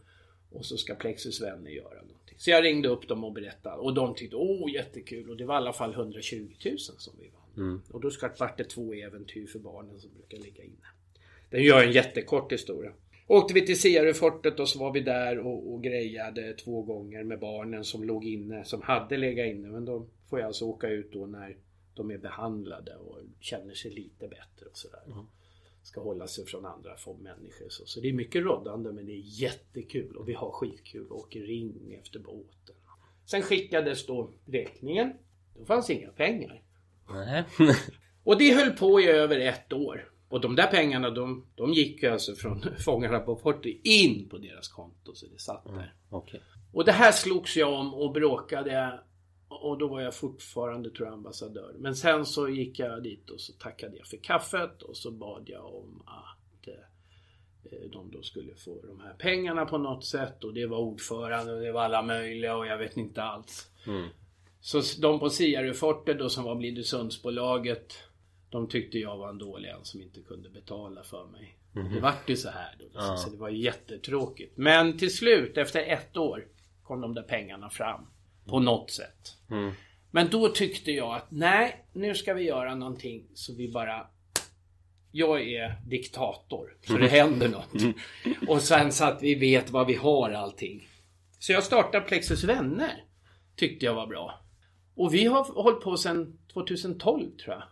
Och 0.51 0.67
så 0.67 0.77
ska 0.77 0.95
Plexus 0.95 1.43
vänner 1.43 1.71
göra. 1.71 2.01
Så 2.41 2.51
jag 2.51 2.64
ringde 2.64 2.88
upp 2.88 3.09
dem 3.09 3.24
och 3.24 3.32
berättade. 3.32 3.76
Och 3.76 3.95
de 3.95 4.14
tyckte, 4.14 4.36
åh 4.36 4.72
jättekul. 4.72 5.30
Och 5.30 5.36
det 5.36 5.45
var 5.45 5.55
i 5.55 5.57
alla 5.57 5.72
fall 5.72 5.93
120 5.93 6.49
000 6.64 6.78
som 6.78 7.14
vi 7.20 7.28
vann. 7.28 7.82
Och 7.93 8.01
då 8.01 8.11
ska 8.11 8.30
vart 8.38 8.59
det 8.59 8.64
två 8.64 8.95
äventyr 8.95 9.47
för 9.47 9.59
barnen 9.59 10.01
som 10.01 10.11
brukar 10.14 10.38
ligga 10.38 10.64
inne. 10.64 10.86
Den 11.51 11.62
gör 11.62 11.84
en 11.84 11.93
jättekort 11.93 12.53
historia. 12.53 12.93
Åkte 13.26 13.55
vi 13.55 13.66
till 13.66 13.80
Sierrefortet 13.80 14.61
och 14.61 14.68
så 14.68 14.78
var 14.78 14.93
vi 14.93 15.01
där 15.01 15.38
och, 15.38 15.72
och 15.72 15.82
grejade 15.82 16.53
två 16.53 16.82
gånger 16.82 17.24
med 17.24 17.38
barnen 17.38 17.84
som 17.84 18.05
låg 18.05 18.24
inne, 18.24 18.64
som 18.64 18.82
hade 18.82 19.16
legat 19.16 19.47
inne. 19.47 19.68
Men 19.68 19.84
de 19.84 20.07
får 20.30 20.38
jag 20.38 20.47
alltså 20.47 20.64
åka 20.64 20.88
ut 20.88 21.12
då 21.12 21.26
när 21.26 21.57
de 21.95 22.11
är 22.11 22.18
behandlade 22.18 22.97
och 22.97 23.18
känner 23.41 23.74
sig 23.74 23.91
lite 23.91 24.28
bättre 24.28 24.66
och 24.70 24.76
sådär. 24.76 25.03
Ska 25.83 26.01
hålla 26.01 26.26
sig 26.26 26.47
från 26.47 26.66
andra 26.66 26.97
få 26.97 27.14
människor. 27.14 27.68
Så, 27.68 27.87
så 27.87 28.01
det 28.01 28.09
är 28.09 28.12
mycket 28.12 28.43
roddande 28.43 28.93
men 28.93 29.07
det 29.07 29.12
är 29.12 29.43
jättekul 29.43 30.16
och 30.16 30.28
vi 30.28 30.35
har 30.35 30.51
skitkul 30.51 31.07
och 31.11 31.18
åker 31.18 31.41
ring 31.41 31.95
efter 31.95 32.18
båten. 32.18 32.76
Sen 33.26 33.43
skickades 33.43 34.07
då 34.07 34.31
räkningen. 34.47 35.12
Då 35.59 35.64
fanns 35.64 35.91
inga 35.91 36.11
pengar. 36.11 36.62
Nej. 37.11 37.45
Och 38.24 38.39
det 38.39 38.55
höll 38.55 38.70
på 38.70 39.01
i 39.01 39.07
över 39.07 39.39
ett 39.39 39.72
år. 39.72 40.11
Och 40.28 40.41
de 40.41 40.57
där 40.57 40.66
pengarna 40.66 41.11
de, 41.11 41.47
de 41.55 41.72
gick 41.72 42.03
ju 42.03 42.09
alltså 42.09 42.35
från 42.35 42.64
Fångarna 42.78 43.20
på 43.20 43.37
fortet 43.37 43.81
in 43.85 44.28
på 44.28 44.39
deras 44.39 44.68
konto 44.68 45.14
så 45.14 45.26
det 45.26 45.41
satt 45.41 45.64
där. 45.64 45.95
Okej. 46.11 46.41
Och 46.72 46.85
det 46.85 46.93
här 46.93 47.12
slogs 47.12 47.57
jag 47.57 47.72
om 47.72 47.95
och 47.95 48.12
bråkade. 48.12 49.01
Och 49.51 49.79
då 49.79 49.89
var 49.89 50.01
jag 50.01 50.15
fortfarande 50.15 50.91
tror 50.91 51.09
jag 51.09 51.15
ambassadör. 51.15 51.75
Men 51.79 51.97
sen 51.97 52.27
så 52.27 52.49
gick 52.49 52.79
jag 52.79 53.03
dit 53.03 53.31
och 53.31 53.41
så 53.41 53.53
tackade 53.53 53.97
jag 53.97 54.07
för 54.07 54.17
kaffet 54.17 54.83
och 54.83 54.97
så 54.97 55.11
bad 55.11 55.43
jag 55.47 55.75
om 55.75 56.03
att 56.07 56.69
eh, 56.69 57.91
de 57.93 58.11
då 58.11 58.23
skulle 58.23 58.55
få 58.55 58.83
de 58.87 59.01
här 59.01 59.15
pengarna 59.19 59.67
på 59.67 59.79
något 59.79 60.05
sätt. 60.05 60.45
Och 60.45 60.55
det 60.55 60.67
var 60.67 60.79
ordförande 60.79 61.53
och 61.55 61.61
det 61.61 61.73
var 61.73 61.83
alla 61.83 62.03
möjliga 62.03 62.57
och 62.57 62.67
jag 62.67 62.79
vet 62.79 62.97
inte 62.97 63.23
alls. 63.23 63.71
Så 64.61 64.83
de 65.01 65.21
på 65.21 65.31
Siarefortet 65.31 66.19
då 66.19 66.29
som 66.29 66.45
var 66.45 66.55
Blidösundsbolaget 66.55 67.95
de 68.51 68.69
tyckte 68.69 68.99
jag 68.99 69.17
var 69.17 69.29
en 69.29 69.39
dålig 69.39 69.69
en 69.69 69.85
som 69.85 70.03
inte 70.03 70.21
kunde 70.21 70.51
betala 70.51 71.03
för 71.03 71.27
mig. 71.27 71.57
Det 71.95 72.01
vart 72.01 72.31
ju 72.31 72.37
så 72.37 72.49
här 72.49 72.77
då. 72.79 72.85
liksom. 72.85 73.17
Så 73.17 73.31
det 73.31 73.37
var 73.37 73.49
jättetråkigt. 73.49 74.57
Men 74.57 74.99
till 74.99 75.17
slut 75.17 75.59
efter 75.59 75.81
ett 75.81 76.17
år 76.17 76.47
kom 76.83 77.01
de 77.01 77.15
där 77.15 77.23
pengarna 77.23 77.71
fram. 77.71 78.07
På 78.51 78.61
något 78.61 78.91
sätt. 78.91 79.37
Men 80.11 80.31
då 80.31 80.49
tyckte 80.49 80.93
jag 80.93 81.15
att 81.15 81.31
nej, 81.31 81.85
nu 81.93 82.15
ska 82.15 82.35
vi 82.35 82.43
göra 82.43 82.75
någonting 82.75 83.27
så 83.35 83.55
vi 83.55 83.69
bara 83.69 84.07
jag 85.13 85.41
är 85.43 85.75
diktator, 85.87 86.77
så 86.87 86.97
det 86.97 87.09
händer 87.09 87.49
något. 87.49 87.97
Och 88.49 88.63
sen 88.63 88.93
så 88.93 89.05
att 89.05 89.23
vi 89.23 89.35
vet 89.35 89.71
vad 89.71 89.87
vi 89.87 89.95
har 89.95 90.31
allting. 90.31 90.89
Så 91.39 91.53
jag 91.53 91.65
startade 91.65 92.07
Plexus 92.07 92.45
Vänner. 92.45 93.05
Tyckte 93.57 93.87
jag 93.87 93.95
var 93.95 94.07
bra. 94.07 94.41
Och 94.95 95.15
vi 95.15 95.25
har 95.25 95.63
hållit 95.63 95.81
på 95.81 95.97
sedan 95.97 96.39
2012 96.53 97.31
tror 97.37 97.55
jag. 97.55 97.63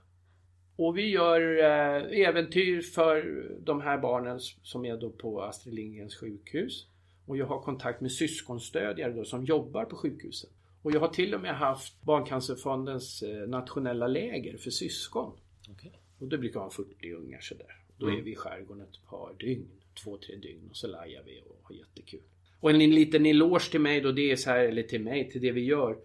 Och 0.77 0.99
vi 0.99 1.11
gör 1.11 1.59
eh, 1.59 2.29
äventyr 2.29 2.83
för 2.83 3.45
de 3.61 3.81
här 3.81 3.99
barnen 3.99 4.41
som 4.63 4.85
är 4.85 4.97
då 4.97 5.11
på 5.11 5.43
Astrid 5.43 5.75
Lindgrens 5.75 6.17
sjukhus. 6.17 6.87
Och 7.27 7.37
jag 7.37 7.47
har 7.47 7.61
kontakt 7.63 8.01
med 8.01 8.13
syskonstödjare 8.13 9.13
då 9.13 9.25
som 9.25 9.45
jobbar 9.45 9.85
på 9.85 9.97
sjukhuset. 9.97 10.51
Och 10.83 10.93
jag 10.93 11.01
har 11.01 11.09
till 11.09 11.35
och 11.35 11.41
med 11.41 11.57
haft 11.57 12.03
Barncancerfondens 12.03 13.23
eh, 13.23 13.49
nationella 13.49 14.07
läger 14.07 14.59
för 14.59 14.71
syskon. 14.71 15.33
Okej. 15.71 15.93
Och 16.19 16.29
det 16.29 16.39
brukar 16.39 16.61
vara 16.61 16.71
40 16.71 17.13
ungar 17.13 17.41
sådär. 17.41 17.77
Då 17.99 18.07
är 18.07 18.23
vi 18.23 18.33
i 18.33 18.37
skärgården 18.37 18.83
ett 18.83 19.11
par 19.11 19.35
dygn. 19.39 19.69
Två, 20.05 20.19
tre 20.19 20.37
dygn 20.37 20.69
och 20.71 20.77
så 20.77 20.87
lajar 20.87 21.23
vi 21.27 21.43
och 21.47 21.61
har 21.63 21.75
jättekul. 21.75 22.21
Och 22.61 22.71
en 22.71 22.79
liten 22.79 23.27
eloge 23.27 23.71
till 23.71 23.81
mig 23.81 24.01
då, 24.01 24.13
det 24.13 24.31
är 24.31 24.37
så 24.37 24.51
här, 24.51 24.59
eller 24.59 24.83
till 24.83 25.03
mig, 25.03 25.31
till 25.31 25.41
det 25.41 25.53
vi 25.53 25.65
gör. 25.65 25.97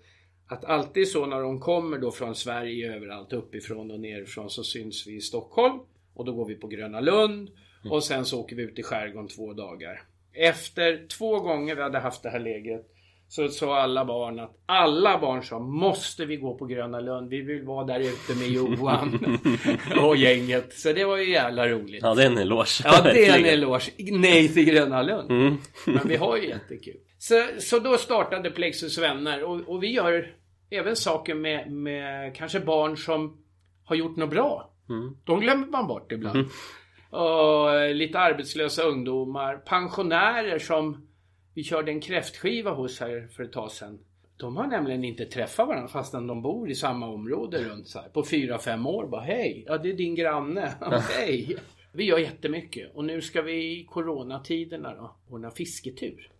Att 0.47 0.65
alltid 0.65 1.07
så 1.07 1.25
när 1.25 1.41
de 1.41 1.59
kommer 1.59 1.97
då 1.97 2.11
från 2.11 2.35
Sverige 2.35 2.95
överallt 2.95 3.33
uppifrån 3.33 3.91
och 3.91 3.99
nerifrån 3.99 4.49
så 4.49 4.63
syns 4.63 5.07
vi 5.07 5.15
i 5.15 5.21
Stockholm. 5.21 5.79
Och 6.13 6.25
då 6.25 6.33
går 6.33 6.45
vi 6.45 6.55
på 6.55 6.67
Gröna 6.67 6.99
Lund. 6.99 7.51
Och 7.89 8.03
sen 8.03 8.25
så 8.25 8.39
åker 8.39 8.55
vi 8.55 8.63
ut 8.63 8.79
i 8.79 8.83
skärgården 8.83 9.27
två 9.27 9.53
dagar. 9.53 10.01
Efter 10.33 11.07
två 11.07 11.39
gånger 11.39 11.75
vi 11.75 11.81
hade 11.81 11.99
haft 11.99 12.23
det 12.23 12.29
här 12.29 12.39
lägret 12.39 12.92
så 13.35 13.47
sa 13.47 13.79
alla 13.79 14.05
barn 14.05 14.39
att 14.39 14.63
alla 14.65 15.19
barn 15.19 15.43
sa 15.43 15.59
måste 15.59 16.25
vi 16.25 16.37
gå 16.37 16.57
på 16.57 16.65
Gröna 16.65 16.99
Lund. 16.99 17.29
Vi 17.29 17.41
vill 17.41 17.63
vara 17.63 17.85
där 17.85 17.99
ute 17.99 18.35
med 18.39 18.47
Johan 18.47 19.37
och 20.01 20.17
gänget. 20.17 20.73
Så 20.73 20.93
det 20.93 21.05
var 21.05 21.17
ju 21.17 21.31
jävla 21.31 21.67
roligt. 21.67 21.99
Ja, 22.03 22.15
det 22.15 22.23
är 22.23 22.27
en 22.27 22.37
eloge. 22.37 22.81
Ja, 22.83 23.01
det 23.03 23.25
är 23.25 23.39
en 23.39 23.45
eloge. 23.45 23.91
Nej 23.97 24.53
till 24.53 24.65
Gröna 24.65 25.01
Lund. 25.01 25.57
Men 25.85 26.07
vi 26.07 26.15
har 26.15 26.37
ju 26.37 26.47
jättekul. 26.47 26.95
Så, 27.17 27.47
så 27.59 27.79
då 27.79 27.97
startade 27.97 28.51
Plexus 28.51 28.97
Vänner 28.97 29.43
och, 29.43 29.59
och 29.67 29.83
vi 29.83 29.91
gör 29.91 30.35
även 30.69 30.95
saker 30.95 31.35
med, 31.35 31.71
med 31.71 32.35
kanske 32.35 32.59
barn 32.59 32.97
som 32.97 33.37
har 33.85 33.95
gjort 33.95 34.17
något 34.17 34.29
bra. 34.29 34.73
De 35.23 35.39
glömmer 35.39 35.67
man 35.67 35.87
bort 35.87 36.11
ibland. 36.11 36.45
Och 37.09 37.75
eh, 37.75 37.93
lite 37.95 38.19
arbetslösa 38.19 38.83
ungdomar, 38.83 39.57
pensionärer 39.57 40.59
som 40.59 41.07
vi 41.53 41.63
körde 41.63 41.91
en 41.91 42.01
kräftskiva 42.01 42.71
hos 42.71 42.99
här 42.99 43.27
för 43.31 43.43
ett 43.43 43.51
tag 43.51 43.71
sedan. 43.71 43.99
De 44.37 44.57
har 44.57 44.67
nämligen 44.67 45.03
inte 45.03 45.25
träffat 45.25 45.67
varandra 45.67 45.87
fastän 45.87 46.27
de 46.27 46.41
bor 46.41 46.69
i 46.69 46.75
samma 46.75 47.07
område 47.07 47.63
runt 47.63 47.87
så 47.87 47.99
här. 47.99 48.09
På 48.09 48.23
fyra 48.23 48.59
fem 48.59 48.87
år 48.87 49.07
bara 49.07 49.21
hej, 49.21 49.63
ja 49.67 49.77
det 49.77 49.89
är 49.89 49.93
din 49.93 50.15
granne. 50.15 50.73
Hej. 51.17 51.57
Vi 51.91 52.03
gör 52.03 52.17
jättemycket 52.17 52.95
och 52.95 53.05
nu 53.05 53.21
ska 53.21 53.41
vi 53.41 53.79
i 53.79 53.85
coronatiderna 53.85 54.93
då 54.95 55.15
ordna 55.29 55.51
fisketur. 55.51 56.31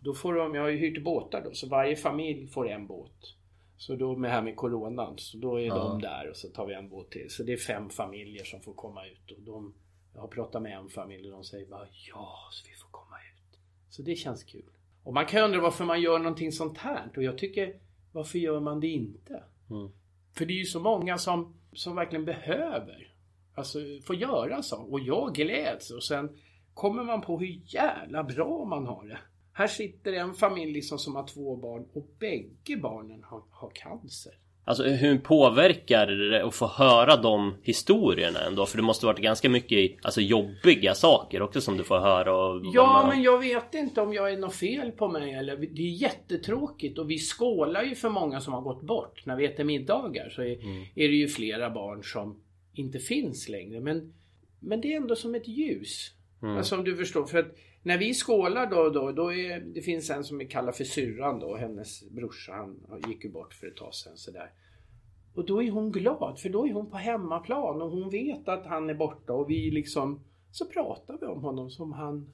Då 0.00 0.14
får 0.14 0.34
de, 0.34 0.54
jag 0.54 0.62
har 0.62 0.68
ju 0.68 0.76
hyrt 0.76 1.04
båtar 1.04 1.42
då, 1.44 1.52
så 1.52 1.68
varje 1.68 1.96
familj 1.96 2.46
får 2.46 2.68
en 2.68 2.86
båt. 2.86 3.34
Så 3.76 3.94
då 3.94 4.16
med 4.16 4.30
här 4.30 4.42
med 4.42 4.56
coronan, 4.56 5.14
så 5.18 5.38
då 5.38 5.60
är 5.60 5.68
de 5.68 6.00
där 6.00 6.30
och 6.30 6.36
så 6.36 6.48
tar 6.48 6.66
vi 6.66 6.74
en 6.74 6.88
båt 6.88 7.10
till. 7.10 7.30
Så 7.30 7.42
det 7.42 7.52
är 7.52 7.56
fem 7.56 7.90
familjer 7.90 8.44
som 8.44 8.60
får 8.60 8.74
komma 8.74 9.06
ut. 9.06 9.30
Och 9.30 9.42
de, 9.42 9.74
jag 10.14 10.20
har 10.20 10.28
pratat 10.28 10.62
med 10.62 10.78
en 10.78 10.88
familj 10.88 11.26
och 11.26 11.32
de 11.32 11.44
säger 11.44 11.66
bara 11.66 11.86
ja, 12.08 12.38
så 12.50 12.68
vi 12.68 12.74
får 12.74 12.88
komma. 12.90 13.07
Så 13.88 14.02
det 14.02 14.16
känns 14.16 14.44
kul. 14.44 14.70
Och 15.02 15.14
man 15.14 15.26
kan 15.26 15.44
undra 15.44 15.60
varför 15.60 15.84
man 15.84 16.00
gör 16.00 16.18
någonting 16.18 16.52
sånt 16.52 16.78
här. 16.78 17.10
Och 17.16 17.22
jag 17.22 17.38
tycker, 17.38 17.80
varför 18.12 18.38
gör 18.38 18.60
man 18.60 18.80
det 18.80 18.88
inte? 18.88 19.42
För 20.32 20.46
det 20.46 20.52
är 20.52 20.58
ju 20.58 20.64
så 20.64 20.80
många 20.80 21.18
som, 21.18 21.54
som 21.72 21.96
verkligen 21.96 22.24
behöver 22.24 23.14
alltså, 23.54 23.78
få 24.06 24.14
göra 24.14 24.62
så. 24.62 24.76
Och 24.76 25.00
jag 25.00 25.34
gläds. 25.34 25.90
Och 25.90 26.04
sen 26.04 26.38
kommer 26.74 27.04
man 27.04 27.20
på 27.20 27.38
hur 27.38 27.62
jävla 27.64 28.24
bra 28.24 28.64
man 28.64 28.86
har 28.86 29.06
det. 29.06 29.18
Här 29.52 29.66
sitter 29.66 30.12
en 30.12 30.34
familj 30.34 30.72
liksom 30.72 30.98
som 30.98 31.16
har 31.16 31.26
två 31.26 31.56
barn 31.56 31.88
och 31.92 32.06
bägge 32.18 32.76
barnen 32.82 33.24
har, 33.24 33.42
har 33.50 33.70
cancer. 33.74 34.34
Alltså 34.68 34.84
hur 34.84 35.18
påverkar 35.18 36.06
det 36.06 36.44
att 36.44 36.54
få 36.54 36.66
höra 36.66 37.16
de 37.16 37.54
historierna 37.62 38.40
ändå? 38.40 38.66
För 38.66 38.76
det 38.76 38.82
måste 38.82 39.06
varit 39.06 39.18
ganska 39.18 39.48
mycket 39.48 39.96
alltså, 40.02 40.20
jobbiga 40.20 40.94
saker 40.94 41.42
också 41.42 41.60
som 41.60 41.76
du 41.76 41.84
får 41.84 41.98
höra. 41.98 42.36
Och 42.36 42.60
Ja, 42.72 43.06
men 43.08 43.22
jag 43.22 43.38
vet 43.38 43.74
inte 43.74 44.00
om 44.00 44.12
jag 44.12 44.32
är 44.32 44.36
något 44.36 44.54
fel 44.54 44.92
på 44.92 45.08
mig 45.08 45.34
eller 45.34 45.56
Det 45.56 45.82
är 45.82 46.02
jättetråkigt 46.02 46.98
och 46.98 47.10
vi 47.10 47.18
skålar 47.18 47.82
ju 47.82 47.94
för 47.94 48.08
många 48.08 48.40
som 48.40 48.52
har 48.52 48.60
gått 48.60 48.82
bort. 48.82 49.26
När 49.26 49.36
vi 49.36 49.44
äter 49.44 49.64
middagar 49.64 50.28
så 50.28 50.42
är, 50.42 50.58
är 50.94 51.08
det 51.08 51.16
ju 51.16 51.28
flera 51.28 51.70
barn 51.70 52.04
som 52.04 52.40
inte 52.74 52.98
finns 52.98 53.48
längre. 53.48 53.80
Men, 53.80 54.12
men 54.60 54.80
det 54.80 54.92
är 54.92 54.96
ändå 54.96 55.16
som 55.16 55.34
ett 55.34 55.48
ljus. 55.48 56.10
Alltså 56.42 56.76
om 56.76 56.84
du 56.84 56.96
förstår. 56.96 57.26
För 57.26 57.38
att 57.38 57.56
när 57.88 57.98
vi 57.98 58.14
skålar 58.14 58.66
då 58.66 58.76
och 58.76 58.92
då, 58.92 59.12
då 59.12 59.32
är, 59.32 59.60
det 59.60 59.82
finns 59.82 60.10
en 60.10 60.24
som 60.24 60.38
vi 60.38 60.46
kallar 60.46 60.72
för 60.72 60.84
syrran 60.84 61.38
då. 61.38 61.56
Hennes 61.56 62.10
brorsa, 62.10 62.52
han 62.52 63.02
gick 63.08 63.24
ju 63.24 63.30
bort 63.30 63.54
för 63.54 63.66
ett 63.66 63.76
tag 63.76 63.94
sedan 63.94 64.16
sådär. 64.16 64.52
Och 65.34 65.46
då 65.46 65.62
är 65.62 65.70
hon 65.70 65.92
glad 65.92 66.38
för 66.38 66.48
då 66.48 66.66
är 66.66 66.72
hon 66.72 66.90
på 66.90 66.96
hemmaplan 66.96 67.82
och 67.82 67.90
hon 67.90 68.10
vet 68.10 68.48
att 68.48 68.66
han 68.66 68.90
är 68.90 68.94
borta 68.94 69.32
och 69.32 69.50
vi 69.50 69.70
liksom 69.70 70.20
Så 70.50 70.66
pratar 70.66 71.18
vi 71.20 71.26
om 71.26 71.42
honom 71.42 71.70
som 71.70 71.92
han... 71.92 72.32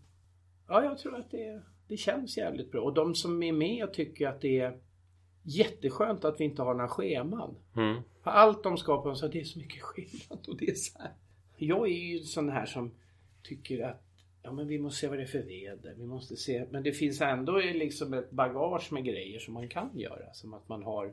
Ja, 0.69 0.85
jag 0.85 0.99
tror 0.99 1.17
att 1.17 1.31
det, 1.31 1.63
det 1.89 1.97
känns 1.97 2.37
jävligt 2.37 2.73
bra. 2.73 2.83
Och 2.83 2.95
de 2.95 3.15
som 3.15 3.43
är 3.43 3.53
med 3.53 3.93
tycker 3.93 4.29
att 4.29 4.41
det 4.41 4.61
är 4.61 4.79
jätteskönt 5.43 6.25
att 6.25 6.41
vi 6.41 6.45
inte 6.45 6.63
har 6.63 6.75
några 6.75 6.89
scheman. 6.89 7.55
Mm. 7.77 8.03
För 8.23 8.31
allt 8.31 8.63
de 8.63 8.77
skapar, 8.77 9.15
så 9.15 9.29
det 9.29 9.41
är 9.41 9.45
så 9.45 9.59
mycket 9.59 9.83
skillnad 9.83 10.49
och 10.49 10.57
det 10.57 10.71
är 10.71 10.75
så 10.75 10.99
här. 10.99 11.13
Jag 11.57 11.89
är 11.89 12.13
ju 12.13 12.19
sån 12.19 12.49
här 12.49 12.67
som 12.67 12.91
tycker 13.43 13.85
att 13.85 14.14
ja, 14.45 14.53
men 14.53 14.69
vi 14.69 14.79
måste 14.79 15.01
se 15.01 15.09
vad 15.09 15.19
det 15.19 15.23
är 15.23 15.27
för 15.27 15.43
väder. 15.43 15.95
Vi 15.99 16.07
måste 16.07 16.37
se. 16.37 16.67
Men 16.71 16.83
det 16.83 16.93
finns 16.93 17.21
ändå 17.21 17.59
liksom 17.59 18.15
ett 18.15 18.31
bagage 18.31 18.93
med 18.93 19.05
grejer 19.05 19.39
som 19.39 19.55
man 19.55 19.69
kan 19.69 19.99
göra. 19.99 20.33
Som 20.33 20.55
att 20.55 20.69
man 20.69 20.83
har 20.83 21.13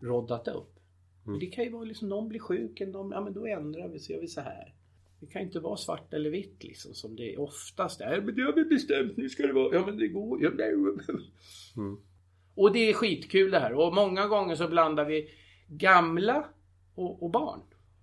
roddat 0.00 0.48
upp. 0.48 0.80
Men 1.24 1.38
det 1.38 1.46
kan 1.46 1.64
ju 1.64 1.70
vara 1.70 1.84
liksom 1.84 2.08
någon 2.08 2.28
blir 2.28 2.40
sjuk, 2.40 2.80
en 2.80 2.90
någon, 2.90 3.10
ja 3.10 3.20
men 3.20 3.32
då 3.32 3.46
ändrar 3.46 3.88
vi 3.88 3.98
så 3.98 4.12
gör 4.12 4.20
vi 4.20 4.26
så 4.26 4.40
här. 4.40 4.74
Det 5.20 5.26
kan 5.26 5.42
inte 5.42 5.60
vara 5.60 5.76
svart 5.76 6.14
eller 6.14 6.30
vitt 6.30 6.64
liksom 6.64 6.94
som 6.94 7.16
det 7.16 7.34
är 7.34 7.40
oftast 7.40 8.00
är. 8.00 8.20
Men 8.20 8.34
det 8.34 8.42
har 8.42 8.52
vi 8.52 8.64
bestämt, 8.64 9.16
nu 9.16 9.28
ska 9.28 9.46
det 9.46 9.52
vara. 9.52 9.74
Ja 9.74 9.86
men 9.86 9.96
det 9.96 10.08
går. 10.08 10.42
Ja, 10.42 10.50
nej. 10.54 10.74
Och 12.54 12.72
det 12.72 12.90
är 12.90 12.92
skitkul 12.92 13.50
det 13.50 13.58
här. 13.58 13.72
Och 13.72 13.94
många 13.94 14.26
gånger 14.26 14.54
så 14.54 14.68
blandar 14.68 15.04
vi 15.04 15.30
gamla 15.68 16.44
och, 16.94 17.22
och 17.22 17.30
barn. 17.30 17.60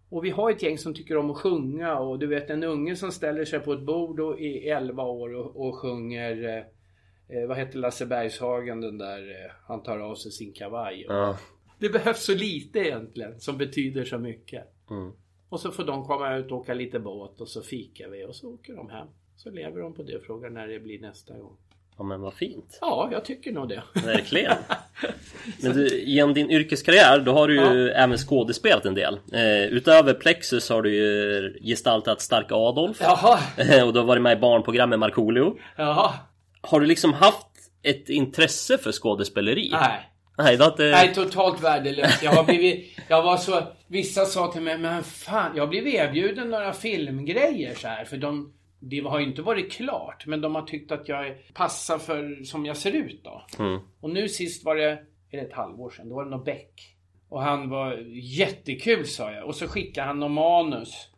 Och 0.10 0.26
vi 0.26 0.30
har 0.30 0.52
ett 0.52 0.64
gäng 0.64 0.78
som 0.78 0.94
tycker 0.94 1.18
om 1.18 1.32
att 1.32 1.38
sjunga 1.38 2.00
och 2.00 2.20
du 2.20 2.28
vet 2.28 2.50
en 2.50 2.64
unge 2.64 2.96
som 2.96 3.12
ställer 3.12 3.46
sig 3.46 3.60
på 3.60 3.74
ett 3.74 3.82
bord 3.82 4.20
och 4.20 4.42
är 4.42 4.76
11 4.76 5.04
år 5.04 5.36
och, 5.36 5.68
och 5.68 5.76
sjunger 5.76 6.44
eh, 6.44 7.38
eh, 7.38 7.48
vad 7.48 7.58
heter 7.58 7.80
Lasse 7.80 8.06
Bergshagen 8.06 8.82
den 8.82 8.98
där 8.98 9.30
eh, 9.30 9.52
han 9.68 9.84
tar 9.84 10.00
av 10.00 10.16
sig 10.16 10.32
sin 10.32 10.54
kavaj. 10.54 11.06
Ja. 11.08 11.38
Det 11.80 11.90
behövs 11.90 12.24
så 12.24 12.36
lite 12.36 12.80
egentligen 12.80 13.40
som 13.40 13.58
betyder 13.58 14.06
så 14.06 14.18
mycket. 14.18 14.64
Mm. 14.90 15.12
Och 15.50 15.60
så 15.60 15.72
får 15.72 15.84
de 15.84 16.06
komma 16.06 16.36
ut 16.36 16.52
och 16.52 16.58
åka 16.58 16.74
lite 16.74 17.00
båt 17.00 17.42
och 17.42 17.48
så 17.48 17.62
fikar 17.62 18.10
vi 18.10 18.26
och 18.26 18.36
så 18.36 18.54
åker 18.54 18.76
de 18.76 18.90
hem. 18.90 19.08
Så 19.36 19.52
lever 19.52 19.82
de 19.82 19.94
på 19.94 20.04
det 20.04 20.16
och 20.16 20.24
frågar 20.24 20.50
när 20.50 20.68
det 20.68 20.80
blir 20.80 21.00
nästa 21.00 21.38
gång. 21.38 21.58
Ja, 21.98 22.04
men 22.04 22.22
vad 22.22 22.34
fint. 22.34 22.78
Ja, 22.82 23.10
jag 23.12 23.26
tycker 23.26 23.52
nog 23.52 23.70
det. 23.70 23.84
Verkligen. 23.94 24.54
Men 25.62 25.74
du, 25.74 26.04
genom 26.04 26.34
din 26.34 26.52
yrkeskarriär 26.52 27.20
då 27.20 27.34
har 27.34 27.48
du 27.48 27.56
ju 27.56 27.90
även 27.90 28.18
skådespelat 28.18 28.86
en 28.86 28.94
del. 28.94 29.20
Eh, 29.34 29.64
utöver 29.64 30.14
Plexus 30.14 30.70
har 30.70 30.82
du 30.82 30.96
ju 30.96 31.54
gestaltat 31.64 32.22
Stark 32.22 32.48
Adolf. 32.52 32.98
Jaha, 33.02 33.40
Och 33.86 33.94
du 33.94 34.00
har 34.00 34.06
varit 34.06 34.22
med 34.22 34.38
i 34.38 34.42
barnprogram 34.42 34.90
med 34.90 35.00
Markoolio. 35.00 35.58
jaha. 35.78 36.14
Har 36.62 36.80
du 36.80 36.86
liksom 36.86 37.14
haft 37.14 37.48
ett 37.84 38.10
intresse 38.10 38.78
för 38.78 38.92
skådespeleri? 38.92 39.70
Nej. 39.72 40.10
Nej, 40.38 40.58
det 40.58 40.66
inte... 40.66 40.84
Nej, 40.84 41.14
totalt 41.14 41.64
värdelöst. 41.64 42.24
Jag 42.24 42.32
har 42.32 42.44
blivit, 42.44 43.00
jag 43.08 43.24
var 43.24 43.38
så, 43.38 43.62
vissa 43.88 44.26
sa 44.26 44.52
till 44.52 44.62
mig, 44.62 44.78
men 44.78 45.04
fan, 45.04 45.52
jag 45.56 45.70
blivit 45.70 45.94
erbjuden 45.94 46.50
några 46.50 46.74
filmgrejer 46.74 47.76
så 47.76 47.88
här, 47.88 48.06
för 48.06 48.18
de, 48.18 48.54
det 48.80 49.00
har 49.00 49.20
ju 49.20 49.26
inte 49.26 49.42
varit 49.42 49.72
klart, 49.72 50.26
men 50.26 50.42
de 50.42 50.56
har 50.56 50.62
tyckt 50.62 50.92
att 50.92 51.08
jag 51.08 51.36
passar 51.54 51.98
för 51.98 52.44
som 52.44 52.66
jag 52.66 52.78
ser 52.78 52.92
ut 52.92 53.24
då. 53.24 53.46
Mm. 53.60 53.80
Och 54.02 54.10
nu 54.10 54.30
sist 54.30 54.66
var 54.66 54.76
det, 54.76 54.92
är 55.32 55.38
det 55.38 55.42
ett 55.42 55.54
halvår 55.54 55.90
sedan, 55.90 56.10
då 56.10 56.16
var 56.16 56.24
det 56.24 56.30
någon 56.30 56.44
Beck. 56.44 56.94
Och 57.30 57.42
han 57.42 57.70
var 57.70 57.94
jättekul 58.14 59.06
sa 59.06 59.32
jag. 59.32 59.46
Och 59.46 59.56
så 59.56 59.68
skickade 59.68 60.08
han 60.08 60.20
någon 60.20 60.34
manus. 60.34 61.10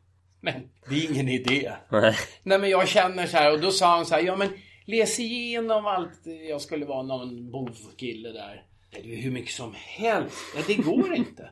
Men 0.41 0.69
det 0.89 0.95
är 0.95 1.11
ingen 1.11 1.29
idé. 1.29 1.71
Nej. 1.91 2.15
Nej 2.43 2.59
men 2.59 2.69
jag 2.69 2.87
känner 2.87 3.25
så 3.25 3.37
här 3.37 3.53
och 3.53 3.59
då 3.59 3.71
sa 3.71 3.95
han 3.95 4.05
så 4.05 4.15
här, 4.15 4.21
ja 4.21 4.35
men 4.35 4.49
läs 4.85 5.19
igenom 5.19 5.85
allt. 5.85 6.21
Jag 6.49 6.61
skulle 6.61 6.85
vara 6.85 7.03
någon 7.03 7.51
bovkille 7.51 8.29
där. 8.29 8.65
Det 8.91 9.13
är 9.13 9.21
hur 9.21 9.31
mycket 9.31 9.51
som 9.51 9.73
helst. 9.75 10.37
Ja, 10.55 10.63
det 10.67 10.75
går 10.75 11.15
inte. 11.15 11.49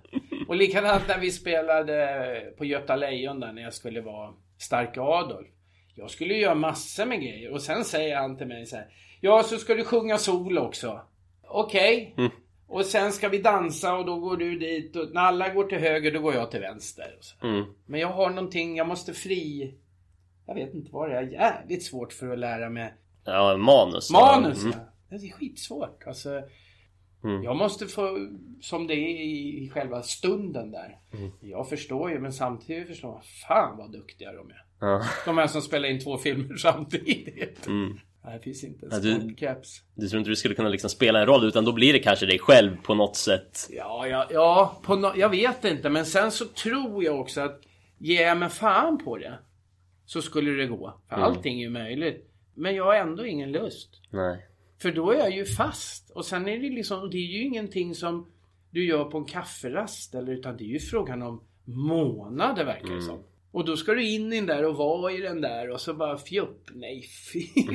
Och 0.47 0.55
likadant 0.55 1.07
när 1.07 1.19
vi 1.19 1.31
spelade 1.31 2.53
på 2.57 2.65
Göta 2.65 2.95
Lejon 2.95 3.39
där 3.39 3.53
när 3.53 3.61
jag 3.61 3.73
skulle 3.73 4.01
vara 4.01 4.33
Stark 4.57 4.97
Adolf. 4.97 5.47
Jag 5.97 6.09
skulle 6.11 6.33
göra 6.33 6.55
massor 6.55 7.05
med 7.05 7.21
grejer 7.21 7.51
och 7.51 7.61
sen 7.61 7.85
säger 7.85 8.17
han 8.17 8.37
till 8.37 8.47
mig 8.47 8.65
så 8.65 8.75
här. 8.75 8.87
Ja, 9.21 9.43
så 9.43 9.57
ska 9.57 9.75
du 9.75 9.83
sjunga 9.83 10.17
sol 10.17 10.57
också. 10.57 11.01
Okej. 11.43 12.15
Och 12.67 12.85
sen 12.85 13.11
ska 13.11 13.29
vi 13.29 13.37
dansa 13.37 13.95
och 13.95 14.05
då 14.05 14.19
går 14.19 14.37
du 14.37 14.59
dit 14.59 14.95
och 14.95 15.09
när 15.13 15.21
alla 15.21 15.49
går 15.53 15.63
till 15.63 15.77
höger 15.77 16.11
då 16.11 16.19
går 16.19 16.33
jag 16.33 16.51
till 16.51 16.59
vänster. 16.59 17.15
Mm. 17.43 17.65
Men 17.85 17.99
jag 17.99 18.07
har 18.07 18.29
någonting, 18.29 18.77
jag 18.77 18.87
måste 18.87 19.13
fri... 19.13 19.75
Jag 20.45 20.55
vet 20.55 20.73
inte 20.73 20.91
vad 20.91 21.09
det 21.09 21.17
är. 21.17 21.21
Jävligt 21.23 21.83
svårt 21.85 22.13
för 22.13 22.29
att 22.33 22.39
lära 22.39 22.69
mig 22.69 22.93
Ja, 23.25 23.57
manus. 23.57 24.11
manus. 24.11 24.63
Mm. 24.63 24.73
ja. 25.09 25.17
Det 25.17 25.27
är 25.27 25.31
skitsvårt. 25.31 26.03
Alltså, 26.07 26.41
Mm. 27.23 27.43
Jag 27.43 27.55
måste 27.55 27.85
få, 27.85 28.27
som 28.61 28.87
det 28.87 28.93
är 28.93 29.21
i, 29.21 29.63
i 29.63 29.69
själva 29.69 30.01
stunden 30.03 30.71
där. 30.71 30.99
Mm. 31.13 31.31
Jag 31.41 31.69
förstår 31.69 32.11
ju, 32.11 32.19
men 32.19 32.33
samtidigt 32.33 32.87
förstår 32.87 33.11
jag, 33.13 33.25
fan 33.25 33.77
vad 33.77 33.91
duktiga 33.91 34.33
de 34.33 34.49
är. 34.49 34.63
Ja. 34.79 35.03
De 35.25 35.37
här 35.37 35.47
som 35.47 35.61
spelar 35.61 35.89
in 35.89 35.99
två 35.99 36.17
filmer 36.17 36.55
samtidigt. 36.57 37.67
Mm. 37.67 37.99
Nej, 38.25 38.37
det 38.37 38.43
finns 38.43 38.63
inte 38.63 38.87
Ja, 38.91 38.99
du- 38.99 39.15
sportcaps. 39.19 39.81
Du 39.95 40.07
tror 40.07 40.19
inte 40.19 40.29
du 40.31 40.35
skulle 40.35 40.55
kunna 40.55 40.69
liksom 40.69 40.89
spela 40.89 41.19
en 41.19 41.25
roll 41.25 41.45
utan 41.47 41.65
då 41.65 41.73
blir 41.73 41.93
det 41.93 41.99
kanske 41.99 42.25
dig 42.25 42.39
själv 42.39 42.77
på 42.83 42.95
något 42.95 43.15
sätt. 43.15 43.67
Ja, 43.71 44.07
ja, 44.07 44.27
ja 44.31 44.79
på 44.83 44.93
no- 44.95 45.13
jag 45.17 45.29
vet 45.29 45.65
inte. 45.65 45.89
Men 45.89 46.05
sen 46.05 46.31
så 46.31 46.45
tror 46.45 47.03
jag 47.03 47.19
också 47.19 47.41
att 47.41 47.61
ger 47.97 48.21
jag 48.27 48.37
mig 48.37 48.49
fan 48.49 48.97
på 49.03 49.17
det 49.17 49.33
så 50.05 50.21
skulle 50.21 50.51
det 50.51 50.65
gå. 50.67 50.99
För 51.09 51.15
allting 51.15 51.57
är 51.59 51.63
ju 51.63 51.69
möjligt. 51.69 52.29
Men 52.53 52.75
jag 52.75 52.83
har 52.85 52.95
ändå 52.95 53.25
ingen 53.25 53.51
lust. 53.51 53.89
Nej. 54.09 54.45
För 54.81 54.91
då 54.91 55.11
är 55.11 55.17
jag 55.17 55.31
ju 55.35 55.45
fast. 55.45 56.09
Och 56.09 56.25
sen 56.25 56.47
är 56.47 56.59
det 56.59 56.69
liksom, 56.69 57.09
det 57.09 57.17
är 57.17 57.27
ju 57.27 57.43
ingenting 57.43 57.95
som 57.95 58.27
du 58.69 58.85
gör 58.85 59.03
på 59.05 59.17
en 59.17 59.25
kafferast. 59.25 60.15
Eller, 60.15 60.31
utan 60.33 60.57
det 60.57 60.63
är 60.63 60.67
ju 60.67 60.79
frågan 60.79 61.21
om 61.21 61.43
månader 61.63 62.65
verkar 62.65 62.95
det 62.95 63.01
som. 63.01 63.19
Och 63.57 63.65
då 63.65 63.77
ska 63.77 63.93
du 63.93 64.09
in 64.09 64.33
i 64.33 64.35
den 64.35 64.45
där 64.45 64.65
och 64.65 64.75
vara 64.75 65.11
i 65.11 65.21
den 65.21 65.41
där 65.41 65.69
och 65.69 65.81
så 65.81 65.93
bara 65.93 66.17
fjupp, 66.17 66.69
nej 66.73 67.03
fy. 67.33 67.47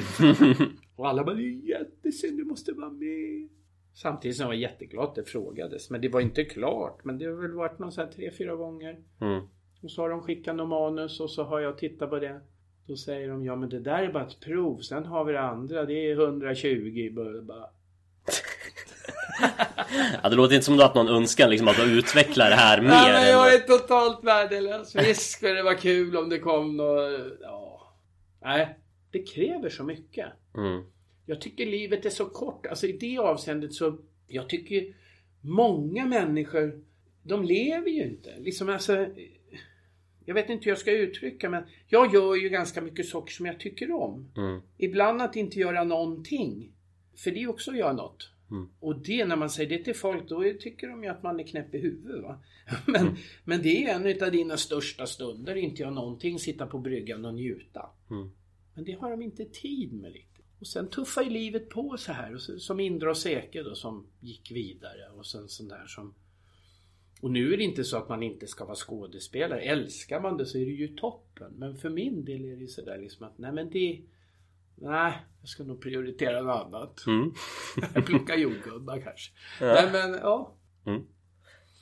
och 0.96 1.08
alla 1.08 1.24
bara, 1.24 1.36
det 1.36 1.42
är 1.42 1.68
jättesynd, 1.68 2.38
du 2.38 2.44
måste 2.44 2.72
vara 2.72 2.90
med. 2.90 3.48
Samtidigt 3.94 4.36
som 4.36 4.42
jag 4.42 4.48
var 4.48 4.54
jätteglad 4.54 5.04
att 5.04 5.14
det 5.14 5.24
frågades. 5.24 5.90
Men 5.90 6.00
det 6.00 6.08
var 6.08 6.20
inte 6.20 6.44
klart. 6.44 7.04
Men 7.04 7.18
det 7.18 7.24
har 7.24 7.32
väl 7.32 7.52
varit 7.52 7.78
någon 7.78 7.92
sån 7.92 8.04
här 8.04 8.12
tre, 8.12 8.30
fyra 8.38 8.56
gånger. 8.56 8.98
Mm. 9.20 9.42
Och 9.82 9.90
så 9.90 10.02
har 10.02 10.10
de 10.10 10.22
skickat 10.22 10.56
någon 10.56 10.68
manus 10.68 11.20
och 11.20 11.30
så 11.30 11.44
har 11.44 11.60
jag 11.60 11.78
tittat 11.78 12.10
på 12.10 12.18
det. 12.18 12.40
Då 12.86 12.96
säger 12.96 13.28
de, 13.28 13.44
ja 13.44 13.56
men 13.56 13.68
det 13.68 13.80
där 13.80 14.02
är 14.02 14.12
bara 14.12 14.26
ett 14.26 14.40
prov. 14.40 14.78
Sen 14.78 15.04
har 15.04 15.24
vi 15.24 15.32
det 15.32 15.40
andra, 15.40 15.84
det 15.84 16.10
är 16.10 16.20
120. 16.20 17.12
Bara, 17.16 17.42
bara. 17.42 17.66
Ja, 20.22 20.28
det 20.28 20.36
låter 20.36 20.54
inte 20.54 20.64
som 20.64 20.76
du 20.76 20.82
har 20.82 20.94
någon 20.94 21.08
önskan 21.08 21.50
liksom 21.50 21.68
att 21.68 21.78
utveckla 21.86 22.48
det 22.48 22.54
här 22.54 22.80
mer. 22.80 22.88
Nej 22.88 23.12
men 23.12 23.28
jag 23.28 23.54
är 23.54 23.58
totalt 23.58 24.24
värdelös. 24.24 24.96
Visst 24.96 25.30
skulle 25.30 25.52
det 25.52 25.62
vara 25.62 25.74
kul 25.74 26.16
om 26.16 26.28
det 26.28 26.38
kom 26.38 26.76
något... 26.76 27.38
Ja. 27.40 27.94
Nej, 28.42 28.78
det 29.10 29.22
kräver 29.22 29.68
så 29.68 29.84
mycket. 29.84 30.26
Mm. 30.56 30.84
Jag 31.26 31.40
tycker 31.40 31.66
livet 31.66 32.06
är 32.06 32.10
så 32.10 32.24
kort. 32.24 32.66
Alltså 32.66 32.86
i 32.86 32.92
det 32.92 33.18
avseendet 33.18 33.72
så... 33.72 33.98
Jag 34.26 34.48
tycker 34.48 34.94
många 35.40 36.06
människor, 36.06 36.80
de 37.22 37.44
lever 37.44 37.88
ju 37.88 38.02
inte. 38.02 38.38
Liksom 38.38 38.68
alltså... 38.68 39.06
Jag 40.24 40.34
vet 40.34 40.50
inte 40.50 40.64
hur 40.64 40.70
jag 40.70 40.78
ska 40.78 40.92
uttrycka 40.92 41.50
men 41.50 41.64
jag 41.88 42.14
gör 42.14 42.34
ju 42.34 42.48
ganska 42.48 42.80
mycket 42.80 43.06
saker 43.06 43.32
som 43.32 43.46
jag 43.46 43.60
tycker 43.60 43.92
om. 43.92 44.32
Mm. 44.36 44.60
Ibland 44.78 45.22
att 45.22 45.36
inte 45.36 45.58
göra 45.58 45.84
någonting. 45.84 46.72
För 47.16 47.30
det 47.30 47.42
är 47.42 47.50
också 47.50 47.70
att 47.70 47.76
göra 47.76 47.92
något. 47.92 48.30
Mm. 48.52 48.68
Och 48.80 48.98
det 48.98 49.24
när 49.24 49.36
man 49.36 49.50
säger 49.50 49.78
det 49.78 49.84
till 49.84 49.94
folk 49.94 50.28
då 50.28 50.44
tycker 50.60 50.88
de 50.88 51.02
ju 51.04 51.08
att 51.08 51.22
man 51.22 51.40
är 51.40 51.44
knäpp 51.44 51.74
i 51.74 51.78
huvudet. 51.78 52.22
Va? 52.22 52.42
Men, 52.86 53.16
men 53.44 53.62
det 53.62 53.84
är 53.84 53.94
en 53.94 54.22
av 54.22 54.32
dina 54.32 54.56
största 54.56 55.06
stunder, 55.06 55.54
inte 55.54 55.82
göra 55.82 55.90
någonting, 55.90 56.38
sitta 56.38 56.66
på 56.66 56.78
bryggan 56.78 57.24
och 57.24 57.34
njuta. 57.34 57.90
Mm. 58.10 58.30
Men 58.74 58.84
det 58.84 58.92
har 58.92 59.10
de 59.10 59.22
inte 59.22 59.44
tid 59.44 59.92
med 59.92 60.12
riktigt. 60.12 60.46
Och 60.60 60.66
sen 60.66 60.88
tuffar 60.88 61.22
ju 61.22 61.30
livet 61.30 61.68
på 61.68 61.96
så 61.96 62.12
här. 62.12 62.34
Och 62.34 62.40
så, 62.40 62.58
som 62.58 62.80
Indra 62.80 63.10
och 63.10 63.16
Seke 63.16 63.62
då 63.62 63.74
som 63.74 64.06
gick 64.20 64.50
vidare. 64.50 65.08
Och 65.16 65.26
sen 65.26 65.48
sån 65.48 65.68
där 65.68 65.86
som... 65.86 66.14
Och 67.20 67.30
nu 67.30 67.52
är 67.52 67.56
det 67.56 67.64
inte 67.64 67.84
så 67.84 67.96
att 67.96 68.08
man 68.08 68.22
inte 68.22 68.46
ska 68.46 68.64
vara 68.64 68.76
skådespelare. 68.76 69.60
Älskar 69.60 70.20
man 70.20 70.36
det 70.36 70.46
så 70.46 70.58
är 70.58 70.66
det 70.66 70.72
ju 70.72 70.88
toppen. 70.88 71.52
Men 71.56 71.76
för 71.76 71.90
min 71.90 72.24
del 72.24 72.44
är 72.44 72.56
det 72.56 72.62
ju 72.62 72.68
sådär 72.68 72.98
liksom 72.98 73.26
att 73.26 73.38
nej 73.38 73.52
men 73.52 73.70
det... 73.70 74.02
Nej, 74.82 75.12
jag 75.40 75.48
ska 75.48 75.62
nog 75.62 75.82
prioritera 75.82 76.42
något 76.42 76.66
annat. 76.66 77.06
Mm. 77.06 77.32
Plocka 78.06 78.36
jordgubbar 78.36 78.94
kanske. 79.04 79.30
Nej 79.60 79.88
men 79.92 80.12
ja. 80.22 80.54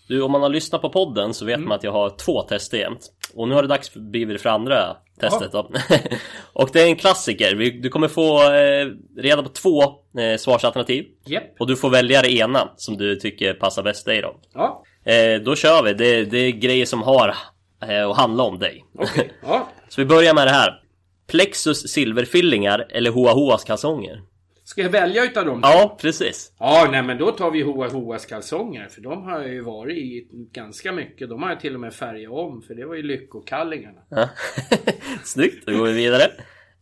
Du, 0.09 0.22
om 0.22 0.32
man 0.32 0.42
har 0.42 0.48
lyssnat 0.48 0.82
på 0.82 0.90
podden 0.90 1.34
så 1.34 1.44
vet 1.44 1.57
Mm. 1.57 1.68
man 1.68 1.76
att 1.76 1.84
jag 1.84 1.92
har 1.92 2.11
två 2.11 2.42
tester 2.42 2.78
jämt. 2.78 3.12
Och 3.34 3.48
nu 3.48 3.55
har 3.55 3.62
det 3.62 3.68
dags 3.68 3.94
blivit 3.94 4.42
för 4.42 4.51
andra 4.51 4.96
testet 5.20 5.53
då. 5.53 5.70
Och 6.53 6.70
det 6.72 6.80
är 6.82 6.86
en 6.86 6.96
klassiker. 6.96 7.55
Du 7.82 7.88
kommer 7.88 8.09
få 8.09 8.42
eh, 8.53 8.86
reda 9.16 9.42
på 9.42 9.48
två 9.48 9.82
eh, 10.20 10.36
svarsalternativ. 10.38 11.07
Japp. 11.26 11.44
Och 11.61 11.66
du 11.66 11.76
får 11.76 11.90
välja 11.90 12.22
det 12.22 12.32
ena 12.32 12.70
som 12.76 12.96
du 12.96 13.16
tycker 13.16 13.55
passar 13.55 13.82
bäst 13.82 14.07
dig 14.07 14.22
då. 14.22 14.40
Ja. 14.55 14.84
Eh, 15.05 15.40
då 15.42 15.57
kör 15.57 15.82
vi. 15.82 15.92
Det, 15.94 16.24
det 16.24 16.38
är 16.38 16.51
grejer 16.51 16.86
som 16.86 17.03
har 17.03 17.28
att 17.28 18.16
handla 18.16 18.42
om 18.44 18.59
dig. 18.59 18.84
Okej. 18.98 19.32
Ja. 19.42 19.68
Så 19.88 20.01
vi 20.01 20.05
börjar 20.07 20.34
med 20.34 20.46
det 20.46 20.51
här. 20.53 20.82
Plexus 21.31 21.89
silverfillingar 21.89 22.87
eller 22.91 23.11
Hoa 23.11 23.33
Hoas 23.33 23.64
kalsonger? 23.64 24.22
Ska 24.64 24.83
jag 24.83 24.91
välja 24.91 25.24
utav 25.24 25.47
dem? 25.47 25.61
Ja, 25.62 25.99
precis. 26.01 26.53
Ja, 26.59 26.89
nej 26.91 27.03
men 27.03 27.18
då 27.18 27.31
tar 27.31 27.51
vi 27.51 27.62
Hoa 27.62 27.89
Hoas 27.89 28.26
kalsonger. 28.26 28.89
För 28.89 29.01
de 29.01 29.22
har 29.22 29.41
jag 29.41 29.49
ju 29.49 29.61
varit 29.61 29.99
i 29.99 30.26
ganska 30.53 30.93
mycket. 30.93 31.28
De 31.28 31.43
har 31.43 31.51
jag 31.51 31.61
till 31.61 31.74
och 31.74 31.81
med 31.81 31.95
färgat 31.95 32.33
om. 32.33 32.62
För 32.62 32.74
det 32.74 32.85
var 32.85 32.95
ju 32.95 33.03
lyckokallingarna. 33.03 34.01
Ja. 34.09 34.28
Snyggt, 35.24 35.66
då 35.66 35.78
går 35.78 35.87
vi 35.87 35.93
vidare. 35.93 36.22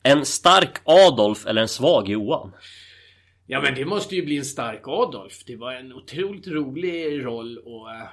En 0.02 0.26
stark 0.26 0.78
Adolf 0.84 1.46
eller 1.46 1.62
en 1.62 1.68
svag 1.68 2.08
Johan? 2.08 2.52
Ja 3.46 3.60
men 3.60 3.74
det 3.74 3.84
måste 3.84 4.16
ju 4.16 4.24
bli 4.24 4.36
en 4.38 4.44
stark 4.44 4.82
Adolf. 4.84 5.44
Det 5.46 5.56
var 5.56 5.72
en 5.72 5.92
otroligt 5.92 6.48
rolig 6.48 7.24
roll 7.24 7.58
och 7.58 7.90
eh, 7.90 8.08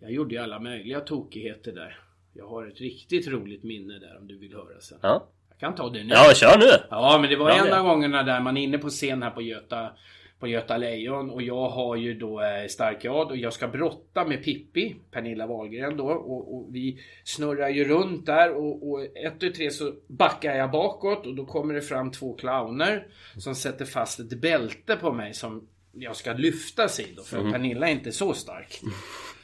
jag 0.00 0.12
gjorde 0.12 0.34
ju 0.34 0.40
alla 0.40 0.60
möjliga 0.60 1.00
tokigheter 1.00 1.72
där. 1.72 2.00
Jag 2.34 2.48
har 2.48 2.66
ett 2.66 2.80
riktigt 2.80 3.28
roligt 3.28 3.62
minne 3.62 3.98
där 3.98 4.18
om 4.20 4.26
du 4.26 4.38
vill 4.38 4.52
höra 4.52 4.80
sen. 4.80 4.98
Ja, 5.02 5.28
kan 5.60 5.74
ta 5.74 5.90
det 5.90 6.04
nu. 6.04 6.14
ja 6.14 6.34
kör 6.34 6.58
nu! 6.58 6.86
Ja, 6.90 7.18
men 7.20 7.30
det 7.30 7.36
var 7.36 7.46
Bra 7.46 7.66
en 7.66 7.72
av 7.72 7.86
gångerna 7.86 8.22
där 8.22 8.40
man 8.40 8.56
är 8.56 8.62
inne 8.62 8.78
på 8.78 8.88
scen 8.88 9.22
här 9.22 9.30
på 9.30 9.42
Göta, 9.42 9.90
på 10.38 10.46
Göta 10.46 10.76
Lejon 10.76 11.30
och 11.30 11.42
jag 11.42 11.68
har 11.68 11.96
ju 11.96 12.14
då 12.14 12.40
eh, 12.40 12.66
stark 12.68 13.04
ad 13.04 13.30
och 13.30 13.36
jag 13.36 13.52
ska 13.52 13.68
brotta 13.68 14.24
med 14.24 14.44
Pippi, 14.44 14.96
Pernilla 15.10 15.46
Wahlgren 15.46 15.96
då 15.96 16.06
och, 16.06 16.54
och 16.54 16.74
vi 16.74 17.00
snurrar 17.24 17.68
ju 17.68 17.84
runt 17.84 18.26
där 18.26 18.52
och, 18.52 18.90
och 18.90 19.02
ett 19.02 19.42
och 19.42 19.54
tre 19.54 19.70
så 19.70 19.92
backar 20.06 20.54
jag 20.54 20.70
bakåt 20.70 21.26
och 21.26 21.34
då 21.34 21.44
kommer 21.44 21.74
det 21.74 21.82
fram 21.82 22.10
två 22.10 22.34
clowner 22.34 23.06
som 23.36 23.54
sätter 23.54 23.84
fast 23.84 24.20
ett 24.20 24.40
bälte 24.40 24.96
på 24.96 25.12
mig 25.12 25.34
som 25.34 25.68
jag 25.92 26.16
ska 26.16 26.32
lyftas 26.32 27.00
i 27.00 27.06
då 27.16 27.22
för 27.22 27.52
Pernilla 27.52 27.88
är 27.88 27.92
inte 27.92 28.12
så 28.12 28.32
stark. 28.32 28.80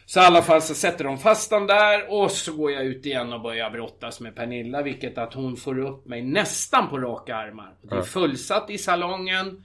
Så 0.07 0.21
i 0.21 0.23
alla 0.23 0.43
fall 0.43 0.63
så 0.63 0.75
sätter 0.75 1.05
de 1.05 1.19
fast 1.19 1.51
den 1.51 1.67
där 1.67 2.13
och 2.13 2.31
så 2.31 2.57
går 2.57 2.71
jag 2.71 2.85
ut 2.85 3.07
igen 3.07 3.33
och 3.33 3.41
börjar 3.41 3.71
brottas 3.71 4.21
med 4.21 4.37
Pernilla. 4.37 4.83
Vilket 4.83 5.19
att 5.19 5.35
hon 5.35 5.57
får 5.57 5.79
upp 5.79 6.07
mig 6.07 6.23
nästan 6.23 6.89
på 6.89 6.99
raka 6.99 7.37
armar. 7.37 7.75
Det 7.83 7.97
är 7.97 8.03
fullsatt 8.03 8.71
i 8.71 8.79
salongen. 8.79 9.65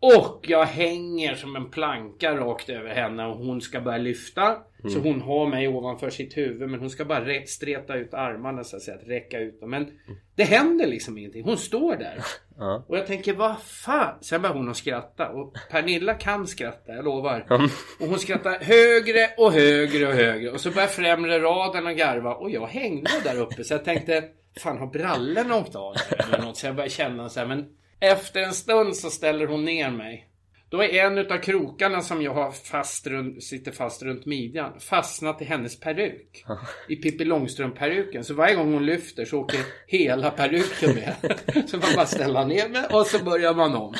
Och 0.00 0.44
jag 0.48 0.64
hänger 0.64 1.34
som 1.34 1.56
en 1.56 1.70
planka 1.70 2.36
rakt 2.36 2.68
över 2.68 2.94
henne 2.94 3.26
och 3.26 3.36
hon 3.36 3.60
ska 3.60 3.80
börja 3.80 3.98
lyfta. 3.98 4.56
Så 4.92 4.98
hon 4.98 5.20
har 5.20 5.46
mig 5.46 5.68
ovanför 5.68 6.10
sitt 6.10 6.36
huvud 6.36 6.70
men 6.70 6.80
hon 6.80 6.90
ska 6.90 7.04
bara 7.04 7.24
re- 7.24 7.44
streta 7.46 7.94
ut 7.96 8.14
armarna 8.14 8.64
så 8.64 8.76
att 8.76 8.82
säga, 8.82 8.96
att 8.96 9.08
räcka 9.08 9.38
ut 9.38 9.60
dem. 9.60 9.70
Men 9.70 9.90
det 10.36 10.44
händer 10.44 10.86
liksom 10.86 11.18
ingenting. 11.18 11.44
Hon 11.44 11.56
står 11.58 11.96
där. 11.96 12.14
Ja. 12.62 12.84
Och 12.88 12.96
jag 12.98 13.06
tänker 13.06 13.32
vad 13.34 13.60
fan. 13.62 14.14
Sen 14.20 14.42
börjar 14.42 14.54
hon 14.56 14.68
att 14.68 14.76
skratta 14.76 15.28
och 15.28 15.56
Pernilla 15.70 16.14
kan 16.14 16.46
skratta, 16.46 16.92
jag 16.92 17.04
lovar. 17.04 17.46
Och 18.00 18.06
hon 18.06 18.18
skrattar 18.18 18.58
högre 18.60 19.30
och 19.38 19.52
högre 19.52 20.06
och 20.06 20.12
högre. 20.14 20.50
Och 20.50 20.60
så 20.60 20.70
börjar 20.70 20.88
främre 20.88 21.38
raden 21.38 21.86
att 21.86 21.96
garva 21.96 22.34
och 22.34 22.50
jag 22.50 22.66
hängde 22.66 23.10
där 23.24 23.40
uppe 23.40 23.64
så 23.64 23.74
jag 23.74 23.84
tänkte 23.84 24.24
Fan 24.60 24.78
har 24.78 24.86
brallorna 24.86 25.56
åkt 25.56 25.76
av 25.76 25.94
eller 26.18 26.44
något? 26.44 26.56
Så 26.56 26.66
jag 26.66 26.74
började 26.74 26.90
känna 26.90 27.28
så 27.28 27.40
här, 27.40 27.46
men 27.46 27.64
efter 28.00 28.40
en 28.40 28.54
stund 28.54 28.96
så 28.96 29.10
ställer 29.10 29.46
hon 29.46 29.64
ner 29.64 29.90
mig. 29.90 30.26
Då 30.70 30.82
är 30.82 30.88
en 30.88 31.18
utav 31.18 31.38
krokarna 31.38 32.00
som 32.00 32.22
jag 32.22 32.34
har 32.34 32.50
fast 32.52 33.06
runt, 33.06 33.42
sitter 33.42 33.72
fast 33.72 34.02
runt 34.02 34.26
midjan 34.26 34.80
fastnat 34.80 35.42
i 35.42 35.44
hennes 35.44 35.80
peruk. 35.80 36.44
I 36.88 36.96
Pippi 36.96 37.24
Långstrump-peruken. 37.24 38.24
Så 38.24 38.34
varje 38.34 38.54
gång 38.54 38.72
hon 38.72 38.86
lyfter 38.86 39.24
så 39.24 39.38
åker 39.40 39.60
hela 39.86 40.30
peruken 40.30 40.94
med. 40.94 41.14
Så 41.68 41.76
man 41.76 41.88
bara 41.96 42.06
ställa 42.06 42.44
ner 42.44 42.68
mig 42.68 42.86
och 42.90 43.06
så 43.06 43.24
börjar 43.24 43.54
man 43.54 43.74
om. 43.74 43.94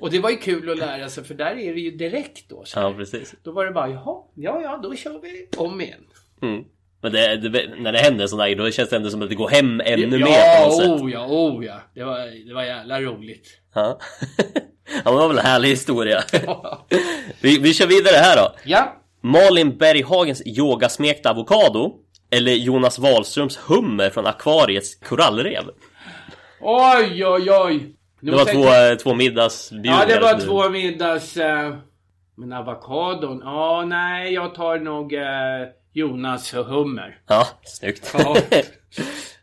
Och 0.00 0.10
det 0.10 0.18
var 0.18 0.30
ju 0.30 0.36
kul 0.36 0.70
att 0.70 0.78
lära 0.78 1.08
sig 1.08 1.24
för 1.24 1.34
där 1.34 1.58
är 1.58 1.74
det 1.74 1.80
ju 1.80 1.90
direkt 1.90 2.48
då. 2.48 2.64
Så 2.64 2.80
Ja, 2.80 2.94
precis. 2.96 3.34
Då 3.42 3.52
var 3.52 3.66
det 3.66 3.72
bara 3.72 3.88
jaha, 3.88 4.22
ja 4.34 4.60
ja 4.62 4.80
då 4.82 4.94
kör 4.94 5.20
vi 5.20 5.48
om 5.56 5.80
igen. 5.80 6.04
Mm. 6.42 6.64
Men 7.02 7.12
det, 7.12 7.36
det, 7.36 7.70
när 7.78 7.92
det 7.92 7.98
händer 7.98 8.26
sådana 8.26 8.48
här 8.48 8.54
då 8.54 8.70
känns 8.70 8.90
det 8.90 8.96
ändå 8.96 9.10
som 9.10 9.22
att 9.22 9.28
det 9.28 9.34
går 9.34 9.48
hem 9.48 9.80
ännu 9.84 10.18
mer 10.18 10.26
på 10.26 10.32
ja, 10.32 10.64
något 10.66 10.76
sätt. 10.76 10.88
oh 10.88 11.10
ja, 11.12 11.26
oh 11.26 11.64
ja. 11.64 11.80
Det 11.94 12.04
var, 12.04 12.46
det 12.48 12.54
var 12.54 12.62
jävla 12.62 13.00
roligt. 13.00 13.48
Ja. 13.74 13.98
ja, 15.04 15.10
det 15.10 15.16
var 15.16 15.28
väl 15.28 15.38
en 15.38 15.44
härlig 15.46 15.68
historia. 15.68 16.22
vi, 17.42 17.58
vi 17.58 17.74
kör 17.74 17.86
vidare 17.86 18.16
här 18.16 18.36
då. 18.36 18.54
Ja, 18.64 18.96
Malin 19.22 19.78
Berghagens 19.78 20.42
yogasmekta 20.46 21.30
avokado 21.30 21.92
eller 22.30 22.52
Jonas 22.52 22.98
Wahlströms 22.98 23.58
hummer 23.66 24.10
från 24.10 24.26
akvariets 24.26 24.94
korallrev. 24.94 25.64
oj 26.60 27.26
oj 27.26 27.50
oj. 27.50 27.96
Nu 28.20 28.30
Det 28.30 28.36
var 28.36 28.44
två, 28.44 28.92
eh, 28.92 28.96
två 28.96 29.14
middagsbjudningar. 29.14 30.06
Ja, 30.08 30.14
det 30.14 30.20
var 30.20 30.40
två 30.40 30.68
middags... 30.68 31.36
Eh, 31.36 31.74
men 32.36 32.52
avokadon? 32.52 33.40
Ja, 33.44 33.84
nej, 33.86 34.34
jag 34.34 34.54
tar 34.54 34.78
nog 34.78 35.14
eh, 35.14 35.22
Jonas 35.92 36.54
hummer. 36.54 37.18
Ja, 37.26 37.46
snyggt. 37.64 38.14
Ja. 38.18 38.36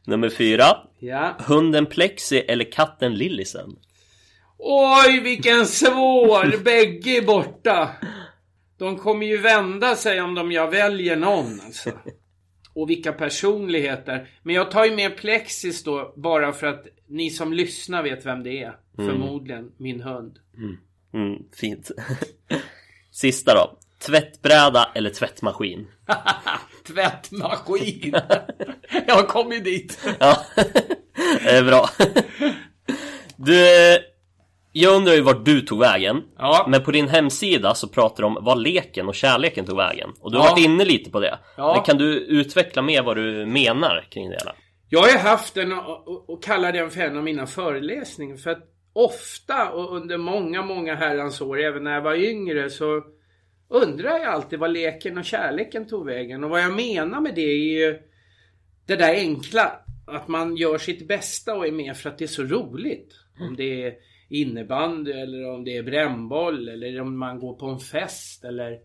Nummer 0.05 0.29
fyra. 0.29 0.65
Ja. 0.99 1.35
Hunden 1.39 1.85
Plexi 1.85 2.39
eller 2.39 2.71
katten 2.71 3.15
Lillisen? 3.15 3.75
Oj, 4.57 5.19
vilken 5.19 5.65
svår! 5.65 6.63
Bägge 6.63 7.17
är 7.17 7.21
borta. 7.21 7.89
De 8.77 8.97
kommer 8.97 9.25
ju 9.25 9.37
vända 9.37 9.95
sig 9.95 10.21
om 10.21 10.35
de 10.35 10.51
jag 10.51 10.71
väljer 10.71 11.15
någon 11.15 11.61
alltså. 11.65 11.91
Och 12.73 12.89
vilka 12.89 13.13
personligheter. 13.13 14.29
Men 14.43 14.55
jag 14.55 14.71
tar 14.71 14.85
ju 14.85 14.95
med 14.95 15.17
Plexis 15.17 15.83
då 15.83 16.13
bara 16.15 16.53
för 16.53 16.67
att 16.67 16.85
ni 17.07 17.29
som 17.29 17.53
lyssnar 17.53 18.03
vet 18.03 18.25
vem 18.25 18.43
det 18.43 18.63
är. 18.63 18.77
Förmodligen 18.95 19.71
min 19.77 20.01
hund. 20.01 20.39
Mm, 21.13 21.43
fint. 21.55 21.91
Sista 23.11 23.53
då. 23.53 23.77
Tvättbräda 24.05 24.89
eller 24.95 25.09
tvättmaskin? 25.09 25.87
Tvättmaskin. 26.87 28.11
jag 29.07 29.15
har 29.15 29.23
kommit 29.23 29.63
dit. 29.63 29.99
Ja, 30.19 30.37
det 31.43 31.49
är 31.49 31.63
bra. 31.63 31.89
Du, 33.35 33.55
jag 34.71 34.95
undrar 34.95 35.13
ju 35.13 35.21
vart 35.21 35.45
du 35.45 35.61
tog 35.61 35.79
vägen. 35.79 36.23
Ja. 36.37 36.65
Men 36.69 36.83
på 36.83 36.91
din 36.91 37.07
hemsida 37.07 37.75
så 37.75 37.87
pratar 37.87 38.23
du 38.23 38.27
om 38.27 38.37
var 38.41 38.55
leken 38.55 39.07
och 39.07 39.15
kärleken 39.15 39.65
tog 39.65 39.77
vägen. 39.77 40.09
Och 40.19 40.31
du 40.31 40.37
har 40.37 40.45
Ja. 40.45 40.51
varit 40.51 40.65
inne 40.65 40.85
lite 40.85 41.09
på 41.11 41.19
det. 41.19 41.39
Ja. 41.57 41.73
Men 41.73 41.83
kan 41.83 41.97
du 41.97 42.19
utveckla 42.19 42.81
mer 42.81 43.03
vad 43.03 43.17
du 43.17 43.45
menar 43.45 44.07
kring 44.11 44.29
det 44.29 44.37
hela? 44.39 44.55
Jag 44.89 44.99
har 45.01 45.07
ju 45.09 45.17
haft 45.17 45.57
och, 45.57 46.07
och, 46.07 46.29
och 46.29 46.43
kallar 46.43 46.71
den 46.71 46.89
för 46.91 47.01
en 47.01 47.17
av 47.17 47.23
mina 47.23 47.47
föreläsningar. 47.47 48.37
För 48.37 48.49
att 48.49 48.63
ofta 48.93 49.69
och 49.69 49.95
under 49.95 50.17
många, 50.17 50.61
många 50.61 50.95
herrans 50.95 51.41
år, 51.41 51.59
även 51.59 51.83
när 51.83 51.93
jag 51.93 52.01
var 52.01 52.15
yngre, 52.15 52.69
så 52.69 53.01
undrar 53.69 54.17
jag 54.17 54.25
alltid 54.25 54.59
vad 54.59 54.71
leken 54.71 55.17
och 55.17 55.25
kärleken 55.25 55.87
tog 55.87 56.05
vägen. 56.05 56.43
Och 56.43 56.49
vad 56.49 56.61
jag 56.61 56.75
menar 56.75 57.21
med 57.21 57.35
det 57.35 57.41
är 57.41 57.57
ju 57.57 57.99
det 58.85 58.95
där 58.95 59.13
enkla. 59.13 59.79
Att 60.07 60.27
man 60.27 60.55
gör 60.55 60.77
sitt 60.77 61.07
bästa 61.07 61.55
och 61.55 61.67
är 61.67 61.71
med 61.71 61.97
för 61.97 62.09
att 62.09 62.17
det 62.17 62.25
är 62.25 62.27
så 62.27 62.43
roligt. 62.43 63.13
Om 63.39 63.55
det 63.55 63.83
är 63.83 63.95
innebandy 64.29 65.11
eller 65.11 65.49
om 65.49 65.63
det 65.63 65.77
är 65.77 65.83
brännboll 65.83 66.69
eller 66.69 67.01
om 67.01 67.17
man 67.17 67.39
går 67.39 67.53
på 67.53 67.65
en 67.65 67.79
fest 67.79 68.43
eller 68.43 68.79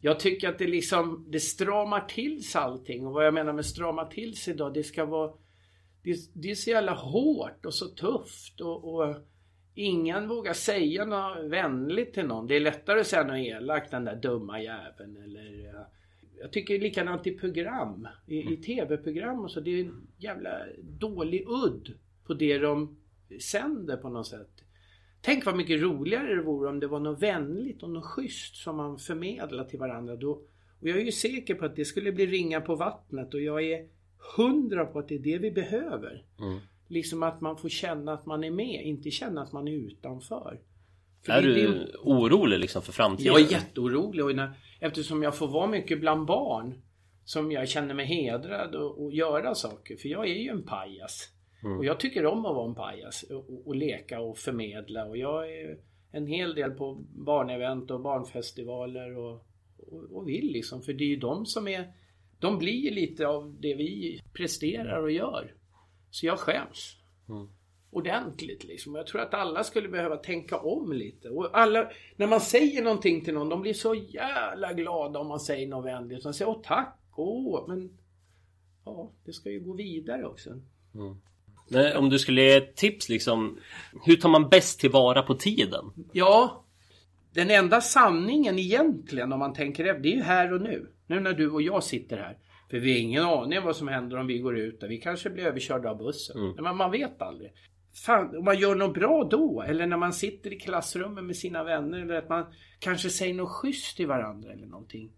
jag 0.00 0.20
tycker 0.20 0.48
att 0.48 0.58
det 0.58 0.66
liksom, 0.66 1.26
det 1.28 1.40
stramar 1.40 2.00
till 2.00 2.44
sig 2.44 2.60
allting. 2.60 3.06
Och 3.06 3.12
vad 3.12 3.26
jag 3.26 3.34
menar 3.34 3.52
med 3.52 3.66
strama 3.66 4.04
till 4.04 4.36
sig 4.36 4.54
då, 4.54 4.70
det 4.70 4.82
ska 4.82 5.04
vara... 5.04 5.32
Det, 6.02 6.16
det 6.34 6.50
är 6.50 6.54
så 6.54 6.70
jävla 6.70 6.92
hårt 6.92 7.66
och 7.66 7.74
så 7.74 7.86
tufft 7.86 8.60
och, 8.60 8.94
och 8.94 9.16
ingen 9.74 10.28
vågar 10.28 10.52
säga 10.52 11.04
något 11.04 11.50
vänligt 11.50 12.14
till 12.14 12.26
någon. 12.26 12.46
Det 12.46 12.56
är 12.56 12.60
lättare 12.60 13.00
att 13.00 13.06
säga 13.06 13.24
något 13.24 13.38
elakt, 13.38 13.90
den 13.90 14.04
där 14.04 14.16
dumma 14.16 14.62
jäveln 14.62 15.16
eller... 15.16 15.86
Jag 16.40 16.52
tycker 16.52 16.78
likadant 16.78 17.26
i 17.26 17.30
program, 17.38 18.08
i, 18.26 18.52
i 18.52 18.56
tv-program 18.56 19.40
och 19.40 19.50
så. 19.50 19.60
Det 19.60 19.70
är 19.70 19.84
en 19.84 20.06
jävla 20.18 20.50
dålig 20.82 21.44
udd 21.48 21.94
på 22.26 22.34
det 22.34 22.58
de 22.58 22.96
sänder 23.40 23.96
på 23.96 24.08
något 24.08 24.26
sätt. 24.26 24.50
Tänk 25.20 25.46
vad 25.46 25.56
mycket 25.56 25.82
roligare 25.82 26.34
det 26.34 26.42
vore 26.42 26.68
om 26.68 26.80
det 26.80 26.86
var 26.86 27.00
något 27.00 27.22
vänligt 27.22 27.82
och 27.82 27.90
något 27.90 28.04
schysst 28.04 28.56
som 28.56 28.76
man 28.76 28.98
förmedlar 28.98 29.64
till 29.64 29.78
varandra. 29.78 30.16
Då, 30.16 30.30
och 30.80 30.88
jag 30.88 30.98
är 30.98 31.04
ju 31.04 31.12
säker 31.12 31.54
på 31.54 31.64
att 31.64 31.76
det 31.76 31.84
skulle 31.84 32.12
bli 32.12 32.26
ringa 32.26 32.60
på 32.60 32.74
vattnet 32.74 33.34
och 33.34 33.40
jag 33.40 33.62
är 33.62 33.88
hundra 34.36 34.86
på 34.86 34.98
att 34.98 35.08
det 35.08 35.14
är 35.14 35.18
det 35.18 35.38
vi 35.38 35.50
behöver. 35.50 36.24
Liksom 36.90 37.22
att 37.22 37.40
man 37.40 37.56
får 37.56 37.68
känna 37.68 38.12
att 38.12 38.26
man 38.26 38.44
är 38.44 38.50
med, 38.50 38.82
inte 38.84 39.10
känna 39.10 39.42
att 39.42 39.52
man 39.52 39.68
är 39.68 39.72
utanför. 39.72 40.60
För 41.26 41.32
Är 41.32 41.42
det- 41.42 41.54
det- 41.54 41.66
du 41.66 41.92
orolig 42.02 42.58
liksom 42.58 42.82
för 42.82 42.92
framtiden? 42.92 43.32
jag 43.32 43.40
är 43.40 43.52
jätteorolig 43.52 44.24
och 44.24 44.34
när, 44.36 44.50
eftersom 44.80 45.22
jag 45.22 45.36
får 45.36 45.48
vara 45.48 45.66
mycket 45.66 46.00
bland 46.00 46.26
barn 46.26 46.82
som 47.24 47.52
jag 47.52 47.68
känner 47.68 47.94
mig 47.94 48.06
hedrad 48.06 48.74
och, 48.74 49.04
och 49.04 49.12
göra 49.12 49.54
saker. 49.54 49.96
För 49.96 50.08
jag 50.08 50.28
är 50.28 50.34
ju 50.34 50.48
en 50.48 50.62
pajas. 50.62 51.28
Och 51.78 51.84
jag 51.84 52.00
tycker 52.00 52.26
om 52.26 52.46
att 52.46 52.54
vara 52.54 52.68
en 52.68 52.74
pajas 52.74 53.22
och, 53.22 53.50
och, 53.50 53.66
och 53.66 53.76
leka 53.76 54.20
och 54.20 54.38
förmedla. 54.38 55.04
Och 55.04 55.16
jag 55.16 55.52
är 55.52 55.78
en 56.12 56.26
hel 56.26 56.54
del 56.54 56.70
på 56.70 57.04
barnevent 57.26 57.90
och 57.90 58.00
barnfestivaler 58.00 59.16
och, 59.18 59.46
och, 59.78 60.12
och 60.12 60.28
vill 60.28 60.52
liksom. 60.52 60.82
För 60.82 60.92
det 60.92 61.04
är 61.04 61.08
ju 61.08 61.16
de 61.16 61.46
som 61.46 61.68
är... 61.68 61.92
De 62.38 62.58
blir 62.58 62.72
ju 62.84 62.90
lite 62.90 63.26
av 63.26 63.56
det 63.60 63.74
vi 63.74 64.20
presterar 64.32 65.02
och 65.02 65.10
gör. 65.10 65.54
Så 66.10 66.26
jag 66.26 66.38
skäms 66.38 66.96
ordentligt 67.90 68.64
liksom. 68.64 68.94
Jag 68.94 69.06
tror 69.06 69.20
att 69.20 69.34
alla 69.34 69.64
skulle 69.64 69.88
behöva 69.88 70.16
tänka 70.16 70.58
om 70.58 70.92
lite. 70.92 71.28
Och 71.28 71.58
alla, 71.58 71.90
när 72.16 72.26
man 72.26 72.40
säger 72.40 72.82
någonting 72.82 73.24
till 73.24 73.34
någon, 73.34 73.48
de 73.48 73.62
blir 73.62 73.74
så 73.74 73.94
jävla 73.94 74.72
glada 74.72 75.18
om 75.18 75.28
man 75.28 75.40
säger 75.40 75.68
något 75.68 75.84
vänligt. 75.84 76.22
De 76.22 76.34
säger 76.34 76.50
åh 76.50 76.60
tack, 76.62 76.98
åh, 77.16 77.68
men 77.68 77.98
ja, 78.84 79.12
det 79.24 79.32
ska 79.32 79.50
ju 79.50 79.60
gå 79.60 79.72
vidare 79.72 80.26
också. 80.26 80.50
Men 81.68 81.96
om 81.96 82.10
du 82.10 82.18
skulle 82.18 82.42
ge 82.42 82.56
ett 82.56 82.76
tips 82.76 83.08
liksom. 83.08 83.58
Hur 84.04 84.16
tar 84.16 84.28
man 84.28 84.48
bäst 84.48 84.80
tillvara 84.80 85.22
på 85.22 85.34
tiden? 85.34 85.84
Ja, 86.12 86.64
den 87.32 87.50
enda 87.50 87.80
sanningen 87.80 88.58
egentligen 88.58 89.32
om 89.32 89.38
man 89.38 89.52
tänker 89.52 89.84
efter, 89.84 90.02
det 90.02 90.12
är 90.12 90.16
ju 90.16 90.22
här 90.22 90.52
och 90.52 90.60
nu. 90.60 90.90
Nu 91.06 91.20
när 91.20 91.32
du 91.32 91.50
och 91.50 91.62
jag 91.62 91.84
sitter 91.84 92.16
här. 92.16 92.38
För 92.70 92.78
vi 92.78 92.92
har 92.92 93.00
ingen 93.00 93.24
aning 93.24 93.58
om 93.58 93.64
vad 93.64 93.76
som 93.76 93.88
händer 93.88 94.16
om 94.16 94.26
vi 94.26 94.38
går 94.38 94.58
ut 94.58 94.80
där. 94.80 94.88
Vi 94.88 94.98
kanske 94.98 95.30
blir 95.30 95.44
överkörda 95.44 95.90
av 95.90 95.98
bussen. 95.98 96.54
Men 96.62 96.76
man 96.76 96.90
vet 96.90 97.22
aldrig. 97.22 97.52
Fan, 98.06 98.36
om 98.36 98.44
man 98.44 98.58
gör 98.58 98.74
något 98.74 98.94
bra 98.94 99.24
då, 99.24 99.62
eller 99.62 99.86
när 99.86 99.96
man 99.96 100.12
sitter 100.12 100.52
i 100.52 100.58
klassrummet 100.58 101.24
med 101.24 101.36
sina 101.36 101.64
vänner, 101.64 101.98
eller 101.98 102.14
att 102.14 102.28
man 102.28 102.44
kanske 102.78 103.10
säger 103.10 103.34
något 103.34 103.50
schysst 103.50 103.96
till 103.96 104.06
varandra 104.06 104.52
eller 104.52 104.66
någonting. 104.66 105.12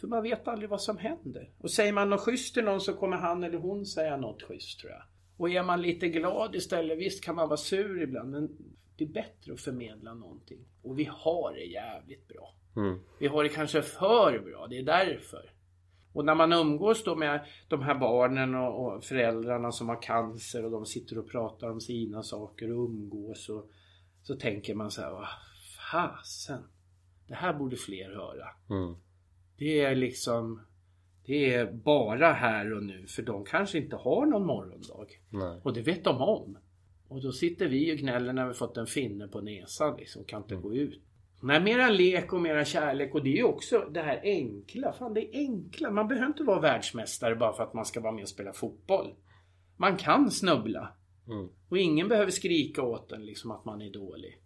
För 0.00 0.06
man 0.06 0.22
vet 0.22 0.48
aldrig 0.48 0.70
vad 0.70 0.80
som 0.80 0.98
händer. 0.98 1.50
Och 1.58 1.70
säger 1.70 1.92
man 1.92 2.10
något 2.10 2.20
schysst 2.20 2.54
till 2.54 2.64
någon 2.64 2.80
så 2.80 2.94
kommer 2.94 3.16
han 3.16 3.44
eller 3.44 3.58
hon 3.58 3.86
säga 3.86 4.16
något 4.16 4.42
schysst 4.42 4.80
tror 4.80 4.92
jag. 4.92 5.02
Och 5.36 5.50
är 5.50 5.62
man 5.62 5.82
lite 5.82 6.08
glad 6.08 6.54
istället, 6.54 6.98
visst 6.98 7.24
kan 7.24 7.34
man 7.34 7.48
vara 7.48 7.56
sur 7.56 8.02
ibland, 8.02 8.30
men 8.30 8.48
det 8.96 9.04
är 9.04 9.08
bättre 9.08 9.52
att 9.52 9.60
förmedla 9.60 10.14
någonting. 10.14 10.58
Och 10.82 10.98
vi 10.98 11.08
har 11.12 11.52
det 11.52 11.64
jävligt 11.64 12.28
bra. 12.28 12.54
Vi 13.20 13.26
har 13.26 13.42
det 13.42 13.48
kanske 13.48 13.82
för 13.82 14.38
bra, 14.38 14.66
det 14.66 14.78
är 14.78 14.82
därför. 14.82 15.50
Och 16.14 16.24
när 16.24 16.34
man 16.34 16.52
umgås 16.52 17.04
då 17.04 17.16
med 17.16 17.46
de 17.68 17.82
här 17.82 17.94
barnen 17.94 18.54
och, 18.54 18.86
och 18.86 19.04
föräldrarna 19.04 19.72
som 19.72 19.88
har 19.88 20.02
cancer 20.02 20.64
och 20.64 20.70
de 20.70 20.86
sitter 20.86 21.18
och 21.18 21.30
pratar 21.30 21.70
om 21.70 21.80
sina 21.80 22.22
saker 22.22 22.72
och 22.72 22.84
umgås 22.84 23.48
och 23.48 23.70
så 24.22 24.34
tänker 24.34 24.74
man 24.74 24.90
så 24.90 25.02
här, 25.02 25.10
vad 25.10 25.26
fasen. 25.92 26.62
Det 27.28 27.34
här 27.34 27.54
borde 27.54 27.76
fler 27.76 28.10
höra. 28.10 28.48
Det 29.56 29.80
är 29.80 29.94
liksom 29.94 30.60
Det 31.26 31.54
är 31.54 31.72
bara 31.72 32.32
här 32.32 32.72
och 32.72 32.82
nu 32.82 33.06
för 33.06 33.22
de 33.22 33.44
kanske 33.44 33.78
inte 33.78 33.96
har 33.96 34.26
någon 34.26 34.46
morgondag. 34.46 35.06
Nej. 35.30 35.60
Och 35.62 35.74
det 35.74 35.82
vet 35.82 36.04
de 36.04 36.22
om. 36.22 36.58
Och 37.08 37.22
då 37.22 37.32
sitter 37.32 37.68
vi 37.68 37.94
och 37.94 37.98
gnäller 37.98 38.32
när 38.32 38.48
vi 38.48 38.54
fått 38.54 38.76
en 38.76 38.86
finne 38.86 39.28
på 39.28 39.40
näsan 39.40 39.96
liksom, 39.96 40.24
kan 40.24 40.42
inte 40.42 40.54
gå 40.54 40.74
ut. 40.74 41.02
Nej, 41.44 41.60
mera 41.60 41.88
lek 41.88 42.32
och 42.32 42.40
mera 42.40 42.64
kärlek 42.64 43.14
och 43.14 43.22
det 43.24 43.30
är 43.32 43.36
ju 43.36 43.44
också 43.44 43.78
det 43.90 44.00
här 44.00 44.20
enkla. 44.22 44.92
Fan, 44.92 45.14
det 45.14 45.20
är 45.20 45.38
enkla. 45.38 45.90
Man 45.90 46.08
behöver 46.08 46.26
inte 46.26 46.42
vara 46.42 46.60
världsmästare 46.60 47.34
bara 47.36 47.52
för 47.52 47.62
att 47.62 47.74
man 47.74 47.84
ska 47.84 48.00
vara 48.00 48.12
med 48.12 48.22
och 48.22 48.28
spela 48.28 48.52
fotboll. 48.52 49.14
Man 49.76 49.96
kan 49.96 50.30
snubbla. 50.30 50.88
Och 51.68 51.78
ingen 51.78 52.08
behöver 52.08 52.30
skrika 52.30 52.82
åt 52.82 53.12
en 53.12 53.26
liksom 53.26 53.50
att 53.50 53.64
man 53.64 53.82
är 53.82 53.92
dålig. 53.92 54.38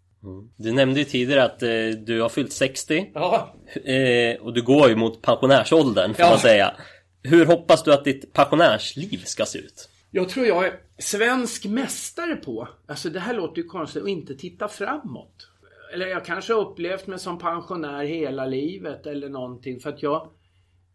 Du 0.57 0.73
nämnde 0.73 0.99
ju 0.99 1.05
tidigare 1.05 1.45
att 1.45 1.63
eh, 1.63 1.69
du 2.07 2.21
har 2.21 2.29
fyllt 2.29 2.53
60 2.53 3.11
Ja, 3.15 3.55
eh, 3.85 4.41
och 4.41 4.55
du 4.55 4.63
går 4.63 4.89
ju 4.89 4.97
mot 4.97 5.23
pensionärsåldern 5.23 6.15
får 6.15 6.25
Ja. 6.25 6.31
man 6.31 6.39
säga. 6.39 6.75
Hur 7.23 7.47
hoppas 7.47 7.83
du 7.83 7.93
att 7.93 8.05
ditt 8.05 8.33
pensionärsliv 8.33 9.19
ska 9.25 9.45
se 9.45 9.59
ut? 9.59 9.89
jag 10.11 10.29
tror 10.29 10.47
jag 10.47 10.67
är 10.67 10.81
svensk 10.99 11.65
mästare 11.67 12.37
på, 12.37 12.69
alltså 12.87 13.09
det 13.11 13.21
här 13.21 13.35
låter 13.35 13.63
ju 13.63 13.69
konstigt, 13.69 14.03
att 14.03 14.09
inte 14.09 14.35
titta 14.35 14.69
framåt. 14.69 15.49
Eller 15.93 16.07
jag 16.07 16.25
kanske 16.25 16.53
upplevt 16.53 17.07
mig 17.07 17.19
som 17.19 17.39
pensionär 17.39 18.05
hela 18.05 18.47
livet 18.47 19.07
eller 19.07 19.29
någonting 19.29 19.81
för 19.81 19.91
att 19.91 20.03
jag 20.03 20.31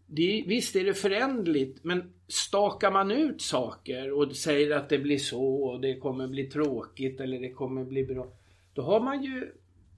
det, 0.08 0.44
visst 0.48 0.76
är 0.76 0.86
det 0.86 0.94
förändligt 0.94 1.84
men 1.84 2.14
stakar 2.28 2.91
man 2.91 3.12
ut 3.12 3.41
saker 3.41 4.12
och 4.12 4.36
säger 4.36 4.76
att 4.76 4.89
det 4.89 5.00
blir 5.00 5.18
så 5.18 5.44
och 5.44 5.82
det 5.82 6.00
kommer 6.00 6.28
bli 6.28 6.44
tråkigt 6.44 7.20
eller 7.20 7.39
det 7.39 7.52
kommer 7.52 7.84
bli 7.84 8.04
bra. 8.04 8.28
Då 8.74 8.82
har 8.82 9.00
man 9.00 9.24
ju 9.24 9.52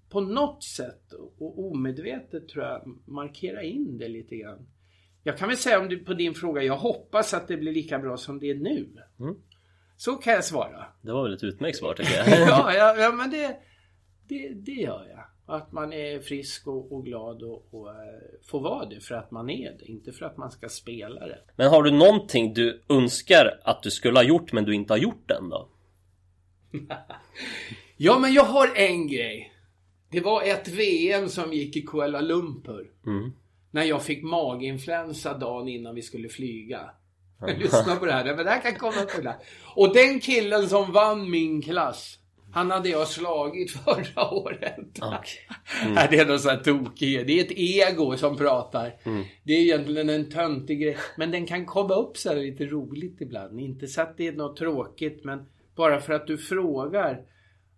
på 0.09 0.21
något 0.21 0.63
sätt 0.63 1.13
och 1.39 1.71
omedvetet 1.71 2.47
tror 2.49 2.65
jag 2.65 2.97
markera 3.05 3.63
in 3.63 3.97
det 3.97 4.07
lite 4.07 4.35
grann. 4.35 4.67
Jag 5.23 5.37
kan 5.37 5.47
väl 5.47 5.57
säga 5.57 5.79
om 5.79 5.89
du, 5.89 5.97
på 5.97 6.13
din 6.13 6.33
fråga, 6.33 6.63
jag 6.63 6.77
hoppas 6.77 7.33
att 7.33 7.47
det 7.47 7.57
blir 7.57 7.71
lika 7.71 7.99
bra 7.99 8.17
som 8.17 8.39
det 8.39 8.49
är 8.49 8.55
nu. 8.55 8.87
Så 9.97 10.15
kan 10.15 10.33
jag 10.33 10.43
svara. 10.43 10.85
Det 11.01 11.11
var 11.11 11.23
väl 11.23 11.33
ett 11.33 11.43
utmärkt 11.43 11.77
svar 11.77 11.93
tycker 11.93 12.13
jag. 12.13 12.27
ja, 12.49 12.73
ja, 12.73 12.95
ja, 12.97 13.11
men 13.11 13.31
det, 13.31 13.57
det, 14.27 14.49
det 14.49 14.71
gör 14.71 15.07
jag. 15.09 15.25
Att 15.47 15.71
man 15.71 15.93
är 15.93 16.19
frisk 16.19 16.67
och, 16.67 16.91
och 16.91 17.05
glad 17.05 17.43
och, 17.43 17.67
och 17.71 17.89
eh, 17.89 17.95
får 18.45 18.59
vara 18.59 18.85
det 18.85 18.99
för 18.99 19.15
att 19.15 19.31
man 19.31 19.49
är 19.49 19.71
det, 19.79 19.85
inte 19.85 20.11
för 20.11 20.25
att 20.25 20.37
man 20.37 20.51
ska 20.51 20.69
spela 20.69 21.27
det. 21.27 21.39
Men 21.55 21.67
har 21.67 21.83
du 21.83 21.91
någonting 21.91 22.53
du 22.53 22.81
önskar 22.89 23.59
att 23.63 23.83
du 23.83 23.91
skulle 23.91 24.19
ha 24.19 24.23
gjort 24.23 24.53
men 24.53 24.63
du 24.63 24.75
inte 24.75 24.93
har 24.93 24.97
gjort 24.97 25.31
än 25.31 25.49
då? 25.49 25.69
Ja, 27.97 28.19
men 28.19 28.33
jag 28.33 28.43
har 28.43 28.75
en 28.75 29.07
grej. 29.07 29.53
Det 30.09 30.21
var 30.21 30.43
ett 30.43 30.67
VM 30.67 31.29
som 31.29 31.53
gick 31.53 31.75
i 31.75 31.81
Kuala 31.81 32.21
Lumpur. 32.21 32.91
När 33.71 33.83
jag 33.83 34.03
fick 34.03 34.23
maginfluensa 34.23 35.37
dagen 35.37 35.67
innan 35.67 35.95
vi 35.95 36.01
skulle 36.01 36.29
flyga. 36.29 36.89
Lyssna 37.57 37.95
på 37.95 38.05
det 38.05 38.11
här, 38.11 38.35
men 38.35 38.45
det 38.45 38.51
här 38.51 38.61
kan 38.61 38.75
komma 38.75 39.05
på 39.15 39.21
det. 39.21 39.35
Och 39.75 39.93
den 39.93 40.19
killen 40.19 40.69
som 40.69 40.91
vann 40.91 41.29
min 41.29 41.61
klass, 41.61 42.19
han 42.55 42.71
hade 42.71 42.89
jag 42.89 43.07
slagit 43.07 43.71
förra 43.85 44.33
året. 44.33 44.99
Nej, 45.93 46.07
det 46.11 46.19
är 46.19 46.25
någon 46.25 46.39
sån 46.39 46.51
här 46.51 46.63
tokig 46.63 47.27
Det 47.27 47.39
är 47.39 47.43
ett 47.43 47.51
ego 47.51 48.17
som 48.17 48.37
pratar. 48.37 48.93
Det 49.43 49.53
är 49.53 49.61
egentligen 49.61 50.09
en 50.09 50.29
töntig 50.29 50.81
grej. 50.81 50.97
Men 51.17 51.31
den 51.31 51.45
kan 51.45 51.65
komma 51.65 51.93
upp 51.93 52.17
så 52.17 52.29
här 52.29 52.35
lite 52.35 52.65
roligt 52.65 53.21
ibland. 53.21 53.59
Inte 53.59 53.87
så 53.87 54.01
att 54.01 54.17
det 54.17 54.27
är 54.27 54.31
något 54.31 54.57
tråkigt, 54.57 55.23
men 55.23 55.45
bara 55.75 56.01
för 56.01 56.13
att 56.13 56.27
du 56.27 56.37
frågar. 56.37 57.21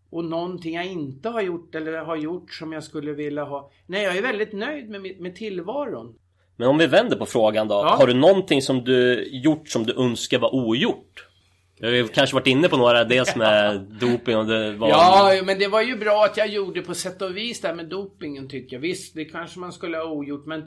Och 0.09 0.25
någonting 0.25 0.75
jag 0.75 0.85
inte 0.85 1.29
har 1.29 1.41
gjort 1.41 1.75
eller 1.75 1.93
har 1.93 2.15
gjort 2.15 2.53
som 2.53 2.73
jag 2.73 2.83
skulle 2.83 3.13
vilja 3.13 3.43
ha. 3.43 3.71
Nej, 3.85 4.03
jag 4.03 4.17
är 4.17 4.21
väldigt 4.21 4.53
nöjd 4.53 4.89
med, 4.89 5.19
med 5.19 5.35
tillvaron. 5.35 6.15
Men 6.55 6.67
om 6.67 6.77
vi 6.77 6.87
vänder 6.87 7.17
på 7.17 7.25
frågan 7.25 7.67
då. 7.67 7.75
Ja. 7.75 7.95
Har 7.99 8.07
du 8.07 8.13
någonting 8.13 8.61
som 8.61 8.83
du 8.83 9.27
gjort 9.31 9.69
som 9.69 9.85
du 9.85 9.93
önskar 9.93 10.39
var 10.39 10.55
ogjort? 10.55 11.26
Jag 11.79 12.01
har 12.01 12.07
kanske 12.07 12.35
varit 12.35 12.47
inne 12.47 12.69
på 12.69 12.77
några, 12.77 13.03
dels 13.03 13.35
med 13.35 13.81
doping 13.99 14.37
och 14.37 14.45
det 14.45 14.73
var... 14.73 14.89
Ja, 14.89 15.41
men 15.45 15.59
det 15.59 15.67
var 15.67 15.81
ju 15.81 15.97
bra 15.97 16.25
att 16.25 16.37
jag 16.37 16.47
gjorde 16.47 16.81
på 16.81 16.93
sätt 16.93 17.21
och 17.21 17.37
vis 17.37 17.61
där 17.61 17.73
med 17.73 17.85
dopingen 17.85 18.49
tycker 18.49 18.75
jag. 18.75 18.81
Visst, 18.81 19.15
det 19.15 19.25
kanske 19.25 19.59
man 19.59 19.73
skulle 19.73 19.97
ha 19.97 20.05
ogjort, 20.05 20.45
men 20.45 20.61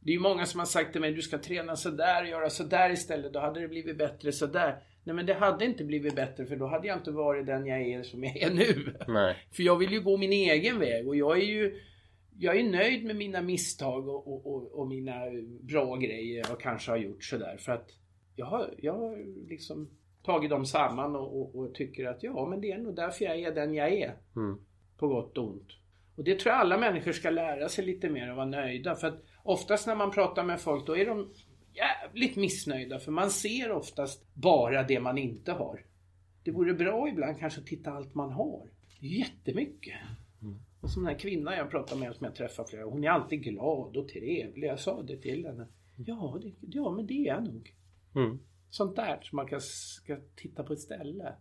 det 0.00 0.10
är 0.10 0.14
ju 0.14 0.20
många 0.20 0.46
som 0.46 0.60
har 0.60 0.66
sagt 0.66 0.92
till 0.92 1.00
mig, 1.00 1.12
du 1.12 1.22
ska 1.22 1.38
träna 1.38 1.76
sådär 1.76 2.22
och 2.22 2.28
göra 2.28 2.50
sådär 2.50 2.90
istället. 2.90 3.32
Då 3.32 3.40
hade 3.40 3.60
det 3.60 3.68
blivit 3.68 3.98
bättre 3.98 4.32
sådär. 4.32 4.82
Nej, 5.04 5.16
men 5.16 5.26
det 5.26 5.34
hade 5.34 5.64
inte 5.64 5.84
blivit 5.84 6.14
bättre 6.14 6.46
för 6.46 6.56
då 6.56 6.66
hade 6.66 6.88
jag 6.88 6.98
inte 6.98 7.10
varit 7.10 7.46
den 7.46 7.66
jag 7.66 7.82
är 7.82 8.02
som 8.02 8.24
jag 8.24 8.36
är 8.36 8.50
nu. 8.50 8.94
Nej. 9.08 9.36
För 9.52 9.62
jag 9.62 9.76
vill 9.76 9.92
ju 9.92 10.00
gå 10.00 10.16
min 10.16 10.32
egen 10.32 10.78
väg 10.78 11.08
och 11.08 11.16
jag 11.16 11.38
är 11.38 11.44
ju 11.44 11.80
jag 12.38 12.56
är 12.56 12.64
nöjd 12.64 13.04
med 13.04 13.16
mina 13.16 13.42
misstag 13.42 14.08
och, 14.08 14.28
och, 14.28 14.46
och, 14.46 14.72
och 14.72 14.88
mina 14.88 15.14
bra 15.60 15.96
grejer 15.96 16.44
jag 16.48 16.60
kanske 16.60 16.90
har 16.90 16.98
gjort 16.98 17.24
sådär. 17.24 17.56
För 17.56 17.72
att 17.72 17.90
jag 18.36 18.46
har, 18.46 18.74
jag 18.78 18.92
har 18.92 19.48
liksom 19.48 19.90
tagit 20.22 20.50
dem 20.50 20.66
samman 20.66 21.16
och, 21.16 21.40
och, 21.40 21.56
och 21.56 21.74
tycker 21.74 22.06
att 22.06 22.22
ja, 22.22 22.46
men 22.50 22.60
det 22.60 22.72
är 22.72 22.78
nog 22.78 22.96
därför 22.96 23.24
jag 23.24 23.40
är 23.40 23.54
den 23.54 23.74
jag 23.74 23.92
är. 23.92 24.16
På 24.96 25.08
gott 25.08 25.38
och 25.38 25.48
ont. 25.48 25.68
Och 26.16 26.24
det 26.24 26.38
tror 26.38 26.52
jag 26.52 26.60
alla 26.60 26.78
människor 26.78 27.12
ska 27.12 27.30
lära 27.30 27.68
sig 27.68 27.84
lite 27.84 28.08
mer 28.08 28.30
och 28.30 28.36
vara 28.36 28.46
nöjda. 28.46 28.94
För 28.94 29.06
att 29.06 29.24
oftast 29.42 29.86
när 29.86 29.94
man 29.94 30.10
pratar 30.10 30.44
med 30.44 30.60
folk 30.60 30.86
då 30.86 30.96
är 30.96 31.06
de 31.06 31.32
jävligt 31.74 32.36
missnöjda. 32.36 32.98
För 32.98 33.12
man 33.12 33.30
ser 33.30 33.72
oftast 33.72 34.34
bara 34.34 34.82
det 34.82 35.00
man 35.00 35.18
inte 35.18 35.52
har. 35.52 35.84
Det 36.44 36.50
vore 36.50 36.74
bra 36.74 37.08
ibland 37.08 37.38
kanske 37.38 37.60
att 37.60 37.66
titta 37.66 37.90
allt 37.90 38.14
man 38.14 38.32
har. 38.32 38.68
Det 39.00 39.06
är 39.06 39.18
jättemycket. 39.18 39.96
Och 40.82 40.90
som 40.90 41.02
den 41.02 41.12
här 41.12 41.18
kvinnan 41.18 41.54
jag 41.54 41.70
pratar 41.70 41.96
med 41.96 42.16
som 42.16 42.24
jag 42.24 42.34
träffar 42.34 42.64
flera 42.64 42.84
Hon 42.84 43.04
är 43.04 43.08
alltid 43.08 43.42
glad 43.42 43.96
och 43.96 44.08
trevlig. 44.08 44.68
Jag 44.68 44.80
sa 44.80 45.02
det 45.02 45.16
till 45.16 45.46
henne. 45.46 45.66
Ja, 45.96 46.38
det, 46.42 46.52
ja 46.60 46.90
men 46.90 47.06
det 47.06 47.14
är 47.14 47.26
jag 47.26 47.44
nog. 47.44 47.74
Mm. 48.14 48.38
Sånt 48.72 48.96
där 48.96 49.18
som 49.22 49.36
man 49.36 49.46
kan, 49.46 49.60
ska 49.60 50.16
titta 50.36 50.62
på 50.62 50.72
ett 50.72 50.80
ställe. 50.80 51.34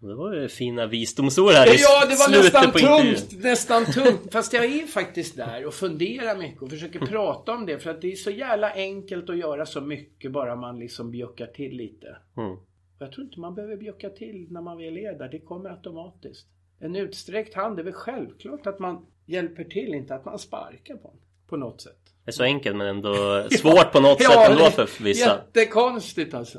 Det 0.00 0.14
var 0.14 0.34
ju 0.34 0.48
fina 0.48 0.86
visdomsord 0.86 1.52
här 1.52 1.66
i 1.66 1.76
Ja, 1.78 2.06
det 2.08 2.14
var 2.14 2.42
nästan 2.42 2.72
tungt. 2.72 3.44
Nästan 3.44 3.84
tungt. 3.84 4.32
Fast 4.32 4.52
jag 4.52 4.64
är 4.64 4.86
faktiskt 4.86 5.36
där 5.36 5.66
och 5.66 5.74
funderar 5.74 6.38
mycket 6.38 6.62
och 6.62 6.70
försöker 6.70 6.98
prata 6.98 7.52
om 7.52 7.66
det. 7.66 7.78
För 7.78 7.90
att 7.90 8.00
det 8.00 8.12
är 8.12 8.16
så 8.16 8.30
jävla 8.30 8.72
enkelt 8.72 9.30
att 9.30 9.38
göra 9.38 9.66
så 9.66 9.80
mycket 9.80 10.32
bara 10.32 10.56
man 10.56 10.78
liksom 10.78 11.10
bjuckar 11.10 11.46
till 11.46 11.76
lite. 11.76 12.16
Mm. 12.36 12.56
Jag 12.98 13.12
tror 13.12 13.26
inte 13.26 13.40
man 13.40 13.54
behöver 13.54 13.76
bjucka 13.76 14.10
till 14.10 14.46
när 14.50 14.62
man 14.62 14.76
väl 14.76 14.96
är 14.96 15.18
där. 15.18 15.28
Det 15.28 15.40
kommer 15.40 15.70
automatiskt. 15.70 16.48
En 16.78 16.96
utsträckt 16.96 17.54
hand, 17.54 17.76
det 17.76 17.82
är 17.82 17.84
väl 17.84 17.92
självklart 17.92 18.66
att 18.66 18.78
man 18.78 19.06
hjälper 19.26 19.64
till, 19.64 19.94
inte 19.94 20.14
att 20.14 20.24
man 20.24 20.38
sparkar 20.38 20.96
på 20.96 21.08
den. 21.08 21.20
På 21.48 21.56
något 21.56 21.80
sätt. 21.80 21.92
Det 22.24 22.30
är 22.30 22.32
så 22.32 22.42
enkelt 22.42 22.76
men 22.76 22.86
ändå 22.86 23.44
svårt 23.50 23.92
på 23.92 24.00
något 24.00 24.22
sätt 24.22 24.50
ändå 24.50 24.70
för 24.70 25.02
vissa. 25.02 25.40
Jättekonstigt 25.54 26.34
alltså. 26.34 26.58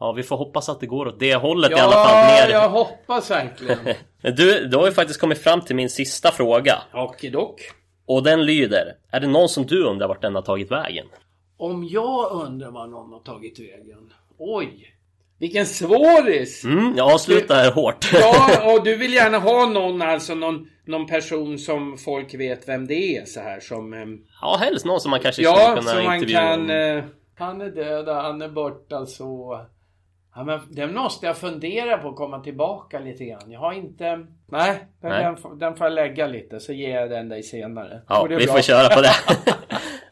Ja, 0.00 0.12
vi 0.12 0.22
får 0.22 0.36
hoppas 0.36 0.68
att 0.68 0.80
det 0.80 0.86
går 0.86 1.06
åt 1.08 1.18
det 1.18 1.34
hållet 1.34 1.70
i 1.70 1.74
alla 1.74 1.92
fall. 1.92 2.38
Ja, 2.38 2.44
Ner. 2.46 2.52
jag 2.52 2.68
hoppas 2.68 3.30
verkligen. 3.30 3.78
Du, 4.36 4.66
du 4.68 4.76
har 4.76 4.86
ju 4.86 4.92
faktiskt 4.92 5.20
kommit 5.20 5.38
fram 5.38 5.60
till 5.60 5.76
min 5.76 5.90
sista 5.90 6.30
fråga. 6.30 6.82
Okidock. 6.94 7.60
Och 8.06 8.22
den 8.22 8.46
lyder. 8.46 8.94
Är 9.10 9.20
det 9.20 9.26
någon 9.26 9.48
som 9.48 9.66
du 9.66 9.84
undrar 9.84 10.08
vart 10.08 10.22
den 10.22 10.34
har 10.34 10.42
tagit 10.42 10.70
vägen? 10.70 11.06
Om 11.56 11.84
jag 11.84 12.32
undrar 12.32 12.70
var 12.70 12.86
någon 12.86 13.12
har 13.12 13.20
tagit 13.20 13.58
vägen. 13.58 14.12
Oj! 14.38 14.95
Vilken 15.38 15.66
svåris! 15.66 16.64
Mm, 16.64 16.94
jag 16.96 17.12
avslutar 17.12 17.70
hårt. 17.70 18.10
Ja, 18.12 18.48
och 18.74 18.84
du 18.84 18.96
vill 18.96 19.14
gärna 19.14 19.38
ha 19.38 19.66
någon, 19.66 20.02
alltså 20.02 20.34
någon, 20.34 20.68
någon 20.84 21.06
person 21.06 21.58
som 21.58 21.98
folk 21.98 22.34
vet 22.34 22.68
vem 22.68 22.86
det 22.86 23.16
är 23.16 23.24
så 23.24 23.40
här 23.40 23.60
som... 23.60 23.92
ehm, 23.92 24.18
Ja, 24.42 24.56
helst 24.60 24.84
någon 24.86 25.00
som 25.00 25.10
man 25.10 25.20
kanske 25.20 25.42
Ja, 25.42 25.54
skulle 25.54 25.76
kunna 25.80 25.90
som 25.94 26.04
man 26.04 26.14
intervjua. 26.14 26.40
kan... 26.40 26.70
eh, 26.70 27.04
han 27.38 27.60
är 27.60 27.70
död, 27.70 28.08
han 28.08 28.42
är 28.42 28.48
borta 28.48 29.06
så... 29.06 29.60
Ja, 30.34 30.44
men 30.44 30.60
den 30.70 30.94
måste 30.94 31.26
jag 31.26 31.36
fundera 31.36 31.98
på 31.98 32.08
att 32.08 32.16
komma 32.16 32.40
tillbaka 32.40 32.98
lite 32.98 33.24
grann. 33.24 33.50
Jag 33.50 33.60
har 33.60 33.72
inte... 33.72 34.04
Nej, 34.48 34.86
den, 35.00 35.10
Nej. 35.10 35.24
Den, 35.24 35.36
får- 35.36 35.54
den 35.54 35.76
får 35.76 35.86
jag 35.86 35.92
lägga 35.94 36.26
lite 36.26 36.60
så 36.60 36.72
ger 36.72 37.00
jag 37.00 37.10
den 37.10 37.28
dig 37.28 37.42
senare. 37.42 38.02
Ja, 38.08 38.26
vi 38.28 38.36
bra. 38.36 38.54
får 38.54 38.60
köra 38.62 38.88
på 38.94 39.00
det. 39.00 39.12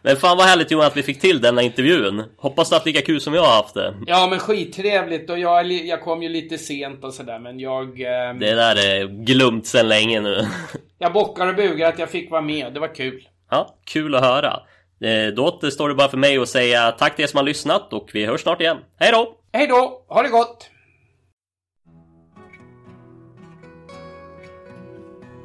Men 0.07 0.17
fan 0.17 0.37
vad 0.37 0.47
härligt 0.47 0.71
Johan 0.71 0.87
att 0.87 0.97
vi 0.97 1.03
fick 1.03 1.21
till 1.21 1.41
denna 1.41 1.63
intervjun. 1.63 2.23
Hoppas 2.37 2.69
du 2.69 2.75
har 2.75 2.79
haft 2.79 2.87
lika 2.87 3.03
kul 3.03 3.21
som 3.21 3.35
jag 3.35 3.43
har 3.43 3.57
haft 3.57 3.75
det. 3.75 3.95
Ja, 4.07 4.27
men 4.31 4.39
skittrevligt 4.39 5.31
och 5.31 5.39
jag, 5.39 5.67
jag 5.73 6.03
kom 6.03 6.23
ju 6.23 6.29
lite 6.29 6.59
sent 6.59 7.05
och 7.05 7.15
sådär 7.15 7.39
men 7.39 7.61
jag... 7.61 7.85
Eh, 8.01 8.35
Det 8.41 8.55
där 8.55 8.77
är 8.77 9.25
glömt 9.25 9.67
sedan 9.67 9.89
länge 9.89 10.21
nu. 10.21 10.47
Jag 10.99 11.13
bockar 11.13 11.47
och 11.49 11.55
bugar 11.55 11.89
att 11.89 11.99
jag 11.99 12.11
fick 12.11 12.31
vara 12.31 12.41
med. 12.41 12.73
Det 12.75 12.81
var 12.81 12.95
kul. 12.95 13.29
Ja, 13.51 13.75
kul 13.85 14.15
att 14.15 14.25
höra. 14.25 14.61
Eh, 15.01 15.35
Då 15.37 15.45
återstår 15.47 15.89
det 15.89 15.95
bara 15.95 16.09
för 16.09 16.17
mig 16.17 16.39
att 16.39 16.49
säga 16.49 16.93
tack 16.93 17.17
till 17.17 17.23
er 17.23 17.27
som 17.27 17.37
har 17.37 17.45
lyssnat 17.45 17.93
och 17.93 18.11
vi 18.13 18.25
hörs 18.27 18.41
snart 18.41 18.61
igen. 18.61 18.77
Hej 18.99 19.13
då! 19.13 19.35
Hej 19.53 19.67
då! 19.67 20.05
Ha 20.09 20.23
det 20.23 20.29
gott! 20.29 20.71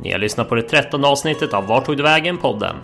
Ni 0.04 0.12
har 0.12 0.20
lyssnat 0.20 0.50
på 0.50 0.56
det 0.56 0.62
trettonde 0.62 1.08
avsnittet 1.08 1.54
av 1.54 1.68
Vart 1.68 1.86
tog 1.86 1.98
du 1.98 2.04
vägen 2.04 2.38
podden? 2.38 2.76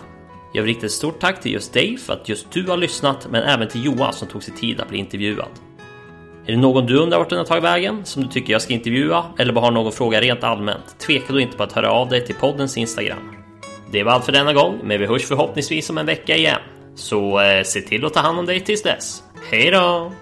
Jag 0.56 0.62
vill 0.62 0.74
rikta 0.74 0.86
ett 0.86 0.92
stort 0.92 1.20
tack 1.20 1.40
till 1.40 1.52
just 1.52 1.72
dig 1.72 1.96
för 1.96 2.12
att 2.12 2.28
just 2.28 2.50
du 2.50 2.66
har 2.66 2.76
lyssnat, 2.76 3.26
men 3.30 3.42
även 3.42 3.68
till 3.68 3.84
Johan 3.84 4.12
som 4.12 4.28
tog 4.28 4.42
sig 4.42 4.54
tid 4.54 4.80
att 4.80 4.88
bli 4.88 4.98
intervjuad. 4.98 5.48
Är 6.46 6.52
det 6.52 6.58
någon 6.58 6.86
du 6.86 6.96
undrar 6.96 7.18
vart 7.18 7.30
den 7.30 7.38
har 7.38 7.44
tagit 7.44 7.64
vägen, 7.64 8.04
som 8.04 8.22
du 8.22 8.28
tycker 8.28 8.52
jag 8.52 8.62
ska 8.62 8.72
intervjua, 8.72 9.24
eller 9.38 9.52
bara 9.52 9.64
har 9.64 9.70
någon 9.70 9.92
fråga 9.92 10.20
rent 10.20 10.44
allmänt? 10.44 10.98
Tveka 10.98 11.32
då 11.32 11.40
inte 11.40 11.56
på 11.56 11.62
att 11.62 11.72
höra 11.72 11.90
av 11.90 12.08
dig 12.08 12.26
till 12.26 12.34
poddens 12.34 12.76
Instagram. 12.76 13.18
Det 13.92 14.02
var 14.02 14.12
allt 14.12 14.24
för 14.24 14.32
denna 14.32 14.52
gång, 14.52 14.78
men 14.84 15.00
vi 15.00 15.06
hörs 15.06 15.24
förhoppningsvis 15.24 15.90
om 15.90 15.98
en 15.98 16.06
vecka 16.06 16.36
igen. 16.36 16.60
Så 16.94 17.40
eh, 17.40 17.62
se 17.62 17.80
till 17.80 18.04
att 18.04 18.14
ta 18.14 18.20
hand 18.20 18.38
om 18.38 18.46
dig 18.46 18.60
tills 18.60 18.82
dess. 18.82 19.22
Hej 19.50 19.70
då! 19.70 20.12